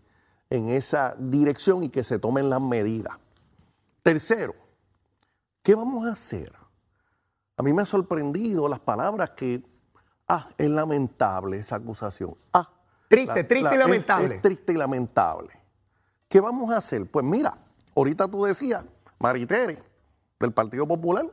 en 0.49 0.69
esa 0.69 1.15
dirección 1.19 1.84
y 1.84 1.89
que 1.89 2.03
se 2.03 2.17
tomen 2.19 2.49
las 2.49 2.61
medidas. 2.61 3.17
Tercero, 4.01 4.55
¿qué 5.61 5.76
vamos 5.76 6.05
a 6.07 6.11
hacer? 6.13 6.51
A 7.57 7.63
mí 7.63 7.73
me 7.73 7.81
ha 7.81 7.85
sorprendido 7.85 8.67
las 8.67 8.79
palabras 8.79 9.31
que, 9.31 9.63
ah, 10.27 10.49
es 10.57 10.69
lamentable 10.69 11.57
esa 11.57 11.77
acusación. 11.77 12.35
Ah, 12.53 12.69
Triste, 13.07 13.43
triste 13.43 13.75
y 13.75 13.77
lamentable. 13.77 14.35
es 14.35 14.41
triste 14.41 14.73
y 14.73 14.75
lamentable. 14.75 15.53
¿Qué 16.27 16.41
vamos 16.41 16.71
a 16.71 16.77
hacer? 16.77 17.05
Pues 17.05 17.23
mira, 17.23 17.55
ahorita 17.95 18.27
tú 18.27 18.43
decías, 18.43 18.83
Maritere, 19.19 19.77
del 20.39 20.51
Partido 20.51 20.87
Popular, 20.87 21.25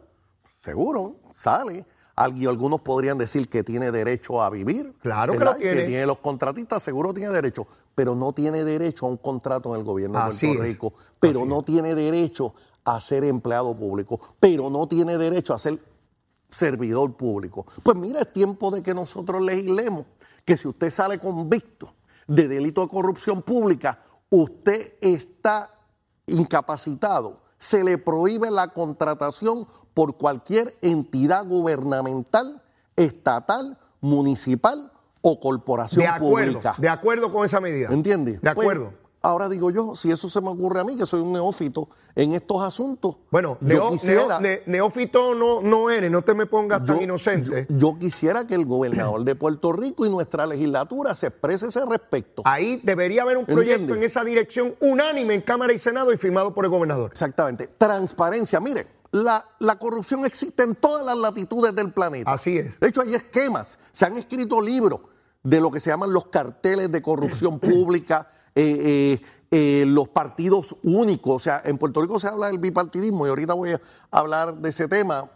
seguro, 0.45 1.17
sale 1.33 1.87
algunos 2.17 2.81
podrían 2.81 3.19
decir 3.19 3.49
que 3.49 3.65
tiene 3.65 3.91
derecho 3.91 4.43
a 4.43 4.51
vivir. 4.51 4.95
Claro 5.01 5.33
que 5.33 5.45
lo 5.45 5.55
tiene. 5.55 5.77
Que 5.77 5.87
tiene 5.87 6.07
los 6.07 6.19
contratistas, 6.19 6.83
seguro 6.83 7.13
tiene 7.13 7.33
derecho, 7.33 7.67
pero 7.95 8.15
no 8.15 8.33
tiene 8.33 8.65
derecho 8.65 9.07
a 9.07 9.09
un 9.09 9.17
contrato 9.17 9.75
en 9.75 9.81
el 9.81 9.85
gobierno 9.85 10.19
de 10.19 10.35
Puerto 10.39 10.63
Rico, 10.63 10.95
pero 11.21 11.45
no 11.45 11.63
tiene 11.63 11.95
derecho 11.95 12.55
a 12.85 13.01
ser 13.01 13.25
empleado 13.25 13.77
público, 13.77 14.21
pero 14.41 14.71
no 14.71 14.87
tiene 14.89 15.17
derecho 15.19 15.55
a 15.55 15.59
ser 15.59 15.81
servidor 16.53 17.17
público. 17.17 17.67
Pues 17.83 17.97
mira, 17.97 18.21
es 18.21 18.33
tiempo 18.33 18.71
de 18.71 18.83
que 18.83 18.95
nosotros 18.95 19.43
legislemos 19.43 20.07
que 20.45 20.57
si 20.57 20.69
usted 20.69 20.91
sale 20.91 21.19
convicto 21.19 21.95
de 22.27 22.47
delito 22.47 22.83
de 22.83 22.89
corrupción 22.89 23.43
pública, 23.43 24.01
usted 24.31 24.95
está 25.01 25.71
incapacitado. 26.27 27.41
Se 27.59 27.83
le 27.83 27.99
prohíbe 27.99 28.51
la 28.51 28.69
contratación 28.69 29.67
por 29.95 30.17
cualquier 30.17 30.77
entidad 30.83 31.47
gubernamental, 31.47 32.63
estatal, 32.97 33.79
municipal 34.01 34.93
o 35.21 35.39
corporación 35.39 36.01
de 36.01 36.09
acuerdo, 36.09 36.53
pública. 36.53 36.75
De 36.79 36.89
acuerdo 36.89 37.33
con 37.33 37.45
esa 37.45 37.61
medida. 37.61 37.89
¿Entiendes? 37.91 38.41
De 38.43 38.55
pues, 38.55 38.67
acuerdo. 38.67 38.93
Ahora 39.23 39.49
digo 39.49 39.71
yo, 39.71 39.97
si 39.97 40.11
eso 40.11 40.29
se 40.29 40.41
me 40.41 40.49
ocurre 40.49 40.81
a 40.81 40.85
mí, 40.85 40.97
que 40.97 41.07
soy 41.07 41.21
un 41.21 41.33
neófito 41.33 41.89
en 42.15 42.35
estos 42.35 42.63
asuntos. 42.63 43.17
Bueno, 43.31 43.57
yo 43.61 43.91
quisiera, 43.91 44.41
neófito 44.67 45.35
no, 45.35 45.63
no 45.63 45.91
eres, 45.91 46.11
no 46.11 46.23
te 46.23 46.35
me 46.35 46.47
pongas 46.47 46.85
tan 46.85 47.01
inocente. 47.01 47.67
Yo, 47.71 47.97
quisiera 47.99 48.47
que 48.47 48.55
el 48.55 48.67
gobernador 48.67 49.25
de 49.25 49.35
Puerto 49.35 49.73
Rico 49.73 50.05
y 50.05 50.11
nuestra 50.11 50.47
legislatura 50.47 51.15
se 51.15 51.29
exprese 51.29 51.69
ese 51.69 51.87
respecto. 51.87 52.43
Ahí 52.45 52.81
debería 52.83 53.23
haber 53.23 53.39
un 53.39 53.47
proyecto 53.47 53.95
en 53.95 54.03
esa 54.03 54.25
dirección 54.25 54.75
unánime 54.81 55.35
en 55.35 55.41
Cámara 55.41 55.73
y 55.73 55.79
Senado 55.79 56.13
y 56.13 56.17
firmado 56.17 56.55
por 56.55 56.65
el 56.65 56.71
gobernador. 56.71 57.11
Exactamente. 57.11 57.69
Transparencia. 57.79 58.61
Mire, 58.61 58.87
la, 59.13 59.79
corrupción 59.79 60.25
existe 60.25 60.63
en 60.63 60.75
todas 60.75 61.05
las 61.05 61.17
latitudes 61.17 61.75
del 61.75 61.93
planeta. 61.93 62.33
Así 62.33 62.59
es. 62.59 62.81
De 62.81 62.89
hecho, 62.89 63.03
hay 63.03 63.15
esquemas, 63.15 63.79
se 63.93 64.07
han 64.07 64.17
escrito 64.17 64.61
libros 64.61 65.03
de 65.43 65.61
lo 65.61 65.71
que 65.71 65.81
se 65.81 65.91
llaman 65.91 66.13
los 66.13 66.27
carteles 66.27 66.91
de 66.91 67.03
corrupción 67.03 67.61
pública, 67.61 68.31
eh, 68.55 69.21
eh, 69.21 69.23
eh, 69.51 69.85
los 69.87 70.09
partidos 70.09 70.77
únicos. 70.83 71.35
O 71.35 71.39
sea, 71.39 71.63
en 71.65 71.79
Puerto 71.79 72.01
Rico 72.01 72.19
se 72.19 72.29
habla 72.29 72.49
del 72.49 72.59
bipartidismo 72.59 73.27
y 73.27 73.31
ahorita 73.31 73.55
voy 73.55 73.71
a 73.71 73.81
hablar 74.11 74.57
de 74.57 74.71
ese 74.71 74.89
tema. 74.89 75.31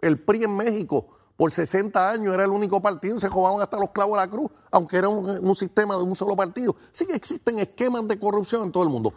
El 0.00 0.18
PRI 0.20 0.44
en 0.44 0.56
México 0.56 1.06
por 1.36 1.50
60 1.50 2.10
años 2.10 2.34
era 2.34 2.44
el 2.44 2.50
único 2.50 2.80
partido, 2.80 3.18
se 3.18 3.28
robaban 3.28 3.60
hasta 3.60 3.78
los 3.78 3.90
clavos 3.90 4.18
de 4.18 4.26
la 4.26 4.30
cruz, 4.30 4.50
aunque 4.70 4.96
era 4.96 5.08
un, 5.08 5.44
un 5.44 5.56
sistema 5.56 5.96
de 5.96 6.02
un 6.02 6.14
solo 6.14 6.36
partido. 6.36 6.76
Sí 6.92 7.06
que 7.06 7.14
existen 7.14 7.58
esquemas 7.58 8.06
de 8.06 8.18
corrupción 8.18 8.62
en 8.64 8.72
todo 8.72 8.82
el 8.82 8.90
mundo. 8.90 9.12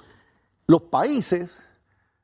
Los 0.67 0.81
países 0.83 1.65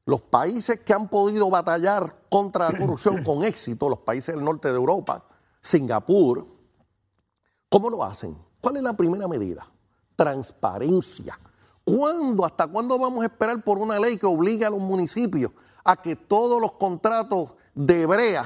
los 0.05 0.21
países 0.21 0.79
que 0.79 0.93
han 0.93 1.07
podido 1.07 1.49
batallar 1.49 2.15
contra 2.29 2.71
la 2.71 2.77
corrupción 2.77 3.23
con 3.23 3.43
éxito, 3.43 3.87
los 3.87 3.99
países 3.99 4.35
del 4.35 4.43
norte 4.43 4.69
de 4.69 4.75
Europa, 4.75 5.23
Singapur, 5.61 6.47
¿cómo 7.69 7.89
lo 7.89 8.03
hacen? 8.03 8.37
¿Cuál 8.59 8.77
es 8.77 8.83
la 8.83 8.97
primera 8.97 9.27
medida? 9.27 9.65
Transparencia. 10.21 11.39
¿Cuándo, 11.83 12.45
hasta 12.45 12.67
cuándo 12.67 12.99
vamos 12.99 13.23
a 13.23 13.25
esperar 13.25 13.63
por 13.63 13.79
una 13.79 13.97
ley 13.97 14.17
que 14.17 14.27
obligue 14.27 14.63
a 14.63 14.69
los 14.69 14.79
municipios 14.79 15.51
a 15.83 15.99
que 15.99 16.15
todos 16.15 16.61
los 16.61 16.73
contratos 16.73 17.55
de 17.73 18.05
brea 18.05 18.45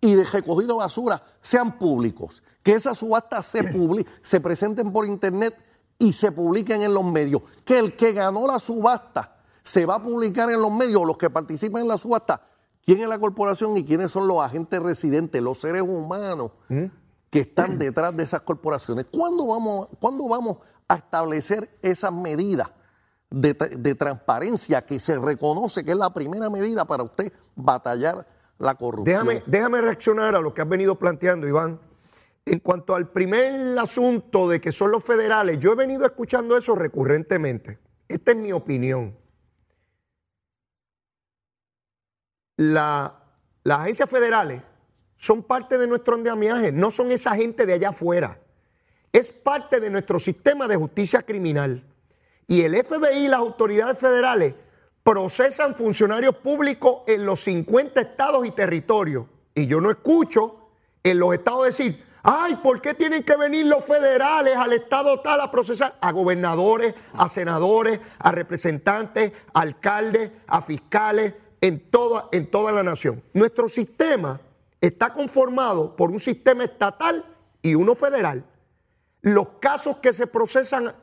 y 0.00 0.14
de 0.14 0.24
recogido 0.24 0.74
de 0.74 0.78
basura 0.78 1.22
sean 1.40 1.78
públicos? 1.78 2.42
Que 2.64 2.72
esas 2.72 2.98
subastas 2.98 3.46
se, 3.46 3.62
se 4.22 4.40
presenten 4.40 4.92
por 4.92 5.06
internet 5.06 5.56
y 5.96 6.12
se 6.12 6.32
publiquen 6.32 6.82
en 6.82 6.92
los 6.92 7.04
medios. 7.04 7.42
Que 7.64 7.78
el 7.78 7.94
que 7.94 8.10
ganó 8.10 8.48
la 8.48 8.58
subasta 8.58 9.36
se 9.62 9.86
va 9.86 9.94
a 9.94 10.02
publicar 10.02 10.50
en 10.50 10.60
los 10.60 10.72
medios, 10.72 11.06
los 11.06 11.18
que 11.18 11.30
participan 11.30 11.82
en 11.82 11.88
la 11.88 11.98
subasta, 11.98 12.48
quién 12.84 12.98
es 12.98 13.06
la 13.06 13.20
corporación 13.20 13.76
y 13.76 13.84
quiénes 13.84 14.10
son 14.10 14.26
los 14.26 14.40
agentes 14.40 14.82
residentes, 14.82 15.40
los 15.40 15.60
seres 15.60 15.82
humanos 15.82 16.50
¿Mm? 16.68 16.86
que 17.30 17.38
están 17.38 17.78
detrás 17.78 18.16
de 18.16 18.24
esas 18.24 18.40
corporaciones. 18.40 19.06
¿Cuándo 19.08 19.46
vamos, 19.46 19.86
¿cuándo 20.00 20.28
vamos 20.28 20.58
a 20.92 20.96
establecer 20.96 21.70
esas 21.82 22.12
medidas 22.12 22.70
de, 23.30 23.54
transparencia 23.94 24.82
que 24.82 24.98
se 24.98 25.18
reconoce 25.18 25.84
que 25.84 25.92
es 25.92 25.96
la 25.96 26.12
primera 26.12 26.50
medida 26.50 26.84
para 26.84 27.02
usted 27.02 27.32
batallar 27.54 28.26
la 28.58 28.74
corrupción? 28.74 29.42
Déjame, 29.46 29.80
reaccionar 29.80 30.34
a 30.34 30.40
lo 30.40 30.52
que 30.52 30.60
has 30.60 30.68
venido 30.68 30.98
planteando, 30.98 31.48
Iván. 31.48 31.80
En 32.44 32.58
cuanto 32.58 32.94
al 32.94 33.08
primer 33.08 33.78
asunto 33.78 34.48
de 34.48 34.60
que 34.60 34.72
son 34.72 34.90
los 34.90 35.02
federales, 35.02 35.58
yo 35.60 35.72
he 35.72 35.76
venido 35.76 36.04
escuchando 36.04 36.56
eso 36.56 36.74
recurrentemente. 36.74 37.78
Esta 38.08 38.32
es 38.32 38.36
mi 38.36 38.52
opinión. 38.52 39.16
las 42.54 43.12
agencias 43.66 44.08
federales 44.08 44.62
son 45.16 45.42
parte 45.42 45.78
de 45.78 45.88
nuestro 45.88 46.14
andamiaje, 46.14 46.70
no 46.70 46.90
son 46.90 47.10
esa 47.10 47.34
gente 47.34 47.66
de 47.66 47.72
allá 47.72 47.88
afuera. 47.88 48.41
Es 49.12 49.30
parte 49.30 49.80
de 49.80 49.90
nuestro 49.90 50.18
sistema 50.18 50.66
de 50.66 50.76
justicia 50.76 51.22
criminal. 51.22 51.84
Y 52.46 52.62
el 52.62 52.76
FBI 52.76 53.24
y 53.24 53.28
las 53.28 53.40
autoridades 53.40 53.98
federales 53.98 54.54
procesan 55.02 55.74
funcionarios 55.74 56.36
públicos 56.36 57.02
en 57.06 57.26
los 57.26 57.40
50 57.40 58.00
estados 58.00 58.46
y 58.46 58.52
territorios. 58.52 59.26
Y 59.54 59.66
yo 59.66 59.80
no 59.80 59.90
escucho 59.90 60.68
en 61.02 61.18
los 61.18 61.34
estados 61.34 61.66
decir, 61.66 62.02
ay, 62.22 62.56
¿por 62.56 62.80
qué 62.80 62.94
tienen 62.94 63.22
que 63.22 63.36
venir 63.36 63.66
los 63.66 63.84
federales 63.84 64.56
al 64.56 64.72
estado 64.72 65.20
tal 65.20 65.40
a 65.40 65.50
procesar? 65.50 65.96
A 66.00 66.12
gobernadores, 66.12 66.94
a 67.14 67.28
senadores, 67.28 68.00
a 68.18 68.32
representantes, 68.32 69.32
a 69.52 69.60
alcaldes, 69.60 70.30
a 70.46 70.62
fiscales, 70.62 71.34
en 71.60 71.78
toda, 71.90 72.28
en 72.32 72.50
toda 72.50 72.72
la 72.72 72.82
nación. 72.82 73.22
Nuestro 73.32 73.68
sistema 73.68 74.40
está 74.80 75.12
conformado 75.14 75.94
por 75.96 76.10
un 76.10 76.18
sistema 76.18 76.64
estatal 76.64 77.24
y 77.62 77.74
uno 77.76 77.94
federal. 77.94 78.44
Los 79.22 79.48
casos 79.60 79.98
que 79.98 80.12
se 80.12 80.26
procesan, 80.26 80.94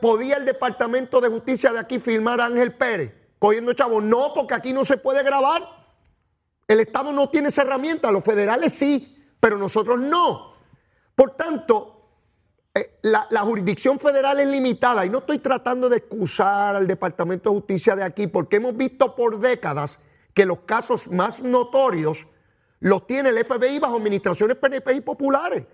¿podía 0.00 0.36
el 0.36 0.44
Departamento 0.44 1.20
de 1.20 1.28
Justicia 1.28 1.72
de 1.72 1.78
aquí 1.78 1.98
firmar 1.98 2.40
a 2.40 2.46
Ángel 2.46 2.74
Pérez 2.74 3.14
cogiendo 3.38 3.72
chavos? 3.72 4.02
No, 4.02 4.32
porque 4.34 4.54
aquí 4.54 4.72
no 4.72 4.84
se 4.84 4.98
puede 4.98 5.22
grabar. 5.22 5.62
El 6.66 6.80
Estado 6.80 7.12
no 7.12 7.28
tiene 7.30 7.48
esa 7.48 7.62
herramienta, 7.62 8.10
los 8.10 8.24
federales 8.24 8.72
sí, 8.72 9.24
pero 9.38 9.56
nosotros 9.56 10.00
no. 10.00 10.54
Por 11.14 11.36
tanto, 11.36 12.02
eh, 12.74 12.98
la, 13.02 13.26
jurisdicción 13.42 14.00
federal 14.00 14.40
es 14.40 14.46
limitada 14.46 15.04
y 15.04 15.10
no 15.10 15.18
estoy 15.18 15.38
tratando 15.38 15.88
de 15.88 15.98
excusar 15.98 16.74
al 16.74 16.86
Departamento 16.86 17.50
de 17.50 17.56
Justicia 17.56 17.94
de 17.94 18.02
aquí 18.02 18.26
porque 18.26 18.56
hemos 18.56 18.76
visto 18.76 19.14
por 19.14 19.38
décadas 19.38 19.98
que 20.32 20.46
los 20.46 20.60
casos 20.60 21.08
más 21.08 21.42
notorios 21.42 22.26
los 22.80 23.06
tiene 23.06 23.28
el 23.28 23.44
FBI 23.44 23.78
bajo 23.78 23.96
administraciones 23.96 24.56
PNP 24.56 24.94
y 24.94 25.00
populares. 25.02 25.64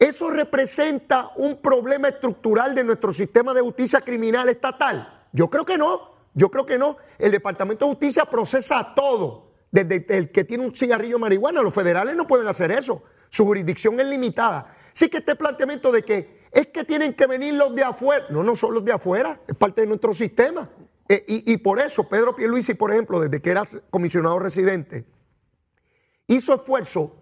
¿Eso 0.00 0.30
representa 0.30 1.30
un 1.36 1.58
problema 1.58 2.08
estructural 2.08 2.74
de 2.74 2.82
nuestro 2.82 3.12
sistema 3.12 3.52
de 3.52 3.60
justicia 3.60 4.00
criminal 4.00 4.48
estatal? 4.48 5.26
Yo 5.30 5.50
creo 5.50 5.66
que 5.66 5.76
no, 5.76 6.14
yo 6.32 6.50
creo 6.50 6.64
que 6.64 6.78
no. 6.78 6.96
El 7.18 7.32
Departamento 7.32 7.84
de 7.84 7.90
Justicia 7.90 8.24
procesa 8.24 8.94
todo, 8.94 9.50
desde 9.70 10.06
el 10.16 10.32
que 10.32 10.44
tiene 10.44 10.64
un 10.64 10.74
cigarrillo 10.74 11.16
de 11.16 11.20
marihuana. 11.20 11.60
Los 11.60 11.74
federales 11.74 12.16
no 12.16 12.26
pueden 12.26 12.48
hacer 12.48 12.72
eso. 12.72 13.02
Su 13.28 13.44
jurisdicción 13.44 14.00
es 14.00 14.06
limitada. 14.06 14.74
Sí 14.94 15.10
que 15.10 15.18
este 15.18 15.36
planteamiento 15.36 15.92
de 15.92 16.02
que 16.02 16.40
es 16.50 16.68
que 16.68 16.82
tienen 16.84 17.12
que 17.12 17.26
venir 17.26 17.52
los 17.52 17.74
de 17.74 17.84
afuera, 17.84 18.24
no, 18.30 18.42
no 18.42 18.56
son 18.56 18.72
los 18.72 18.84
de 18.84 18.92
afuera, 18.92 19.38
es 19.46 19.54
parte 19.54 19.82
de 19.82 19.86
nuestro 19.86 20.14
sistema. 20.14 20.70
Eh, 21.10 21.24
y, 21.26 21.56
por 21.58 21.78
eso 21.78 22.08
Pedro 22.08 22.34
Pierluisi, 22.34 22.72
por 22.72 22.90
ejemplo, 22.90 23.20
desde 23.20 23.42
que 23.42 23.50
era 23.50 23.64
comisionado 23.90 24.38
residente, 24.38 25.04
hizo 26.26 26.54
esfuerzo 26.54 27.19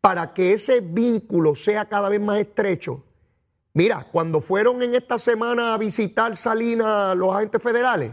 para 0.00 0.32
que 0.34 0.52
ese 0.52 0.80
vínculo 0.80 1.54
sea 1.54 1.88
cada 1.88 2.08
vez 2.08 2.20
más 2.20 2.38
estrecho. 2.38 3.04
Mira, 3.74 4.08
cuando 4.10 4.40
fueron 4.40 4.82
en 4.82 4.94
esta 4.94 5.18
semana 5.18 5.74
a 5.74 5.78
visitar 5.78 6.36
Salinas 6.36 7.16
los 7.16 7.34
agentes 7.34 7.62
federales, 7.62 8.12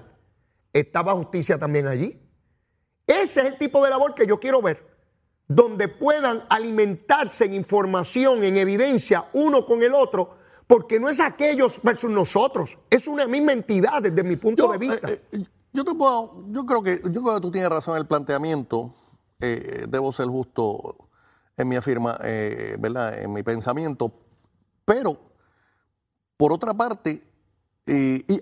estaba 0.73 1.13
justicia 1.13 1.57
también 1.57 1.87
allí. 1.87 2.19
Ese 3.05 3.41
es 3.41 3.45
el 3.45 3.57
tipo 3.57 3.83
de 3.83 3.89
labor 3.89 4.13
que 4.15 4.25
yo 4.27 4.39
quiero 4.39 4.61
ver 4.61 4.93
donde 5.47 5.87
puedan 5.87 6.43
alimentarse 6.49 7.45
en 7.45 7.53
información, 7.53 8.43
en 8.43 8.57
evidencia, 8.57 9.25
uno 9.33 9.65
con 9.65 9.83
el 9.83 9.93
otro, 9.93 10.37
porque 10.67 10.99
no 10.99 11.09
es 11.09 11.19
aquellos 11.19 11.81
versus 11.83 12.09
nosotros, 12.09 12.77
es 12.89 13.07
una 13.07 13.27
misma 13.27 13.53
entidad 13.53 14.01
desde 14.01 14.23
mi 14.23 14.35
punto 14.37 14.71
de 14.71 14.77
vista. 14.77 15.11
Eh, 15.11 15.21
eh, 15.31 15.45
yo 15.73 15.83
te 15.83 15.93
puedo, 15.95 16.45
yo 16.49 16.65
creo 16.65 16.81
que, 16.81 17.01
yo 17.03 17.21
creo 17.21 17.35
que 17.35 17.41
tú 17.41 17.51
tienes 17.51 17.69
razón 17.69 17.95
en 17.95 18.01
el 18.01 18.07
planteamiento, 18.07 18.93
eh, 19.39 19.85
debo 19.89 20.11
ser 20.11 20.27
justo 20.27 21.09
en 21.57 21.67
mi 21.67 21.75
afirma, 21.75 22.17
¿verdad? 22.79 23.19
En 23.19 23.31
mi 23.33 23.43
pensamiento, 23.43 24.11
pero 24.85 25.17
por 26.37 26.51
otra 26.51 26.73
parte, 26.73 27.21
y, 27.85 28.41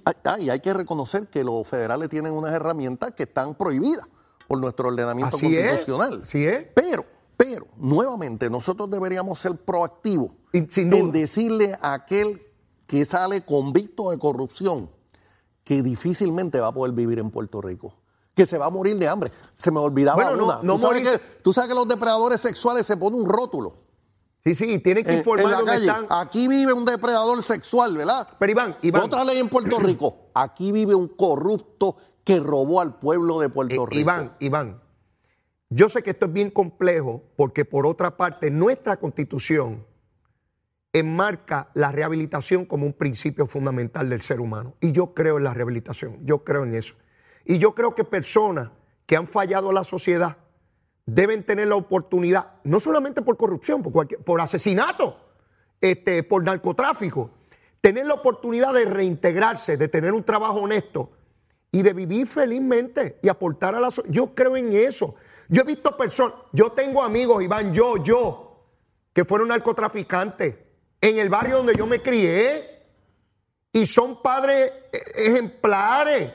hay 0.50 0.60
que 0.60 0.74
reconocer 0.74 1.28
que 1.28 1.44
los 1.44 1.68
federales 1.68 2.10
tienen 2.10 2.34
unas 2.34 2.54
herramientas 2.54 3.12
que 3.12 3.24
están 3.24 3.56
prohibidas 3.56 4.06
por 4.48 4.60
nuestro 4.60 4.90
ordenamiento 4.90 5.38
constitucional. 5.38 6.22
Es, 6.24 6.36
es. 6.36 6.66
Pero, 6.76 7.06
pero, 7.38 7.68
nuevamente, 7.78 8.50
nosotros 8.50 8.90
deberíamos 8.90 9.40
ser 9.40 9.56
proactivos 9.56 10.32
en 10.54 11.12
decirle 11.12 11.78
a 11.82 11.94
aquel 11.94 12.42
que 12.86 13.06
sale 13.06 13.42
convicto 13.46 14.12
de 14.12 14.18
corrupción 14.18 14.90
que 15.64 15.82
difícilmente 15.82 16.60
va 16.60 16.68
a 16.68 16.74
poder 16.74 16.94
vivir 16.94 17.20
en 17.20 17.32
Puerto 17.32 17.62
Rico, 17.62 17.94
que 18.34 18.46
se 18.46 18.58
va 18.58 18.68
a 18.68 18.70
morir 18.70 18.98
de 18.98 19.08
hambre. 19.08 19.32
Se 19.56 19.72
me 19.72 19.80
olvidaba 19.80 20.16
Bueno, 20.16 20.36
no- 20.38 20.46
una. 20.46 20.60
no 20.64 20.76
¿Tú, 20.76 20.82
sabes 20.82 21.02
que, 21.10 21.18
tú 21.42 21.54
sabes 21.54 21.68
que 21.70 21.76
los 21.76 21.88
depredadores 21.88 22.40
sexuales 22.42 22.86
se 22.86 22.96
ponen 22.98 23.20
un 23.22 23.26
rótulo 23.26 23.76
Sí, 24.44 24.56
sí, 24.56 24.80
tienen 24.80 25.04
que 25.06 25.12
en, 25.12 25.18
informar 25.20 25.46
en 25.46 25.52
la 25.52 25.58
dónde 25.58 25.72
calle. 25.74 25.86
están. 25.88 26.06
Aquí 26.10 26.48
vive 26.48 26.74
un 26.74 26.84
depredador 26.84 27.44
sexual, 27.44 27.96
¿verdad? 27.96 28.28
Pero 28.40 28.52
Iván, 28.52 28.76
Iván, 28.82 29.04
Otra 29.04 29.24
ley 29.24 29.38
en 29.38 29.50
Puerto 29.50 29.78
Rico. 29.80 30.16
Aquí 30.34 30.72
vive 30.72 30.96
un 30.96 31.10
corrupto 31.10 31.96
que 32.24 32.40
robó 32.40 32.82
al 32.82 32.98
pueblo 32.98 33.40
de 33.40 33.50
Puerto 33.50 33.76
eh, 33.84 33.86
Rico. 33.88 34.00
Iván, 34.00 34.32
Iván, 34.40 34.82
yo 35.70 35.90
sé 35.90 36.02
que 36.02 36.10
esto 36.12 36.26
es 36.26 36.34
bien 36.34 36.50
complejo 36.50 37.22
porque 37.36 37.66
por 37.66 37.86
otra 37.86 38.18
parte 38.18 38.50
nuestra 38.50 38.98
constitución 38.98 39.86
enmarca 40.94 41.70
la 41.74 41.92
rehabilitación 41.92 42.66
como 42.66 42.86
un 42.86 42.94
principio 42.94 43.46
fundamental 43.46 44.10
del 44.10 44.22
ser 44.22 44.40
humano. 44.40 44.74
Y 44.82 44.92
yo 44.92 45.14
creo 45.14 45.38
en 45.38 45.44
la 45.44 45.54
rehabilitación, 45.54 46.18
yo 46.26 46.44
creo 46.44 46.64
en 46.64 46.74
eso. 46.74 46.96
Y 47.46 47.58
yo 47.58 47.74
creo 47.74 47.96
que 47.96 48.04
personas 48.04 48.70
que 49.06 49.16
han 49.16 49.28
fallado 49.28 49.70
a 49.70 49.74
la 49.74 49.84
sociedad 49.84 50.38
deben 51.06 51.46
tener 51.46 51.68
la 51.68 51.76
oportunidad, 51.76 52.54
no 52.64 52.80
solamente 52.80 53.22
por 53.22 53.38
corrupción, 53.38 53.82
por, 53.82 54.42
asesinato, 54.42 55.18
este, 55.82 56.24
por 56.24 56.44
narcotráfico, 56.44 57.32
tener 57.82 58.06
la 58.06 58.14
oportunidad 58.14 58.74
de 58.74 58.86
reintegrarse, 58.86 59.78
de 59.78 59.88
tener 59.88 60.14
un 60.14 60.24
trabajo 60.24 60.62
honesto 60.62 61.12
y 61.72 61.82
de 61.82 61.94
vivir 61.94 62.28
felizmente 62.28 63.20
y 63.22 63.30
aportar 63.30 63.76
a 63.76 63.80
la 63.80 63.92
sociedad. 63.92 64.14
Yo 64.14 64.36
creo 64.36 64.56
en 64.56 64.74
eso. 64.74 65.16
Yo 65.50 65.64
he 65.64 65.66
visto 65.66 65.98
personas, 65.98 66.36
yo 66.54 66.72
tengo 66.72 67.04
amigos, 67.04 67.44
Iván, 67.44 67.74
yo, 67.74 67.98
yo, 67.98 68.66
que 69.14 69.26
fueron 69.26 69.50
narcotraficantes 69.50 70.56
en 71.02 71.18
el 71.18 71.30
barrio 71.30 71.58
donde 71.58 71.76
yo 71.76 71.86
me 71.86 72.02
crié 72.02 72.72
y 73.74 73.86
son 73.86 74.22
padres 74.22 74.72
eh, 74.94 75.00
ejemplares. 75.16 76.32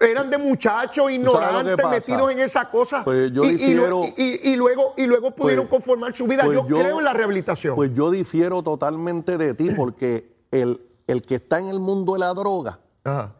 Eran 0.00 0.28
de 0.30 0.38
muchachos 0.38 1.10
ignorantes 1.10 1.76
metidos 1.88 2.30
en 2.32 2.38
esa 2.40 2.70
cosa. 2.70 3.04
Pues 3.04 3.32
yo 3.32 3.44
y, 3.44 3.48
y 3.48 3.74
lo- 3.74 4.00
difiero- 4.02 4.04
y- 4.16 4.50
y 4.52 4.56
luego, 4.56 4.94
y 4.96 5.06
luego 5.06 5.30
pudieron 5.34 5.66
Pues- 5.66 5.80
conformar 5.82 6.14
su 6.14 6.26
vida. 6.26 6.42
pues 6.44 6.56
yo, 6.56 6.66
creo 6.66 6.98
en 6.98 7.04
la 7.04 7.12
rehabilitación. 7.12 7.74
Pues 7.76 7.92
yo 7.94 8.10
difiero 8.10 8.62
totalmente 8.62 9.38
de 9.38 9.54
ti 9.54 9.70
porque 9.76 10.34
el, 10.50 10.80
el 11.06 11.22
que 11.22 11.36
está 11.36 11.58
en 11.60 11.68
el 11.68 11.80
mundo 11.80 12.14
de 12.14 12.18
la 12.20 12.34
droga 12.34 12.80
Ajá. 13.04 13.34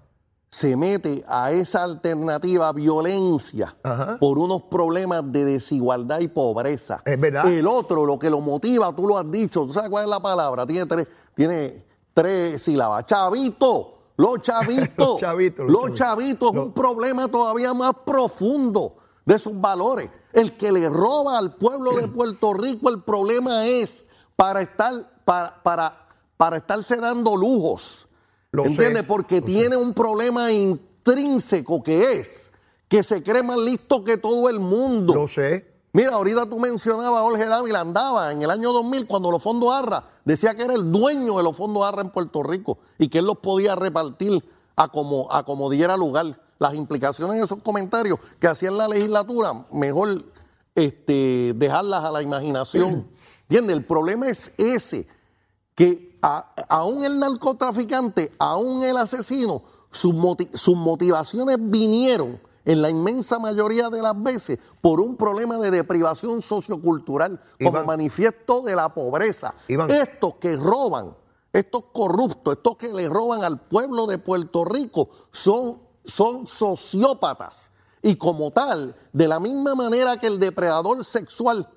se 0.51 0.77
mete 0.77 1.25
a 1.27 1.51
esa 1.53 1.83
alternativa 1.83 2.73
violencia 2.73 3.75
Ajá. 3.83 4.19
por 4.21 4.39
unos 4.39 4.63
problemas 4.63 5.23
de 5.33 5.45
desigualdad 5.45 6.21
y 6.21 6.29
pobreza. 6.29 7.03
Es 7.05 7.19
verdad. 7.21 7.47
El 7.53 7.67
otro, 7.67 8.05
lo 8.07 8.19
que 8.19 8.31
lo 8.31 8.41
motiva, 8.41 8.95
tú 8.95 9.07
lo 9.09 9.19
has 9.19 9.29
dicho, 9.31 9.65
¿tú 9.67 9.73
sabes 9.73 9.91
cuál 9.91 10.05
es 10.05 10.11
la 10.11 10.21
palabra? 10.21 10.67
Tiene 10.67 10.87
tres, 10.87 11.09
tiene 11.35 11.85
tres 12.13 12.63
sílabas. 12.63 13.05
Chavito, 13.07 13.94
los 14.17 14.41
chavitos. 14.41 14.97
Los 15.09 15.21
chavitos, 15.21 15.67
los 15.71 15.73
Los 15.73 15.99
chavitos. 15.99 15.99
chavitos 15.99 16.55
es 16.55 16.61
un 16.61 16.73
problema 16.73 17.29
todavía 17.29 17.75
más 17.75 17.95
profundo 18.07 18.97
de 19.25 19.39
sus 19.39 19.61
valores. 19.61 20.11
El 20.33 20.57
que 20.57 20.71
le 20.73 20.89
roba 20.89 21.39
al 21.39 21.57
pueblo 21.57 21.93
de 21.93 22.09
Puerto 22.15 22.55
Rico, 22.55 22.91
el 22.91 23.03
problema 23.03 23.67
es 23.67 24.07
para 24.37 24.63
estar, 24.63 24.93
para, 25.25 25.63
para, 25.63 26.07
para 26.37 26.57
estarse 26.59 26.97
dando 26.97 27.37
lujos. 27.37 28.07
Lo 28.53 28.67
¿Entiendes? 28.67 28.99
sé, 28.99 29.05
Porque 29.05 29.41
tiene 29.41 29.77
un 29.77 29.95
problema 29.95 30.53
intrínseco 30.53 31.83
que 31.83 32.21
es 32.21 32.53
que 32.89 33.03
se 33.03 33.23
cree 33.23 33.43
más 33.43 33.59
listo 33.59 34.05
que 34.05 34.17
todo 34.17 34.49
el 34.49 34.61
mundo. 34.61 35.15
Lo 35.15 35.27
sé. 35.27 35.74
Mira, 35.95 36.15
ahorita 36.15 36.47
tú 36.47 36.59
mencionabas 36.59 37.21
a 37.21 37.23
Jorge 37.23 37.47
Dávila, 37.47 37.81
andaba 37.81 38.33
en 38.33 38.43
el 38.43 38.51
año 38.51 38.73
2000 38.73 39.07
cuando 39.07 39.31
los 39.31 39.41
fondos 39.41 39.73
ARRA, 39.73 40.05
decía 40.25 40.57
que 40.57 40.65
era 40.65 40.75
el 40.75 40.91
dueño 40.91 41.37
de 41.37 41.45
los 41.45 41.57
fondos 41.57 41.85
ARRA 41.85 42.03
en 42.03 42.11
Puerto 42.11 42.43
Rico 42.43 42.79
y 42.99 43.07
que 43.07 43.21
él 43.21 43.27
los 43.27 43.39
podía 43.39 43.77
repartir 43.77 44.45
a 44.75 44.89
como, 44.89 45.31
a 45.31 45.45
como 45.45 45.71
diera 45.71 45.97
lugar. 45.97 46.41
Las 46.59 46.75
implicaciones 46.75 47.37
de 47.37 47.45
esos 47.45 47.59
comentarios 47.63 48.19
que 48.41 48.49
hacía 48.49 48.71
en 48.71 48.79
la 48.79 48.89
legislatura, 48.89 49.67
mejor 49.71 50.25
este, 50.75 51.53
dejarlas 51.55 52.03
a 52.03 52.11
la 52.11 52.23
imaginación. 52.23 53.09
¿Entiendes? 53.43 53.77
El 53.77 53.85
problema 53.85 54.27
es 54.27 54.53
ese, 54.59 55.07
que 55.77 56.19
aún 56.69 57.05
el 57.05 57.21
narcotraficante, 57.21 58.33
aún 58.41 58.83
el 58.83 58.97
asesino, 58.97 59.63
sus, 59.93 60.13
sus 60.55 60.75
motivaciones 60.75 61.57
vinieron 61.61 62.41
en 62.65 62.83
la 62.83 62.91
inmensa 62.91 63.39
mayoría 63.39 63.91
de 63.91 64.03
las 64.03 64.21
veces 64.23 64.59
por 64.81 65.01
un 65.01 65.17
problema 65.17 65.59
de 65.59 65.71
deprivación 65.71 66.43
sociocultural 66.43 67.41
como 67.59 67.71
Iván. 67.71 67.87
manifiesto 67.87 68.63
de 68.63 68.75
la 68.75 68.93
pobreza. 68.93 69.55
Iván. 69.69 69.91
Estos 69.91 70.35
que 70.37 70.57
roban, 70.57 71.17
estos 71.53 71.85
corruptos, 71.93 72.57
estos 72.57 72.77
que 72.77 72.93
le 72.93 73.09
roban 73.09 73.45
al 73.45 73.61
pueblo 73.61 74.07
de 74.07 74.19
Puerto 74.19 74.65
Rico 74.65 75.11
son, 75.31 75.81
son 76.05 76.47
sociópatas. 76.47 77.73
Y 78.03 78.17
como 78.17 78.51
tal, 78.51 78.95
de 79.13 79.29
la 79.29 79.41
misma 79.41 79.75
manera 79.75 80.19
que 80.19 80.27
el 80.27 80.39
depredador 80.39 81.05
sexual 81.05 81.69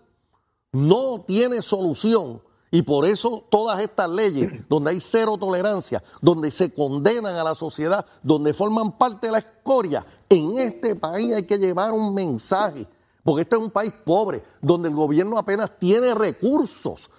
no 0.71 1.23
tiene 1.25 1.61
solución. 1.61 2.41
Y 2.69 2.81
por 2.81 3.05
eso 3.05 3.45
todas 3.49 3.79
estas 3.79 4.09
leyes, 4.09 4.51
donde 4.69 4.91
hay 4.91 4.99
cero 4.99 5.37
tolerancia, 5.37 6.03
donde 6.21 6.51
se 6.51 6.73
condenan 6.73 7.35
a 7.35 7.43
la 7.43 7.55
sociedad, 7.55 8.05
donde 8.23 8.53
forman 8.53 8.97
parte 8.97 9.27
de 9.27 9.31
la 9.31 9.39
escoria, 9.39 10.05
en 10.29 10.57
este 10.59 10.95
país 10.95 11.33
hay 11.33 11.43
que 11.43 11.57
llevar 11.57 11.93
un 11.93 12.13
mensaje. 12.13 12.87
Porque 13.23 13.41
este 13.41 13.57
es 13.57 13.61
un 13.61 13.71
país 13.71 13.91
pobre, 14.05 14.41
donde 14.61 14.87
el 14.87 14.95
gobierno 14.95 15.37
apenas 15.37 15.77
tiene 15.77 16.15
recursos. 16.15 17.09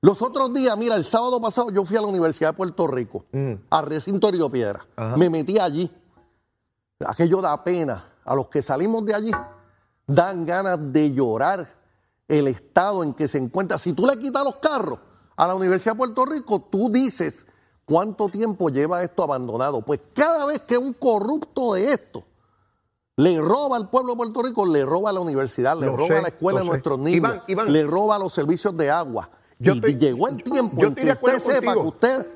Los 0.00 0.22
otros 0.22 0.54
días, 0.54 0.76
mira, 0.78 0.94
el 0.94 1.04
sábado 1.04 1.40
pasado 1.40 1.70
yo 1.70 1.84
fui 1.84 1.96
a 1.96 2.00
la 2.00 2.06
Universidad 2.06 2.52
de 2.52 2.56
Puerto 2.56 2.86
Rico, 2.86 3.26
al 3.68 3.86
recinto 3.86 4.30
Río 4.30 4.48
Piedra. 4.48 4.86
Me 5.16 5.28
metí 5.28 5.58
allí. 5.58 5.90
Aquello 7.04 7.42
da 7.42 7.62
pena. 7.62 8.02
A 8.24 8.34
los 8.34 8.48
que 8.48 8.62
salimos 8.62 9.04
de 9.04 9.14
allí, 9.14 9.30
dan 10.06 10.46
ganas 10.46 10.78
de 10.92 11.12
llorar 11.12 11.68
el 12.28 12.48
estado 12.48 13.02
en 13.02 13.12
que 13.14 13.28
se 13.28 13.38
encuentra. 13.38 13.78
Si 13.78 13.92
tú 13.92 14.06
le 14.06 14.18
quitas 14.18 14.44
los 14.44 14.56
carros 14.56 15.00
a 15.36 15.46
la 15.46 15.54
Universidad 15.54 15.94
de 15.94 15.98
Puerto 15.98 16.26
Rico, 16.26 16.60
tú 16.70 16.90
dices 16.90 17.46
cuánto 17.84 18.28
tiempo 18.28 18.68
lleva 18.68 19.02
esto 19.02 19.22
abandonado. 19.22 19.82
Pues 19.82 20.00
cada 20.14 20.46
vez 20.46 20.60
que 20.60 20.78
un 20.78 20.92
corrupto 20.92 21.74
de 21.74 21.92
esto 21.92 22.24
le 23.18 23.40
roba 23.40 23.76
al 23.76 23.90
pueblo 23.90 24.12
de 24.12 24.16
Puerto 24.16 24.42
Rico, 24.42 24.64
le 24.64 24.84
roba 24.86 25.10
a 25.10 25.12
la 25.12 25.18
universidad, 25.20 25.76
le 25.78 25.86
Lo 25.86 25.96
roba 25.96 26.06
sé, 26.08 26.18
a 26.18 26.22
la 26.22 26.28
escuela 26.28 26.60
sé. 26.62 26.66
nuestros 26.68 26.98
niños, 26.98 27.16
Iván, 27.16 27.42
Iván. 27.48 27.72
le 27.72 27.84
roba 27.84 28.16
los 28.18 28.32
servicios 28.32 28.76
de 28.76 28.90
agua. 28.90 29.28
Yo 29.58 29.72
y 29.72 29.76
estoy- 29.78 29.96
llegó 29.98 30.28
el 30.28 30.42
tiempo 30.42 30.80
yo 30.80 30.86
en 30.88 30.94
que 30.94 31.10
usted 31.12 31.38
sepa 31.40 31.74
contigo. 31.74 31.82
que 31.82 31.88
usted 31.88 32.26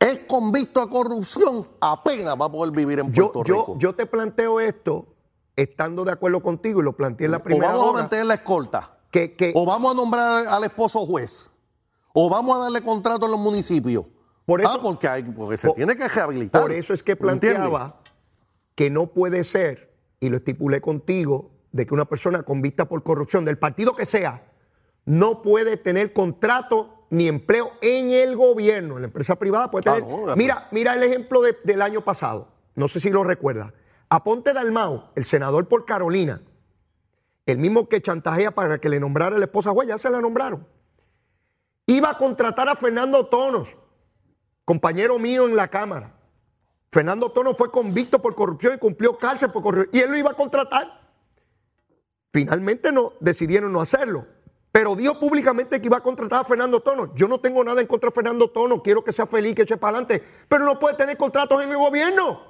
es 0.00 0.18
convicto 0.28 0.82
a 0.82 0.90
corrupción, 0.90 1.66
apenas 1.80 2.36
va 2.38 2.44
a 2.44 2.52
poder 2.52 2.72
vivir 2.74 2.98
en 2.98 3.10
Puerto 3.10 3.42
Rico. 3.42 3.76
yo 3.78 3.94
te 3.94 4.04
planteo 4.06 4.60
esto 4.60 5.06
estando 5.56 6.04
de 6.04 6.12
acuerdo 6.12 6.42
contigo 6.42 6.80
y 6.80 6.84
lo 6.84 6.92
planteé 6.94 7.24
en 7.24 7.30
la 7.32 7.38
o 7.38 7.42
primera 7.42 7.72
vamos 7.72 7.88
a 7.90 7.92
mantener 7.94 8.26
la 8.26 8.34
escolta. 8.34 8.94
que, 9.10 9.34
que 9.34 9.52
O 9.56 9.64
vamos 9.64 9.90
a 9.92 9.94
nombrar 9.94 10.46
al 10.46 10.64
esposo 10.64 11.00
juez. 11.06 11.50
O 12.12 12.28
vamos 12.28 12.58
a 12.58 12.64
darle 12.64 12.82
contrato 12.82 13.24
a 13.24 13.28
los 13.30 13.38
municipios. 13.38 14.04
Por 14.44 14.60
eso- 14.60 14.70
ah, 14.70 14.78
porque, 14.82 15.08
hay- 15.08 15.22
porque 15.22 15.56
se 15.56 15.68
por- 15.68 15.76
tiene 15.76 15.96
que 15.96 16.06
rehabilitar. 16.06 16.60
por 16.60 16.70
eso 16.72 16.92
es 16.92 17.02
que 17.02 17.12
¿Entiendes? 17.12 17.40
planteaba 17.40 17.96
que 18.74 18.90
no 18.90 19.06
puede 19.06 19.42
ser, 19.44 19.87
y 20.20 20.28
lo 20.28 20.36
estipulé 20.38 20.80
contigo, 20.80 21.50
de 21.72 21.86
que 21.86 21.94
una 21.94 22.06
persona 22.06 22.42
convicta 22.42 22.86
por 22.88 23.02
corrupción, 23.02 23.44
del 23.44 23.58
partido 23.58 23.94
que 23.94 24.06
sea, 24.06 24.50
no 25.04 25.42
puede 25.42 25.76
tener 25.76 26.12
contrato 26.12 27.06
ni 27.10 27.28
empleo 27.28 27.70
en 27.80 28.10
el 28.10 28.36
gobierno. 28.36 28.96
En 28.96 29.02
la 29.02 29.06
empresa 29.08 29.36
privada 29.36 29.70
puede 29.70 29.84
Claro, 29.84 30.06
tener. 30.06 30.36
mira, 30.36 30.68
mira 30.72 30.94
el 30.94 31.02
ejemplo 31.02 31.40
de- 31.42 31.56
del 31.64 31.82
año 31.82 32.00
pasado. 32.02 32.48
No 32.74 32.88
sé 32.88 33.00
si 33.00 33.10
lo 33.10 33.24
recuerdas. 33.24 33.72
Aponte 34.08 34.52
Dalmau, 34.52 35.10
el 35.14 35.24
senador 35.24 35.68
por 35.68 35.84
Carolina, 35.84 36.40
el 37.46 37.58
mismo 37.58 37.88
que 37.88 38.00
chantajea 38.00 38.50
para 38.50 38.78
que 38.78 38.88
le 38.88 39.00
nombrara 39.00 39.38
la 39.38 39.44
esposa 39.44 39.70
juez, 39.70 39.88
ya 39.88 39.98
se 39.98 40.10
la 40.10 40.20
nombraron. 40.20 40.66
Iba 41.86 42.10
a 42.10 42.18
contratar 42.18 42.68
a 42.68 42.76
Fernando 42.76 43.26
Tonos, 43.26 43.76
compañero 44.64 45.18
mío 45.18 45.46
en 45.46 45.56
la 45.56 45.68
Cámara. 45.68 46.14
Fernando 46.90 47.30
Tonos 47.30 47.56
fue 47.56 47.70
convicto 47.70 48.20
por 48.20 48.34
corrupción 48.34 48.74
y 48.74 48.78
cumplió 48.78 49.18
cárcel 49.18 49.50
por 49.50 49.62
corrupción. 49.62 49.90
Y 49.92 50.00
él 50.00 50.10
lo 50.10 50.16
iba 50.16 50.30
a 50.30 50.34
contratar. 50.34 50.86
Finalmente 52.32 52.92
no, 52.92 53.12
decidieron 53.20 53.72
no 53.72 53.80
hacerlo. 53.80 54.26
Pero 54.72 54.94
dijo 54.94 55.18
públicamente 55.18 55.80
que 55.80 55.86
iba 55.86 55.96
a 55.96 56.02
contratar 56.02 56.42
a 56.42 56.44
Fernando 56.44 56.80
Tonos. 56.80 57.10
Yo 57.14 57.26
no 57.26 57.40
tengo 57.40 57.64
nada 57.64 57.80
en 57.80 57.86
contra 57.86 58.10
de 58.10 58.14
Fernando 58.14 58.50
Tonos. 58.50 58.80
Quiero 58.82 59.02
que 59.02 59.12
sea 59.12 59.26
feliz, 59.26 59.54
que 59.54 59.62
eche 59.62 59.76
para 59.76 59.98
adelante. 59.98 60.24
Pero 60.48 60.64
no 60.64 60.78
puede 60.78 60.96
tener 60.96 61.16
contratos 61.16 61.62
en 61.62 61.70
el 61.70 61.76
gobierno. 61.76 62.40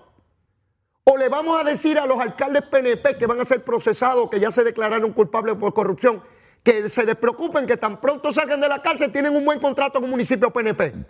O 1.04 1.16
le 1.16 1.28
vamos 1.28 1.58
a 1.58 1.64
decir 1.64 1.98
a 1.98 2.06
los 2.06 2.20
alcaldes 2.20 2.66
PNP 2.66 3.16
que 3.16 3.26
van 3.26 3.40
a 3.40 3.44
ser 3.44 3.64
procesados, 3.64 4.28
que 4.28 4.38
ya 4.38 4.50
se 4.50 4.62
declararon 4.62 5.12
culpables 5.12 5.54
por 5.54 5.72
corrupción, 5.72 6.22
que 6.62 6.90
se 6.90 7.06
despreocupen, 7.06 7.66
que 7.66 7.78
tan 7.78 7.98
pronto 7.98 8.30
salgan 8.30 8.60
de 8.60 8.68
la 8.68 8.82
cárcel 8.82 9.10
tienen 9.10 9.34
un 9.34 9.42
buen 9.42 9.58
contrato 9.58 10.00
con 10.00 10.10
municipio 10.10 10.50
PNP. 10.50 11.06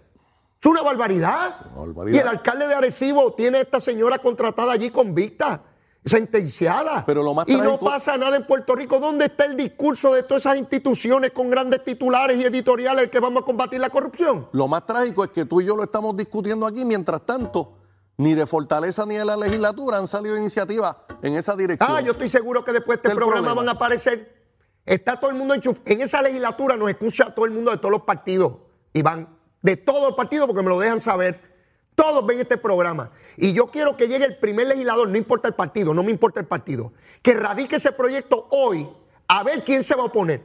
Es 0.61 0.67
una 0.67 0.83
barbaridad. 0.83 1.55
Una 1.75 1.87
barbaridad. 1.87 2.17
Y 2.17 2.21
el 2.21 2.29
alcalde 2.29 2.67
de 2.67 2.75
Arecibo 2.75 3.33
tiene 3.35 3.59
a 3.59 3.61
esta 3.61 3.79
señora 3.81 4.19
contratada 4.19 4.73
allí 4.73 4.91
convicta, 4.91 5.63
sentenciada. 6.05 7.05
Pero 7.07 7.23
lo 7.23 7.33
más 7.35 7.49
y 7.49 7.57
no 7.57 7.79
pasa 7.79 8.17
nada 8.17 8.37
en 8.37 8.47
Puerto 8.47 8.75
Rico. 8.75 8.99
¿Dónde 8.99 9.27
está 9.27 9.45
el 9.45 9.57
discurso 9.57 10.13
de 10.15 10.23
todas 10.25 10.43
esas 10.47 10.57
instituciones 10.59 11.31
con 11.33 11.51
grandes 11.51 11.85
titulares 11.85 12.39
y 12.41 12.45
editoriales 12.45 13.09
que 13.11 13.21
vamos 13.21 13.43
a 13.43 13.47
combatir 13.47 13.81
la 13.81 13.91
corrupción? 13.91 14.49
Lo 14.53 14.67
más 14.67 14.85
trágico 14.85 15.23
es 15.25 15.31
que 15.31 15.45
tú 15.45 15.61
y 15.61 15.67
yo 15.67 15.77
lo 15.77 15.85
estamos 15.85 16.17
discutiendo 16.17 16.67
aquí, 16.67 16.85
mientras 16.85 17.25
tanto, 17.25 17.75
ni 18.17 18.35
de 18.35 18.47
Fortaleza 18.47 19.07
ni 19.07 19.15
de 19.15 19.25
la 19.25 19.37
legislatura 19.37 19.99
han 19.99 20.09
salido 20.09 20.37
iniciativas 20.37 20.97
en 21.23 21.37
esa 21.37 21.55
dirección. 21.55 21.89
Ah, 21.93 22.01
yo 22.01 22.13
estoy 22.13 22.29
seguro 22.29 22.65
que 22.65 22.73
después 22.73 23.01
de 23.01 23.09
este 23.09 23.15
programa 23.15 23.43
problema. 23.49 23.55
van 23.55 23.69
a 23.69 23.73
aparecer. 23.73 24.37
Está 24.85 25.21
todo 25.21 25.31
el 25.31 25.37
mundo 25.37 25.55
enchuf- 25.55 25.83
En 25.85 26.01
esa 26.01 26.21
legislatura 26.23 26.77
nos 26.77 26.89
escucha 26.91 27.33
todo 27.35 27.45
el 27.45 27.53
mundo 27.53 27.71
de 27.71 27.77
todos 27.77 27.93
los 27.93 28.03
partidos. 28.03 28.55
Y 28.93 29.03
van 29.03 29.38
de 29.63 29.77
todos 29.77 30.03
los 30.03 30.15
partidos 30.15 30.47
porque 30.47 30.63
me 30.63 30.71
lo 30.71 30.79
dejan 30.79 31.01
saber. 31.01 31.41
Todos 31.95 32.25
ven 32.27 32.39
este 32.39 32.57
programa. 32.57 33.11
Y 33.37 33.53
yo 33.53 33.67
quiero 33.69 33.97
que 33.97 34.07
llegue 34.07 34.25
el 34.25 34.39
primer 34.39 34.69
legislador, 34.69 35.09
no 35.09 35.17
importa 35.17 35.49
el 35.49 35.55
partido, 35.55 35.93
no 35.95 36.03
me 36.03 36.13
importa 36.13 36.39
el 36.41 36.47
partido, 36.47 36.93
que 37.23 37.35
radique 37.35 37.77
ese 37.77 37.91
proyecto 37.91 38.47
hoy 38.51 38.89
a 39.27 39.43
ver 39.43 39.65
quién 39.65 39.83
se 39.83 39.95
va 39.95 40.03
a 40.03 40.07
oponer. 40.07 40.43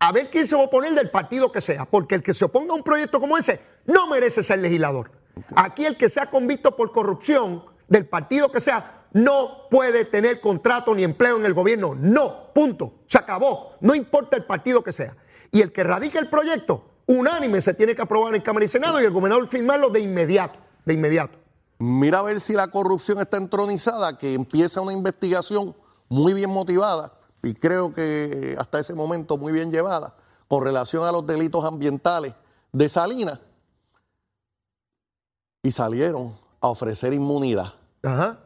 A 0.00 0.12
ver 0.12 0.30
quién 0.30 0.46
se 0.46 0.54
va 0.54 0.62
a 0.62 0.64
oponer 0.66 0.94
del 0.94 1.10
partido 1.10 1.50
que 1.50 1.60
sea. 1.60 1.84
Porque 1.84 2.14
el 2.14 2.22
que 2.22 2.34
se 2.34 2.44
oponga 2.44 2.72
a 2.72 2.76
un 2.76 2.84
proyecto 2.84 3.20
como 3.20 3.36
ese 3.36 3.60
no 3.86 4.06
merece 4.06 4.42
ser 4.42 4.60
legislador. 4.60 5.10
Aquí 5.56 5.86
el 5.86 5.96
que 5.96 6.08
sea 6.08 6.26
convicto 6.26 6.76
por 6.76 6.92
corrupción 6.92 7.64
del 7.88 8.06
partido 8.06 8.52
que 8.52 8.60
sea 8.60 9.06
no 9.12 9.68
puede 9.70 10.04
tener 10.04 10.40
contrato 10.40 10.94
ni 10.94 11.02
empleo 11.02 11.38
en 11.38 11.46
el 11.46 11.54
gobierno. 11.54 11.94
No, 11.94 12.52
punto. 12.52 13.00
Se 13.06 13.18
acabó. 13.18 13.76
No 13.80 13.94
importa 13.94 14.36
el 14.36 14.44
partido 14.44 14.84
que 14.84 14.92
sea. 14.92 15.16
Y 15.50 15.62
el 15.62 15.72
que 15.72 15.82
radique 15.82 16.18
el 16.18 16.28
proyecto, 16.28 16.87
unánime 17.08 17.60
se 17.60 17.74
tiene 17.74 17.96
que 17.96 18.02
aprobar 18.02 18.34
en 18.36 18.42
Cámara 18.42 18.66
y 18.66 18.68
Senado 18.68 19.00
y 19.00 19.04
el 19.04 19.10
gobernador 19.10 19.48
firmarlo 19.48 19.90
de 19.90 20.00
inmediato. 20.00 20.58
De 20.84 20.94
inmediato. 20.94 21.36
Mira 21.78 22.20
a 22.20 22.22
ver 22.22 22.40
si 22.40 22.52
la 22.52 22.68
corrupción 22.68 23.18
está 23.18 23.36
entronizada, 23.36 24.16
que 24.16 24.34
empieza 24.34 24.80
una 24.80 24.92
investigación 24.92 25.74
muy 26.08 26.34
bien 26.34 26.50
motivada 26.50 27.12
y 27.42 27.54
creo 27.54 27.92
que 27.92 28.56
hasta 28.58 28.80
ese 28.80 28.94
momento 28.94 29.36
muy 29.36 29.52
bien 29.52 29.70
llevada 29.70 30.14
con 30.48 30.62
relación 30.64 31.04
a 31.04 31.12
los 31.12 31.26
delitos 31.26 31.64
ambientales 31.64 32.34
de 32.72 32.88
Salinas 32.88 33.40
y 35.62 35.72
salieron 35.72 36.36
a 36.60 36.68
ofrecer 36.68 37.12
inmunidad. 37.12 37.74
Ajá. 38.02 38.38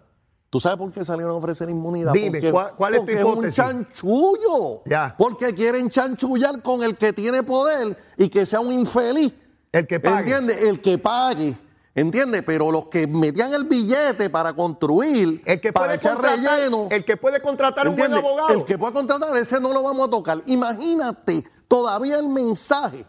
¿Tú 0.53 0.61
sabes 0.61 0.76
por 0.76 0.92
qué 0.92 1.03
salieron 1.03 1.32
a 1.32 1.36
ofrecer 1.36 1.70
inmunidad? 1.70 2.12
Dime, 2.12 2.32
Porque- 2.32 2.53
¿cuál- 2.53 2.72
cuál 2.76 2.92
es 2.92 3.00
tu 3.00 3.07
porque 3.07 3.18
es 3.18 3.24
un 3.24 3.32
hipótesis? 3.32 3.55
chanchullo. 3.57 4.82
Ya. 4.84 5.14
Porque 5.16 5.55
quieren 5.55 5.88
chanchullar 5.88 6.61
con 6.61 6.82
el 6.82 6.98
que 6.98 7.14
tiene 7.14 7.42
poder 7.42 7.96
y 8.18 8.28
que 8.28 8.44
sea 8.44 8.61
un 8.61 8.70
infeliz. 8.70 9.32
El 9.72 9.86
que 9.86 9.98
pague. 9.98 10.18
¿Entiendes? 10.34 10.62
El 10.62 10.82
que 10.82 10.98
pague. 10.98 11.55
¿Entiendes? 11.94 12.42
Pero 12.44 12.70
los 12.70 12.84
que 12.86 13.07
metían 13.07 13.55
el 13.55 13.64
billete 13.64 14.28
para 14.28 14.53
construir, 14.55 15.40
El 15.46 15.59
que 15.59 15.72
para 15.72 15.94
echar 15.94 16.20
relleno. 16.20 16.86
el 16.90 17.03
que 17.03 17.16
puede 17.16 17.40
contratar 17.40 17.88
un 17.88 17.96
buen 17.96 18.12
abogado. 18.12 18.50
El 18.50 18.64
que 18.66 18.76
puede 18.76 18.92
contratar, 18.92 19.34
ese 19.38 19.59
no 19.59 19.72
lo 19.72 19.82
vamos 19.82 20.07
a 20.09 20.11
tocar. 20.11 20.42
Imagínate 20.44 21.44
todavía 21.66 22.18
el 22.18 22.28
mensaje 22.28 23.07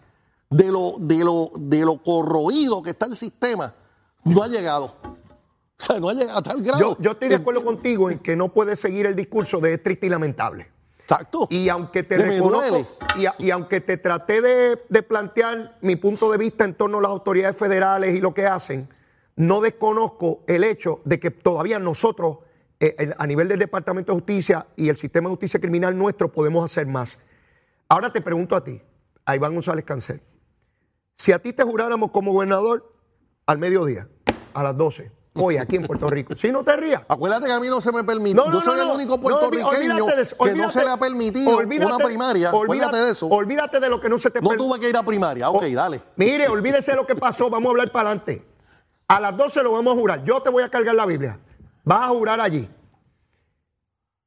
de 0.49 0.71
lo, 0.71 0.93
de 0.97 1.17
lo, 1.25 1.49
de 1.59 1.79
lo 1.83 2.01
corroído 2.01 2.81
que 2.81 2.91
está 2.91 3.05
el 3.05 3.17
sistema. 3.17 3.73
No 4.23 4.43
ha 4.43 4.47
llegado. 4.47 4.93
O 5.89 5.93
sea, 5.93 5.99
no 5.99 6.09
ha 6.09 6.13
llegado 6.13 6.39
a 6.39 6.41
tal 6.43 6.61
grado. 6.61 6.79
Yo, 6.79 6.97
yo 6.99 7.11
estoy 7.11 7.27
de 7.29 7.35
acuerdo 7.35 7.63
contigo 7.63 8.09
en 8.09 8.19
que 8.19 8.35
no 8.35 8.47
puedes 8.53 8.79
seguir 8.79 9.05
el 9.05 9.15
discurso 9.15 9.59
de 9.59 9.73
es 9.73 9.83
triste 9.83 10.07
y 10.07 10.09
lamentable. 10.09 10.67
Exacto. 11.01 11.47
Y 11.49 11.67
aunque 11.67 12.03
te 12.03 12.17
reconozco, 12.17 12.87
y, 13.17 13.25
a- 13.25 13.35
y 13.37 13.51
aunque 13.51 13.81
te 13.81 13.97
traté 13.97 14.41
de, 14.41 14.79
de 14.87 15.03
plantear 15.03 15.77
mi 15.81 15.97
punto 15.97 16.31
de 16.31 16.37
vista 16.37 16.63
en 16.63 16.75
torno 16.75 16.99
a 16.99 17.01
las 17.01 17.11
autoridades 17.11 17.57
federales 17.57 18.15
y 18.15 18.21
lo 18.21 18.33
que 18.33 18.45
hacen, 18.47 18.87
no 19.35 19.59
desconozco 19.59 20.43
el 20.47 20.63
hecho 20.63 21.01
de 21.03 21.19
que 21.19 21.31
todavía 21.31 21.77
nosotros, 21.79 22.37
eh, 22.79 22.95
el- 22.99 23.15
a 23.17 23.27
nivel 23.27 23.49
del 23.49 23.59
Departamento 23.59 24.13
de 24.13 24.19
Justicia 24.19 24.67
y 24.77 24.87
el 24.87 24.95
sistema 24.95 25.27
de 25.27 25.31
justicia 25.33 25.59
criminal 25.59 25.97
nuestro, 25.97 26.31
podemos 26.31 26.63
hacer 26.63 26.87
más. 26.87 27.17
Ahora 27.89 28.13
te 28.13 28.21
pregunto 28.21 28.55
a 28.55 28.63
ti, 28.63 28.81
a 29.25 29.35
Iván 29.35 29.53
González 29.53 29.83
Cancel, 29.83 30.21
si 31.17 31.33
a 31.33 31.39
ti 31.39 31.51
te 31.51 31.63
juráramos 31.63 32.11
como 32.11 32.31
gobernador 32.31 32.93
al 33.45 33.57
mediodía, 33.57 34.07
a 34.53 34.63
las 34.63 34.77
12, 34.77 35.11
hoy 35.35 35.57
aquí 35.57 35.77
en 35.77 35.87
Puerto 35.87 36.09
Rico, 36.09 36.35
si 36.37 36.51
no 36.51 36.63
te 36.63 36.75
rías, 36.77 37.01
Acuérdate 37.07 37.47
que 37.47 37.53
a 37.53 37.59
mí 37.59 37.67
no 37.67 37.81
se 37.81 37.91
me 37.91 38.03
permite. 38.03 38.35
no, 38.35 38.45
no, 38.45 38.53
Yo 38.53 38.61
soy 38.61 38.77
no, 38.77 38.83
el 38.83 38.89
único 38.95 39.15
No, 39.15 39.21
puertorriqueño 39.21 39.67
olvídate 39.67 40.15
de 40.15 40.21
eso, 40.21 40.35
que 40.37 40.45
no 40.45 40.51
olvídate- 40.51 40.71
se 40.73 40.85
le 40.85 40.91
ha 40.91 40.97
permitido 40.97 41.57
olvídate- 41.57 41.85
una 41.95 41.97
primaria. 42.05 42.51
olvídate- 42.53 42.97
de 42.97 43.11
eso. 43.11 43.27
Olvídate 43.27 43.79
de 43.79 43.89
lo 43.89 43.99
que 43.99 44.09
no 44.09 44.17
se 44.17 44.29
te 44.29 44.41
No 44.41 44.49
tuve 44.51 44.79
que 44.79 44.89
ir 44.89 44.97
a 44.97 45.03
primaria. 45.03 45.49
Ok, 45.49 45.63
dale. 45.73 46.01
Mire, 46.17 46.47
olvídese 46.47 46.91
de 46.91 46.97
lo 46.97 47.07
que 47.07 47.15
pasó, 47.15 47.49
vamos 47.49 47.69
a 47.69 47.71
hablar 47.71 47.91
para 47.91 48.09
adelante. 48.09 48.45
A 49.07 49.19
las 49.19 49.35
12 49.35 49.63
lo 49.63 49.71
vamos 49.71 49.95
a 49.95 49.99
jurar. 49.99 50.23
Yo 50.23 50.41
te 50.41 50.49
voy 50.49 50.63
a 50.63 50.69
cargar 50.69 50.95
la 50.95 51.05
Biblia. 51.05 51.39
Vas 51.83 52.03
a 52.03 52.07
jurar 52.09 52.39
allí. 52.39 52.69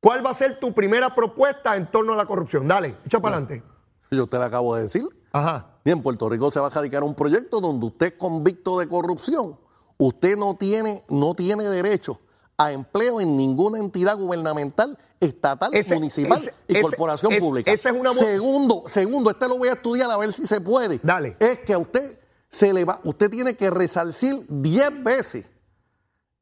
¿Cuál 0.00 0.24
va 0.24 0.30
a 0.30 0.34
ser 0.34 0.60
tu 0.60 0.72
primera 0.72 1.14
propuesta 1.14 1.76
en 1.76 1.86
torno 1.90 2.12
a 2.12 2.16
la 2.16 2.26
corrupción? 2.26 2.68
Dale, 2.68 2.96
echa 3.04 3.18
para 3.20 3.36
adelante. 3.36 3.62
Yo 4.10 4.26
te 4.26 4.36
lo 4.38 4.44
acabo 4.44 4.74
de 4.76 4.82
decir. 4.82 5.04
Ajá. 5.32 5.66
Y 5.84 5.90
en 5.90 6.02
Puerto 6.02 6.28
Rico 6.28 6.50
se 6.50 6.60
va 6.60 6.66
a 6.68 6.70
radicar 6.70 7.02
un 7.02 7.14
proyecto 7.14 7.60
donde 7.60 7.86
usted 7.86 8.06
es 8.06 8.12
convicto 8.12 8.78
de 8.78 8.86
corrupción. 8.88 9.58
Usted 9.98 10.36
no 10.36 10.54
tiene, 10.56 11.02
no 11.08 11.34
tiene 11.34 11.64
derecho 11.64 12.20
a 12.58 12.72
empleo 12.72 13.20
en 13.20 13.36
ninguna 13.36 13.78
entidad 13.78 14.18
gubernamental, 14.18 14.98
estatal, 15.20 15.70
Ese- 15.74 15.94
municipal 15.94 16.38
ese- 16.38 16.54
y 16.68 16.72
ese- 16.74 16.82
corporación 16.82 17.32
pública. 17.38 17.70
es 17.72 17.84
una 17.86 18.12
segundo, 18.12 18.82
segundo, 18.86 19.30
este 19.30 19.48
lo 19.48 19.58
voy 19.58 19.68
a 19.68 19.72
estudiar 19.74 20.10
a 20.10 20.16
ver 20.16 20.32
si 20.32 20.46
se 20.46 20.60
puede. 20.60 21.00
Dale. 21.02 21.36
Es 21.40 21.60
que 21.60 21.72
a 21.72 21.78
usted 21.78 22.18
se 22.48 22.72
le 22.72 22.84
va, 22.84 23.00
usted 23.04 23.30
tiene 23.30 23.56
que 23.56 23.70
resarcir 23.70 24.44
10 24.48 25.02
veces 25.02 25.50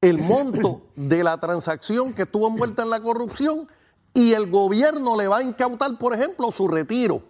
el 0.01 0.19
monto 0.19 0.83
de 0.97 1.25
la 1.25 1.39
transacción 1.39 2.13
que 2.13 2.23
estuvo 2.23 2.47
envuelta 2.49 2.83
en 2.83 2.91
la 2.91 3.01
corrupción 3.01 3.69
y 4.13 4.33
el 4.35 4.51
gobierno 4.51 5.17
le 5.17 5.27
va 5.29 5.39
a 5.39 5.43
incautar, 5.43 5.97
por 5.99 6.15
ejemplo, 6.15 6.51
su 6.53 6.69
retiro. 6.69 7.23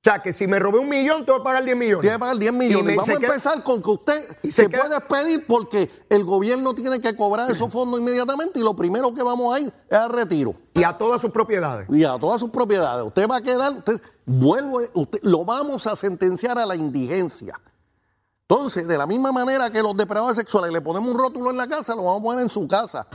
sea, 0.10 0.22
que 0.22 0.32
si 0.32 0.46
me 0.46 0.60
robé 0.60 0.78
un 0.78 0.88
millón, 0.88 1.26
te 1.26 1.32
voy 1.32 1.40
a 1.40 1.44
pagar 1.44 1.64
10 1.64 1.76
millones. 1.76 2.02
Tiene 2.02 2.14
que 2.14 2.20
pagar 2.20 2.38
10 2.38 2.52
Y 2.52 2.54
millones. 2.56 2.84
me- 2.84 2.94
Vamos 2.96 3.08
a 3.08 3.18
queda- 3.18 3.26
empezar 3.26 3.64
con 3.64 3.82
que 3.82 3.90
usted 3.90 4.36
y 4.44 4.52
se, 4.52 4.62
se 4.62 4.68
queda- 4.70 5.00
puede 5.00 5.24
pedir 5.24 5.44
porque 5.46 5.90
el 6.08 6.22
gobierno 6.22 6.72
tiene 6.72 7.00
que 7.00 7.16
cobrar 7.16 7.50
esos 7.50 7.70
fondos 7.72 7.98
inmediatamente 7.98 8.60
y 8.60 8.62
lo 8.62 8.76
primero 8.76 9.12
que 9.12 9.24
vamos 9.24 9.52
a 9.54 9.58
ir 9.58 9.72
es 9.90 9.98
al 9.98 10.10
retiro 10.10 10.54
Y 10.74 10.84
a 10.84 10.96
todas 10.96 11.20
sus 11.20 11.32
propiedades. 11.32 11.88
y 11.90 12.04
a 12.04 12.16
todas 12.16 12.38
sus 12.38 12.50
propiedades. 12.50 13.04
Usted 13.04 13.28
va 13.28 13.38
a 13.38 13.42
quedar, 13.42 13.72
usted 13.72 14.00
vuelve, 14.24 14.88
usted 14.94 15.18
lo 15.22 15.44
vamos 15.44 15.84
a 15.88 15.96
sentenciar 15.96 16.58
a 16.60 16.64
la 16.64 16.76
indigencia. 16.76 17.56
Entonces, 18.48 18.86
de 18.86 18.96
la 18.96 19.06
misma 19.06 19.32
manera 19.32 19.68
que 19.68 19.82
los 19.82 19.96
depredadores 19.96 20.36
sexuales 20.36 20.72
le 20.72 20.80
ponemos 20.80 21.10
un 21.10 21.18
rótulo 21.18 21.50
en 21.50 21.56
la 21.56 21.66
casa, 21.66 21.96
lo 21.96 22.04
vamos 22.04 22.20
a 22.20 22.22
poner 22.22 22.40
en 22.44 22.50
su 22.50 22.68
casa. 22.68 23.08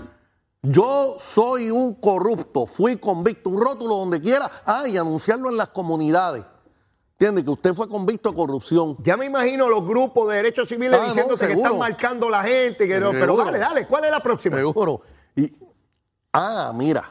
Yo 0.61 1.15
soy 1.17 1.71
un 1.71 1.95
corrupto, 1.95 2.65
fui 2.65 2.97
convicto, 2.97 3.49
un 3.49 3.59
rótulo 3.61 3.95
donde 3.95 4.19
quiera, 4.19 4.51
ah, 4.65 4.85
y 4.87 4.97
anunciarlo 4.97 5.49
en 5.49 5.55
las 5.57 5.69
comunidades. 5.69 6.43
¿Entiende? 7.23 7.43
Que 7.45 7.51
usted 7.51 7.73
fue 7.73 7.87
convicto 7.87 8.29
de 8.31 8.35
corrupción. 8.35 8.97
Ya 9.01 9.15
me 9.15 9.25
imagino 9.25 9.69
los 9.69 9.87
grupos 9.87 10.27
de 10.27 10.35
derechos 10.35 10.67
civiles 10.67 10.99
Ah, 10.99 11.03
no, 11.03 11.07
diciéndose 11.07 11.47
que 11.47 11.53
están 11.53 11.77
marcando 11.77 12.29
la 12.29 12.43
gente. 12.43 12.85
Que 12.85 12.99
no- 12.99 13.11
pero 13.11 13.37
dale, 13.37 13.59
dale, 13.59 13.87
¿cuál 13.87 14.03
es 14.03 14.11
la 14.11 14.19
próxima? 14.19 14.57
Seguro. 14.57 14.99
Y, 15.33 15.49
ah, 16.33 16.73
mira, 16.75 17.09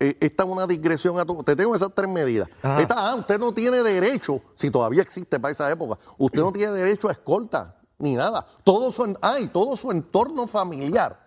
eh, 0.00 0.16
esta 0.20 0.42
es 0.42 0.48
una 0.48 0.66
digresión 0.66 1.16
a 1.20 1.24
tu. 1.24 1.44
Te 1.44 1.54
tengo 1.54 1.76
esas 1.76 1.94
tres 1.94 2.08
medidas. 2.10 2.48
Esta, 2.80 2.94
ah, 3.10 3.14
usted 3.14 3.38
no 3.38 3.54
tiene 3.54 3.84
derecho, 3.84 4.42
si 4.56 4.68
todavía 4.68 5.00
existe 5.02 5.38
para 5.38 5.52
esa 5.52 5.70
época, 5.70 5.96
usted 6.18 6.40
no 6.40 6.50
tiene 6.50 6.72
derecho 6.72 7.08
a 7.08 7.12
escolta 7.12 7.76
ni 7.98 8.16
nada. 8.16 8.44
Todo 8.64 8.90
su, 8.90 9.16
ah, 9.22 9.38
y 9.38 9.46
todo 9.46 9.76
su 9.76 9.92
entorno 9.92 10.48
familiar 10.48 11.20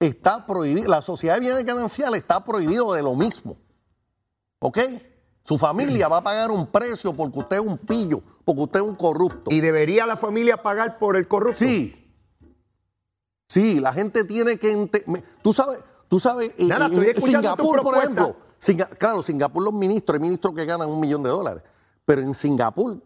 está 0.00 0.44
prohibido. 0.44 0.88
La 0.88 1.02
sociedad 1.02 1.34
de 1.34 1.40
bienes 1.40 1.64
gananciales 1.64 2.22
está 2.22 2.42
prohibido 2.44 2.92
de 2.94 3.02
lo 3.02 3.14
mismo. 3.14 3.56
¿Ok? 4.58 4.78
Su 5.44 5.58
familia 5.58 6.08
va 6.08 6.18
a 6.18 6.22
pagar 6.24 6.50
un 6.50 6.66
precio 6.66 7.12
porque 7.12 7.38
usted 7.38 7.56
es 7.56 7.62
un 7.62 7.76
pillo, 7.78 8.22
porque 8.44 8.62
usted 8.62 8.80
es 8.80 8.86
un 8.86 8.94
corrupto. 8.94 9.50
¿Y 9.50 9.60
debería 9.60 10.06
la 10.06 10.16
familia 10.16 10.62
pagar 10.62 10.98
por 10.98 11.16
el 11.16 11.28
corrupto? 11.28 11.58
Sí. 11.58 12.00
Sí, 13.48 13.78
la 13.78 13.92
gente 13.92 14.24
tiene 14.24 14.58
que... 14.58 14.72
ente- 14.72 15.04
Tú 15.42 15.52
sabes, 15.52 15.80
tú 16.08 16.18
sabes, 16.18 16.52
en- 16.56 16.68
Nada, 16.68 16.86
en 16.86 17.14
tu 17.14 17.20
Singapur, 17.20 17.82
por 17.82 17.96
ejemplo, 17.98 18.36
Singa- 18.58 18.88
claro, 18.96 19.22
Singapur 19.22 19.62
los 19.62 19.74
ministros, 19.74 20.14
hay 20.14 20.20
ministros 20.22 20.54
que 20.54 20.64
ganan 20.64 20.88
un 20.88 20.98
millón 20.98 21.22
de 21.22 21.28
dólares, 21.28 21.62
pero 22.06 22.22
en 22.22 22.32
Singapur 22.32 23.02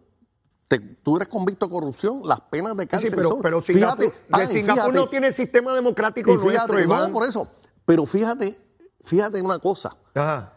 te- 0.69 0.79
tú 0.79 1.17
eres 1.17 1.29
convicto 1.29 1.67
de 1.67 1.73
corrupción, 1.73 2.21
las 2.25 2.41
penas 2.43 2.77
de 2.77 2.85
Sí, 2.85 2.89
cárcel 2.89 3.13
pero, 3.17 3.31
son... 3.31 3.43
pero 3.43 3.61
Singapur, 3.61 3.99
fíjate, 4.05 4.19
de 4.29 4.41
ay, 4.43 4.47
Singapur 4.47 4.83
fíjate, 4.85 4.99
no 4.99 5.09
tiene 5.09 5.33
sistema 5.33 5.75
democrático 5.75 6.31
y 6.33 6.39
fíjate, 6.39 6.53
nuestro, 6.57 6.81
Iván. 6.81 7.09
no, 7.09 7.13
por 7.13 7.27
eso, 7.27 7.49
pero 7.85 8.07
fíjate, 8.07 8.57
fíjate 9.03 9.43
una 9.43 9.59
cosa, 9.59 9.97
Ajá. 10.15 10.53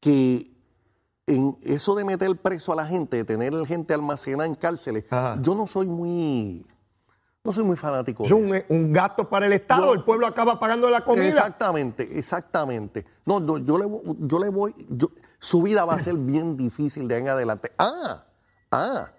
que 0.00 0.51
en 1.26 1.56
eso 1.62 1.94
de 1.94 2.04
meter 2.04 2.36
preso 2.36 2.72
a 2.72 2.76
la 2.76 2.86
gente, 2.86 3.18
de 3.18 3.24
tener 3.24 3.54
gente 3.66 3.94
almacenada 3.94 4.46
en 4.46 4.54
cárceles, 4.54 5.04
Ajá. 5.10 5.38
yo 5.40 5.54
no 5.54 5.66
soy 5.66 5.86
muy... 5.86 6.66
No 7.44 7.52
soy 7.52 7.64
muy 7.64 7.76
fanático 7.76 8.22
Es 8.22 8.28
de 8.28 8.34
un, 8.36 8.54
eso. 8.54 8.66
un 8.68 8.92
gasto 8.92 9.28
para 9.28 9.46
el 9.46 9.52
Estado, 9.52 9.86
Yo- 9.86 9.94
el 9.94 10.04
pueblo 10.04 10.28
acaba 10.28 10.60
pagando 10.60 10.88
la 10.88 11.04
comida. 11.04 11.26
Exactamente, 11.26 12.16
exactamente. 12.16 13.04
No, 13.26 13.40
no, 13.40 13.58
yo 13.58 13.78
le, 13.78 13.86
yo 14.20 14.38
le 14.38 14.48
voy, 14.48 14.72
yo- 14.88 15.10
su 15.40 15.60
vida 15.62 15.84
va 15.84 15.94
a 15.94 15.98
ser 15.98 16.14
bien 16.14 16.56
difícil 16.56 17.08
de 17.08 17.16
ahí 17.16 17.22
en 17.22 17.28
adelante. 17.30 17.72
Ah, 17.78 18.24
ah, 18.70 19.10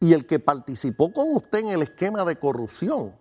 y 0.00 0.14
el 0.14 0.24
que 0.24 0.38
participó 0.38 1.12
con 1.12 1.34
usted 1.36 1.58
en 1.58 1.66
el 1.68 1.82
esquema 1.82 2.24
de 2.24 2.36
corrupción 2.38 3.14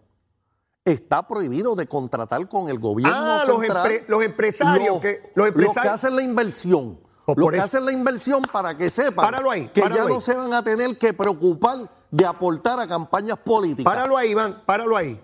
está 0.85 1.27
prohibido 1.27 1.75
de 1.75 1.87
contratar 1.87 2.47
con 2.47 2.69
el 2.69 2.79
gobierno 2.79 3.13
Ah, 3.13 3.43
los 3.45 3.59
central. 3.59 3.91
empre- 3.91 4.03
los 4.07 4.23
empresarios 4.23 5.01
que- 5.01 5.31
los 5.35 5.47
empresarios- 5.49 5.81
que 5.83 5.89
hacen 5.89 6.15
la 6.15 6.21
inversión. 6.21 6.97
Pues 7.25 7.35
por 7.37 7.53
que 7.53 7.59
hacen 7.59 7.85
la 7.85 7.91
inversión 7.91 8.41
para 8.51 8.77
que 8.77 8.89
sepan 8.89 9.25
Páralo 9.25 9.49
ahí, 9.49 9.67
que 9.69 9.81
páralo 9.81 10.07
ya 10.07 10.13
no 10.13 10.21
se 10.21 10.35
van 10.35 10.53
a 10.53 10.63
tener 10.63 10.97
que 10.97 11.11
preocupar 11.13 11.89
de 12.11 12.25
aportar 12.25 12.79
a 12.79 12.87
campañas 12.87 13.37
políticas. 13.39 13.91
Páralo 13.91 14.15
ahí, 14.17 14.29
Iván, 14.31 14.55
páralo 14.65 14.95
ahí. 14.95 15.19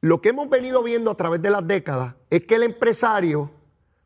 Lo 0.00 0.20
que 0.20 0.30
hemos 0.30 0.48
venido 0.48 0.82
viendo 0.82 1.10
a 1.10 1.14
través 1.14 1.42
de 1.42 1.50
las 1.50 1.66
décadas 1.66 2.14
es 2.30 2.46
que 2.46 2.54
el 2.54 2.62
empresario 2.62 3.50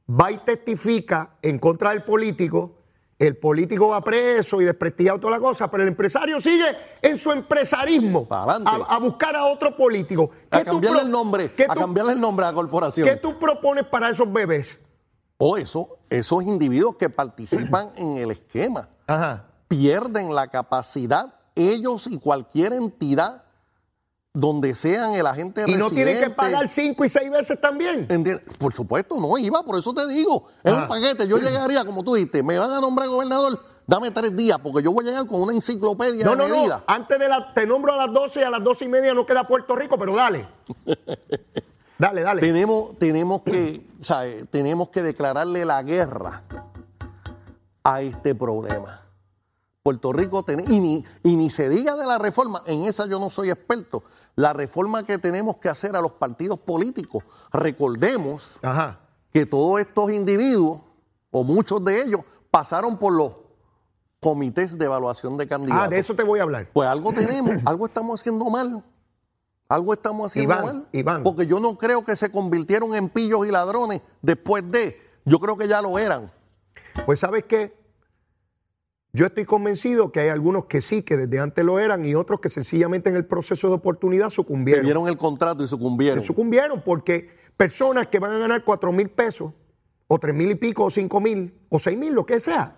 va 0.09 0.33
y 0.33 0.39
testifica 0.39 1.37
en 1.43 1.59
contra 1.59 1.91
del 1.91 2.03
político, 2.03 2.73
el 3.19 3.37
político 3.37 3.89
va 3.89 4.01
preso 4.03 4.61
y 4.61 4.65
desprestigiado 4.65 5.21
toda 5.21 5.33
la 5.33 5.41
cosa, 5.41 5.71
pero 5.71 5.83
el 5.83 5.89
empresario 5.91 6.41
sigue 6.41 6.65
en 7.03 7.19
su 7.19 7.31
empresarismo 7.33 8.27
a, 8.31 8.55
a 8.89 8.99
buscar 8.99 9.37
a 9.37 9.45
otro 9.45 9.77
político. 9.77 10.31
a 10.51 10.59
¿Qué 10.59 10.65
tú 10.65 10.73
cambiarle 10.73 11.03
el 11.03 11.11
nombre, 11.11 11.55
a 11.69 11.75
tú- 11.75 11.81
cambiarle 11.81 12.13
el 12.15 12.21
nombre 12.21 12.47
a 12.47 12.49
la 12.49 12.55
corporación. 12.55 13.07
¿Qué 13.07 13.17
tú 13.17 13.39
propones 13.39 13.85
para 13.85 14.09
esos 14.11 14.33
bebés? 14.33 14.79
O 15.43 15.57
eso, 15.57 15.97
esos 16.11 16.43
individuos 16.43 16.97
que 16.97 17.09
participan 17.09 17.91
en 17.97 18.19
el 18.19 18.31
esquema 18.31 18.91
Ajá. 19.07 19.47
pierden 19.69 20.35
la 20.35 20.49
capacidad, 20.49 21.33
ellos 21.55 22.07
y 22.09 22.19
cualquier 22.19 22.75
entidad 22.75 23.43
donde 24.35 24.75
sean 24.75 25.13
el 25.15 25.27
agente 25.27 25.65
Y 25.67 25.75
no 25.77 25.91
tienen 25.91 26.21
que 26.23 26.31
pagar 26.31 26.69
cinco 26.69 27.05
y 27.05 27.09
seis 27.09 27.31
veces 27.31 27.59
también. 27.61 28.01
¿Entiendes? 28.11 28.43
Por 28.59 28.75
supuesto, 28.75 29.19
no 29.19 29.37
iba, 29.39 29.63
por 29.63 29.79
eso 29.79 29.93
te 29.95 30.07
digo. 30.07 30.47
Es 30.63 30.73
un 30.75 30.87
paquete. 30.87 31.27
Yo 31.27 31.39
llegaría, 31.39 31.85
como 31.85 32.05
tú 32.05 32.15
dijiste, 32.15 32.43
me 32.43 32.59
van 32.59 32.71
a 32.71 32.81
nombrar 32.81 33.09
gobernador, 33.09 33.59
dame 33.87 34.11
tres 34.13 34.37
días, 34.37 34.59
porque 34.63 34.83
yo 34.85 34.93
voy 34.93 35.05
a 35.07 35.09
llegar 35.11 35.27
con 35.27 35.41
una 35.41 35.53
enciclopedia 35.55 36.25
No, 36.25 36.33
de 36.33 36.37
no, 36.37 36.49
no. 36.49 36.55
medidas. 36.55 36.83
Antes 36.87 37.19
de 37.19 37.29
la. 37.29 37.53
Te 37.55 37.67
nombro 37.67 37.93
a 37.95 37.97
las 37.97 38.13
12 38.13 38.41
y 38.41 38.43
a 38.45 38.51
las 38.51 38.63
12 38.63 38.85
y 38.85 38.89
media 38.89 39.15
no 39.15 39.25
queda 39.27 39.49
Puerto 39.49 39.75
Rico, 39.75 39.99
pero 39.99 40.15
dale. 40.15 40.47
Dale, 42.01 42.23
dale. 42.23 42.41
Tenemos, 42.41 42.99
tenemos, 42.99 43.43
que, 43.43 43.87
¿sabe? 44.01 44.47
tenemos 44.47 44.89
que 44.89 45.03
declararle 45.03 45.65
la 45.67 45.83
guerra 45.83 46.43
a 47.85 48.01
este 48.01 48.35
problema. 48.35 49.03
Puerto 49.83 50.11
Rico, 50.13 50.43
ten- 50.43 50.65
y, 50.67 50.81
ni, 50.81 51.05
y 51.23 51.37
ni 51.37 51.51
se 51.51 51.69
diga 51.69 51.97
de 51.97 52.07
la 52.07 52.19
reforma, 52.19 52.63
en 52.67 52.85
esa 52.85 53.07
yo 53.07 53.19
no 53.19 53.29
soy 53.29 53.51
experto, 53.51 54.03
la 54.35 54.53
reforma 54.55 55.03
que 55.05 55.19
tenemos 55.19 55.57
que 55.57 55.69
hacer 55.69 55.95
a 55.95 56.01
los 56.01 56.13
partidos 56.13 56.59
políticos. 56.59 57.23
Recordemos 57.53 58.55
Ajá. 58.63 59.01
que 59.31 59.45
todos 59.45 59.81
estos 59.81 60.11
individuos, 60.11 60.81
o 61.31 61.45
muchos 61.45 61.85
de 61.85 62.01
ellos, 62.03 62.23
pasaron 62.51 62.99
por 62.99 63.13
los 63.13 63.39
comités 64.21 64.79
de 64.79 64.87
evaluación 64.87 65.37
de 65.37 65.47
candidatos. 65.47 65.85
Ah, 65.85 65.89
de 65.89 65.99
eso 65.99 66.15
te 66.15 66.23
voy 66.23 66.41
a 66.41 66.45
hablar. 66.45 66.69
Pues 66.73 66.89
algo 66.89 67.13
tenemos, 67.13 67.57
algo 67.67 67.87
estamos 67.87 68.21
haciendo 68.21 68.47
mal. 68.51 68.83
Algo 69.71 69.93
estamos 69.93 70.27
haciendo 70.27 70.53
Iván, 70.53 70.65
mal. 70.65 70.89
Iván. 70.91 71.23
Porque 71.23 71.47
yo 71.47 71.61
no 71.61 71.79
creo 71.79 72.05
que 72.05 72.17
se 72.17 72.33
convirtieron 72.33 72.93
en 72.97 73.09
pillos 73.09 73.47
y 73.47 73.53
ladrones 73.53 74.03
después 74.21 74.69
de. 74.69 75.01
Yo 75.25 75.39
creo 75.39 75.57
que 75.57 75.69
ya 75.69 75.81
lo 75.81 75.97
eran. 75.97 76.33
Pues, 77.07 77.21
¿sabes 77.21 77.45
qué? 77.45 77.79
Yo 79.13 79.27
estoy 79.27 79.45
convencido 79.45 80.11
que 80.11 80.19
hay 80.19 80.29
algunos 80.29 80.65
que 80.65 80.81
sí, 80.81 81.03
que 81.05 81.17
desde 81.17 81.39
antes 81.39 81.65
lo 81.65 81.79
eran, 81.79 82.05
y 82.05 82.17
otros 82.17 82.41
que 82.41 82.49
sencillamente 82.49 83.11
en 83.11 83.17
el 83.17 83.27
proceso 83.27 83.69
de 83.69 83.75
oportunidad 83.75 84.31
sucumbieron. 84.31 84.85
vieron 84.85 85.07
el 85.07 85.17
contrato 85.17 85.63
y 85.63 85.69
sucumbieron. 85.69 86.19
Que 86.19 86.27
sucumbieron 86.27 86.83
porque 86.85 87.31
personas 87.57 88.09
que 88.09 88.19
van 88.19 88.33
a 88.33 88.39
ganar 88.39 88.65
cuatro 88.65 88.91
mil 88.91 89.09
pesos, 89.09 89.53
o 90.09 90.19
tres 90.19 90.35
mil 90.35 90.51
y 90.51 90.57
pico, 90.57 90.87
o 90.87 90.91
cinco 90.91 91.21
mil, 91.21 91.55
o 91.69 91.79
seis 91.79 91.97
mil, 91.97 92.13
lo 92.13 92.27
que 92.27 92.41
sea, 92.41 92.77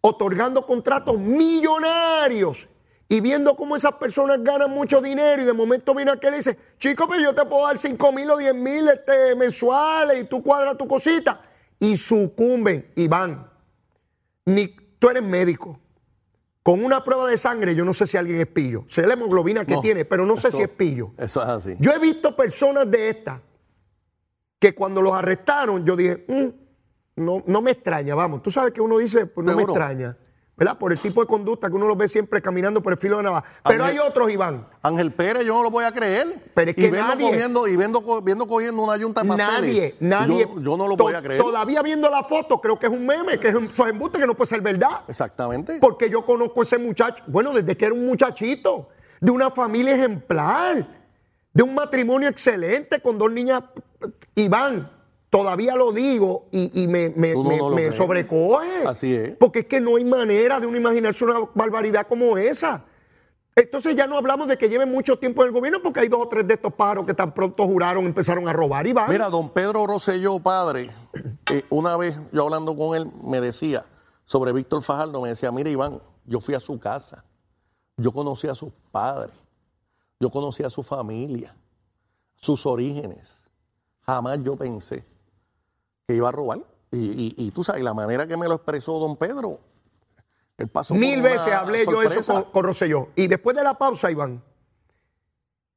otorgando 0.00 0.66
contratos 0.66 1.18
millonarios 1.18 2.68
y 3.12 3.20
viendo 3.20 3.54
cómo 3.56 3.76
esas 3.76 3.92
personas 3.96 4.42
ganan 4.42 4.70
mucho 4.70 5.02
dinero 5.02 5.42
y 5.42 5.44
de 5.44 5.52
momento 5.52 5.94
viene 5.94 6.12
aquel 6.12 6.32
y 6.32 6.36
dice, 6.38 6.56
chico, 6.78 7.06
pero 7.06 7.20
yo 7.20 7.34
te 7.34 7.44
puedo 7.44 7.66
dar 7.66 7.78
cinco 7.78 8.10
mil 8.10 8.30
o 8.30 8.38
diez 8.38 8.54
mil 8.54 8.88
este, 8.88 9.34
mensuales 9.36 10.22
y 10.22 10.24
tú 10.24 10.42
cuadras 10.42 10.78
tu 10.78 10.88
cosita. 10.88 11.42
Y 11.78 11.96
sucumben 11.98 12.90
y 12.94 13.08
van. 13.08 13.50
Ni, 14.46 14.68
tú 14.98 15.10
eres 15.10 15.22
médico. 15.22 15.78
Con 16.62 16.82
una 16.82 17.04
prueba 17.04 17.28
de 17.28 17.36
sangre, 17.36 17.74
yo 17.74 17.84
no 17.84 17.92
sé 17.92 18.06
si 18.06 18.16
alguien 18.16 18.40
es 18.40 18.46
pillo. 18.46 18.86
Sé 18.88 19.06
la 19.06 19.12
hemoglobina 19.12 19.66
que 19.66 19.74
No, 19.74 19.80
tiene, 19.82 20.06
pero 20.06 20.24
no 20.24 20.36
sé 20.36 20.48
eso- 20.48 20.56
si 20.56 20.62
es 20.62 20.68
pillo. 20.70 21.10
Eso 21.18 21.42
es 21.42 21.48
así. 21.48 21.76
Yo 21.80 21.92
he 21.92 21.98
visto 21.98 22.34
personas 22.34 22.90
de 22.90 23.10
estas 23.10 23.40
que 24.58 24.74
cuando 24.74 25.02
los 25.02 25.12
arrestaron, 25.12 25.84
yo 25.84 25.96
dije, 25.96 26.24
"Mm, 26.28 27.22
no, 27.22 27.42
no 27.46 27.60
me 27.60 27.72
extraña, 27.72 28.14
vamos. 28.14 28.42
Tú 28.42 28.50
sabes 28.50 28.72
que 28.72 28.80
uno 28.80 28.96
dice, 28.96 29.26
pues 29.26 29.44
no 29.46 29.54
me 29.54 29.64
extraña, 29.64 30.16
¿verdad? 30.56 30.78
Por 30.78 30.92
el 30.92 30.98
tipo 30.98 31.20
de 31.22 31.26
conducta 31.26 31.68
que 31.68 31.74
uno 31.74 31.86
los 31.88 31.96
ve 31.96 32.06
siempre 32.08 32.40
caminando 32.42 32.82
por 32.82 32.92
el 32.92 32.98
filo 32.98 33.16
de 33.16 33.22
navaja. 33.24 33.44
Pero 33.64 33.84
Ángel- 33.84 33.98
hay 34.00 34.06
otros, 34.06 34.30
Iván. 34.30 34.66
Ángel 34.82 35.10
Pérez, 35.12 35.44
yo 35.44 35.54
no 35.54 35.62
lo 35.62 35.70
voy 35.70 35.84
a 35.84 35.92
creer. 35.92 36.26
Pero 36.54 36.70
es 36.70 36.76
y 36.78 36.80
que 36.82 36.90
viendo 36.90 37.08
nadie- 37.14 37.28
cogiendo, 37.30 37.66
y 37.68 37.76
viendo, 37.76 38.22
viendo 38.22 38.46
cogiendo 38.46 38.82
una 38.82 38.96
yunta 38.96 39.22
de 39.22 39.28
Nadie, 39.28 39.42
pasteles. 39.44 39.94
nadie. 40.00 40.42
Yo, 40.54 40.60
yo 40.60 40.76
no 40.76 40.86
lo 40.86 40.96
voy 40.96 41.14
a 41.14 41.22
creer. 41.22 41.40
Todavía 41.40 41.82
viendo 41.82 42.08
la 42.10 42.22
foto, 42.22 42.60
creo 42.60 42.78
que 42.78 42.86
es 42.86 42.92
un 42.92 43.04
meme, 43.06 43.38
que 43.38 43.48
es 43.48 43.54
un 43.54 43.68
embuste, 43.88 44.18
que 44.18 44.26
no 44.26 44.34
puede 44.34 44.48
ser 44.48 44.60
verdad. 44.60 45.00
Exactamente. 45.08 45.78
Porque 45.80 46.08
yo 46.10 46.24
conozco 46.24 46.60
a 46.60 46.62
ese 46.64 46.78
muchacho, 46.78 47.24
bueno, 47.26 47.52
desde 47.52 47.76
que 47.76 47.86
era 47.86 47.94
un 47.94 48.04
muchachito, 48.06 48.88
de 49.20 49.30
una 49.30 49.50
familia 49.50 49.94
ejemplar, 49.94 50.86
de 51.54 51.62
un 51.62 51.74
matrimonio 51.74 52.28
excelente 52.28 53.00
con 53.00 53.18
dos 53.18 53.30
niñas. 53.32 53.62
Iván, 54.34 54.90
todavía 55.32 55.74
lo 55.76 55.92
digo 55.92 56.44
y, 56.52 56.82
y 56.82 56.88
me, 56.88 57.08
me- 57.16 57.32
Tú 57.32 57.42
no, 57.42 57.48
me- 57.48 57.56
no 57.56 57.70
lo 57.70 57.74
me 57.76 57.82
crees. 57.86 57.96
sobrecoge. 57.96 58.86
Así 58.86 59.14
es. 59.14 59.34
Porque 59.36 59.60
es 59.60 59.64
que 59.66 59.80
no 59.80 59.96
hay 59.96 60.04
manera 60.04 60.60
de 60.60 60.66
uno 60.66 60.76
imaginarse 60.76 61.24
una 61.24 61.40
barbaridad 61.54 62.06
como 62.06 62.36
esa. 62.36 62.84
Entonces 63.56 63.96
ya 63.96 64.06
no 64.06 64.18
hablamos 64.18 64.46
de 64.46 64.58
que 64.58 64.68
lleven 64.68 64.90
mucho 64.92 65.18
tiempo 65.18 65.40
en 65.42 65.48
el 65.48 65.52
gobierno 65.54 65.80
porque 65.82 66.00
hay 66.00 66.08
dos 66.08 66.20
o 66.20 66.28
tres 66.28 66.46
de 66.46 66.54
estos 66.54 66.74
pájaros 66.74 67.06
que 67.06 67.14
tan 67.14 67.32
pronto 67.32 67.66
juraron 67.66 68.04
empezaron 68.04 68.46
a 68.46 68.52
robar 68.52 68.86
y 68.86 68.92
van. 68.92 69.08
Mira, 69.10 69.30
don 69.30 69.48
Pedro 69.50 69.86
Rosselló, 69.86 70.38
padre, 70.38 70.90
eh, 71.50 71.62
una 71.70 71.96
vez 71.96 72.14
yo 72.30 72.42
hablando 72.44 72.76
con 72.76 72.94
él, 72.94 73.10
me 73.24 73.40
decía 73.40 73.86
sobre 74.24 74.52
Víctor 74.52 74.82
Fajardo, 74.82 75.20
me 75.22 75.30
decía, 75.30 75.50
mira 75.50 75.70
Iván, 75.70 75.98
yo 76.26 76.40
fui 76.40 76.54
a 76.54 76.60
su 76.60 76.78
casa, 76.78 77.24
yo 77.96 78.12
conocí 78.12 78.48
a 78.48 78.54
sus 78.54 78.70
padres, 78.90 79.34
yo 80.20 80.28
conocí 80.30 80.62
a 80.62 80.68
su 80.70 80.82
familia, 80.82 81.54
sus 82.36 82.64
orígenes. 82.66 83.50
Jamás 84.06 84.38
yo 84.42 84.56
pensé 84.56 85.04
que 86.06 86.14
iba 86.14 86.28
a 86.28 86.32
robar. 86.32 86.58
Y, 86.90 86.98
y- 86.98 87.34
y 87.46 87.50
tú 87.52 87.64
sabes, 87.64 87.82
la 87.82 87.94
manera 87.94 88.26
que 88.26 88.36
me 88.36 88.46
lo 88.48 88.54
expresó 88.54 88.98
don 88.98 89.16
Pedro, 89.16 89.60
él 90.58 90.68
pasó 90.68 90.94
Mil 90.94 91.22
veces 91.22 91.52
hablé 91.52 91.86
yo 91.86 92.02
eso 92.02 92.34
con, 92.34 92.52
con 92.52 92.64
Rosselló. 92.64 93.08
Y 93.16 93.26
después 93.28 93.56
de 93.56 93.64
la 93.64 93.74
pausa, 93.78 94.10
Iván, 94.10 94.42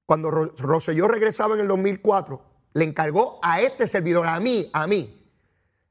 cuando 0.05 0.29
Ro- 0.31 0.53
Rosselló 0.57 1.07
regresaba 1.07 1.55
en 1.55 1.61
el 1.61 1.67
2004, 1.67 2.41
le 2.73 2.83
encargó 2.85 3.39
a 3.41 3.61
este 3.61 3.87
servidor, 3.87 4.27
a 4.27 4.39
mí, 4.39 4.69
a 4.73 4.85
mí, 4.87 5.21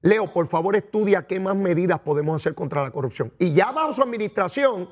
Leo, 0.02 0.30
por 0.30 0.46
favor 0.46 0.76
estudia 0.76 1.26
qué 1.26 1.40
más 1.40 1.56
medidas 1.56 1.98
podemos 2.00 2.36
hacer 2.42 2.54
contra 2.54 2.82
la 2.82 2.90
corrupción. 2.90 3.32
Y 3.38 3.54
ya 3.54 3.72
bajo 3.72 3.94
su 3.94 4.02
administración 4.02 4.90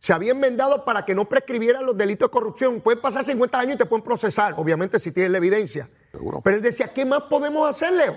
se 0.00 0.14
había 0.14 0.32
enmendado 0.32 0.86
para 0.86 1.04
que 1.04 1.14
no 1.14 1.26
prescribieran 1.28 1.84
los 1.84 1.96
delitos 1.98 2.28
de 2.28 2.32
corrupción. 2.32 2.80
Pueden 2.80 3.02
pasar 3.02 3.24
50 3.24 3.58
años 3.60 3.74
y 3.74 3.78
te 3.78 3.84
pueden 3.86 4.02
procesar, 4.02 4.54
obviamente 4.56 4.98
si 4.98 5.12
tienes 5.12 5.32
la 5.32 5.38
evidencia. 5.38 5.90
Seguro. 6.10 6.40
Pero 6.42 6.56
él 6.56 6.62
decía, 6.62 6.88
¿qué 6.94 7.04
más 7.04 7.24
podemos 7.24 7.68
hacer, 7.68 7.92
Leo? 7.92 8.14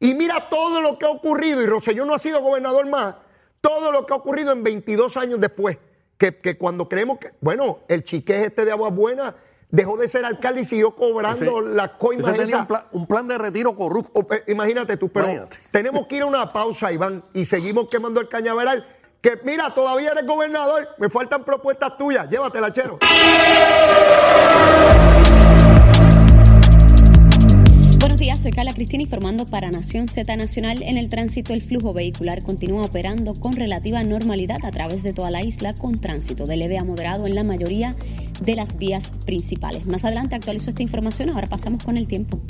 Y 0.00 0.14
mira 0.14 0.48
todo 0.50 0.80
lo 0.80 0.98
que 0.98 1.06
ha 1.06 1.10
ocurrido, 1.10 1.62
y 1.62 1.66
Rosselló 1.66 2.04
no 2.04 2.14
ha 2.14 2.18
sido 2.18 2.40
gobernador 2.42 2.86
más, 2.86 3.14
todo 3.60 3.90
lo 3.92 4.06
que 4.06 4.12
ha 4.12 4.16
ocurrido 4.16 4.52
en 4.52 4.62
22 4.62 5.16
años 5.16 5.40
después, 5.40 5.78
que, 6.18 6.36
que 6.38 6.56
cuando 6.58 6.88
creemos 6.88 7.18
que, 7.18 7.32
bueno, 7.40 7.78
el 7.88 8.04
chiqués 8.04 8.46
este 8.46 8.64
de 8.64 8.72
Aguas 8.72 8.94
Buenas 8.94 9.34
dejó 9.70 9.96
de 9.96 10.06
ser 10.08 10.24
alcalde 10.24 10.60
y 10.60 10.64
siguió 10.64 10.94
cobrando 10.94 11.60
Ese- 11.60 11.74
las 11.74 11.90
coimas 11.92 12.26
ese 12.28 12.38
tenía 12.38 12.58
un 12.58 12.66
plan, 12.66 12.84
un 12.92 13.06
plan 13.06 13.26
de 13.28 13.36
retiro 13.38 13.74
corrupto. 13.74 14.12
O, 14.20 14.34
eh, 14.34 14.44
Imagínate 14.46 14.96
tú, 14.96 15.08
pero 15.08 15.26
Imagínate. 15.26 15.58
tenemos 15.72 16.06
que 16.06 16.16
ir 16.16 16.22
a 16.22 16.26
una 16.26 16.48
pausa, 16.48 16.92
Iván, 16.92 17.24
y 17.32 17.44
seguimos 17.44 17.88
quemando 17.88 18.20
el 18.20 18.28
cañaveral. 18.28 18.86
Que 19.20 19.40
mira, 19.44 19.74
todavía 19.74 20.12
eres 20.12 20.24
gobernador, 20.26 20.86
me 20.98 21.08
faltan 21.10 21.42
propuestas 21.42 21.96
tuyas, 21.98 22.28
llévatela, 22.30 22.72
chero. 22.72 22.98
Días, 28.36 28.42
soy 28.42 28.50
Carla 28.52 28.74
Cristina 28.74 29.02
informando 29.02 29.46
para 29.46 29.70
Nación 29.70 30.08
Z 30.08 30.36
Nacional. 30.36 30.82
En 30.82 30.96
el 30.96 31.08
tránsito, 31.08 31.52
el 31.52 31.62
flujo 31.62 31.92
vehicular 31.92 32.42
continúa 32.42 32.82
operando 32.82 33.34
con 33.34 33.54
relativa 33.54 34.02
normalidad 34.02 34.58
a 34.64 34.70
través 34.70 35.02
de 35.02 35.12
toda 35.12 35.30
la 35.30 35.42
isla, 35.42 35.74
con 35.74 36.00
tránsito 36.00 36.46
de 36.46 36.56
leve 36.56 36.78
a 36.78 36.84
moderado 36.84 37.26
en 37.26 37.34
la 37.34 37.44
mayoría 37.44 37.96
de 38.40 38.54
las 38.54 38.78
vías 38.78 39.12
principales. 39.24 39.86
Más 39.86 40.04
adelante 40.04 40.34
actualizo 40.34 40.70
esta 40.70 40.82
información, 40.82 41.30
ahora 41.30 41.46
pasamos 41.46 41.82
con 41.84 41.96
el 41.96 42.06
tiempo. 42.06 42.40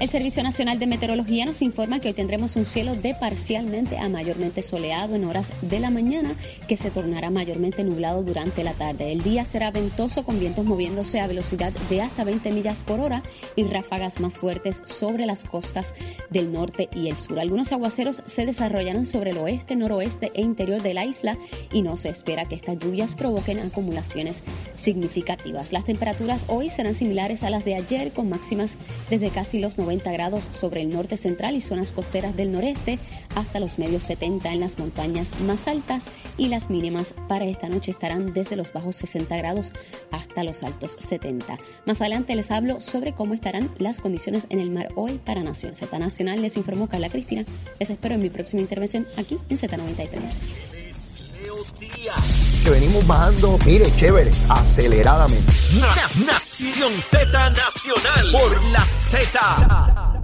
El 0.00 0.08
Servicio 0.08 0.42
Nacional 0.42 0.80
de 0.80 0.88
Meteorología 0.88 1.46
nos 1.46 1.62
informa 1.62 2.00
que 2.00 2.08
hoy 2.08 2.14
tendremos 2.14 2.56
un 2.56 2.66
cielo 2.66 2.96
de 2.96 3.14
parcialmente 3.14 3.96
a 3.96 4.08
mayormente 4.08 4.60
soleado 4.60 5.14
en 5.14 5.24
horas 5.24 5.52
de 5.62 5.78
la 5.78 5.90
mañana, 5.90 6.34
que 6.66 6.76
se 6.76 6.90
tornará 6.90 7.30
mayormente 7.30 7.84
nublado 7.84 8.24
durante 8.24 8.64
la 8.64 8.72
tarde. 8.72 9.12
El 9.12 9.22
día 9.22 9.44
será 9.44 9.70
ventoso 9.70 10.24
con 10.24 10.40
vientos 10.40 10.64
moviéndose 10.64 11.20
a 11.20 11.28
velocidad 11.28 11.72
de 11.88 12.02
hasta 12.02 12.24
20 12.24 12.50
millas 12.50 12.82
por 12.82 12.98
hora 12.98 13.22
y 13.54 13.62
ráfagas 13.62 14.18
más 14.18 14.36
fuertes 14.36 14.82
sobre 14.84 15.26
las 15.26 15.44
costas 15.44 15.94
del 16.28 16.52
norte 16.52 16.88
y 16.92 17.08
el 17.08 17.16
sur. 17.16 17.38
Algunos 17.38 17.70
aguaceros 17.70 18.20
se 18.26 18.46
desarrollarán 18.46 19.06
sobre 19.06 19.30
el 19.30 19.38
oeste, 19.38 19.76
noroeste 19.76 20.32
e 20.34 20.42
interior 20.42 20.82
de 20.82 20.94
la 20.94 21.04
isla 21.04 21.38
y 21.72 21.82
no 21.82 21.96
se 21.96 22.08
espera 22.08 22.46
que 22.46 22.56
estas 22.56 22.80
lluvias 22.80 23.14
provoquen 23.14 23.60
acumulaciones 23.60 24.42
significativas. 24.74 25.72
Las 25.72 25.84
temperaturas 25.84 26.46
hoy 26.48 26.68
serán 26.68 26.96
similares 26.96 27.44
a 27.44 27.50
las 27.50 27.64
de 27.64 27.76
ayer 27.76 28.12
con 28.12 28.28
máximas 28.28 28.76
desde 29.08 29.30
casi 29.30 29.60
los 29.60 29.78
90 29.78 29.83
grados 30.12 30.48
sobre 30.52 30.82
el 30.82 30.90
norte 30.90 31.16
central 31.16 31.54
y 31.54 31.60
zonas 31.60 31.92
costeras 31.92 32.36
del 32.36 32.52
noreste, 32.52 32.98
hasta 33.34 33.60
los 33.60 33.78
medios 33.78 34.02
70 34.04 34.52
en 34.52 34.60
las 34.60 34.78
montañas 34.78 35.38
más 35.40 35.68
altas 35.68 36.06
y 36.36 36.48
las 36.48 36.70
mínimas 36.70 37.14
para 37.28 37.44
esta 37.44 37.68
noche 37.68 37.90
estarán 37.90 38.32
desde 38.32 38.56
los 38.56 38.72
bajos 38.72 38.96
60 38.96 39.36
grados 39.36 39.72
hasta 40.10 40.44
los 40.44 40.62
altos 40.62 40.96
70. 40.98 41.58
Más 41.86 42.00
adelante 42.00 42.34
les 42.34 42.50
hablo 42.50 42.80
sobre 42.80 43.12
cómo 43.12 43.34
estarán 43.34 43.70
las 43.78 44.00
condiciones 44.00 44.46
en 44.50 44.60
el 44.60 44.70
mar 44.70 44.88
hoy 44.94 45.20
para 45.24 45.42
Nación 45.42 45.76
Z 45.76 45.98
Nacional. 45.98 46.42
Les 46.42 46.56
informó 46.56 46.88
Carla 46.88 47.08
Cristina. 47.08 47.44
Les 47.78 47.90
espero 47.90 48.14
en 48.14 48.22
mi 48.22 48.30
próxima 48.30 48.62
intervención 48.62 49.06
aquí 49.16 49.38
en 49.48 49.56
Z93 49.56 50.83
que 52.64 52.70
venimos 52.70 53.06
bajando, 53.06 53.58
mire, 53.66 53.84
chévere, 53.96 54.30
aceleradamente. 54.48 55.52
Nación 56.24 56.94
Z 56.94 57.50
Nacional 57.50 58.32
por 58.32 58.64
la 58.70 58.80
Z. 58.80 60.14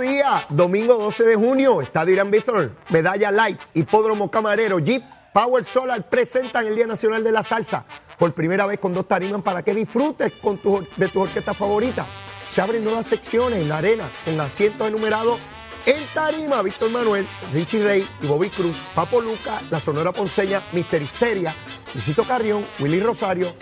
día, 0.00 0.46
domingo 0.50 0.94
12 0.94 1.24
de 1.24 1.36
junio, 1.36 1.80
Estadio 1.80 2.14
Irán 2.14 2.30
Víctor, 2.30 2.72
Medalla 2.90 3.30
Light, 3.30 3.58
Hipódromo 3.74 4.30
Camarero, 4.30 4.78
Jeep, 4.78 5.02
Power 5.32 5.64
Solar 5.64 6.08
presentan 6.08 6.66
el 6.66 6.76
Día 6.76 6.86
Nacional 6.86 7.24
de 7.24 7.32
la 7.32 7.42
Salsa 7.42 7.84
por 8.18 8.32
primera 8.32 8.66
vez 8.66 8.78
con 8.78 8.94
dos 8.94 9.08
tarimas 9.08 9.42
para 9.42 9.62
que 9.62 9.74
disfrutes 9.74 10.32
con 10.34 10.58
tu, 10.58 10.86
de 10.96 11.08
tu 11.08 11.20
orquesta 11.20 11.54
favorita. 11.54 12.06
Se 12.48 12.60
abren 12.60 12.84
nuevas 12.84 13.06
secciones 13.06 13.60
en 13.60 13.68
la 13.68 13.78
arena 13.78 14.08
con 14.24 14.40
asientos 14.40 14.86
enumerados 14.86 15.40
en 15.86 16.06
tarima, 16.14 16.62
Víctor 16.62 16.90
Manuel, 16.90 17.26
Richie 17.52 17.82
Rey 17.82 18.08
y 18.22 18.26
Bobby 18.26 18.50
Cruz, 18.50 18.76
Papo 18.94 19.20
Luca, 19.20 19.60
la 19.70 19.80
Sonora 19.80 20.12
Ponceña, 20.12 20.62
Mister 20.72 21.02
Histeria, 21.02 21.54
Luisito 21.92 22.24
Carrión, 22.24 22.64
Willy 22.80 23.00
Rosario, 23.00 23.54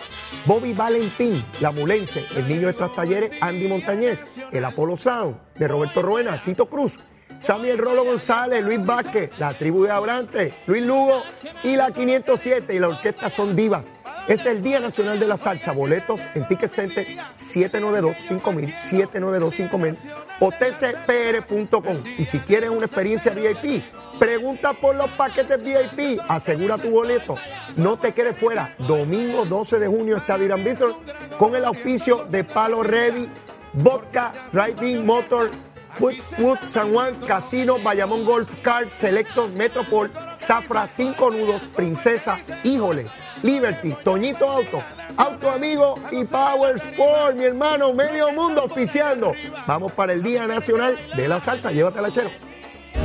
Bobby 0.45 0.73
Valentín, 0.73 1.43
La 1.59 1.71
Mulense, 1.71 2.25
El 2.35 2.47
Niño 2.47 2.67
de 2.67 2.73
Tras 2.73 2.93
Talleres, 2.95 3.31
Andy 3.41 3.67
Montañez, 3.67 4.23
El 4.51 4.65
Apolo 4.65 4.97
Sound, 4.97 5.37
de 5.55 5.67
Roberto 5.67 6.01
Ruena, 6.01 6.41
Tito 6.41 6.67
Cruz, 6.67 6.99
Samuel 7.37 7.77
Rolo 7.77 8.05
González, 8.05 8.63
Luis 8.63 8.83
Vázquez, 8.85 9.31
La 9.37 9.57
Tribu 9.57 9.83
de 9.83 9.91
Abrante, 9.91 10.53
Luis 10.65 10.83
Lugo 10.83 11.23
y 11.63 11.75
la 11.75 11.91
507 11.91 12.73
y 12.73 12.79
la 12.79 12.89
orquesta 12.89 13.29
Son 13.29 13.55
Divas. 13.55 13.91
Es 14.27 14.45
el 14.45 14.63
Día 14.63 14.79
Nacional 14.79 15.19
de 15.19 15.27
la 15.27 15.35
Salsa. 15.35 15.73
Boletos 15.73 16.21
en 16.33 16.47
Ticket 16.47 16.69
Center 16.69 17.05
792-5000, 17.37 18.73
792-5000 18.73 19.97
o 20.43 20.51
tcpr.com. 20.51 22.03
Y 22.17 22.25
si 22.25 22.39
quieres 22.39 22.69
una 22.69 22.85
experiencia 22.85 23.31
VIP, 23.31 23.81
pregunta 24.19 24.73
por 24.73 24.93
los 24.93 25.09
paquetes 25.11 25.63
VIP. 25.63 26.19
Asegura 26.27 26.77
tu 26.77 26.89
boleto. 26.89 27.35
No 27.77 27.97
te 27.97 28.11
quedes 28.11 28.35
fuera. 28.35 28.75
Domingo 28.77 29.45
12 29.45 29.79
de 29.79 29.87
junio, 29.87 30.17
Estadio 30.17 30.45
Irán 30.45 30.65
Víctor, 30.65 30.97
con 31.39 31.55
el 31.55 31.63
auspicio 31.63 32.25
de 32.25 32.43
Palo 32.43 32.83
Ready, 32.83 33.29
Vodka, 33.71 34.33
Driving 34.51 35.05
Motor, 35.05 35.49
Food 35.95 36.57
San 36.67 36.91
Juan, 36.91 37.15
Casino, 37.25 37.79
Bayamón 37.79 38.25
Golf 38.25 38.53
Card, 38.61 38.89
Selectos, 38.89 39.49
Metropol, 39.51 40.11
Zafra, 40.37 40.87
Cinco 40.87 41.31
Nudos, 41.31 41.69
Princesa, 41.73 42.37
Híjole. 42.65 43.22
Liberty, 43.43 43.93
Toñito 44.03 44.49
Auto, 44.49 44.81
Auto 45.17 45.49
Amigo 45.51 45.95
y 46.11 46.23
Power 46.25 46.75
Sport, 46.75 47.35
mi 47.35 47.43
hermano, 47.43 47.93
medio 47.93 48.31
mundo 48.31 48.61
auspiciando. 48.61 49.33
Vamos 49.67 49.91
para 49.91 50.13
el 50.13 50.23
Día 50.23 50.47
Nacional 50.47 50.97
de 51.15 51.27
la 51.27 51.39
Salsa, 51.39 51.71
llévatela, 51.71 52.09
chero. 52.11 52.31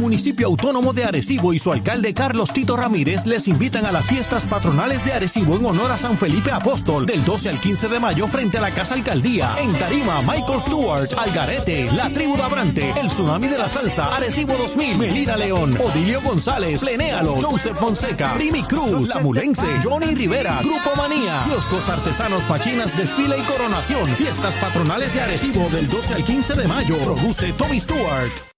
municipio 0.09 0.47
autónomo 0.47 0.91
de 0.91 1.03
Arecibo 1.03 1.53
y 1.53 1.59
su 1.59 1.71
alcalde 1.71 2.15
Carlos 2.15 2.51
Tito 2.51 2.75
Ramírez 2.75 3.27
les 3.27 3.47
invitan 3.47 3.85
a 3.85 3.91
las 3.91 4.07
fiestas 4.07 4.47
patronales 4.47 5.05
de 5.05 5.13
Arecibo 5.13 5.55
en 5.55 5.63
honor 5.63 5.91
a 5.91 5.99
San 5.99 6.17
Felipe 6.17 6.51
Apóstol 6.51 7.05
del 7.05 7.23
12 7.23 7.49
al 7.49 7.61
15 7.61 7.89
de 7.89 7.99
mayo 7.99 8.27
frente 8.27 8.57
a 8.57 8.61
la 8.61 8.71
Casa 8.71 8.95
Alcaldía. 8.95 9.55
En 9.59 9.71
Tarima, 9.73 10.23
Michael 10.23 10.61
Stewart, 10.61 11.09
Algarete, 11.15 11.91
La 11.91 12.09
Tribu 12.09 12.35
de 12.37 12.41
Abrante, 12.41 12.91
El 12.99 13.05
Tsunami 13.09 13.49
de 13.49 13.59
la 13.59 13.69
Salsa, 13.69 14.05
Arecibo 14.05 14.57
2000, 14.57 14.97
Melina 14.97 15.37
León, 15.37 15.77
Odilio 15.79 16.21
González, 16.21 16.81
Plenéalo, 16.81 17.39
Joseph 17.39 17.77
Fonseca, 17.77 18.33
Primi 18.33 18.63
Cruz, 18.63 19.09
La 19.09 19.21
Mulense, 19.21 19.67
Johnny 19.83 20.15
Rivera, 20.15 20.61
Grupo 20.63 20.89
Manía, 20.97 21.39
Kioscos 21.45 21.87
Artesanos 21.87 22.49
Machinas, 22.49 22.97
Desfile 22.97 23.37
y 23.37 23.41
Coronación. 23.43 24.07
Fiestas 24.15 24.57
patronales 24.57 25.13
de 25.13 25.21
Arecibo 25.21 25.69
del 25.69 25.87
12 25.87 26.15
al 26.15 26.23
15 26.23 26.55
de 26.55 26.67
mayo. 26.67 26.97
Produce 26.97 27.53
Tommy 27.53 27.79
Stewart. 27.79 28.48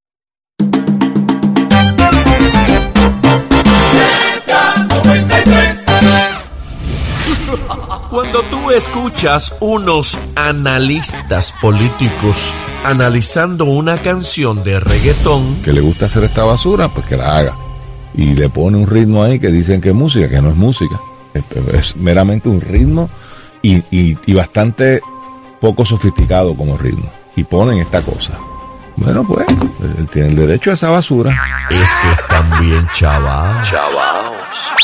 Cuando 8.10 8.42
tú 8.44 8.72
escuchas 8.72 9.56
unos 9.62 10.18
analistas 10.36 11.54
políticos 11.62 12.54
analizando 12.84 13.66
una 13.66 13.98
canción 13.98 14.64
de 14.64 14.80
reggaetón 14.80 15.62
que 15.64 15.72
le 15.72 15.82
gusta 15.82 16.08
hacer 16.08 16.26
esta 16.26 16.44
basura, 16.44 16.90
pues 16.90 17.06
que 17.06 17.18
la 17.18 17.38
haga. 17.38 17.58
Y 18.14 18.34
le 18.34 18.50
pone 18.50 18.78
un 18.78 18.88
ritmo 18.88 19.24
ahí 19.24 19.40
que 19.40 19.48
dicen 19.50 19.80
que 19.80 19.90
es 19.90 19.96
música, 19.96 20.28
que 20.28 20.42
no 20.42 20.50
es 20.50 20.56
música. 20.56 21.00
Es, 21.74 21.96
meramente 21.96 22.50
un 22.50 22.60
ritmo 22.60 23.10
y, 23.62 23.84
y 23.92 24.34
bastante 24.34 25.02
poco 25.62 25.86
sofisticado 25.86 26.56
como 26.56 26.78
ritmo. 26.78 27.10
Y 27.36 27.46
ponen 27.46 27.80
esta 27.80 28.02
cosa. 28.02 28.38
Bueno, 28.98 29.26
pues, 29.26 29.48
él 29.98 30.08
tiene 30.12 30.30
el 30.30 30.36
derecho 30.36 30.72
a 30.72 30.74
esa 30.74 30.90
basura. 30.90 31.32
Es 31.70 31.96
que 31.96 32.12
están 32.12 32.60
bien 32.60 32.88
chavados. 32.94 33.70
Chavaos. 33.70 34.81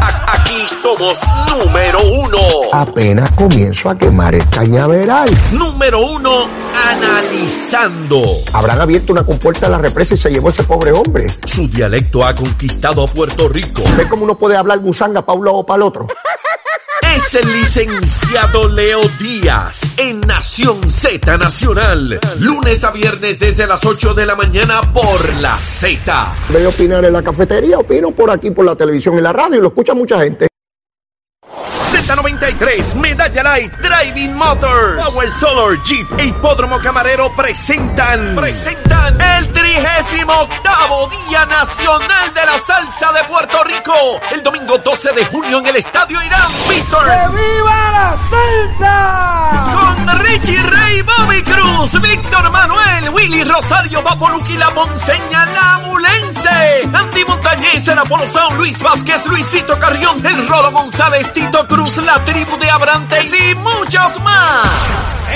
Aquí 0.00 0.62
somos 0.66 1.18
número 1.50 1.98
uno. 2.00 2.38
Apenas 2.72 3.30
comienzo 3.32 3.90
a 3.90 3.96
quemar 3.98 4.34
el 4.34 4.48
cañaveral. 4.48 5.28
Número 5.52 6.00
uno, 6.00 6.46
analizando. 6.88 8.22
Habrán 8.52 8.80
abierto 8.80 9.12
una 9.12 9.24
compuerta 9.24 9.66
a 9.66 9.70
la 9.70 9.78
represa 9.78 10.14
y 10.14 10.16
se 10.16 10.30
llevó 10.30 10.50
ese 10.50 10.64
pobre 10.64 10.92
hombre. 10.92 11.26
Su 11.44 11.68
dialecto 11.68 12.24
ha 12.24 12.34
conquistado 12.34 13.04
a 13.04 13.06
Puerto 13.06 13.48
Rico. 13.48 13.82
¿Ve 13.96 14.08
cómo 14.08 14.24
uno 14.24 14.36
puede 14.36 14.56
hablar 14.56 14.78
gusanga 14.78 15.22
para 15.22 15.38
un 15.38 15.44
lado 15.44 15.58
o 15.58 15.66
para 15.66 15.76
el 15.76 15.82
otro? 15.82 16.06
Es 17.16 17.34
el 17.34 17.50
licenciado 17.50 18.68
Leo 18.68 19.00
Díaz 19.18 19.80
en 19.96 20.20
Nación 20.20 20.86
Z 20.86 21.38
Nacional. 21.38 22.20
Lunes 22.40 22.84
a 22.84 22.90
viernes 22.90 23.38
desde 23.38 23.66
las 23.66 23.86
8 23.86 24.12
de 24.12 24.26
la 24.26 24.36
mañana 24.36 24.82
por 24.92 25.34
la 25.40 25.56
Z. 25.56 26.34
Voy 26.50 26.64
opinar 26.66 27.06
en 27.06 27.14
la 27.14 27.22
cafetería, 27.22 27.78
opino 27.78 28.10
por 28.10 28.30
aquí, 28.30 28.50
por 28.50 28.66
la 28.66 28.76
televisión 28.76 29.18
y 29.18 29.22
la 29.22 29.32
radio, 29.32 29.62
lo 29.62 29.68
escucha 29.68 29.94
mucha 29.94 30.20
gente. 30.20 30.48
Z93, 32.06 32.94
Medalla 32.94 33.42
Light, 33.42 33.76
Driving 33.78 34.32
Motors, 34.32 35.02
Power 35.02 35.28
Solar, 35.28 35.82
Jeep 35.82 36.06
e 36.18 36.26
Hipódromo 36.26 36.78
Camarero 36.78 37.34
presentan, 37.34 38.36
presentan 38.36 39.20
el 39.20 39.48
38 39.48 40.06
Día 41.28 41.46
Nacional 41.46 42.32
de 42.32 42.46
la 42.46 42.58
Salsa 42.60 43.12
de 43.12 43.24
Puerto 43.24 43.64
Rico, 43.64 44.20
el 44.30 44.40
domingo 44.40 44.78
12 44.78 45.12
de 45.14 45.24
junio 45.26 45.58
en 45.58 45.66
el 45.66 45.76
Estadio 45.76 46.22
Irán 46.22 46.50
Víctor. 46.68 47.04
¡Que 47.04 47.28
viva 47.36 47.90
la 47.90 48.16
salsa! 48.30 49.72
Con 49.74 50.18
Richie 50.20 50.62
Rey, 50.62 51.02
Bobby 51.02 51.42
Cruz, 51.42 52.00
Víctor 52.00 52.50
Manuel, 52.50 53.10
Willy 53.10 53.42
Rosario, 53.42 54.02
Vaporuki, 54.02 54.56
La 54.56 54.70
Monseña, 54.70 55.46
La 55.46 55.80
Mulense, 55.84 56.88
Andy 56.92 57.24
Montañez, 57.24 57.88
el 57.88 57.98
Apolo 57.98 58.26
Sound, 58.28 58.56
Luis 58.58 58.80
Vázquez, 58.80 59.26
Luisito 59.26 59.78
Carrión, 59.78 60.24
el 60.24 60.48
Rolo 60.48 60.70
González, 60.70 61.32
Tito 61.32 61.66
Cruz, 61.66 61.95
la 62.04 62.22
tribu 62.24 62.56
de 62.58 62.68
Abrantes 62.70 63.32
y 63.32 63.54
muchos 63.56 64.20
más. 64.20 64.66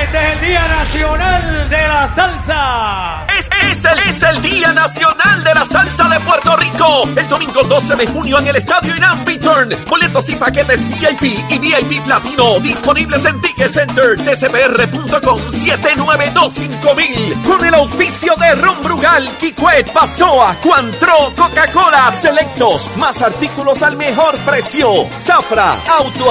Este 0.02 0.18
es 0.18 0.32
el 0.32 0.40
Día 0.48 0.68
Nacional 0.68 1.68
de 1.68 1.88
la 1.88 2.14
Salsa. 2.14 3.26
Es, 3.38 3.50
es, 3.70 3.84
el, 3.84 3.98
es 4.08 4.22
el 4.22 4.40
Día 4.40 4.72
Nacional 4.72 5.44
de 5.44 5.54
la 5.54 5.64
Salsa 5.66 6.08
de 6.08 6.20
Puerto 6.20 6.56
Rico. 6.56 7.08
El 7.16 7.28
domingo 7.28 7.62
12 7.64 7.96
de 7.96 8.06
junio 8.06 8.38
en 8.38 8.48
el 8.48 8.56
Estadio 8.56 8.96
Irán 8.96 9.24
Biturn. 9.24 9.76
Boletos 9.88 10.30
y 10.30 10.36
paquetes 10.36 10.86
VIP 10.86 11.22
y 11.50 11.58
VIP 11.58 12.04
Platino 12.04 12.60
disponibles 12.60 13.24
en 13.24 13.40
Ticket 13.40 13.72
Center, 13.72 14.16
tcbr.com 14.16 15.40
7925000. 15.50 17.42
Con 17.44 17.64
el 17.64 17.74
auspicio 17.74 18.34
de 18.36 18.54
Ron 18.54 18.80
Brugal, 18.82 19.28
Kikwet, 19.38 19.92
Pasoa, 19.92 20.54
Cuantro, 20.62 21.32
Coca-Cola, 21.36 22.14
Selectos. 22.14 22.88
Más 22.96 23.20
artículos 23.22 23.82
al 23.82 23.96
mejor 23.96 24.36
precio. 24.38 25.08
Zafra, 25.18 25.76
Auto 25.88 26.30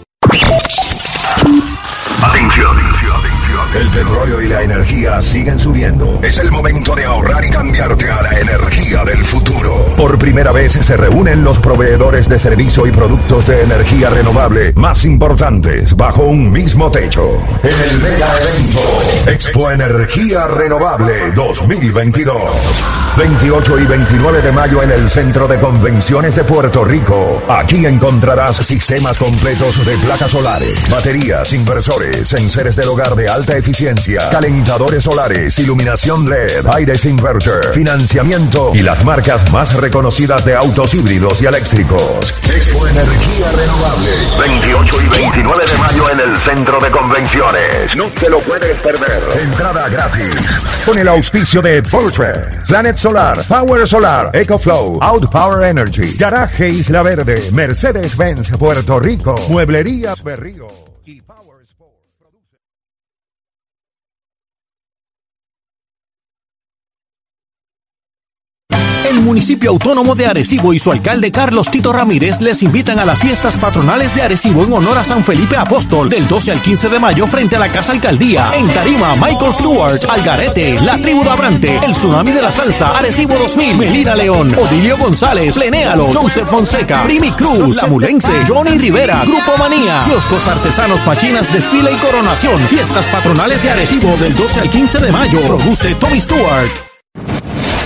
El 3.78 3.88
petróleo 3.90 4.42
y 4.42 4.48
la 4.48 4.62
energía 4.62 5.20
siguen 5.20 5.56
subiendo. 5.56 6.18
Es 6.20 6.38
el 6.38 6.50
momento 6.50 6.96
de 6.96 7.04
ahorrar 7.04 7.44
y 7.44 7.50
cambiarte 7.50 8.10
a 8.10 8.22
la 8.22 8.40
energía 8.40 9.04
del 9.04 9.18
futuro. 9.18 9.86
Por 9.96 10.18
primera 10.18 10.50
vez 10.50 10.72
se 10.72 10.96
reúnen 10.96 11.44
los 11.44 11.60
proveedores 11.60 12.28
de 12.28 12.40
servicio 12.40 12.88
y 12.88 12.90
productos 12.90 13.46
de 13.46 13.62
energía 13.62 14.10
renovable 14.10 14.72
más 14.74 15.04
importantes 15.04 15.94
bajo 15.94 16.24
un 16.24 16.50
mismo 16.50 16.90
techo. 16.90 17.38
En 17.62 17.90
el 17.90 17.98
mega 17.98 18.28
evento 18.40 19.30
Expo 19.30 19.70
Energía 19.70 20.48
Renovable 20.48 21.30
2022. 21.36 22.42
28 23.16 23.78
y 23.80 23.84
29 23.84 24.42
de 24.42 24.52
mayo 24.52 24.82
en 24.82 24.92
el 24.92 25.08
Centro 25.08 25.48
de 25.48 25.58
Convenciones 25.58 26.36
de 26.36 26.44
Puerto 26.44 26.84
Rico. 26.84 27.42
Aquí 27.48 27.84
encontrarás 27.84 28.56
sistemas 28.58 29.18
completos 29.18 29.84
de 29.84 29.98
placas 29.98 30.30
solares, 30.30 30.78
baterías, 30.88 31.52
inversores, 31.52 32.32
enseres 32.32 32.76
del 32.76 32.88
hogar 32.88 33.16
de 33.16 33.28
alta 33.28 33.56
eficiencia, 33.56 33.67
calentadores 34.30 35.04
solares, 35.04 35.58
iluminación 35.58 36.28
LED, 36.28 36.66
aires 36.72 37.04
inverter, 37.04 37.72
financiamiento 37.74 38.72
y 38.74 38.82
las 38.82 39.04
marcas 39.04 39.50
más 39.52 39.74
reconocidas 39.74 40.44
de 40.44 40.54
autos 40.54 40.94
híbridos 40.94 41.42
y 41.42 41.46
eléctricos. 41.46 42.34
Expo 42.44 42.86
Energía 42.86 43.52
Renovable. 43.52 44.10
28 44.38 45.02
y 45.02 45.08
29 45.08 45.66
de 45.66 45.78
mayo 45.78 46.10
en 46.10 46.20
el 46.20 46.36
Centro 46.38 46.80
de 46.80 46.90
Convenciones. 46.90 47.96
No 47.96 48.04
te 48.06 48.30
lo 48.30 48.40
puedes 48.40 48.78
perder. 48.78 49.22
Entrada 49.38 49.88
gratis. 49.88 50.34
Con 50.86 50.98
el 50.98 51.08
auspicio 51.08 51.60
de 51.60 51.82
Fortress, 51.82 52.66
Planet 52.66 52.96
Solar, 52.96 53.44
Power 53.46 53.86
Solar, 53.86 54.30
EcoFlow, 54.32 54.98
Outpower 55.02 55.68
Energy, 55.68 56.16
Garaje 56.16 56.68
Isla 56.68 57.02
Verde, 57.02 57.50
Mercedes-Benz 57.52 58.50
Puerto 58.58 58.98
Rico, 58.98 59.36
Mueblería 59.48 60.14
Berrío. 60.24 60.87
El 69.08 69.22
municipio 69.22 69.70
autónomo 69.70 70.14
de 70.14 70.26
Arecibo 70.26 70.74
y 70.74 70.78
su 70.78 70.92
alcalde 70.92 71.32
Carlos 71.32 71.70
Tito 71.70 71.94
Ramírez 71.94 72.42
les 72.42 72.62
invitan 72.62 72.98
a 72.98 73.06
las 73.06 73.18
fiestas 73.18 73.56
patronales 73.56 74.14
de 74.14 74.20
Arecibo 74.20 74.64
en 74.64 74.72
honor 74.74 74.98
a 74.98 75.02
San 75.04 75.24
Felipe 75.24 75.56
Apóstol 75.56 76.10
del 76.10 76.28
12 76.28 76.52
al 76.52 76.60
15 76.60 76.90
de 76.90 76.98
mayo 76.98 77.26
frente 77.26 77.56
a 77.56 77.58
la 77.58 77.72
Casa 77.72 77.92
Alcaldía. 77.92 78.50
En 78.54 78.68
Tarima, 78.68 79.16
Michael 79.16 79.54
Stewart, 79.54 80.00
Algarete, 80.10 80.78
La 80.80 80.98
Tribu 80.98 81.24
de 81.24 81.30
Abrante, 81.30 81.80
El 81.82 81.92
Tsunami 81.92 82.32
de 82.32 82.42
la 82.42 82.52
Salsa, 82.52 82.88
Arecibo 82.88 83.34
2000, 83.34 83.78
Melina 83.78 84.14
León, 84.14 84.54
Odilio 84.54 84.98
González, 84.98 85.54
Plenéalo, 85.54 86.10
Joseph 86.12 86.46
Fonseca, 86.46 87.02
Primi 87.04 87.30
Cruz, 87.30 87.76
La 87.76 87.86
Mulense, 87.86 88.44
Johnny 88.46 88.76
Rivera, 88.76 89.22
Grupo 89.24 89.56
Manía, 89.58 90.02
Kioscos 90.04 90.46
Artesanos 90.48 91.06
Machinas, 91.06 91.50
Desfile 91.50 91.92
y 91.92 91.96
Coronación. 91.96 92.58
Fiestas 92.68 93.08
patronales 93.08 93.62
de 93.62 93.70
Arecibo 93.70 94.14
del 94.18 94.34
12 94.34 94.60
al 94.60 94.68
15 94.68 94.98
de 94.98 95.12
mayo. 95.12 95.40
Produce 95.46 95.94
Tommy 95.94 96.20
Stewart. 96.20 96.88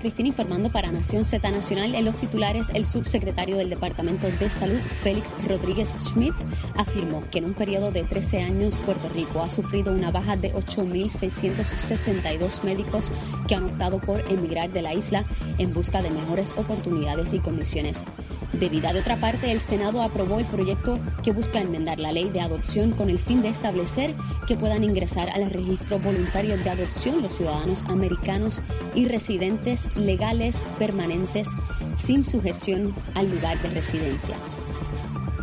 Cristina 0.00 0.28
informando 0.28 0.72
para 0.72 0.90
Nación 0.90 1.26
Z 1.26 1.50
Nacional. 1.50 1.94
En 1.94 2.06
los 2.06 2.16
titulares, 2.16 2.70
el 2.74 2.86
subsecretario 2.86 3.58
del 3.58 3.68
Departamento 3.68 4.30
de 4.30 4.50
Salud, 4.50 4.80
Félix 4.80 5.36
Rodríguez 5.46 5.92
Schmidt, 5.98 6.34
afirmó 6.74 7.22
que 7.30 7.36
en 7.38 7.44
un 7.44 7.54
periodo 7.54 7.92
de 7.92 8.02
13 8.02 8.40
años 8.40 8.80
Puerto 8.80 9.10
Rico 9.10 9.42
ha 9.42 9.50
sufrido 9.50 9.92
una 9.92 10.10
baja 10.10 10.36
de 10.36 10.54
8.662 10.54 12.64
médicos 12.64 13.12
que 13.46 13.54
han 13.54 13.64
optado 13.64 14.00
por 14.00 14.20
emigrar 14.32 14.70
de 14.70 14.80
la 14.80 14.94
isla 14.94 15.26
en 15.58 15.74
busca 15.74 16.00
de 16.00 16.08
mejores 16.10 16.54
oportunidades 16.56 17.34
y 17.34 17.40
condiciones 17.40 18.06
de 18.52 18.68
vida. 18.68 18.92
De 18.92 19.00
otra 19.00 19.16
parte, 19.16 19.52
el 19.52 19.60
Senado 19.60 20.02
aprobó 20.02 20.38
el 20.38 20.46
proyecto 20.46 20.98
que 21.22 21.32
busca 21.32 21.60
enmendar 21.60 21.98
la 21.98 22.12
ley 22.12 22.30
de 22.30 22.40
adopción 22.40 22.92
con 22.92 23.10
el 23.10 23.18
fin 23.18 23.42
de 23.42 23.48
establecer 23.48 24.14
que 24.46 24.56
puedan 24.56 24.82
ingresar 24.82 25.30
al 25.30 25.50
registro 25.50 25.98
voluntario 25.98 26.56
de 26.56 26.70
adopción 26.70 27.22
los 27.22 27.36
ciudadanos 27.36 27.84
americanos 27.86 28.60
y 28.94 29.04
residentes 29.04 29.88
legales 29.96 30.66
permanentes 30.78 31.48
sin 31.96 32.22
sujeción 32.22 32.94
al 33.14 33.30
lugar 33.30 33.60
de 33.62 33.70
residencia. 33.70 34.36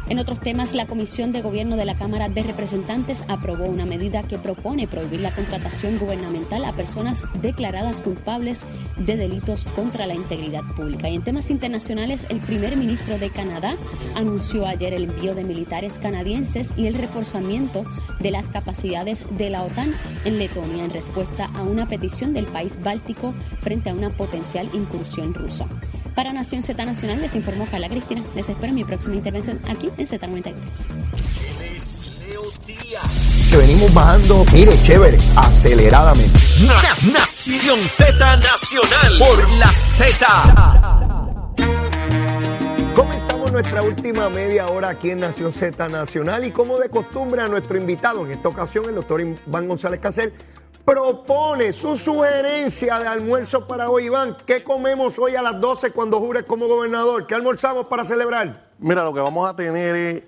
En 0.10 0.20
otros 0.20 0.40
temas, 0.40 0.74
la 0.74 0.88
Comisión 0.88 1.34
de 1.34 1.42
Gobierno 1.42 1.76
de 1.76 1.84
la 1.84 1.98
Cámara 1.98 2.30
de 2.30 2.42
Representantes 2.42 3.26
aprobó 3.28 3.66
una 3.66 3.86
medida 3.86 4.24
que 4.24 4.38
propone 4.38 4.88
prohibir 4.88 5.20
la 5.20 5.36
contratación 5.36 5.98
gubernamental 5.98 6.64
a 6.64 6.74
personas 6.74 7.26
declaradas 7.42 8.02
culpables 8.02 8.66
de 8.96 9.18
delitos 9.18 9.66
contra 9.76 10.08
la 10.08 10.16
integridad 10.16 10.64
pública. 10.78 11.10
Y 11.10 11.16
en 11.16 11.24
temas 11.24 11.52
internacionales, 11.52 12.26
el 12.30 12.40
primer 12.40 12.78
ministro 12.78 13.20
de 13.20 13.32
Canadá 13.32 13.76
anunció 14.16 14.66
ayer 14.66 14.94
el 14.94 15.04
envío 15.04 15.36
de 15.36 15.44
militares 15.44 16.00
canadienses 16.00 16.74
y 16.78 16.88
el 16.88 16.94
reforzamiento 16.94 17.84
de 18.22 18.32
las 18.32 18.48
capacidades 18.48 19.26
de 19.38 19.50
la 19.50 19.64
OTAN 19.64 19.94
en 20.24 20.40
Letonia 20.40 20.86
en 20.86 20.92
respuesta 20.92 21.50
a 21.54 21.64
una 21.64 21.90
petición 21.90 22.32
del 22.32 22.46
país 22.46 22.80
báltico 22.82 23.34
frente 23.60 23.90
a 23.90 23.94
una 23.94 24.12
potencial 24.12 24.70
incursión 24.74 25.34
rusa. 25.34 25.68
Para 26.18 26.34
Nación 26.34 26.64
Z 26.64 26.84
Nacional 26.84 27.22
les 27.22 27.36
informó 27.36 27.68
Carla 27.70 27.88
Cristina. 27.90 28.24
Les 28.34 28.50
espero 28.50 28.70
en 28.70 28.74
mi 28.76 28.84
próxima 28.84 29.14
intervención 29.14 29.62
aquí 29.70 29.92
en 29.98 30.08
Z93. 30.08 30.54
Que 33.52 33.58
venimos 33.58 33.94
bajando, 33.94 34.44
mire, 34.52 34.72
chévere, 34.82 35.16
aceleradamente. 35.36 36.34
Na- 36.66 36.74
Nación 37.14 37.80
Z 37.84 38.38
Nacional 38.38 39.20
por 39.20 39.48
la 39.60 39.68
Z. 39.68 40.26
Comenzamos 42.96 43.52
nuestra 43.52 43.84
última 43.84 44.28
media 44.30 44.66
hora 44.66 44.90
aquí 44.90 45.12
en 45.12 45.20
Nación 45.20 45.54
Z 45.54 45.88
Nacional 45.88 46.44
y 46.46 46.50
como 46.52 46.80
de 46.80 46.90
costumbre 46.90 47.44
a 47.44 47.48
nuestro 47.48 47.78
invitado, 47.78 48.26
en 48.26 48.32
esta 48.32 48.50
ocasión 48.50 48.86
el 48.90 48.96
doctor 48.96 49.22
Iván 49.22 49.68
González 49.68 50.00
Casel, 50.00 50.34
propone 50.88 51.74
su 51.74 51.98
sugerencia 51.98 52.98
de 53.00 53.08
almuerzo 53.08 53.68
para 53.68 53.90
hoy. 53.90 54.06
Iván, 54.06 54.38
¿qué 54.46 54.64
comemos 54.64 55.20
hoy 55.20 55.36
a 55.36 55.42
las 55.42 55.60
12 55.60 55.92
cuando 55.92 56.18
jures 56.22 56.46
como 56.46 56.66
gobernador? 56.66 57.28
¿Qué 57.28 57.36
almorzamos 57.36 57.88
para 57.88 58.06
celebrar? 58.06 58.72
Mira, 58.80 59.04
lo 59.04 59.14
que 59.14 59.20
vamos 59.20 59.50
a 59.50 59.54
tener 59.54 59.96
es. 59.98 60.24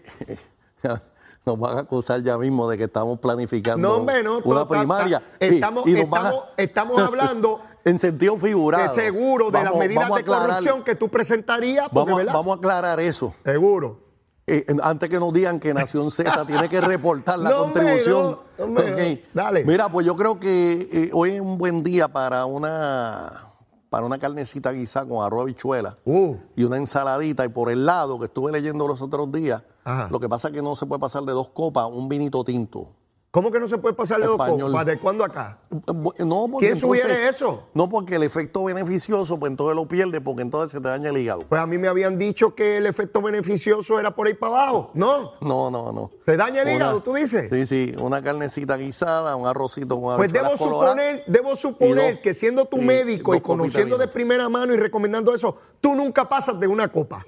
Nos 1.46 1.58
van 1.58 1.78
a 1.78 1.82
acusar 1.82 2.22
ya 2.22 2.38
mismo 2.38 2.70
de 2.70 2.78
que 2.78 2.84
estamos 2.84 3.18
planificando 3.20 3.88
No, 3.88 3.96
hombre, 3.96 4.22
no. 4.22 4.40
una 4.44 4.68
primaria. 4.68 5.24
Y- 5.40 5.46
Estamos, 5.46 5.88
y 5.88 5.98
a- 5.98 6.44
estamos, 6.58 7.02
hablando 7.02 7.62
en 7.86 7.98
sentido 7.98 8.38
figurado. 8.38 8.84
de 8.84 8.90
seguro 9.02 9.50
de 9.52 9.64
las 9.64 9.74
medidas 9.78 10.10
de 10.10 10.14
aclarar- 10.22 10.48
corrupción 10.50 10.84
que 10.84 10.96
tú 10.96 11.08
presentarías. 11.08 11.88
Porque, 11.88 12.12
Vamos, 12.12 12.34
vamos 12.34 12.56
a 12.56 12.58
aclarar 12.58 13.00
eso. 13.00 13.34
Seguro. 13.46 14.09
Eh, 14.52 14.66
antes 14.82 15.10
que 15.10 15.20
nos 15.20 15.32
digan 15.34 15.60
que 15.60 15.74
Nación 15.74 16.10
Z 16.12 16.46
tiene 16.48 16.68
que 16.70 16.82
reportar 16.82 17.38
la 17.40 17.50
No, 17.52 17.60
contribución. 17.60 18.38
no, 18.58 18.64
hombre, 18.66 18.94
Ok. 19.14 19.20
no. 19.34 19.44
Dale. 19.44 19.64
Mira, 19.66 19.90
pues 19.92 20.06
yo 20.06 20.16
creo 20.16 20.40
que 20.40 20.90
eh, 20.92 21.10
hoy 21.14 21.32
es 21.36 21.42
un 21.42 21.58
buen 21.58 21.84
día 21.84 22.08
para 22.08 22.46
una 22.46 23.46
para 23.90 24.06
una 24.06 24.20
carnecita 24.20 24.72
guisada 24.72 25.08
con 25.08 25.26
arroz 25.26 25.42
habichuela 25.44 25.98
Uh, 26.06 26.36
y 26.56 26.64
una 26.64 26.78
ensaladita. 26.78 27.44
Y 27.46 27.50
por 27.50 27.72
el 27.72 27.88
lado, 27.88 28.20
que 28.20 28.26
estuve 28.26 28.52
leyendo 28.52 28.88
los 28.88 29.02
otros 29.02 29.32
días, 29.32 29.64
Ajá. 29.84 30.08
lo 30.12 30.20
que 30.20 30.30
pasa 30.30 30.50
es 30.50 30.54
que 30.54 30.62
no 30.62 30.76
se 30.76 30.86
puede 30.86 31.00
pasar 31.00 31.24
de 31.24 31.32
dos 31.32 31.50
copas 31.50 31.88
un 31.92 32.08
vinito 32.08 32.44
tinto. 32.44 32.90
¿Cómo 33.32 33.52
que 33.52 33.60
no 33.60 33.68
se 33.68 33.78
puede 33.78 33.94
pasarle 33.94 34.26
dos 34.26 34.40
Español. 34.40 34.72
copas? 34.72 34.86
¿De 34.88 34.98
cuándo 34.98 35.24
acá? 35.24 35.60
No, 35.70 36.48
porque 36.52 36.66
¿Quién 36.68 36.80
sugiere 36.80 37.10
entonces- 37.12 37.36
eso? 37.36 37.64
No, 37.76 37.88
porque 37.88 38.16
el 38.16 38.24
efecto 38.24 38.64
beneficioso, 38.64 39.40
pues 39.40 39.52
entonces 39.52 39.76
lo 39.76 39.88
pierde, 39.88 40.20
porque 40.20 40.42
entonces 40.42 40.72
se 40.72 40.82
te 40.82 40.90
daña 40.90 41.10
el 41.12 41.18
hígado. 41.20 41.42
Pues 41.48 41.62
a 41.62 41.68
mí 41.68 41.78
me 41.78 41.88
habían 41.88 42.18
dicho 42.18 42.56
que 42.56 42.78
el 42.78 42.88
efecto 42.88 43.22
beneficioso 43.22 44.00
era 44.00 44.16
por 44.16 44.26
ahí 44.26 44.34
para 44.34 44.54
abajo. 44.64 44.90
¿No? 44.96 45.34
No, 45.42 45.70
no, 45.70 45.92
no. 45.92 46.10
¿Se 46.26 46.38
daña 46.38 46.62
el 46.64 46.70
Una- 46.70 46.76
hígado, 46.76 47.04
tú 47.04 47.14
dices? 47.14 47.50
Sí, 47.52 47.68
sí, 47.68 47.94
una 48.00 48.24
carnecita 48.24 48.78
guisada, 48.78 49.36
un 49.36 49.46
arrocito 49.46 50.02
con 50.02 50.18
Pues 50.18 50.34
debo 50.34 50.58
suponer, 50.58 51.24
debo 51.28 51.56
suponer 51.56 52.14
dos- 52.16 52.22
que 52.24 52.34
siendo 52.34 52.66
tu 52.66 52.78
y 52.78 52.86
médico 52.86 53.36
y 53.36 53.42
conociendo 53.42 53.98
de 54.00 54.08
de 54.08 54.12
primera 54.12 54.50
mano 54.50 54.74
y 54.74 54.78
recomendando 54.78 55.36
eso, 55.36 55.56
tú 55.82 55.94
nunca 55.94 56.28
pasas 56.28 56.60
de 56.60 56.68
una 56.68 56.88
copa. 56.92 57.24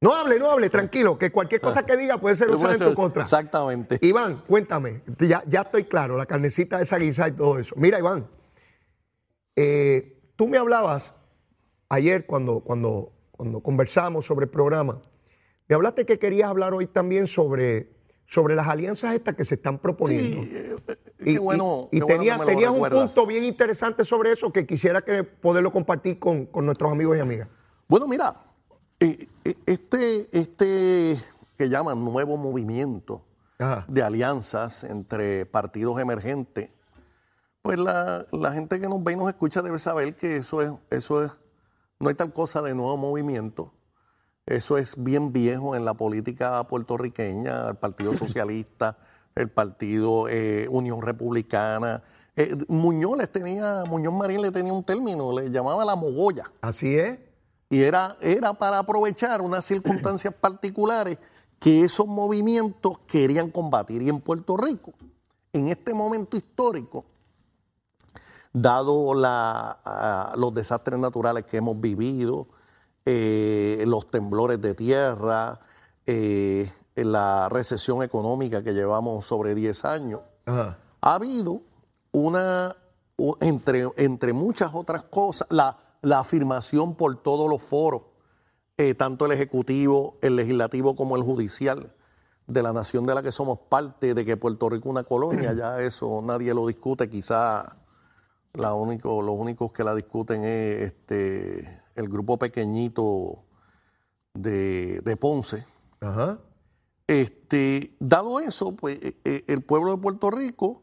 No 0.00 0.14
hable, 0.14 0.38
no 0.38 0.50
hable, 0.50 0.70
tranquilo, 0.70 1.18
que 1.18 1.32
cualquier 1.32 1.60
cosa 1.60 1.84
que 1.84 1.96
diga 1.96 2.18
puede 2.18 2.36
ser 2.36 2.48
usada 2.54 2.74
en 2.74 2.78
tu 2.90 2.94
contra. 2.94 3.22
Exactamente. 3.24 3.98
Iván, 4.02 4.42
cuéntame, 4.46 5.02
ya, 5.18 5.42
ya 5.46 5.62
estoy 5.62 5.84
claro, 5.84 6.16
la 6.16 6.26
carnecita 6.26 6.80
esa 6.80 6.98
guisada 6.98 7.28
y 7.28 7.32
todo 7.32 7.58
eso. 7.58 7.74
Mira, 7.76 7.98
Iván, 7.98 8.28
eh, 9.56 10.16
tú 10.36 10.46
me 10.48 10.56
hablabas 10.58 11.14
ayer 11.88 12.26
cuando, 12.26 12.60
cuando, 12.60 13.12
cuando 13.32 13.60
conversamos 13.60 14.26
sobre 14.26 14.44
el 14.44 14.50
programa, 14.50 15.00
me 15.68 15.74
hablaste 15.74 16.06
que 16.06 16.18
querías 16.18 16.48
hablar 16.48 16.74
hoy 16.74 16.86
también 16.86 17.26
sobre, 17.26 17.90
sobre 18.26 18.54
las 18.54 18.68
alianzas 18.68 19.14
estas 19.14 19.34
que 19.34 19.44
se 19.44 19.56
están 19.56 19.78
proponiendo. 19.78 20.42
Sí, 20.42 20.50
eh, 20.52 20.76
eh, 20.88 20.96
Y, 21.20 21.32
qué 21.34 21.38
bueno, 21.40 21.88
y- 21.90 21.96
y 21.96 22.00
qué 22.00 22.04
bueno 22.04 22.18
tenía- 22.18 22.32
que 22.34 22.38
me 22.38 22.44
lo 22.44 22.50
tenías 22.50 22.70
un 22.70 22.88
punto 22.88 23.26
bien 23.26 23.44
interesante 23.44 24.04
sobre 24.04 24.32
eso 24.32 24.52
que 24.52 24.64
quisiera 24.66 25.02
que 25.02 25.24
poderlo 25.24 25.72
compartir 25.72 26.18
con, 26.20 26.46
con 26.46 26.64
nuestros 26.66 26.92
amigos 26.92 27.16
y 27.16 27.20
amigas. 27.20 27.48
Bueno, 27.88 28.06
mira, 28.06 28.44
eh, 29.00 29.26
este, 29.66 30.28
este 30.32 31.18
que 31.56 31.68
llaman 31.68 32.04
nuevo 32.04 32.36
movimiento 32.36 33.22
Ajá. 33.58 33.84
de 33.88 34.02
alianzas 34.02 34.84
entre 34.84 35.46
partidos 35.46 36.00
emergentes, 36.00 36.70
pues 37.62 37.78
la, 37.78 38.26
la 38.32 38.52
gente 38.52 38.80
que 38.80 38.88
nos 38.88 39.02
ve 39.02 39.12
y 39.12 39.16
nos 39.16 39.28
escucha 39.28 39.62
debe 39.62 39.78
saber 39.78 40.14
que 40.14 40.36
eso 40.36 40.62
es, 40.62 40.72
eso 40.90 41.24
es, 41.24 41.32
no 41.98 42.08
hay 42.08 42.14
tal 42.14 42.32
cosa 42.32 42.62
de 42.62 42.74
nuevo 42.74 42.96
movimiento. 42.96 43.72
Eso 44.46 44.78
es 44.78 45.02
bien 45.02 45.32
viejo 45.32 45.76
en 45.76 45.84
la 45.84 45.92
política 45.92 46.64
puertorriqueña, 46.64 47.68
el 47.68 47.76
Partido 47.76 48.14
Socialista, 48.14 48.96
el 49.34 49.50
Partido 49.50 50.28
eh, 50.28 50.66
Unión 50.70 51.02
Republicana. 51.02 52.02
Eh, 52.34 52.56
Muñoz 52.68 53.18
les 53.18 53.30
tenía, 53.30 53.84
Muñoz 53.86 54.14
Marín 54.14 54.40
le 54.40 54.50
tenía 54.50 54.72
un 54.72 54.84
término, 54.84 55.38
le 55.38 55.50
llamaba 55.50 55.84
la 55.84 55.96
mogolla. 55.96 56.50
Así 56.62 56.96
es. 56.96 57.18
Y 57.70 57.82
era, 57.82 58.16
era 58.20 58.54
para 58.54 58.78
aprovechar 58.78 59.40
unas 59.40 59.64
circunstancias 59.64 60.34
particulares 60.40 61.18
que 61.58 61.84
esos 61.84 62.06
movimientos 62.06 62.98
querían 63.06 63.50
combatir. 63.50 64.02
Y 64.02 64.08
en 64.08 64.20
Puerto 64.20 64.56
Rico, 64.56 64.92
en 65.52 65.68
este 65.68 65.92
momento 65.92 66.36
histórico, 66.36 67.04
dado 68.52 69.14
la, 69.14 70.32
los 70.36 70.54
desastres 70.54 70.98
naturales 70.98 71.44
que 71.44 71.58
hemos 71.58 71.80
vivido, 71.80 72.48
eh, 73.04 73.82
los 73.86 74.10
temblores 74.10 74.60
de 74.60 74.74
tierra, 74.74 75.60
eh, 76.06 76.70
la 76.94 77.48
recesión 77.48 78.02
económica 78.02 78.62
que 78.62 78.72
llevamos 78.72 79.24
sobre 79.26 79.54
10 79.54 79.84
años, 79.84 80.20
Ajá. 80.46 80.78
ha 81.00 81.14
habido 81.14 81.62
una, 82.12 82.74
entre, 83.40 83.88
entre 83.96 84.32
muchas 84.32 84.74
otras 84.74 85.04
cosas, 85.04 85.46
la, 85.50 85.76
la 86.02 86.20
afirmación 86.20 86.94
por 86.94 87.22
todos 87.22 87.48
los 87.48 87.62
foros, 87.62 88.06
eh, 88.76 88.94
tanto 88.94 89.26
el 89.26 89.32
ejecutivo, 89.32 90.18
el 90.22 90.36
legislativo 90.36 90.94
como 90.94 91.16
el 91.16 91.22
judicial, 91.22 91.94
de 92.46 92.62
la 92.62 92.72
nación 92.72 93.06
de 93.06 93.14
la 93.14 93.22
que 93.22 93.30
somos 93.30 93.58
parte, 93.68 94.14
de 94.14 94.24
que 94.24 94.36
Puerto 94.36 94.68
Rico 94.70 94.88
es 94.88 94.90
una 94.90 95.04
colonia, 95.04 95.52
ya 95.52 95.80
eso 95.82 96.22
nadie 96.22 96.54
lo 96.54 96.66
discute, 96.66 97.08
quizá 97.08 97.76
la 98.54 98.74
único, 98.74 99.22
los 99.22 99.38
únicos 99.38 99.72
que 99.72 99.84
la 99.84 99.94
discuten 99.94 100.44
es 100.44 100.80
este, 100.82 101.82
el 101.94 102.08
grupo 102.08 102.38
pequeñito 102.38 103.44
de, 104.34 105.00
de 105.00 105.16
Ponce. 105.16 105.64
Ajá. 106.00 106.38
Este, 107.06 107.96
dado 108.00 108.40
eso, 108.40 108.76
pues 108.76 108.98
eh, 109.02 109.16
eh, 109.24 109.44
el 109.48 109.62
pueblo 109.62 109.92
de 109.92 110.02
Puerto 110.02 110.30
Rico 110.30 110.82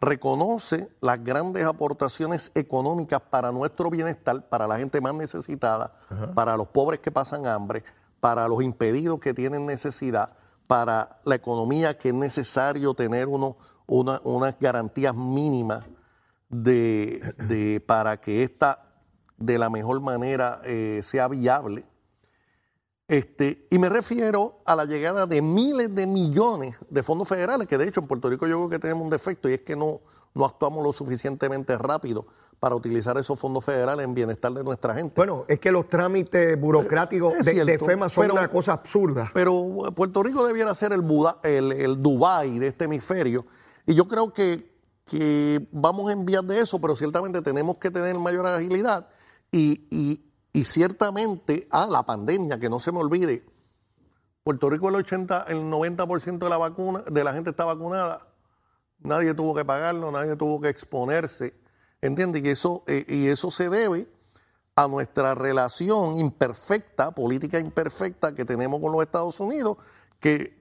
reconoce 0.00 0.88
las 1.00 1.22
grandes 1.22 1.64
aportaciones 1.64 2.52
económicas 2.54 3.20
para 3.20 3.50
nuestro 3.52 3.90
bienestar, 3.90 4.48
para 4.48 4.66
la 4.66 4.78
gente 4.78 5.00
más 5.00 5.14
necesitada, 5.14 5.92
para 6.34 6.56
los 6.56 6.68
pobres 6.68 7.00
que 7.00 7.10
pasan 7.10 7.46
hambre, 7.46 7.82
para 8.20 8.46
los 8.48 8.62
impedidos 8.62 9.18
que 9.20 9.34
tienen 9.34 9.66
necesidad, 9.66 10.32
para 10.66 11.18
la 11.24 11.34
economía 11.34 11.96
que 11.98 12.08
es 12.10 12.14
necesario 12.14 12.94
tener 12.94 13.26
uno, 13.28 13.56
una- 13.86 14.20
unas 14.24 14.54
garantías 14.60 15.14
mínimas 15.14 15.84
de, 16.48 17.34
de- 17.48 17.80
para 17.80 18.20
que 18.20 18.42
esta 18.42 18.84
de 19.36 19.58
la 19.58 19.70
mejor 19.70 20.00
manera 20.00 20.60
eh, 20.64 21.00
sea 21.02 21.28
viable. 21.28 21.84
Este, 23.08 23.66
y 23.70 23.78
me 23.78 23.88
refiero 23.88 24.58
a 24.66 24.76
la 24.76 24.84
llegada 24.84 25.26
de 25.26 25.40
miles 25.40 25.94
de 25.94 26.06
millones 26.06 26.76
de 26.90 27.02
fondos 27.02 27.26
federales, 27.26 27.66
que 27.66 27.78
de 27.78 27.88
hecho 27.88 28.00
en 28.00 28.06
Puerto 28.06 28.28
Rico 28.28 28.46
yo 28.46 28.58
creo 28.58 28.68
que 28.68 28.78
tenemos 28.78 29.02
un 29.02 29.10
defecto 29.10 29.48
y 29.48 29.54
es 29.54 29.62
que 29.62 29.74
no, 29.76 30.00
no 30.34 30.44
actuamos 30.44 30.84
lo 30.84 30.92
suficientemente 30.92 31.76
rápido 31.78 32.26
para 32.60 32.74
utilizar 32.74 33.16
esos 33.16 33.38
fondos 33.40 33.64
federales 33.64 34.04
en 34.04 34.14
bienestar 34.14 34.52
de 34.52 34.62
nuestra 34.62 34.92
gente. 34.94 35.14
Bueno, 35.16 35.46
es 35.48 35.58
que 35.58 35.70
los 35.72 35.88
trámites 35.88 36.60
burocráticos 36.60 37.32
Es 37.34 37.46
de, 37.46 37.78
FEMA 37.78 38.10
son 38.10 38.22
pero- 38.24 38.34
una 38.34 38.48
cosa 38.50 38.72
absurda. 38.74 39.30
Pero 39.32 39.54
Puerto 39.94 40.22
Rico 40.22 40.46
debiera 40.46 40.74
ser 40.74 40.92
el, 40.92 41.00
Buda- 41.00 41.38
el, 41.44 41.72
el 41.72 42.02
Dubái 42.02 42.58
de 42.58 42.66
este 42.66 42.84
hemisferio. 42.84 43.46
Y 43.86 43.94
yo 43.94 44.06
creo 44.06 44.34
que, 44.34 44.70
que 45.06 45.66
vamos 45.72 46.12
en 46.12 46.26
vías 46.26 46.46
de 46.46 46.60
eso, 46.60 46.78
pero 46.78 46.94
ciertamente 46.94 47.40
tenemos 47.40 47.78
que 47.78 47.90
tener 47.90 48.18
mayor 48.18 48.46
agilidad. 48.46 49.08
Y, 49.50 49.86
y- 49.90 50.27
y 50.52 50.64
ciertamente, 50.64 51.68
ah, 51.70 51.86
la 51.90 52.04
pandemia, 52.04 52.58
que 52.58 52.68
no 52.68 52.80
se 52.80 52.92
me 52.92 52.98
olvide, 52.98 53.44
Puerto 54.42 54.70
Rico 54.70 54.88
el 54.88 54.94
80, 54.94 55.44
el 55.48 55.58
90% 55.58 56.38
de 56.38 56.48
la 56.48 56.56
vacuna, 56.56 57.00
de 57.00 57.22
la 57.22 57.34
gente 57.34 57.50
está 57.50 57.64
vacunada. 57.66 58.26
Nadie 59.00 59.34
tuvo 59.34 59.54
que 59.54 59.64
pagarlo, 59.64 60.10
nadie 60.10 60.36
tuvo 60.36 60.60
que 60.60 60.70
exponerse. 60.70 61.54
¿Entiendes? 62.00 62.42
Y 62.42 62.48
eso, 62.48 62.82
eh, 62.86 63.04
y 63.08 63.28
eso 63.28 63.50
se 63.50 63.68
debe 63.68 64.08
a 64.74 64.88
nuestra 64.88 65.34
relación 65.34 66.18
imperfecta, 66.18 67.10
política 67.10 67.58
imperfecta 67.58 68.34
que 68.34 68.44
tenemos 68.44 68.80
con 68.80 68.92
los 68.92 69.02
Estados 69.02 69.38
Unidos, 69.40 69.76
que 70.20 70.57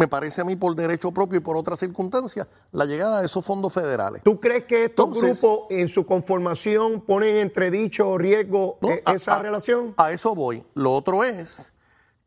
me 0.00 0.08
parece 0.08 0.40
a 0.40 0.44
mí 0.44 0.56
por 0.56 0.74
derecho 0.74 1.12
propio 1.12 1.36
y 1.36 1.40
por 1.42 1.58
otras 1.58 1.78
circunstancias, 1.78 2.48
la 2.72 2.86
llegada 2.86 3.20
de 3.20 3.26
esos 3.26 3.44
fondos 3.44 3.74
federales. 3.74 4.22
¿Tú 4.24 4.40
crees 4.40 4.64
que 4.64 4.86
estos 4.86 5.08
Entonces- 5.08 5.38
grupos 5.42 5.66
en 5.70 5.88
su 5.90 6.06
conformación 6.06 7.02
ponen 7.02 7.34
en 7.36 7.40
entredicho 7.42 8.08
o 8.08 8.16
riesgo 8.16 8.78
No, 8.80 8.88
eh, 8.88 9.02
esa 9.14 9.36
a- 9.36 9.42
relación? 9.42 9.92
A 9.98 10.10
eso 10.10 10.34
voy. 10.34 10.64
Lo 10.72 10.94
otro 10.94 11.22
es 11.22 11.74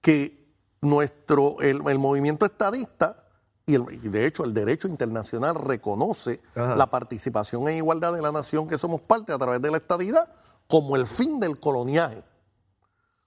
que 0.01 0.45
nuestro, 0.81 1.59
el, 1.61 1.81
el 1.87 1.97
movimiento 1.97 2.45
estadista, 2.45 3.23
y, 3.65 3.73
el- 3.73 3.85
y 4.03 4.07
de 4.09 4.27
hecho 4.27 4.43
el 4.43 4.53
derecho 4.53 4.87
internacional 4.87 5.55
reconoce 5.55 6.41
Ajá. 6.53 6.75
la 6.75 6.91
participación 6.91 7.67
en 7.69 7.77
igualdad 7.77 8.13
de 8.13 8.21
la 8.21 8.31
nación 8.31 8.67
que 8.67 8.77
somos 8.77 9.01
parte 9.01 9.33
a 9.33 9.39
través 9.39 9.61
de 9.63 9.71
la 9.71 9.77
estadidad 9.77 10.31
como 10.67 10.95
el 10.95 11.07
fin 11.07 11.39
del 11.39 11.59
coloniaje. 11.59 12.23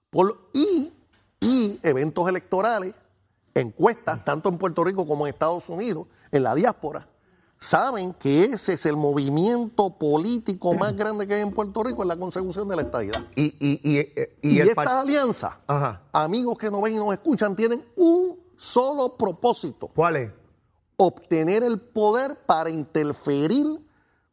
Por- 0.09 0.39
y, 0.53 0.93
y 1.41 1.79
eventos 1.83 2.29
electorales, 2.29 2.93
encuestas, 3.61 4.23
tanto 4.25 4.49
en 4.49 4.57
Puerto 4.57 4.83
Rico 4.83 5.05
como 5.05 5.25
en 5.27 5.33
Estados 5.33 5.69
Unidos, 5.69 6.07
en 6.31 6.43
la 6.43 6.55
diáspora, 6.55 7.07
saben 7.59 8.13
que 8.13 8.43
ese 8.43 8.73
es 8.73 8.85
el 8.85 8.97
movimiento 8.97 9.89
político 9.97 10.73
más 10.73 10.93
grande 10.95 11.25
que 11.27 11.35
hay 11.35 11.41
en 11.41 11.51
Puerto 11.51 11.83
Rico, 11.83 12.03
es 12.03 12.07
la 12.07 12.15
consecución 12.17 12.67
de 12.67 12.75
la 12.75 12.81
estadidad. 12.83 13.21
Y, 13.35 13.45
y, 13.59 13.81
y, 13.83 13.99
Y, 14.41 14.55
y 14.55 14.59
el 14.59 14.69
esta 14.69 15.01
alianza, 15.01 15.59
Ajá. 15.67 16.01
amigos 16.13 16.57
que 16.57 16.69
nos 16.69 16.81
ven 16.81 16.93
y 16.93 16.97
nos 16.97 17.11
escuchan, 17.13 17.55
tienen 17.55 17.83
un 17.95 18.39
solo 18.57 19.17
propósito, 19.17 19.89
¿Cuál 19.93 20.15
es? 20.17 20.31
obtener 20.97 21.63
el 21.63 21.79
poder 21.79 22.35
para 22.45 22.69
interferir 22.69 23.65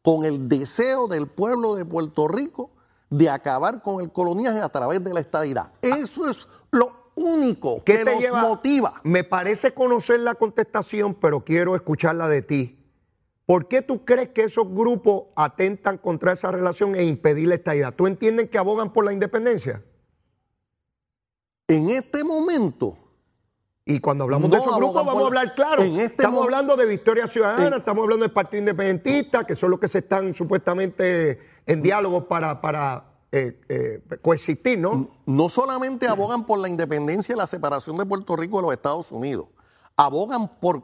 con 0.01 0.25
el 0.25 0.47
deseo 0.49 1.07
del 1.07 1.27
pueblo 1.27 1.75
de 1.75 1.85
Puerto 1.85 2.27
Rico 2.27 2.71
de 3.09 3.29
acabar 3.29 3.81
con 3.83 4.01
el 4.01 4.11
coloniaje 4.11 4.59
a 4.59 4.69
través 4.69 5.03
de 5.03 5.13
la 5.13 5.19
estadidad. 5.19 5.71
Eso 5.81 6.27
es 6.29 6.47
lo 6.71 7.04
único 7.15 7.83
¿Qué 7.83 7.97
que 7.97 8.05
te 8.05 8.11
los 8.13 8.19
lleva? 8.21 8.41
motiva. 8.41 9.01
Me 9.03 9.23
parece 9.23 9.73
conocer 9.73 10.19
la 10.19 10.35
contestación, 10.35 11.13
pero 11.15 11.43
quiero 11.43 11.75
escucharla 11.75 12.27
de 12.27 12.41
ti. 12.41 12.79
¿Por 13.45 13.67
qué 13.67 13.81
tú 13.81 14.03
crees 14.05 14.29
que 14.29 14.43
esos 14.43 14.67
grupos 14.69 15.25
atentan 15.35 15.97
contra 15.97 16.31
esa 16.33 16.51
relación 16.51 16.95
e 16.95 17.03
impedir 17.05 17.47
la 17.47 17.55
estadidad? 17.55 17.93
¿Tú 17.93 18.07
entiendes 18.07 18.49
que 18.49 18.57
abogan 18.57 18.91
por 18.91 19.05
la 19.05 19.13
independencia? 19.13 19.83
En 21.67 21.89
este 21.89 22.23
momento, 22.23 22.97
Y 23.87 23.99
cuando 23.99 24.23
hablamos 24.23 24.49
No 24.49 24.55
de 24.55 24.61
esos 24.63 24.75
grupos 24.77 25.05
vamos 25.05 25.21
a 25.21 25.25
hablar 25.27 25.53
claro. 25.53 25.83
en 25.83 25.93
este 25.97 26.03
estamos 26.23 26.39
mo- 26.39 26.43
hablando 26.45 26.75
de 26.75 26.87
Victoria 26.87 27.27
Ciudadana, 27.27 27.67
en- 27.67 27.73
estamos 27.75 28.01
hablando 28.03 28.23
del 28.25 28.33
Partido 28.33 28.59
Independentista, 28.61 29.45
que 29.45 29.55
son 29.55 29.69
los 29.69 29.79
que 29.79 29.87
se 29.87 29.99
están 29.99 30.33
supuestamente 30.33 31.39
en 31.67 31.83
diálogo 31.83 32.27
para, 32.27 32.59
para 32.61 33.03
eh, 33.37 33.59
eh, 33.67 34.19
coexistir, 34.21 34.79
¿no? 34.79 35.09
No 35.25 35.49
solamente 35.49 36.07
abogan 36.07 36.45
por 36.45 36.57
la 36.57 36.69
independencia 36.69 37.35
y 37.35 37.37
la 37.37 37.47
separación 37.47 37.97
de 37.97 38.05
Puerto 38.05 38.37
Rico 38.37 38.55
de 38.55 38.61
los 38.61 38.71
Estados 38.71 39.11
Unidos, 39.11 39.47
abogan 39.97 40.57
por 40.57 40.83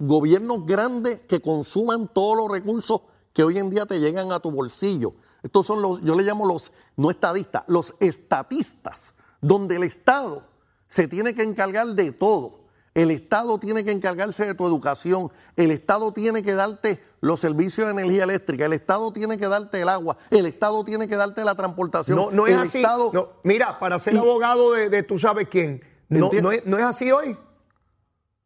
gobiernos 0.00 0.66
grandes 0.66 1.20
que 1.28 1.40
consuman 1.40 2.08
todos 2.12 2.36
los 2.36 2.50
recursos 2.50 3.02
que 3.32 3.44
hoy 3.44 3.58
en 3.58 3.70
día 3.70 3.86
te 3.86 4.00
llegan 4.00 4.32
a 4.32 4.40
tu 4.40 4.50
bolsillo. 4.50 5.14
Estos 5.44 5.66
son 5.66 5.82
los, 5.82 6.02
yo 6.02 6.16
le 6.16 6.24
llamo 6.24 6.46
los, 6.46 6.72
no 6.96 7.12
estadistas, 7.12 7.62
los 7.68 7.94
estatistas, 8.00 9.14
donde 9.40 9.76
el 9.76 9.84
Estado 9.84 10.42
se 10.88 11.06
tiene 11.06 11.32
que 11.32 11.44
encargar 11.44 11.86
de 11.86 12.10
todo. 12.10 12.63
El 12.94 13.10
Estado 13.10 13.58
tiene 13.58 13.82
que 13.82 13.90
encargarse 13.90 14.46
de 14.46 14.54
tu 14.54 14.64
educación, 14.66 15.32
el 15.56 15.72
Estado 15.72 16.12
tiene 16.12 16.44
que 16.44 16.54
darte 16.54 17.02
los 17.20 17.40
servicios 17.40 17.86
de 17.88 17.92
energía 17.92 18.22
eléctrica, 18.22 18.66
el 18.66 18.72
Estado 18.72 19.12
tiene 19.12 19.36
que 19.36 19.48
darte 19.48 19.80
el 19.80 19.88
agua, 19.88 20.16
el 20.30 20.46
Estado 20.46 20.84
tiene 20.84 21.08
que 21.08 21.16
darte 21.16 21.42
la 21.44 21.56
transportación. 21.56 22.16
No, 22.16 22.30
no 22.30 22.46
es 22.46 22.52
el 22.54 22.60
así. 22.60 22.78
Estado- 22.78 23.10
No, 23.12 23.28
mira, 23.42 23.78
para 23.80 23.98
ser 23.98 24.16
abogado 24.16 24.72
de, 24.72 24.88
de 24.90 25.02
tú 25.02 25.18
sabes 25.18 25.48
quién, 25.48 25.82
no, 26.08 26.52
es, 26.52 26.64
no 26.66 26.78
es 26.78 26.84
así 26.84 27.10
hoy. 27.10 27.36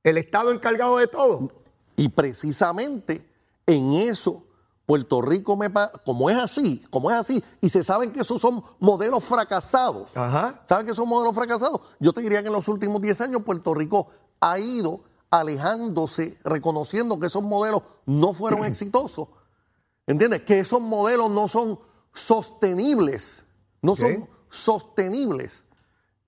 El 0.03 0.17
Estado 0.17 0.51
encargado 0.51 0.97
de 0.97 1.09
todo. 1.09 1.51
Y 1.97 2.09
precisamente 2.09 3.29
en 3.67 3.93
eso 3.95 4.45
Puerto 4.87 5.21
Rico 5.21 5.55
me 5.59 5.69
como 6.07 6.31
es 6.31 6.39
así, 6.39 6.83
como 6.89 7.11
es 7.11 7.17
así, 7.19 7.45
y 7.61 7.69
se 7.69 7.85
saben 7.85 8.13
que 8.13 8.21
esos 8.21 8.41
son 8.41 8.63
modelos 8.79 9.23
fracasados. 9.25 10.17
¿Saben 10.65 10.87
que 10.87 10.95
son 10.95 11.07
modelos 11.07 11.35
fracasados? 11.35 11.83
Yo 12.01 12.15
te 12.15 12.23
diría 12.23 12.41
que 12.41 12.47
en 12.49 12.55
los 12.55 12.69
últimos 12.69 13.03
10 13.03 13.21
años 13.21 13.43
Puerto 13.43 13.75
Rico 13.75 14.09
ha 14.41 14.59
ido 14.59 15.01
alejándose, 15.31 16.39
reconociendo 16.45 17.19
que 17.19 17.27
esos 17.27 17.43
modelos 17.43 17.83
no 18.07 18.33
fueron 18.33 18.65
exitosos. 18.65 19.29
¿Entiendes? 20.07 20.43
Que 20.43 20.61
esos 20.61 20.81
modelos 20.81 21.31
no 21.31 21.49
son 21.49 21.79
sostenibles. 22.13 23.45
No 23.83 23.95
son 23.95 24.29
sostenibles. 24.49 25.65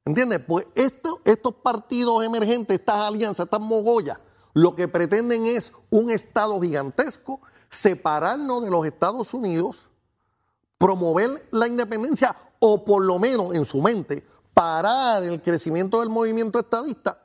¿Entiendes? 0.05 0.41
Pues 0.47 0.67
esto- 0.75 1.21
estos 1.25 1.55
partidos 1.55 2.25
emergentes, 2.25 2.79
estas 2.79 3.01
alianzas, 3.01 3.45
estas 3.47 3.61
mogollas, 3.61 4.19
lo 4.55 4.75
que 4.75 4.89
pretenden 4.89 5.47
es 5.47 5.73
un 5.91 6.11
Estado 6.11 6.61
gigantesco, 6.61 7.41
separarnos 7.69 8.63
de 8.65 8.71
los 8.71 8.85
Estados 8.87 9.33
Unidos, 9.35 9.89
promover 10.79 11.47
la 11.51 11.69
independencia 11.69 12.37
o 12.59 12.85
por 12.85 13.03
lo 13.05 13.19
menos 13.19 13.55
en 13.55 13.65
su 13.65 13.81
mente 13.81 14.27
parar 14.55 15.23
el 15.23 15.41
crecimiento 15.41 16.01
del 16.01 16.09
movimiento 16.09 16.59
estadista 16.59 17.20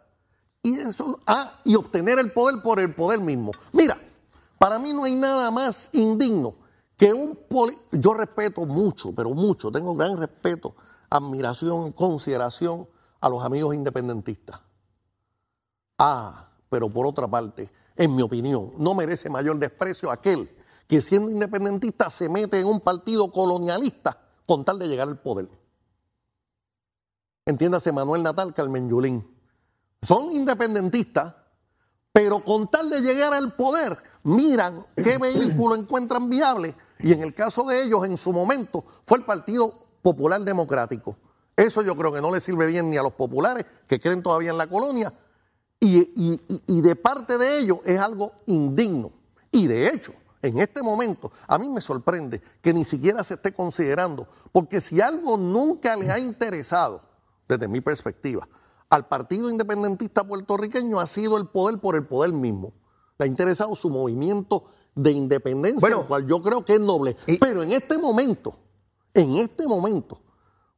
y, 0.66 0.80
eso, 0.80 1.20
ah, 1.28 1.60
y 1.64 1.76
obtener 1.76 2.18
el 2.18 2.32
poder 2.34 2.62
por 2.64 2.80
el 2.80 2.94
poder 2.96 3.20
mismo. 3.20 3.52
Mira, 3.72 3.98
para 4.58 4.80
mí 4.80 4.94
no 4.94 5.04
hay 5.04 5.14
nada 5.16 5.52
más 5.52 5.92
indigno 5.94 6.56
que 6.98 7.14
un 7.14 7.36
poli- 7.36 7.78
Yo 7.92 8.16
respeto 8.16 8.66
mucho, 8.66 9.14
pero 9.14 9.30
mucho, 9.30 9.72
tengo 9.72 9.96
gran 9.96 10.18
respeto, 10.18 10.76
admiración 11.10 11.86
y 11.88 11.94
consideración 11.94 12.88
a 13.22 13.30
los 13.30 13.44
amigos 13.44 13.76
independentistas. 13.76 14.60
Ah, 16.00 16.50
pero 16.70 16.90
por 16.90 17.06
otra 17.06 17.28
parte, 17.28 17.70
en 17.96 18.16
mi 18.16 18.24
opinión, 18.24 18.72
no 18.78 18.96
merece 18.96 19.30
mayor 19.30 19.60
desprecio 19.60 20.10
aquel 20.10 20.50
que 20.88 21.00
siendo 21.02 21.30
independentista 21.30 22.10
se 22.10 22.28
mete 22.28 22.60
en 22.60 22.66
un 22.66 22.80
partido 22.80 23.32
colonialista 23.32 24.20
con 24.48 24.66
tal 24.66 24.80
de 24.80 24.88
llegar 24.88 25.08
al 25.08 25.20
poder. 25.20 25.48
Entiéndase 27.46 27.92
Manuel 27.92 28.24
Natal, 28.24 28.54
Carmen 28.54 28.90
Yulín. 28.90 29.35
Son 30.06 30.32
independentistas, 30.32 31.34
pero 32.14 32.44
con 32.44 32.68
tal 32.70 32.90
de 32.90 33.02
llegar 33.02 33.34
al 33.34 33.56
poder, 33.56 33.98
miran 34.24 34.86
qué 34.96 35.18
vehículo 35.22 35.76
encuentran 35.76 36.30
viable. 36.30 36.76
Y 37.00 37.12
en 37.12 37.22
el 37.22 37.34
caso 37.34 37.64
de 37.66 37.84
ellos, 37.84 38.06
en 38.06 38.16
su 38.18 38.32
momento, 38.32 38.86
fue 39.04 39.18
el 39.18 39.26
Partido 39.26 39.74
Popular 40.02 40.42
Democrático. 40.42 41.18
Eso 41.58 41.82
yo 41.82 41.96
creo 41.96 42.12
que 42.12 42.22
no 42.22 42.32
le 42.34 42.40
sirve 42.40 42.68
bien 42.68 42.90
ni 42.90 42.98
a 42.98 43.04
los 43.04 43.14
populares, 43.14 43.66
que 43.88 44.00
creen 44.00 44.22
todavía 44.24 44.52
en 44.52 44.58
la 44.58 44.68
colonia, 44.68 45.12
y, 45.80 46.40
y- 46.68 46.82
de 46.82 46.96
parte 46.96 47.38
de 47.38 47.60
ellos 47.60 47.80
es 47.86 48.00
algo 48.00 48.32
indigno. 48.46 49.12
Y 49.52 49.68
de 49.68 49.88
hecho, 49.90 50.14
en 50.42 50.60
este 50.60 50.82
momento, 50.82 51.32
a 51.48 51.58
mí 51.58 51.70
me 51.70 51.82
sorprende 51.82 52.42
que 52.62 52.74
ni 52.74 52.84
siquiera 52.86 53.24
se 53.24 53.36
esté 53.36 53.54
considerando, 53.54 54.28
porque 54.52 54.80
si 54.82 55.00
algo 55.02 55.38
nunca 55.38 55.96
le 55.96 56.12
ha 56.12 56.18
interesado, 56.20 57.02
desde 57.48 57.68
mi 57.68 57.82
perspectiva, 57.82 58.48
al 58.90 59.08
Partido 59.08 59.50
Independentista 59.50 60.28
puertorriqueño 60.28 61.00
ha 61.00 61.08
sido 61.08 61.38
el 61.38 61.48
poder 61.48 61.80
por 61.80 61.96
el 61.96 62.06
poder 62.06 62.34
mismo. 62.34 62.74
Le 63.18 63.26
ha 63.26 63.28
interesado 63.28 63.76
su 63.76 63.90
movimiento 63.90 64.66
de 64.94 65.12
independencia, 65.12 65.88
el 65.90 66.06
cual 66.06 66.26
yo 66.28 66.42
creo 66.42 66.64
que 66.64 66.76
es 66.76 66.80
noble. 66.80 67.18
Pero 67.40 67.64
en 67.64 67.72
este 67.72 67.98
momento, 67.98 68.54
en 69.14 69.36
este 69.38 69.68
momento, 69.68 70.20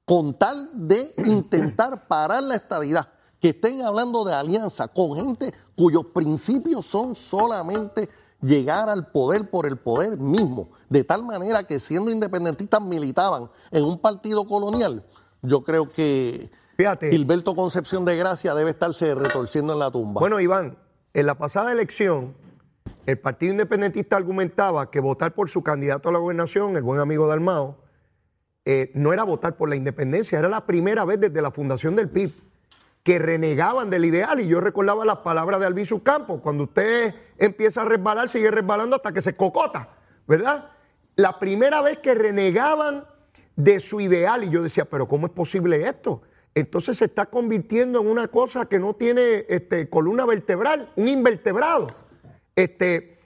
con 0.05 0.37
tal 0.37 0.69
de 0.73 1.13
intentar 1.25 2.07
parar 2.07 2.43
la 2.43 2.55
estadidad, 2.55 3.09
que 3.39 3.49
estén 3.49 3.83
hablando 3.83 4.23
de 4.23 4.33
alianza 4.33 4.87
con 4.87 5.15
gente 5.15 5.53
cuyos 5.75 6.07
principios 6.07 6.85
son 6.87 7.13
solamente 7.13 8.09
llegar 8.41 8.89
al 8.89 9.11
poder 9.11 9.49
por 9.49 9.67
el 9.67 9.77
poder 9.77 10.17
mismo, 10.17 10.69
de 10.89 11.03
tal 11.03 11.23
manera 11.23 11.63
que 11.63 11.79
siendo 11.79 12.09
independentistas 12.09 12.81
militaban 12.81 13.49
en 13.71 13.83
un 13.83 13.99
partido 13.99 14.45
colonial, 14.45 15.05
yo 15.41 15.63
creo 15.63 15.87
que 15.87 16.49
Gilberto 17.09 17.55
Concepción 17.55 18.05
de 18.05 18.15
Gracia 18.15 18.53
debe 18.53 18.69
estarse 18.69 19.15
retorciendo 19.15 19.73
en 19.73 19.79
la 19.79 19.89
tumba. 19.89 20.19
Bueno, 20.19 20.39
Iván, 20.39 20.77
en 21.13 21.25
la 21.25 21.35
pasada 21.35 21.71
elección, 21.71 22.35
el 23.07 23.17
Partido 23.17 23.51
Independentista 23.51 24.15
argumentaba 24.15 24.91
que 24.91 24.99
votar 24.99 25.33
por 25.33 25.49
su 25.49 25.63
candidato 25.63 26.09
a 26.09 26.11
la 26.11 26.19
gobernación, 26.19 26.75
el 26.75 26.83
buen 26.83 26.99
amigo 26.99 27.27
Dalmao, 27.27 27.77
eh, 28.65 28.91
no 28.93 29.13
era 29.13 29.23
votar 29.23 29.57
por 29.57 29.69
la 29.69 29.75
independencia, 29.75 30.37
era 30.37 30.49
la 30.49 30.65
primera 30.65 31.05
vez 31.05 31.19
desde 31.19 31.41
la 31.41 31.51
fundación 31.51 31.95
del 31.95 32.09
PIB 32.09 32.33
que 33.01 33.17
renegaban 33.17 33.89
del 33.89 34.05
ideal. 34.05 34.39
Y 34.41 34.47
yo 34.47 34.59
recordaba 34.59 35.05
las 35.05 35.19
palabras 35.19 35.59
de 35.61 35.65
Albizu 35.65 36.03
Campos, 36.03 36.41
cuando 36.41 36.65
usted 36.65 37.15
empieza 37.37 37.81
a 37.81 37.85
resbalar, 37.85 38.29
sigue 38.29 38.51
resbalando 38.51 38.97
hasta 38.97 39.13
que 39.13 39.21
se 39.21 39.35
cocota, 39.35 39.89
¿verdad? 40.27 40.71
La 41.15 41.39
primera 41.39 41.81
vez 41.81 41.99
que 41.99 42.13
renegaban 42.13 43.05
de 43.55 43.79
su 43.79 44.01
ideal, 44.01 44.43
y 44.43 44.49
yo 44.49 44.61
decía, 44.61 44.85
pero 44.85 45.07
¿cómo 45.07 45.27
es 45.27 45.33
posible 45.33 45.87
esto? 45.87 46.21
Entonces 46.57 46.97
se 46.97 47.05
está 47.05 47.27
convirtiendo 47.27 48.01
en 48.01 48.07
una 48.07 48.29
cosa 48.29 48.65
que 48.65 48.79
no 48.79 48.95
tiene 48.95 49.45
este, 49.47 49.87
columna 49.91 50.25
vertebral, 50.25 50.91
un 50.95 51.07
invertebrado. 51.07 51.85
Este, 52.55 53.19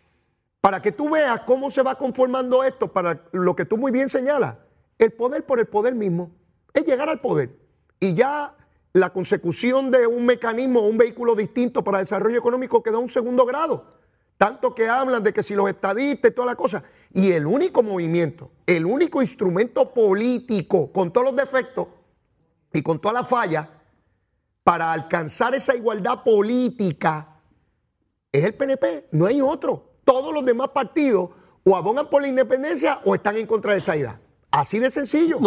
para 0.59 0.81
que 0.81 0.91
tú 0.91 1.09
veas 1.09 1.39
cómo 1.43 1.71
se 1.71 1.81
va 1.81 1.97
conformando 1.97 2.61
esto, 2.61 2.91
para 2.91 3.23
lo 3.31 3.55
que 3.55 3.63
tú 3.63 3.77
muy 3.77 3.89
bien 3.89 4.09
señalas, 4.09 4.57
el 4.97 5.13
poder 5.13 5.45
por 5.45 5.61
el 5.61 5.67
poder 5.67 5.95
mismo, 5.95 6.31
es 6.73 6.83
llegar 6.83 7.07
al 7.07 7.21
poder. 7.21 7.55
Y 8.01 8.15
ya 8.15 8.53
la 8.91 9.13
consecución 9.13 9.91
de 9.91 10.07
un 10.07 10.25
mecanismo, 10.25 10.81
un 10.81 10.97
vehículo 10.97 11.33
distinto 11.33 11.85
para 11.85 11.99
desarrollo 11.99 12.37
económico 12.37 12.83
queda 12.83 12.97
un 12.97 13.09
segundo 13.09 13.45
grado. 13.45 13.93
Tanto 14.37 14.75
que 14.75 14.89
hablan 14.89 15.23
de 15.23 15.31
que 15.31 15.41
si 15.41 15.55
los 15.55 15.69
estadistas 15.69 16.31
y 16.31 16.33
toda 16.33 16.47
la 16.47 16.55
cosa. 16.55 16.83
Y 17.13 17.31
el 17.31 17.45
único 17.45 17.81
movimiento, 17.81 18.51
el 18.65 18.85
único 18.85 19.21
instrumento 19.21 19.93
político, 19.93 20.91
con 20.91 21.13
todos 21.13 21.27
los 21.27 21.35
defectos 21.37 21.87
y 22.73 22.81
con 22.81 22.99
todas 22.99 23.21
las 23.21 23.27
fallas, 23.27 23.67
para 24.63 24.91
alcanzar 24.93 25.55
esa 25.55 25.75
igualdad 25.75 26.23
política, 26.23 27.39
es 28.31 28.43
el 28.43 28.53
PNP, 28.53 29.07
no 29.11 29.25
hay 29.25 29.41
otro. 29.41 29.95
Todos 30.05 30.33
los 30.33 30.45
demás 30.45 30.69
partidos 30.69 31.29
o 31.63 31.75
abogan 31.75 32.09
por 32.09 32.21
la 32.21 32.27
independencia 32.27 32.99
o 33.05 33.15
están 33.15 33.37
en 33.37 33.45
contra 33.45 33.73
de 33.73 33.79
esta 33.79 33.95
idea. 33.95 34.19
Así 34.49 34.79
de 34.79 34.91
sencillo. 34.91 35.37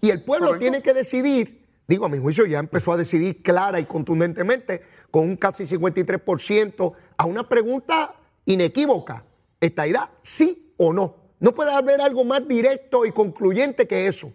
y 0.00 0.10
el 0.10 0.22
pueblo 0.24 0.48
correcto. 0.48 0.60
tiene 0.60 0.82
que 0.82 0.94
decidir, 0.94 1.66
digo, 1.86 2.06
a 2.06 2.08
mi 2.08 2.18
juicio 2.18 2.46
ya 2.46 2.58
empezó 2.58 2.92
a 2.92 2.96
decidir 2.96 3.42
clara 3.42 3.78
y 3.78 3.84
contundentemente, 3.84 4.82
con 5.10 5.24
un 5.24 5.36
casi 5.36 5.64
53%, 5.64 6.92
a 7.16 7.26
una 7.26 7.48
pregunta 7.48 8.14
inequívoca. 8.44 9.24
¿Esta 9.60 9.86
idea 9.86 10.10
sí 10.22 10.74
o 10.78 10.92
no? 10.92 11.16
No 11.38 11.54
puede 11.54 11.72
haber 11.72 12.00
algo 12.00 12.24
más 12.24 12.46
directo 12.46 13.04
y 13.04 13.12
concluyente 13.12 13.86
que 13.86 14.06
eso. 14.06 14.32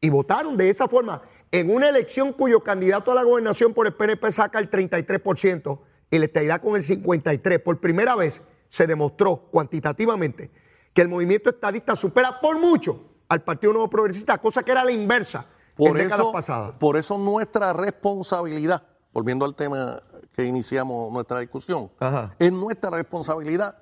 Y 0.00 0.10
votaron 0.10 0.56
de 0.56 0.70
esa 0.70 0.88
forma 0.88 1.22
en 1.52 1.70
una 1.74 1.88
elección 1.88 2.32
cuyo 2.32 2.62
candidato 2.62 3.12
a 3.12 3.14
la 3.14 3.22
gobernación 3.22 3.72
por 3.72 3.86
el 3.86 3.94
PNP 3.94 4.32
saca 4.32 4.58
el 4.58 4.70
33% 4.70 5.78
y 6.10 6.18
la 6.18 6.24
estadidad 6.24 6.60
con 6.60 6.76
el 6.76 6.82
53%. 6.82 7.62
Por 7.62 7.80
primera 7.80 8.14
vez 8.14 8.42
se 8.68 8.86
demostró 8.86 9.48
cuantitativamente 9.50 10.50
que 10.92 11.02
el 11.02 11.08
movimiento 11.08 11.50
estadista 11.50 11.94
supera 11.94 12.40
por 12.40 12.58
mucho 12.58 13.12
al 13.28 13.42
Partido 13.42 13.72
Nuevo 13.72 13.90
Progresista, 13.90 14.38
cosa 14.38 14.62
que 14.62 14.72
era 14.72 14.84
la 14.84 14.92
inversa 14.92 15.46
en 15.78 15.86
Por 15.88 15.96
décadas 15.96 16.20
eso, 16.20 16.32
pasadas. 16.32 16.72
por 16.78 16.96
eso 16.96 17.18
nuestra 17.18 17.72
responsabilidad, 17.72 18.82
volviendo 19.12 19.44
al 19.44 19.54
tema 19.54 20.00
que 20.32 20.44
iniciamos 20.44 21.12
nuestra 21.12 21.40
discusión, 21.40 21.90
es 22.38 22.52
nuestra 22.52 22.90
responsabilidad 22.90 23.76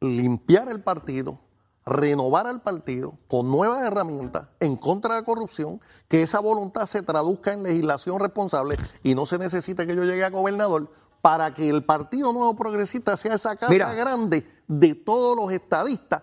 limpiar 0.00 0.68
el 0.68 0.82
partido, 0.82 1.40
renovar 1.86 2.46
al 2.46 2.62
partido 2.62 3.18
con 3.26 3.50
nuevas 3.50 3.82
herramientas 3.82 4.48
en 4.60 4.76
contra 4.76 5.14
de 5.14 5.20
la 5.20 5.26
corrupción, 5.26 5.80
que 6.08 6.22
esa 6.22 6.40
voluntad 6.40 6.86
se 6.86 7.02
traduzca 7.02 7.52
en 7.52 7.62
legislación 7.62 8.20
responsable 8.20 8.76
y 9.02 9.14
no 9.14 9.26
se 9.26 9.38
necesite 9.38 9.86
que 9.86 9.96
yo 9.96 10.04
llegue 10.04 10.24
a 10.24 10.30
gobernador 10.30 10.90
para 11.22 11.52
que 11.52 11.68
el 11.68 11.84
Partido 11.84 12.32
Nuevo 12.32 12.54
Progresista 12.56 13.16
sea 13.16 13.34
esa 13.34 13.56
casa 13.56 13.72
Mira. 13.72 13.92
grande 13.94 14.46
de 14.66 14.94
todos 14.94 15.36
los 15.36 15.52
estadistas 15.52 16.22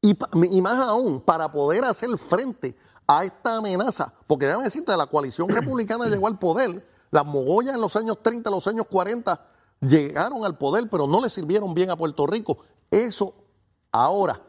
Y, 0.00 0.18
y 0.50 0.62
más 0.62 0.78
aún, 0.88 1.20
para 1.20 1.52
poder 1.52 1.84
hacer 1.84 2.08
frente 2.18 2.76
a 3.06 3.24
esta 3.24 3.58
amenaza, 3.58 4.12
porque 4.26 4.46
déjame 4.46 4.64
decirte, 4.64 4.96
la 4.96 5.06
coalición 5.06 5.48
republicana 5.50 6.06
llegó 6.06 6.26
al 6.26 6.38
poder, 6.38 6.84
las 7.10 7.26
mogollas 7.26 7.74
en 7.74 7.80
los 7.80 7.94
años 7.96 8.18
30, 8.22 8.50
los 8.50 8.66
años 8.66 8.86
40 8.90 9.46
llegaron 9.80 10.44
al 10.44 10.56
poder, 10.56 10.88
pero 10.90 11.06
no 11.06 11.20
le 11.20 11.28
sirvieron 11.28 11.74
bien 11.74 11.90
a 11.90 11.96
Puerto 11.96 12.26
Rico. 12.26 12.58
Eso 12.90 13.34
ahora, 13.90 14.40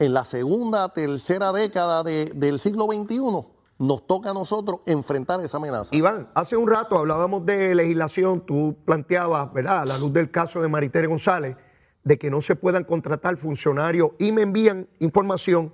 en 0.00 0.12
la 0.14 0.24
segunda, 0.24 0.88
tercera 0.92 1.52
década 1.52 2.02
de- 2.02 2.32
del 2.34 2.58
siglo 2.58 2.86
XXI, 2.86 3.46
nos 3.78 4.06
toca 4.06 4.30
a 4.30 4.34
nosotros 4.34 4.80
enfrentar 4.86 5.40
esa 5.42 5.58
amenaza. 5.58 5.94
Iván, 5.94 6.28
hace 6.34 6.56
un 6.56 6.68
rato 6.68 6.98
hablábamos 6.98 7.46
de 7.46 7.74
legislación, 7.74 8.44
tú 8.44 8.76
planteabas, 8.84 9.52
¿verdad?, 9.54 9.82
a 9.82 9.84
la 9.86 9.98
luz 9.98 10.12
del 10.12 10.30
caso 10.30 10.60
de 10.60 10.68
Maritere 10.68 11.06
González, 11.06 11.56
de 12.02 12.18
que 12.18 12.30
no 12.30 12.40
se 12.40 12.56
puedan 12.56 12.84
contratar 12.84 13.36
funcionarios 13.36 14.10
y 14.18 14.32
me 14.32 14.42
envían 14.42 14.88
información 14.98 15.72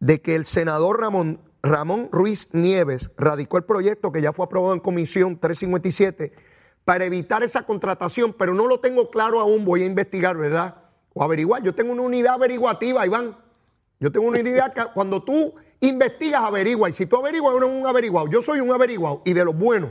de 0.00 0.20
que 0.20 0.34
el 0.34 0.44
senador 0.44 1.00
Ramón, 1.00 1.40
Ramón 1.62 2.08
Ruiz 2.12 2.48
Nieves 2.52 3.10
radicó 3.16 3.58
el 3.58 3.64
proyecto 3.64 4.12
que 4.12 4.22
ya 4.22 4.32
fue 4.32 4.46
aprobado 4.46 4.74
en 4.74 4.80
comisión 4.80 5.38
357 5.38 6.32
para 6.84 7.04
evitar 7.04 7.42
esa 7.42 7.64
contratación, 7.64 8.32
pero 8.32 8.54
no 8.54 8.66
lo 8.66 8.80
tengo 8.80 9.10
claro 9.10 9.40
aún, 9.40 9.64
voy 9.66 9.82
a 9.82 9.86
investigar, 9.86 10.36
¿verdad? 10.38 10.76
O 11.12 11.22
averiguar. 11.22 11.62
Yo 11.62 11.74
tengo 11.74 11.92
una 11.92 12.02
unidad 12.02 12.34
averiguativa, 12.34 13.04
Iván. 13.06 13.36
Yo 14.00 14.12
tengo 14.12 14.28
una 14.28 14.40
idea 14.40 14.72
que 14.72 14.82
cuando 14.94 15.22
tú 15.22 15.54
investigas, 15.80 16.42
averigua. 16.42 16.88
Y 16.88 16.92
si 16.92 17.06
tú 17.06 17.16
averiguas, 17.16 17.56
eres 17.56 17.68
un 17.68 17.86
averiguado. 17.86 18.28
Yo 18.28 18.42
soy 18.42 18.60
un 18.60 18.72
averiguado 18.72 19.22
y 19.24 19.32
de 19.32 19.44
los 19.44 19.56
buenos. 19.56 19.90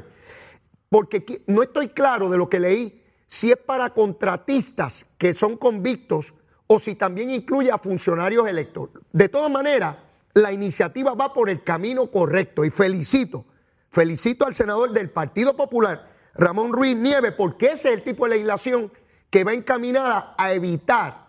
Porque 0.89 1.43
no 1.47 1.63
estoy 1.63 1.89
claro 1.89 2.29
de 2.29 2.37
lo 2.37 2.49
que 2.49 2.59
leí, 2.59 3.03
si 3.27 3.51
es 3.51 3.57
para 3.57 3.89
contratistas 3.89 5.05
que 5.17 5.33
son 5.33 5.57
convictos 5.57 6.33
o 6.67 6.79
si 6.79 6.95
también 6.95 7.29
incluye 7.29 7.71
a 7.71 7.77
funcionarios 7.77 8.47
electos. 8.47 8.89
De 9.11 9.27
todas 9.27 9.51
maneras, 9.51 9.97
la 10.33 10.51
iniciativa 10.51 11.13
va 11.13 11.33
por 11.33 11.49
el 11.49 11.63
camino 11.63 12.07
correcto 12.11 12.63
y 12.63 12.69
felicito, 12.69 13.45
felicito 13.89 14.45
al 14.45 14.53
senador 14.53 14.91
del 14.91 15.09
Partido 15.09 15.55
Popular, 15.55 16.09
Ramón 16.35 16.71
Ruiz 16.71 16.95
Nieves, 16.95 17.33
porque 17.33 17.67
ese 17.67 17.89
es 17.89 17.95
el 17.95 18.03
tipo 18.03 18.25
de 18.25 18.31
legislación 18.31 18.91
que 19.29 19.43
va 19.43 19.53
encaminada 19.53 20.35
a 20.37 20.53
evitar 20.53 21.26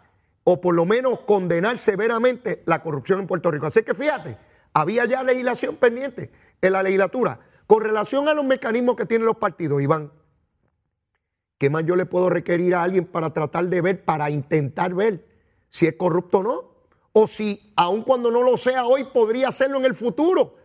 o 0.50 0.62
por 0.62 0.74
lo 0.74 0.86
menos 0.86 1.20
condenar 1.26 1.76
severamente 1.76 2.62
la 2.64 2.82
corrupción 2.82 3.20
en 3.20 3.26
Puerto 3.26 3.50
Rico. 3.50 3.66
Así 3.66 3.82
que 3.82 3.92
fíjate, 3.94 4.38
había 4.72 5.04
ya 5.04 5.22
legislación 5.22 5.76
pendiente 5.76 6.30
en 6.62 6.72
la 6.72 6.82
legislatura. 6.82 7.38
Con 7.66 7.82
relación 7.82 8.30
a 8.30 8.32
los 8.32 8.46
mecanismos 8.46 8.96
que 8.96 9.04
tienen 9.04 9.26
los 9.26 9.36
partidos, 9.36 9.82
Iván, 9.82 10.10
¿qué 11.58 11.68
más 11.68 11.84
yo 11.84 11.96
le 11.96 12.06
puedo 12.06 12.30
requerir 12.30 12.74
a 12.74 12.82
alguien 12.82 13.04
para 13.04 13.34
tratar 13.34 13.68
de 13.68 13.82
ver, 13.82 14.02
para 14.06 14.30
intentar 14.30 14.94
ver 14.94 15.28
si 15.68 15.84
es 15.84 15.96
corrupto 15.96 16.38
o 16.38 16.42
no? 16.42 16.64
O 17.12 17.26
si, 17.26 17.74
aun 17.76 18.02
cuando 18.02 18.30
no 18.30 18.42
lo 18.42 18.56
sea 18.56 18.86
hoy, 18.86 19.04
podría 19.04 19.48
hacerlo 19.48 19.76
en 19.76 19.84
el 19.84 19.94
futuro, 19.94 20.56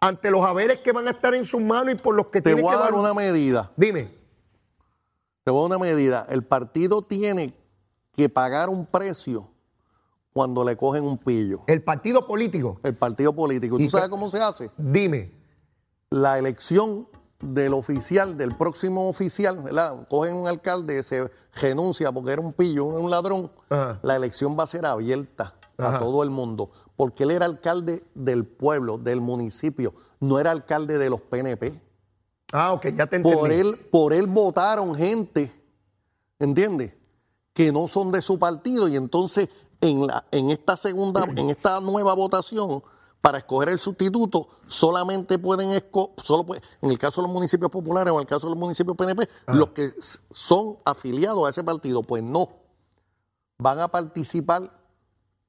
ante 0.00 0.32
los 0.32 0.44
haberes 0.44 0.78
que 0.78 0.90
van 0.90 1.06
a 1.06 1.12
estar 1.12 1.36
en 1.36 1.44
sus 1.44 1.60
manos 1.60 1.94
y 1.94 1.96
por 1.96 2.16
los 2.16 2.26
que 2.26 2.40
Te 2.40 2.50
tiene 2.50 2.62
voy 2.62 2.72
que 2.72 2.76
a 2.76 2.80
dar 2.80 2.94
una 2.94 3.14
medida. 3.14 3.70
Dime. 3.76 4.10
Te 5.44 5.52
voy 5.52 5.60
a 5.60 5.68
dar 5.68 5.78
una 5.78 5.86
medida. 5.86 6.26
El 6.28 6.42
partido 6.42 7.02
tiene 7.02 7.54
que 8.18 8.28
pagar 8.28 8.68
un 8.68 8.84
precio 8.84 9.48
cuando 10.32 10.64
le 10.64 10.76
cogen 10.76 11.04
un 11.04 11.18
pillo. 11.18 11.60
El 11.68 11.84
partido 11.84 12.26
político. 12.26 12.80
El 12.82 12.96
partido 12.96 13.32
político. 13.32 13.78
¿Y 13.78 13.84
¿Y 13.84 13.86
tú 13.86 13.92
sabes 13.92 14.08
cómo 14.08 14.28
se 14.28 14.40
hace? 14.40 14.72
Dime. 14.76 15.30
La 16.10 16.36
elección 16.36 17.06
del 17.38 17.74
oficial, 17.74 18.36
del 18.36 18.56
próximo 18.56 19.08
oficial, 19.08 19.62
¿verdad? 19.62 20.08
Cogen 20.08 20.34
un 20.34 20.48
alcalde, 20.48 21.04
se 21.04 21.30
renuncia 21.62 22.10
porque 22.10 22.32
era 22.32 22.42
un 22.42 22.52
pillo, 22.52 22.86
un 22.86 23.08
ladrón. 23.08 23.52
Ajá. 23.68 24.00
La 24.02 24.16
elección 24.16 24.56
va 24.58 24.64
a 24.64 24.66
ser 24.66 24.84
abierta 24.84 25.54
Ajá. 25.76 25.98
a 25.98 26.00
todo 26.00 26.24
el 26.24 26.30
mundo, 26.30 26.72
porque 26.96 27.22
él 27.22 27.30
era 27.30 27.46
alcalde 27.46 28.02
del 28.16 28.44
pueblo, 28.44 28.98
del 28.98 29.20
municipio, 29.20 29.94
no 30.18 30.40
era 30.40 30.50
alcalde 30.50 30.98
de 30.98 31.08
los 31.08 31.20
PNP. 31.20 31.80
Ah, 32.52 32.72
ok, 32.72 32.86
ya 32.96 33.06
te 33.06 33.16
entendí. 33.16 33.38
Por 33.38 33.52
él, 33.52 33.78
por 33.92 34.12
él 34.12 34.26
votaron 34.26 34.92
gente, 34.96 35.52
¿entiendes? 36.40 36.97
Que 37.58 37.72
no 37.72 37.88
son 37.88 38.12
de 38.12 38.22
su 38.22 38.38
partido 38.38 38.86
y 38.86 38.94
entonces 38.94 39.48
en, 39.80 40.06
la, 40.06 40.24
en 40.30 40.50
esta 40.50 40.76
segunda, 40.76 41.24
en 41.24 41.50
esta 41.50 41.80
nueva 41.80 42.14
votación 42.14 42.82
para 43.20 43.38
escoger 43.38 43.68
el 43.70 43.80
sustituto 43.80 44.46
solamente 44.68 45.40
pueden 45.40 45.70
esco- 45.70 46.12
solo 46.22 46.46
puede- 46.46 46.62
en 46.82 46.90
el 46.92 46.98
caso 46.98 47.20
de 47.20 47.26
los 47.26 47.34
municipios 47.34 47.68
populares 47.68 48.12
o 48.12 48.14
en 48.16 48.20
el 48.20 48.26
caso 48.26 48.46
de 48.46 48.50
los 48.52 48.58
municipios 48.60 48.96
PNP 48.96 49.28
los 49.48 49.70
que 49.70 49.90
son 50.30 50.78
afiliados 50.84 51.44
a 51.44 51.50
ese 51.50 51.64
partido, 51.64 52.04
pues 52.04 52.22
no 52.22 52.48
van 53.58 53.80
a 53.80 53.88
participar 53.88 54.70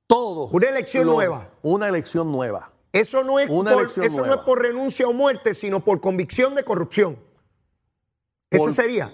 todos. 0.07 0.51
Una 0.51 0.67
elección 0.69 1.05
los- 1.05 1.13
nueva. 1.15 1.51
Una 1.61 1.87
elección 1.89 2.31
nueva. 2.31 2.71
Eso 2.91 3.23
no 3.23 3.37
es, 3.37 3.51
Una 3.51 3.73
por, 3.73 3.83
eso 3.85 4.25
no 4.25 4.33
es 4.33 4.39
por 4.41 4.59
renuncia 4.63 5.07
o 5.07 5.13
muerte, 5.13 5.53
sino 5.53 5.85
por 5.85 6.01
convicción 6.01 6.55
de 6.55 6.63
corrupción. 6.65 7.19
Ese 8.49 8.63
Por- 8.63 8.73
sería. 8.73 9.13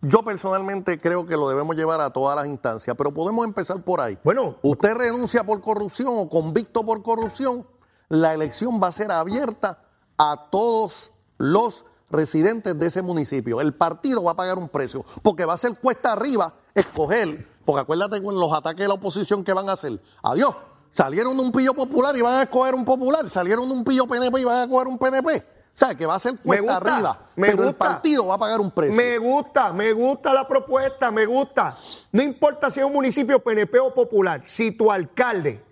Yo 0.00 0.22
personalmente 0.22 1.00
creo 1.00 1.26
que 1.26 1.36
lo 1.36 1.48
debemos 1.48 1.74
llevar 1.74 2.00
a 2.00 2.10
todas 2.10 2.36
las 2.36 2.46
instancias, 2.46 2.94
pero 2.96 3.12
podemos 3.12 3.44
empezar 3.44 3.82
por 3.82 4.00
ahí. 4.00 4.16
Bueno, 4.22 4.56
Usted 4.62 4.94
renuncia 4.94 5.44
por 5.44 5.60
corrupción 5.60 6.08
o 6.10 6.28
convicto 6.28 6.84
por 6.84 7.02
corrupción, 7.02 7.66
la 8.08 8.32
elección 8.32 8.80
va 8.82 8.88
a 8.88 8.92
ser 8.92 9.10
abierta 9.10 9.82
a 10.16 10.48
todos 10.50 11.10
los 11.36 11.84
residentes 12.10 12.78
de 12.78 12.86
ese 12.86 13.02
municipio. 13.02 13.60
El 13.60 13.74
partido 13.74 14.22
va 14.22 14.32
a 14.32 14.36
pagar 14.36 14.58
un 14.58 14.68
precio, 14.68 15.04
porque 15.22 15.44
va 15.44 15.54
a 15.54 15.58
ser 15.58 15.78
cuesta 15.78 16.12
arriba 16.12 16.54
escoger, 16.74 17.46
porque 17.64 17.82
acuérdate 17.82 18.22
con 18.22 18.38
los 18.38 18.52
ataques 18.52 18.84
de 18.84 18.88
la 18.88 18.94
oposición 18.94 19.42
que 19.42 19.52
van 19.52 19.68
a 19.68 19.72
hacer. 19.72 20.00
Adiós, 20.22 20.54
salieron 20.90 21.36
de 21.36 21.42
un 21.42 21.52
pillo 21.52 21.74
popular 21.74 22.16
y 22.16 22.22
van 22.22 22.34
a 22.34 22.42
escoger 22.42 22.74
un 22.74 22.84
popular, 22.84 23.28
salieron 23.28 23.68
de 23.68 23.74
un 23.74 23.84
pillo 23.84 24.06
PNP 24.06 24.40
y 24.40 24.44
van 24.44 24.56
a 24.56 24.62
escoger 24.64 24.86
un 24.86 24.98
PNP. 24.98 25.57
O 25.78 25.84
sea, 25.86 25.94
que 25.94 26.06
va 26.06 26.16
a 26.16 26.18
ser 26.18 26.32
Me 26.32 26.58
cuesta 26.58 26.62
gusta, 26.62 26.94
arriba, 26.96 27.18
me 27.36 27.50
pero 27.50 27.68
el 27.68 27.74
partido 27.76 28.26
va 28.26 28.34
a 28.34 28.38
pagar 28.38 28.58
un 28.58 28.72
precio. 28.72 28.96
me 28.96 29.16
gusta, 29.16 29.72
me 29.72 29.92
gusta 29.92 30.34
la 30.34 30.48
propuesta, 30.48 31.12
me 31.12 31.24
gusta. 31.24 31.76
No 32.10 32.20
importa 32.20 32.68
si 32.68 32.80
es 32.80 32.86
un 32.86 32.92
municipio 32.92 33.38
PNP 33.38 33.78
o 33.78 33.94
popular, 33.94 34.40
si 34.44 34.72
tu 34.72 34.90
alcalde 34.90 35.62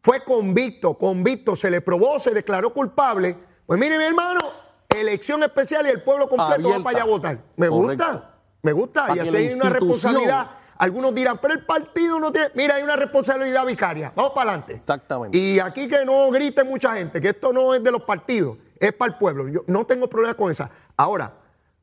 fue 0.00 0.24
convicto, 0.24 0.96
convicto, 0.96 1.54
se 1.56 1.70
le 1.70 1.82
probó, 1.82 2.18
se 2.18 2.30
declaró 2.30 2.72
culpable, 2.72 3.36
pues 3.66 3.78
mire 3.78 3.98
mi 3.98 4.04
hermano, 4.04 4.40
elección 4.88 5.42
especial 5.42 5.84
y 5.88 5.90
el 5.90 6.00
pueblo 6.00 6.26
completo 6.26 6.70
va 6.70 6.82
para 6.82 6.96
allá 6.96 7.02
a 7.02 7.06
votar. 7.06 7.38
Me 7.56 7.68
Correcto. 7.68 8.04
gusta, 8.06 8.34
me 8.62 8.72
gusta. 8.72 9.06
Para 9.08 9.16
y 9.16 9.28
así 9.28 9.36
hay 9.36 9.52
una 9.52 9.68
responsabilidad. 9.68 10.50
Algunos 10.78 11.14
dirán, 11.14 11.36
pero 11.36 11.52
el 11.52 11.66
partido 11.66 12.18
no 12.18 12.32
tiene. 12.32 12.48
Mira, 12.54 12.76
hay 12.76 12.82
una 12.82 12.96
responsabilidad 12.96 13.66
vicaria. 13.66 14.10
Vamos 14.16 14.32
para 14.32 14.52
adelante. 14.52 14.72
Exactamente. 14.76 15.36
Y 15.36 15.60
aquí 15.60 15.86
que 15.86 16.02
no 16.06 16.30
grite 16.30 16.64
mucha 16.64 16.94
gente, 16.96 17.20
que 17.20 17.28
esto 17.28 17.52
no 17.52 17.74
es 17.74 17.84
de 17.84 17.90
los 17.90 18.02
partidos, 18.04 18.56
es 18.86 18.92
para 18.94 19.12
el 19.12 19.18
pueblo. 19.18 19.48
Yo 19.48 19.62
no 19.66 19.86
tengo 19.86 20.08
problema 20.08 20.34
con 20.34 20.50
esa. 20.50 20.70
Ahora, 20.96 21.34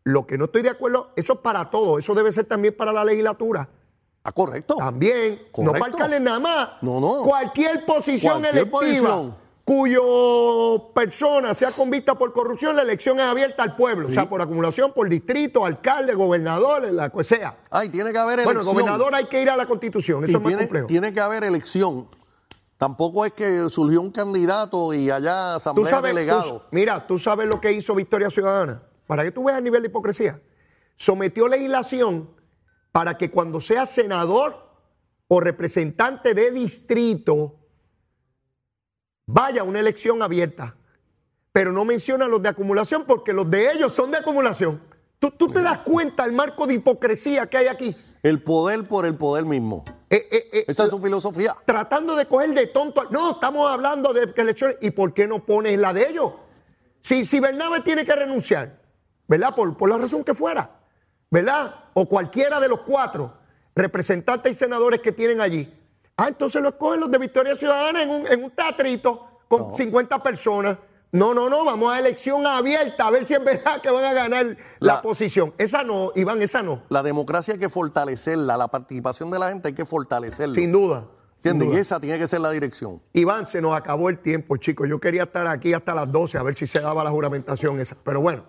lo 0.03 0.25
que 0.25 0.37
no 0.37 0.45
estoy 0.45 0.61
de 0.63 0.69
acuerdo, 0.69 1.11
eso 1.15 1.33
es 1.33 1.39
para 1.39 1.69
todo, 1.69 1.99
eso 1.99 2.13
debe 2.15 2.31
ser 2.31 2.45
también 2.45 2.75
para 2.75 2.91
la 2.91 3.03
legislatura. 3.05 3.67
Ah, 4.23 4.31
correcto. 4.31 4.75
También, 4.77 5.41
no 5.57 5.71
para 5.73 5.85
alcaldes 5.85 6.21
nada 6.21 6.39
más. 6.39 6.69
No, 6.81 6.99
no. 6.99 7.23
Cualquier 7.23 7.85
posición 7.85 8.39
Cualquier 8.41 8.55
electiva 8.55 8.79
posición. 8.79 9.35
cuyo 9.65 10.91
persona 10.93 11.53
sea 11.53 11.71
convicta 11.71 12.15
por 12.15 12.31
corrupción, 12.33 12.75
la 12.75 12.81
elección 12.83 13.19
es 13.19 13.25
abierta 13.25 13.63
al 13.63 13.75
pueblo. 13.75 14.09
O 14.09 14.11
sea, 14.11 14.29
por 14.29 14.41
acumulación, 14.41 14.93
por 14.93 15.09
distrito, 15.09 15.65
alcalde, 15.65 16.13
gobernador, 16.13 16.91
la 16.91 17.09
que 17.09 17.23
sea. 17.23 17.57
Ay, 17.69 17.89
tiene 17.89 18.11
que 18.11 18.17
haber 18.17 18.43
Bueno, 18.43 18.59
elección. 18.61 18.75
gobernador 18.75 19.15
hay 19.15 19.25
que 19.25 19.41
ir 19.41 19.49
a 19.49 19.55
la 19.57 19.65
constitución, 19.65 20.21
Y 20.21 20.25
eso 20.25 20.37
es 20.37 20.43
más 20.43 20.49
tiene, 20.49 20.63
complejo. 20.63 20.87
tiene 20.87 21.13
que 21.13 21.19
haber 21.19 21.43
elección. 21.43 22.07
Tampoco 22.81 23.27
es 23.27 23.33
que 23.33 23.69
surgió 23.69 24.01
un 24.01 24.09
candidato 24.09 24.91
y 24.91 25.11
allá 25.11 25.51
Tú 25.51 25.57
asamblea 25.57 25.89
sabes, 25.91 26.15
delegado. 26.15 26.41
tú- 26.61 26.61
mira, 26.71 27.05
tú 27.05 27.19
sabes 27.19 27.47
lo 27.47 27.61
que 27.61 27.71
hizo 27.71 27.93
Victoria 27.93 28.31
Ciudadana. 28.31 28.81
Para 29.05 29.23
que 29.23 29.29
tú 29.29 29.43
veas 29.43 29.59
el 29.59 29.63
nivel 29.65 29.83
de 29.83 29.89
hipocresía. 29.89 30.41
Sometió 30.95 31.47
legislación 31.47 32.31
para 32.91 33.19
que 33.19 33.29
cuando 33.29 33.61
sea 33.61 33.85
senador 33.85 34.67
o 35.27 35.39
representante 35.39 36.33
de 36.33 36.49
distrito 36.49 37.53
vaya 39.27 39.61
a 39.61 39.63
una 39.63 39.79
elección 39.79 40.23
abierta. 40.23 40.75
Pero 41.51 41.71
no 41.71 41.85
menciona 41.85 42.27
los 42.27 42.41
de 42.41 42.49
acumulación 42.49 43.03
porque 43.05 43.31
los 43.31 43.47
de 43.51 43.73
ellos 43.73 43.93
son 43.93 44.09
de 44.09 44.17
acumulación. 44.17 44.81
¿Tú, 45.19 45.29
tú 45.29 45.49
te 45.49 45.61
das 45.61 45.77
cuenta 45.81 46.25
el 46.25 46.31
marco 46.31 46.65
de 46.65 46.73
hipocresía 46.73 47.47
que 47.47 47.57
hay 47.57 47.67
aquí? 47.67 47.95
El 48.23 48.41
poder 48.41 48.87
por 48.87 49.05
el 49.05 49.13
poder 49.13 49.45
mismo. 49.45 49.85
Eh, 50.11 50.27
eh, 50.29 50.49
eh, 50.51 50.65
Esa 50.67 50.83
es 50.83 50.89
su 50.89 50.99
filosofía. 50.99 51.55
tratando 51.65 52.17
de 52.17 52.25
coger 52.25 52.49
de 52.53 52.67
tonto. 52.67 53.05
No, 53.11 53.31
estamos 53.31 53.71
hablando 53.71 54.11
de 54.11 54.33
elecciones. 54.35 54.75
¿Y 54.81 54.91
por 54.91 55.13
qué 55.13 55.25
no 55.25 55.45
pones 55.45 55.79
la 55.79 55.93
de 55.93 56.09
ellos? 56.09 56.33
Si, 57.01 57.23
si 57.23 57.39
Bernabe 57.39 57.79
tiene 57.79 58.03
que 58.03 58.13
renunciar, 58.13 58.77
¿verdad? 59.25 59.55
Por, 59.55 59.77
por 59.77 59.89
la 59.89 59.97
razón 59.97 60.25
que 60.25 60.33
fuera, 60.33 60.69
¿verdad? 61.29 61.73
O 61.93 62.09
cualquiera 62.09 62.59
de 62.59 62.67
los 62.67 62.81
cuatro 62.81 63.33
representantes 63.73 64.51
y 64.51 64.55
senadores 64.55 64.99
que 64.99 65.13
tienen 65.13 65.39
allí. 65.39 65.73
Ah, 66.17 66.27
entonces 66.27 66.61
lo 66.61 66.69
escogen 66.69 66.99
los 66.99 67.09
de 67.09 67.17
Victoria 67.17 67.55
Ciudadana 67.55 68.03
en 68.03 68.09
un, 68.09 68.27
en 68.27 68.43
un 68.43 68.51
teatrito 68.51 69.39
con 69.47 69.73
50 69.73 70.21
personas. 70.21 70.77
No, 71.13 71.33
no, 71.33 71.49
no, 71.49 71.65
vamos 71.65 71.93
a 71.93 71.99
elección 71.99 72.47
abierta 72.47 73.07
a 73.07 73.11
ver 73.11 73.25
si 73.25 73.33
es 73.33 73.43
verdad 73.43 73.81
que 73.81 73.89
van 73.91 74.05
a 74.05 74.13
ganar 74.13 74.45
la, 74.79 74.95
La- 74.95 75.01
posición. 75.01 75.53
Esa 75.57 75.83
no, 75.83 76.11
Iván, 76.15 76.41
esa 76.41 76.63
no. 76.63 76.83
La 76.89 77.03
democracia 77.03 77.53
hay 77.55 77.59
que 77.59 77.69
fortalecerla, 77.69 78.55
la 78.55 78.69
participación 78.69 79.29
de 79.29 79.39
la 79.39 79.49
gente 79.49 79.67
hay 79.69 79.73
que 79.73 79.85
fortalecerla. 79.85 80.55
Sin 80.55 80.71
duda. 80.71 81.05
¿Entiendes? 81.43 81.67
duda. 81.69 81.77
Y 81.77 81.81
esa 81.81 81.99
tiene 81.99 82.19
que 82.19 82.27
ser 82.27 82.39
la 82.39 82.51
dirección. 82.51 83.01
Iván, 83.13 83.45
se 83.47 83.59
nos 83.61 83.75
acabó 83.75 84.09
el 84.09 84.19
tiempo, 84.19 84.55
chicos. 84.57 84.88
Yo 84.88 84.99
quería 85.01 85.23
estar 85.23 85.47
aquí 85.47 85.73
hasta 85.73 85.93
las 85.95 86.09
12 86.11 86.38
a 86.38 86.43
ver 86.43 86.55
si 86.55 86.65
se 86.67 86.79
daba 86.79 87.03
la 87.03 87.09
juramentación 87.09 87.79
esa. 87.79 87.97
Pero 88.05 88.21
bueno, 88.21 88.43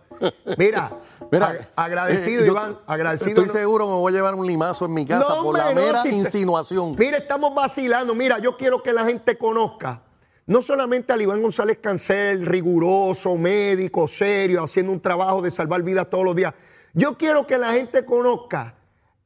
mira, 0.59 0.93
Mira, 1.33 1.53
ag- 1.55 1.67
agradecido, 1.75 2.45
eh, 2.45 2.49
Iván, 2.49 2.79
agradecido. 2.87 3.31
Estoy 3.31 3.47
no- 3.47 3.53
seguro 3.53 3.87
que 3.87 3.91
me 3.93 3.97
voy 3.97 4.13
a 4.13 4.15
llevar 4.17 4.35
un 4.35 4.47
limazo 4.47 4.85
en 4.85 4.93
mi 4.95 5.05
casa 5.07 5.35
No, 5.37 5.43
por 5.43 5.57
la 5.59 5.71
no, 5.71 5.81
mera 5.81 6.03
te- 6.03 6.11
insinuación. 6.11 6.95
Mira, 6.99 7.17
estamos 7.17 7.55
vacilando. 7.55 8.15
Mira, 8.15 8.39
yo 8.39 8.57
quiero 8.59 8.83
que 8.83 8.93
la 8.93 9.05
gente 9.07 9.37
conozca 9.39 10.03
no 10.53 10.61
solamente 10.61 11.15
al 11.15 11.23
Iván 11.23 11.41
González 11.41 11.79
Cancel, 11.81 12.45
riguroso, 12.45 13.39
médico, 13.39 14.07
serio, 14.07 14.63
haciendo 14.63 14.93
un 14.93 15.01
trabajo 15.01 15.41
de 15.41 15.51
salvar 15.51 15.83
vidas 15.83 16.11
todos 16.11 16.27
los 16.27 16.37
días. 16.37 16.53
Yo 16.93 17.17
quiero 17.17 17.47
que 17.47 17.57
la 17.57 17.73
gente 17.73 18.05
conozca 18.05 18.75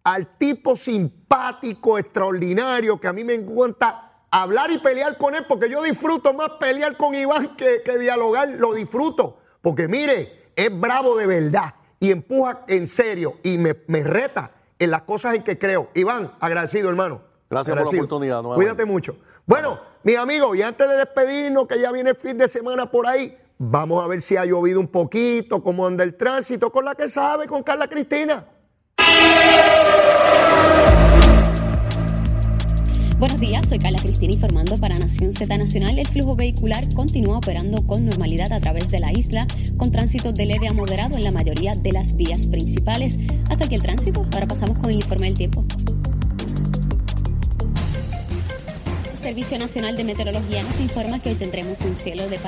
al 0.05 0.39
tipo 0.39 0.77
simpático, 0.77 1.99
extraordinario, 1.99 3.01
que 3.01 3.09
a 3.09 3.13
mí 3.13 3.25
me 3.25 3.35
encanta 3.35 4.23
hablar 4.31 4.71
y 4.71 4.79
pelear 4.79 5.19
con 5.19 5.35
él, 5.35 5.45
porque 5.49 5.69
yo 5.69 5.83
disfruto 5.83 6.33
más 6.33 6.53
pelear 6.61 6.97
con 6.97 7.13
Iván 7.13 7.57
que, 7.57 7.83
que 7.85 7.99
dialogar, 7.99 8.49
lo 8.51 8.73
disfruto. 8.73 9.39
Porque 9.61 9.89
mire, 9.89 10.53
es 10.55 10.79
bravo 10.79 11.17
de 11.17 11.27
verdad 11.27 11.75
y 11.99 12.13
empuja 12.13 12.63
en 12.69 12.87
serio 12.87 13.39
y 13.43 13.59
me, 13.59 13.75
me 13.89 14.05
reta 14.05 14.53
en 14.79 14.93
las 14.93 15.03
cosas 15.03 15.35
en 15.35 15.43
que 15.43 15.59
creo. 15.59 15.89
Iván, 15.95 16.31
agradecido, 16.39 16.89
hermano. 16.89 17.21
Gracias 17.51 17.75
por 17.75 17.85
la 17.85 17.91
oportunidad, 17.91 18.43
nuevamente. 18.43 18.75
Cuídate 18.75 18.85
mucho. 18.85 19.17
Bueno, 19.49 19.79
mis 20.03 20.17
amigos, 20.17 20.57
y 20.57 20.63
antes 20.63 20.89
de 20.89 20.97
despedirnos, 20.97 21.69
que 21.69 21.81
ya 21.81 21.93
viene 21.93 22.11
el 22.11 22.17
fin 22.17 22.37
de 22.37 22.49
semana 22.49 22.91
por 22.91 23.07
ahí, 23.07 23.37
vamos 23.59 24.05
a 24.05 24.09
ver 24.09 24.21
si 24.21 24.37
ha 24.37 24.45
llovido 24.45 24.81
un 24.81 24.89
poquito, 24.89 25.63
cómo 25.63 25.87
anda 25.87 26.03
el 26.03 26.17
tránsito, 26.17 26.73
con 26.73 26.85
la 26.85 26.97
que 26.97 27.09
sabe, 27.09 27.47
con 27.47 27.63
Carla 27.63 27.87
Cristina. 27.87 28.45
Buenos 33.21 33.39
días, 33.39 33.69
soy 33.69 33.79
Carla 33.79 34.01
Cristina 34.01 34.33
informando 34.35 34.79
para 34.79 34.99
Nación 34.99 35.33
Z 35.33 35.57
Nacional. 35.57 35.97
El 36.01 36.09
flujo 36.09 36.35
vehicular 36.35 36.93
continúa 36.93 37.39
operando 37.39 37.87
con 37.87 38.05
normalidad 38.05 38.53
a 38.53 38.59
través 38.59 38.91
de 38.91 38.99
la 38.99 39.13
isla, 39.13 39.47
con 39.77 39.93
tránsito 39.93 40.33
de 40.33 40.45
leve 40.45 40.67
a 40.67 40.73
moderado 40.73 41.15
en 41.15 41.23
la 41.23 41.31
mayoría 41.31 41.77
de 41.77 41.93
las 41.93 42.17
vías 42.17 42.49
principales. 42.49 43.17
Hasta 43.49 43.67
aquí 43.67 43.77
el 43.77 43.83
tránsito. 43.83 44.27
Ahora 44.33 44.49
pasamos 44.49 44.77
con 44.79 44.91
el 44.91 44.97
informe 44.97 45.27
del 45.29 45.35
tiempo. 45.35 45.65
Servicio 49.27 49.59
Nacional 49.59 49.97
de 49.97 50.05
Meteorología 50.05 50.63
nos 50.63 50.79
informa 50.79 51.19
que 51.19 51.31
hoy 51.31 51.35
tendremos 51.35 51.81
un 51.81 51.97
cielo 51.97 52.29
de 52.29 52.39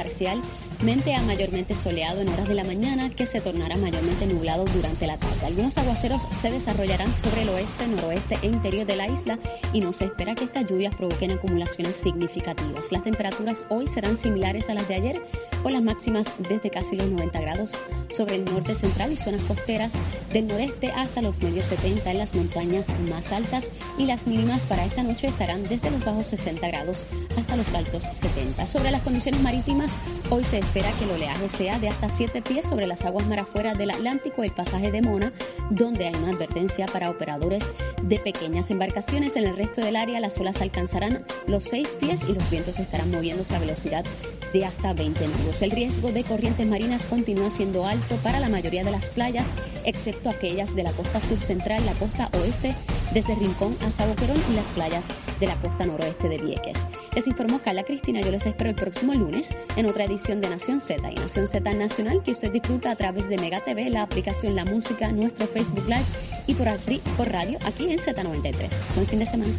parcialmente 0.78 1.14
a 1.14 1.22
mayormente 1.22 1.74
soleado 1.74 2.20
en 2.20 2.28
horas 2.28 2.46
de 2.46 2.54
la 2.54 2.62
mañana 2.62 3.10
que 3.10 3.26
se 3.26 3.40
tornará 3.40 3.76
mayormente 3.76 4.28
nublado 4.28 4.64
durante 4.64 5.08
la 5.08 5.16
tarde. 5.16 5.46
Algunos 5.46 5.76
aguaceros 5.76 6.22
se 6.30 6.52
desarrollarán 6.52 7.12
sobre 7.16 7.42
el 7.42 7.48
oeste, 7.48 7.88
noroeste 7.88 8.38
e 8.42 8.46
interior 8.46 8.86
de 8.86 8.94
la 8.94 9.08
isla 9.08 9.40
y 9.72 9.80
no 9.80 9.92
se 9.92 10.04
espera 10.04 10.36
que 10.36 10.44
estas 10.44 10.66
lluvias 10.66 10.94
provoquen 10.94 11.32
acumulaciones 11.32 11.96
significativas. 11.96 12.92
Las 12.92 13.02
temperaturas 13.02 13.66
hoy 13.70 13.88
serán 13.88 14.16
similares 14.16 14.68
a 14.68 14.74
las 14.74 14.86
de 14.86 14.94
ayer, 14.94 15.22
con 15.64 15.72
las 15.72 15.82
máximas 15.82 16.28
desde 16.48 16.70
casi 16.70 16.94
los 16.94 17.08
90 17.08 17.40
grados 17.40 17.72
sobre 18.10 18.36
el 18.36 18.44
norte 18.44 18.76
central 18.76 19.12
y 19.12 19.16
zonas 19.16 19.42
costeras 19.42 19.94
del 20.32 20.46
noreste 20.46 20.92
hasta 20.92 21.22
los 21.22 21.42
medios 21.42 21.66
70 21.66 22.10
en 22.12 22.18
las 22.18 22.34
montañas 22.36 22.86
más 23.10 23.32
altas 23.32 23.68
y 23.98 24.06
las 24.06 24.28
mínimas 24.28 24.62
para 24.62 24.84
esta 24.84 25.02
noche 25.02 25.26
estarán 25.26 25.64
desde 25.64 25.90
los 25.90 26.04
bajos 26.04 26.28
60 26.28 26.66
grados 26.68 27.02
hasta 27.36 27.56
los 27.56 27.74
altos 27.74 28.04
70. 28.12 28.64
Sobre 28.66 28.92
las 28.92 29.02
condiciones 29.02 29.42
marítimas, 29.42 29.90
hoy 30.30 30.44
se 30.44 30.67
espera 30.68 30.92
que 30.98 31.04
el 31.04 31.12
oleaje 31.12 31.48
sea 31.48 31.78
de 31.78 31.88
hasta 31.88 32.10
7 32.10 32.42
pies 32.42 32.68
sobre 32.68 32.86
las 32.86 33.02
aguas 33.06 33.26
mar 33.26 33.38
afuera 33.38 33.72
del 33.72 33.90
Atlántico, 33.90 34.44
el 34.44 34.50
pasaje 34.50 34.90
de 34.90 35.00
Mona, 35.00 35.32
donde 35.70 36.06
hay 36.06 36.14
una 36.14 36.28
advertencia 36.28 36.84
para 36.84 37.08
operadores 37.08 37.72
de 38.02 38.18
pequeñas 38.18 38.70
embarcaciones. 38.70 39.36
En 39.36 39.46
el 39.46 39.56
resto 39.56 39.80
del 39.80 39.96
área 39.96 40.20
las 40.20 40.36
olas 40.36 40.60
alcanzarán 40.60 41.24
los 41.46 41.64
6 41.64 41.96
pies 41.98 42.28
y 42.28 42.34
los 42.34 42.50
vientos 42.50 42.78
estarán 42.78 43.10
moviéndose 43.10 43.56
a 43.56 43.60
velocidad 43.60 44.04
de 44.52 44.66
hasta 44.66 44.92
20 44.92 45.26
nudos. 45.28 45.62
El 45.62 45.70
riesgo 45.70 46.12
de 46.12 46.22
corrientes 46.22 46.66
marinas 46.66 47.06
continúa 47.06 47.50
siendo 47.50 47.86
alto 47.86 48.16
para 48.16 48.38
la 48.38 48.50
mayoría 48.50 48.84
de 48.84 48.90
las 48.90 49.08
playas, 49.08 49.46
excepto 49.84 50.28
aquellas 50.28 50.74
de 50.74 50.82
la 50.82 50.92
costa 50.92 51.22
sur 51.22 51.38
central, 51.38 51.84
la 51.86 51.92
costa 51.94 52.28
oeste, 52.34 52.74
desde 53.14 53.34
Rincón 53.34 53.74
hasta 53.86 54.06
Boquerón 54.06 54.42
y 54.50 54.54
las 54.54 54.66
playas 54.66 55.06
de 55.40 55.46
la 55.46 55.56
costa 55.56 55.86
noroeste 55.86 56.28
de 56.28 56.38
Vieques. 56.38 56.84
Les 57.14 57.26
informó 57.26 57.58
Carla 57.60 57.84
Cristina. 57.84 58.20
Yo 58.20 58.30
les 58.30 58.44
espero 58.44 58.70
el 58.70 58.76
próximo 58.76 59.14
lunes 59.14 59.54
en 59.76 59.86
otra 59.86 60.04
edición 60.04 60.40
de 60.40 60.50
Nación 60.58 60.80
Z 60.80 61.08
y 61.12 61.14
Nación 61.14 61.46
Z 61.46 61.72
Nacional 61.74 62.20
que 62.24 62.32
usted 62.32 62.50
disfruta 62.50 62.90
a 62.90 62.96
través 62.96 63.28
de 63.28 63.38
Mega 63.38 63.60
TV, 63.60 63.88
la 63.90 64.02
aplicación 64.02 64.56
La 64.56 64.64
Música, 64.64 65.12
nuestro 65.12 65.46
Facebook 65.46 65.84
Live 65.86 66.02
y 66.48 66.54
por, 66.54 66.66
acri- 66.66 67.00
por 67.16 67.30
radio 67.30 67.60
aquí 67.64 67.88
en 67.92 68.00
Z93. 68.00 68.68
Buen 68.96 69.06
fin 69.06 69.18
de 69.20 69.26
semana. 69.26 69.52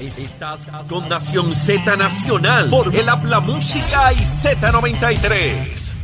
Estás 0.00 0.66
con 0.88 1.06
Nación 1.10 1.52
Z 1.52 1.96
Nacional 1.98 2.70
por 2.70 2.96
el 2.96 3.10
Habla 3.10 3.40
Música 3.40 4.10
y 4.14 4.16
Z93. 4.24 6.01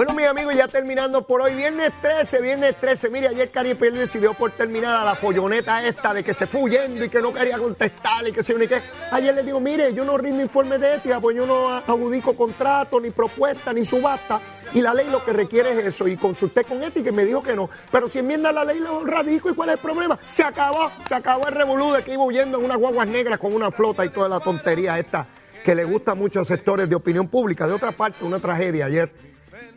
Bueno, 0.00 0.14
mis 0.14 0.26
amigos, 0.26 0.54
ya 0.56 0.66
terminando 0.66 1.26
por 1.26 1.42
hoy, 1.42 1.54
viernes 1.54 1.92
13, 2.00 2.40
viernes 2.40 2.74
13. 2.80 3.10
Mire, 3.10 3.28
ayer 3.28 3.50
Cari 3.50 3.74
Pérez 3.74 4.00
decidió 4.00 4.32
por 4.32 4.50
terminar 4.50 4.96
a 4.96 5.04
la 5.04 5.14
folloneta 5.14 5.86
esta 5.86 6.14
de 6.14 6.24
que 6.24 6.32
se 6.32 6.46
fue 6.46 6.62
huyendo 6.62 7.04
y 7.04 7.10
que 7.10 7.20
no 7.20 7.34
quería 7.34 7.58
contestar 7.58 8.26
y 8.26 8.32
que 8.32 8.42
se 8.42 8.54
ni 8.54 8.66
qué. 8.66 8.80
Ayer 9.10 9.34
le 9.34 9.42
digo, 9.42 9.60
mire, 9.60 9.92
yo 9.92 10.02
no 10.02 10.16
rindo 10.16 10.42
informe 10.42 10.78
de 10.78 10.94
ética, 10.94 11.20
pues 11.20 11.36
yo 11.36 11.44
no 11.44 11.68
adjudico 11.68 12.34
contrato, 12.34 12.98
ni 12.98 13.10
propuesta, 13.10 13.74
ni 13.74 13.84
subasta. 13.84 14.40
Y 14.72 14.80
la 14.80 14.94
ley 14.94 15.06
lo 15.10 15.22
que 15.22 15.34
requiere 15.34 15.72
es 15.72 15.88
eso. 15.88 16.08
Y 16.08 16.16
consulté 16.16 16.64
con 16.64 16.82
ética 16.82 17.10
y 17.10 17.12
me 17.12 17.26
dijo 17.26 17.42
que 17.42 17.54
no. 17.54 17.68
Pero 17.92 18.08
si 18.08 18.20
enmienda 18.20 18.52
la 18.52 18.64
ley, 18.64 18.78
lo 18.78 19.04
radico. 19.04 19.50
¿Y 19.50 19.54
cuál 19.54 19.68
es 19.68 19.74
el 19.74 19.82
problema? 19.82 20.18
Se 20.30 20.42
acabó, 20.42 20.90
se 21.06 21.14
acabó 21.14 21.46
el 21.46 21.54
revolú 21.54 21.92
de 21.92 22.02
que 22.02 22.14
iba 22.14 22.24
huyendo 22.24 22.58
en 22.58 22.64
unas 22.64 22.78
guaguas 22.78 23.06
negras 23.06 23.38
con 23.38 23.52
una 23.52 23.70
flota 23.70 24.02
y 24.02 24.08
toda 24.08 24.30
la 24.30 24.40
tontería 24.40 24.98
esta 24.98 25.26
que 25.62 25.74
le 25.74 25.84
gusta 25.84 26.14
mucho 26.14 26.40
a 26.40 26.44
sectores 26.46 26.88
de 26.88 26.96
opinión 26.96 27.28
pública. 27.28 27.66
De 27.66 27.74
otra 27.74 27.92
parte, 27.92 28.24
una 28.24 28.38
tragedia 28.38 28.86
ayer. 28.86 29.29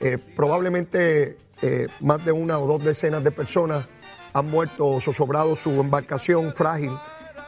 Eh, 0.05 0.17
probablemente 0.35 1.37
eh, 1.61 1.87
más 2.01 2.25
de 2.25 2.33
una 2.33 2.59
o 2.59 2.67
dos 2.67 2.83
decenas 2.83 3.23
de 3.23 3.31
personas 3.31 3.85
han 4.33 4.47
muerto 4.47 4.85
o 4.85 4.99
zozobrado 4.99 5.55
su 5.55 5.69
embarcación 5.79 6.51
frágil, 6.51 6.91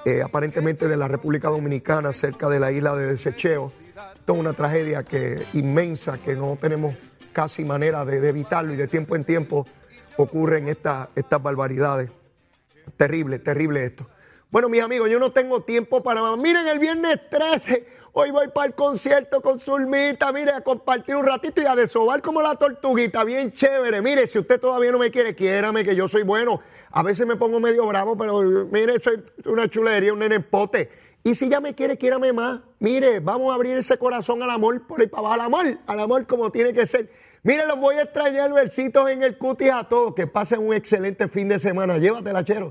eh, 0.06 0.22
aparentemente 0.24 0.88
de 0.88 0.96
la 0.96 1.10
República 1.10 1.50
Dominicana, 1.50 2.14
cerca 2.14 2.48
de 2.48 2.60
la 2.62 2.72
isla 2.72 2.96
de 2.96 3.08
Desecheo. 3.08 3.74
Esto 4.16 4.34
es 4.34 4.40
una 4.40 4.54
tragedia 4.54 5.04
que, 5.04 5.44
inmensa 5.54 6.18
que 6.18 6.36
no 6.36 6.58
tenemos 6.62 6.94
casi 7.34 7.66
manera 7.66 8.06
de, 8.06 8.26
evitarlo 8.30 8.74
y 8.74 8.78
de 8.78 8.88
tiempo 8.88 9.18
en 9.18 9.26
tiempo 9.26 9.66
ocurren 10.16 10.70
esta- 10.70 11.10
estas 11.16 11.44
barbaridades. 11.44 12.10
Terrible, 12.96 13.40
terrible 13.40 13.84
esto. 13.84 14.08
Bueno, 14.50 14.70
mis 14.70 14.82
amigos, 14.82 15.10
yo 15.10 15.20
no 15.20 15.34
tengo 15.34 15.64
tiempo 15.64 16.02
para 16.02 16.22
más. 16.22 16.38
Miren, 16.38 16.68
el 16.68 16.80
viernes 16.80 17.20
13, 17.30 17.86
hoy 18.18 18.32
voy 18.32 18.48
para 18.48 18.68
el 18.68 18.74
concierto 18.74 19.42
con 19.42 19.60
Zulmita, 19.60 20.32
mire, 20.32 20.52
a 20.52 20.62
compartir 20.62 21.16
un 21.18 21.26
ratito 21.26 21.62
y 21.62 21.66
a 21.66 21.76
desovar 21.76 22.22
como 22.22 22.42
la 22.42 22.56
tortuguita, 22.56 23.26
bien 23.26 23.52
chévere. 23.52 24.02
Mire, 24.02 24.26
si 24.26 24.40
usted 24.40 24.60
todavía 24.60 24.92
no 24.92 25.00
me 25.00 25.12
quiere, 25.12 25.36
quiérame 25.36 25.84
que 25.84 25.96
yo 25.96 26.08
soy 26.08 26.24
bueno. 26.24 26.62
A 26.92 27.04
veces 27.04 27.28
me 27.28 27.36
pongo 27.36 27.60
medio 27.60 27.86
bravo, 27.86 28.18
pero 28.18 28.42
mire, 28.72 29.00
soy 29.02 29.22
una 29.46 29.70
chulería, 29.70 30.14
un 30.14 30.20
nenempote. 30.20 30.90
Y 31.24 31.36
si 31.36 31.50
ya 31.50 31.60
me 31.60 31.76
quiere, 31.76 31.98
quiérame 31.98 32.32
más. 32.32 32.62
Mire, 32.80 33.20
vamos 33.20 33.52
a 33.52 33.56
abrir 33.56 33.76
ese 33.78 33.98
corazón 33.98 34.42
al 34.42 34.50
amor 34.50 34.88
por 34.88 35.02
ahí 35.02 35.08
para 35.08 35.20
abajo, 35.20 35.34
al 35.34 35.42
amor, 35.42 35.66
al 35.86 36.00
amor 36.00 36.26
como 36.26 36.52
tiene 36.52 36.72
que 36.72 36.86
ser. 36.86 37.12
Mire, 37.44 37.68
los 37.68 37.78
voy 37.78 37.98
a 37.98 38.04
extrañar 38.04 38.54
versitos 38.54 39.10
en 39.10 39.24
el 39.24 39.38
cutis 39.38 39.72
a 39.72 39.90
todos. 39.90 40.16
Que 40.16 40.26
pasen 40.26 40.66
un 40.66 40.74
excelente 40.74 41.28
fin 41.28 41.50
de 41.50 41.60
semana. 41.60 41.98
Llévatela, 41.98 42.46
chero. 42.46 42.70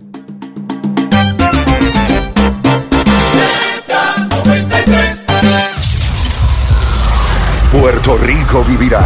Puerto 7.85 8.16
Rico 8.16 8.65
vivirá. 8.65 9.05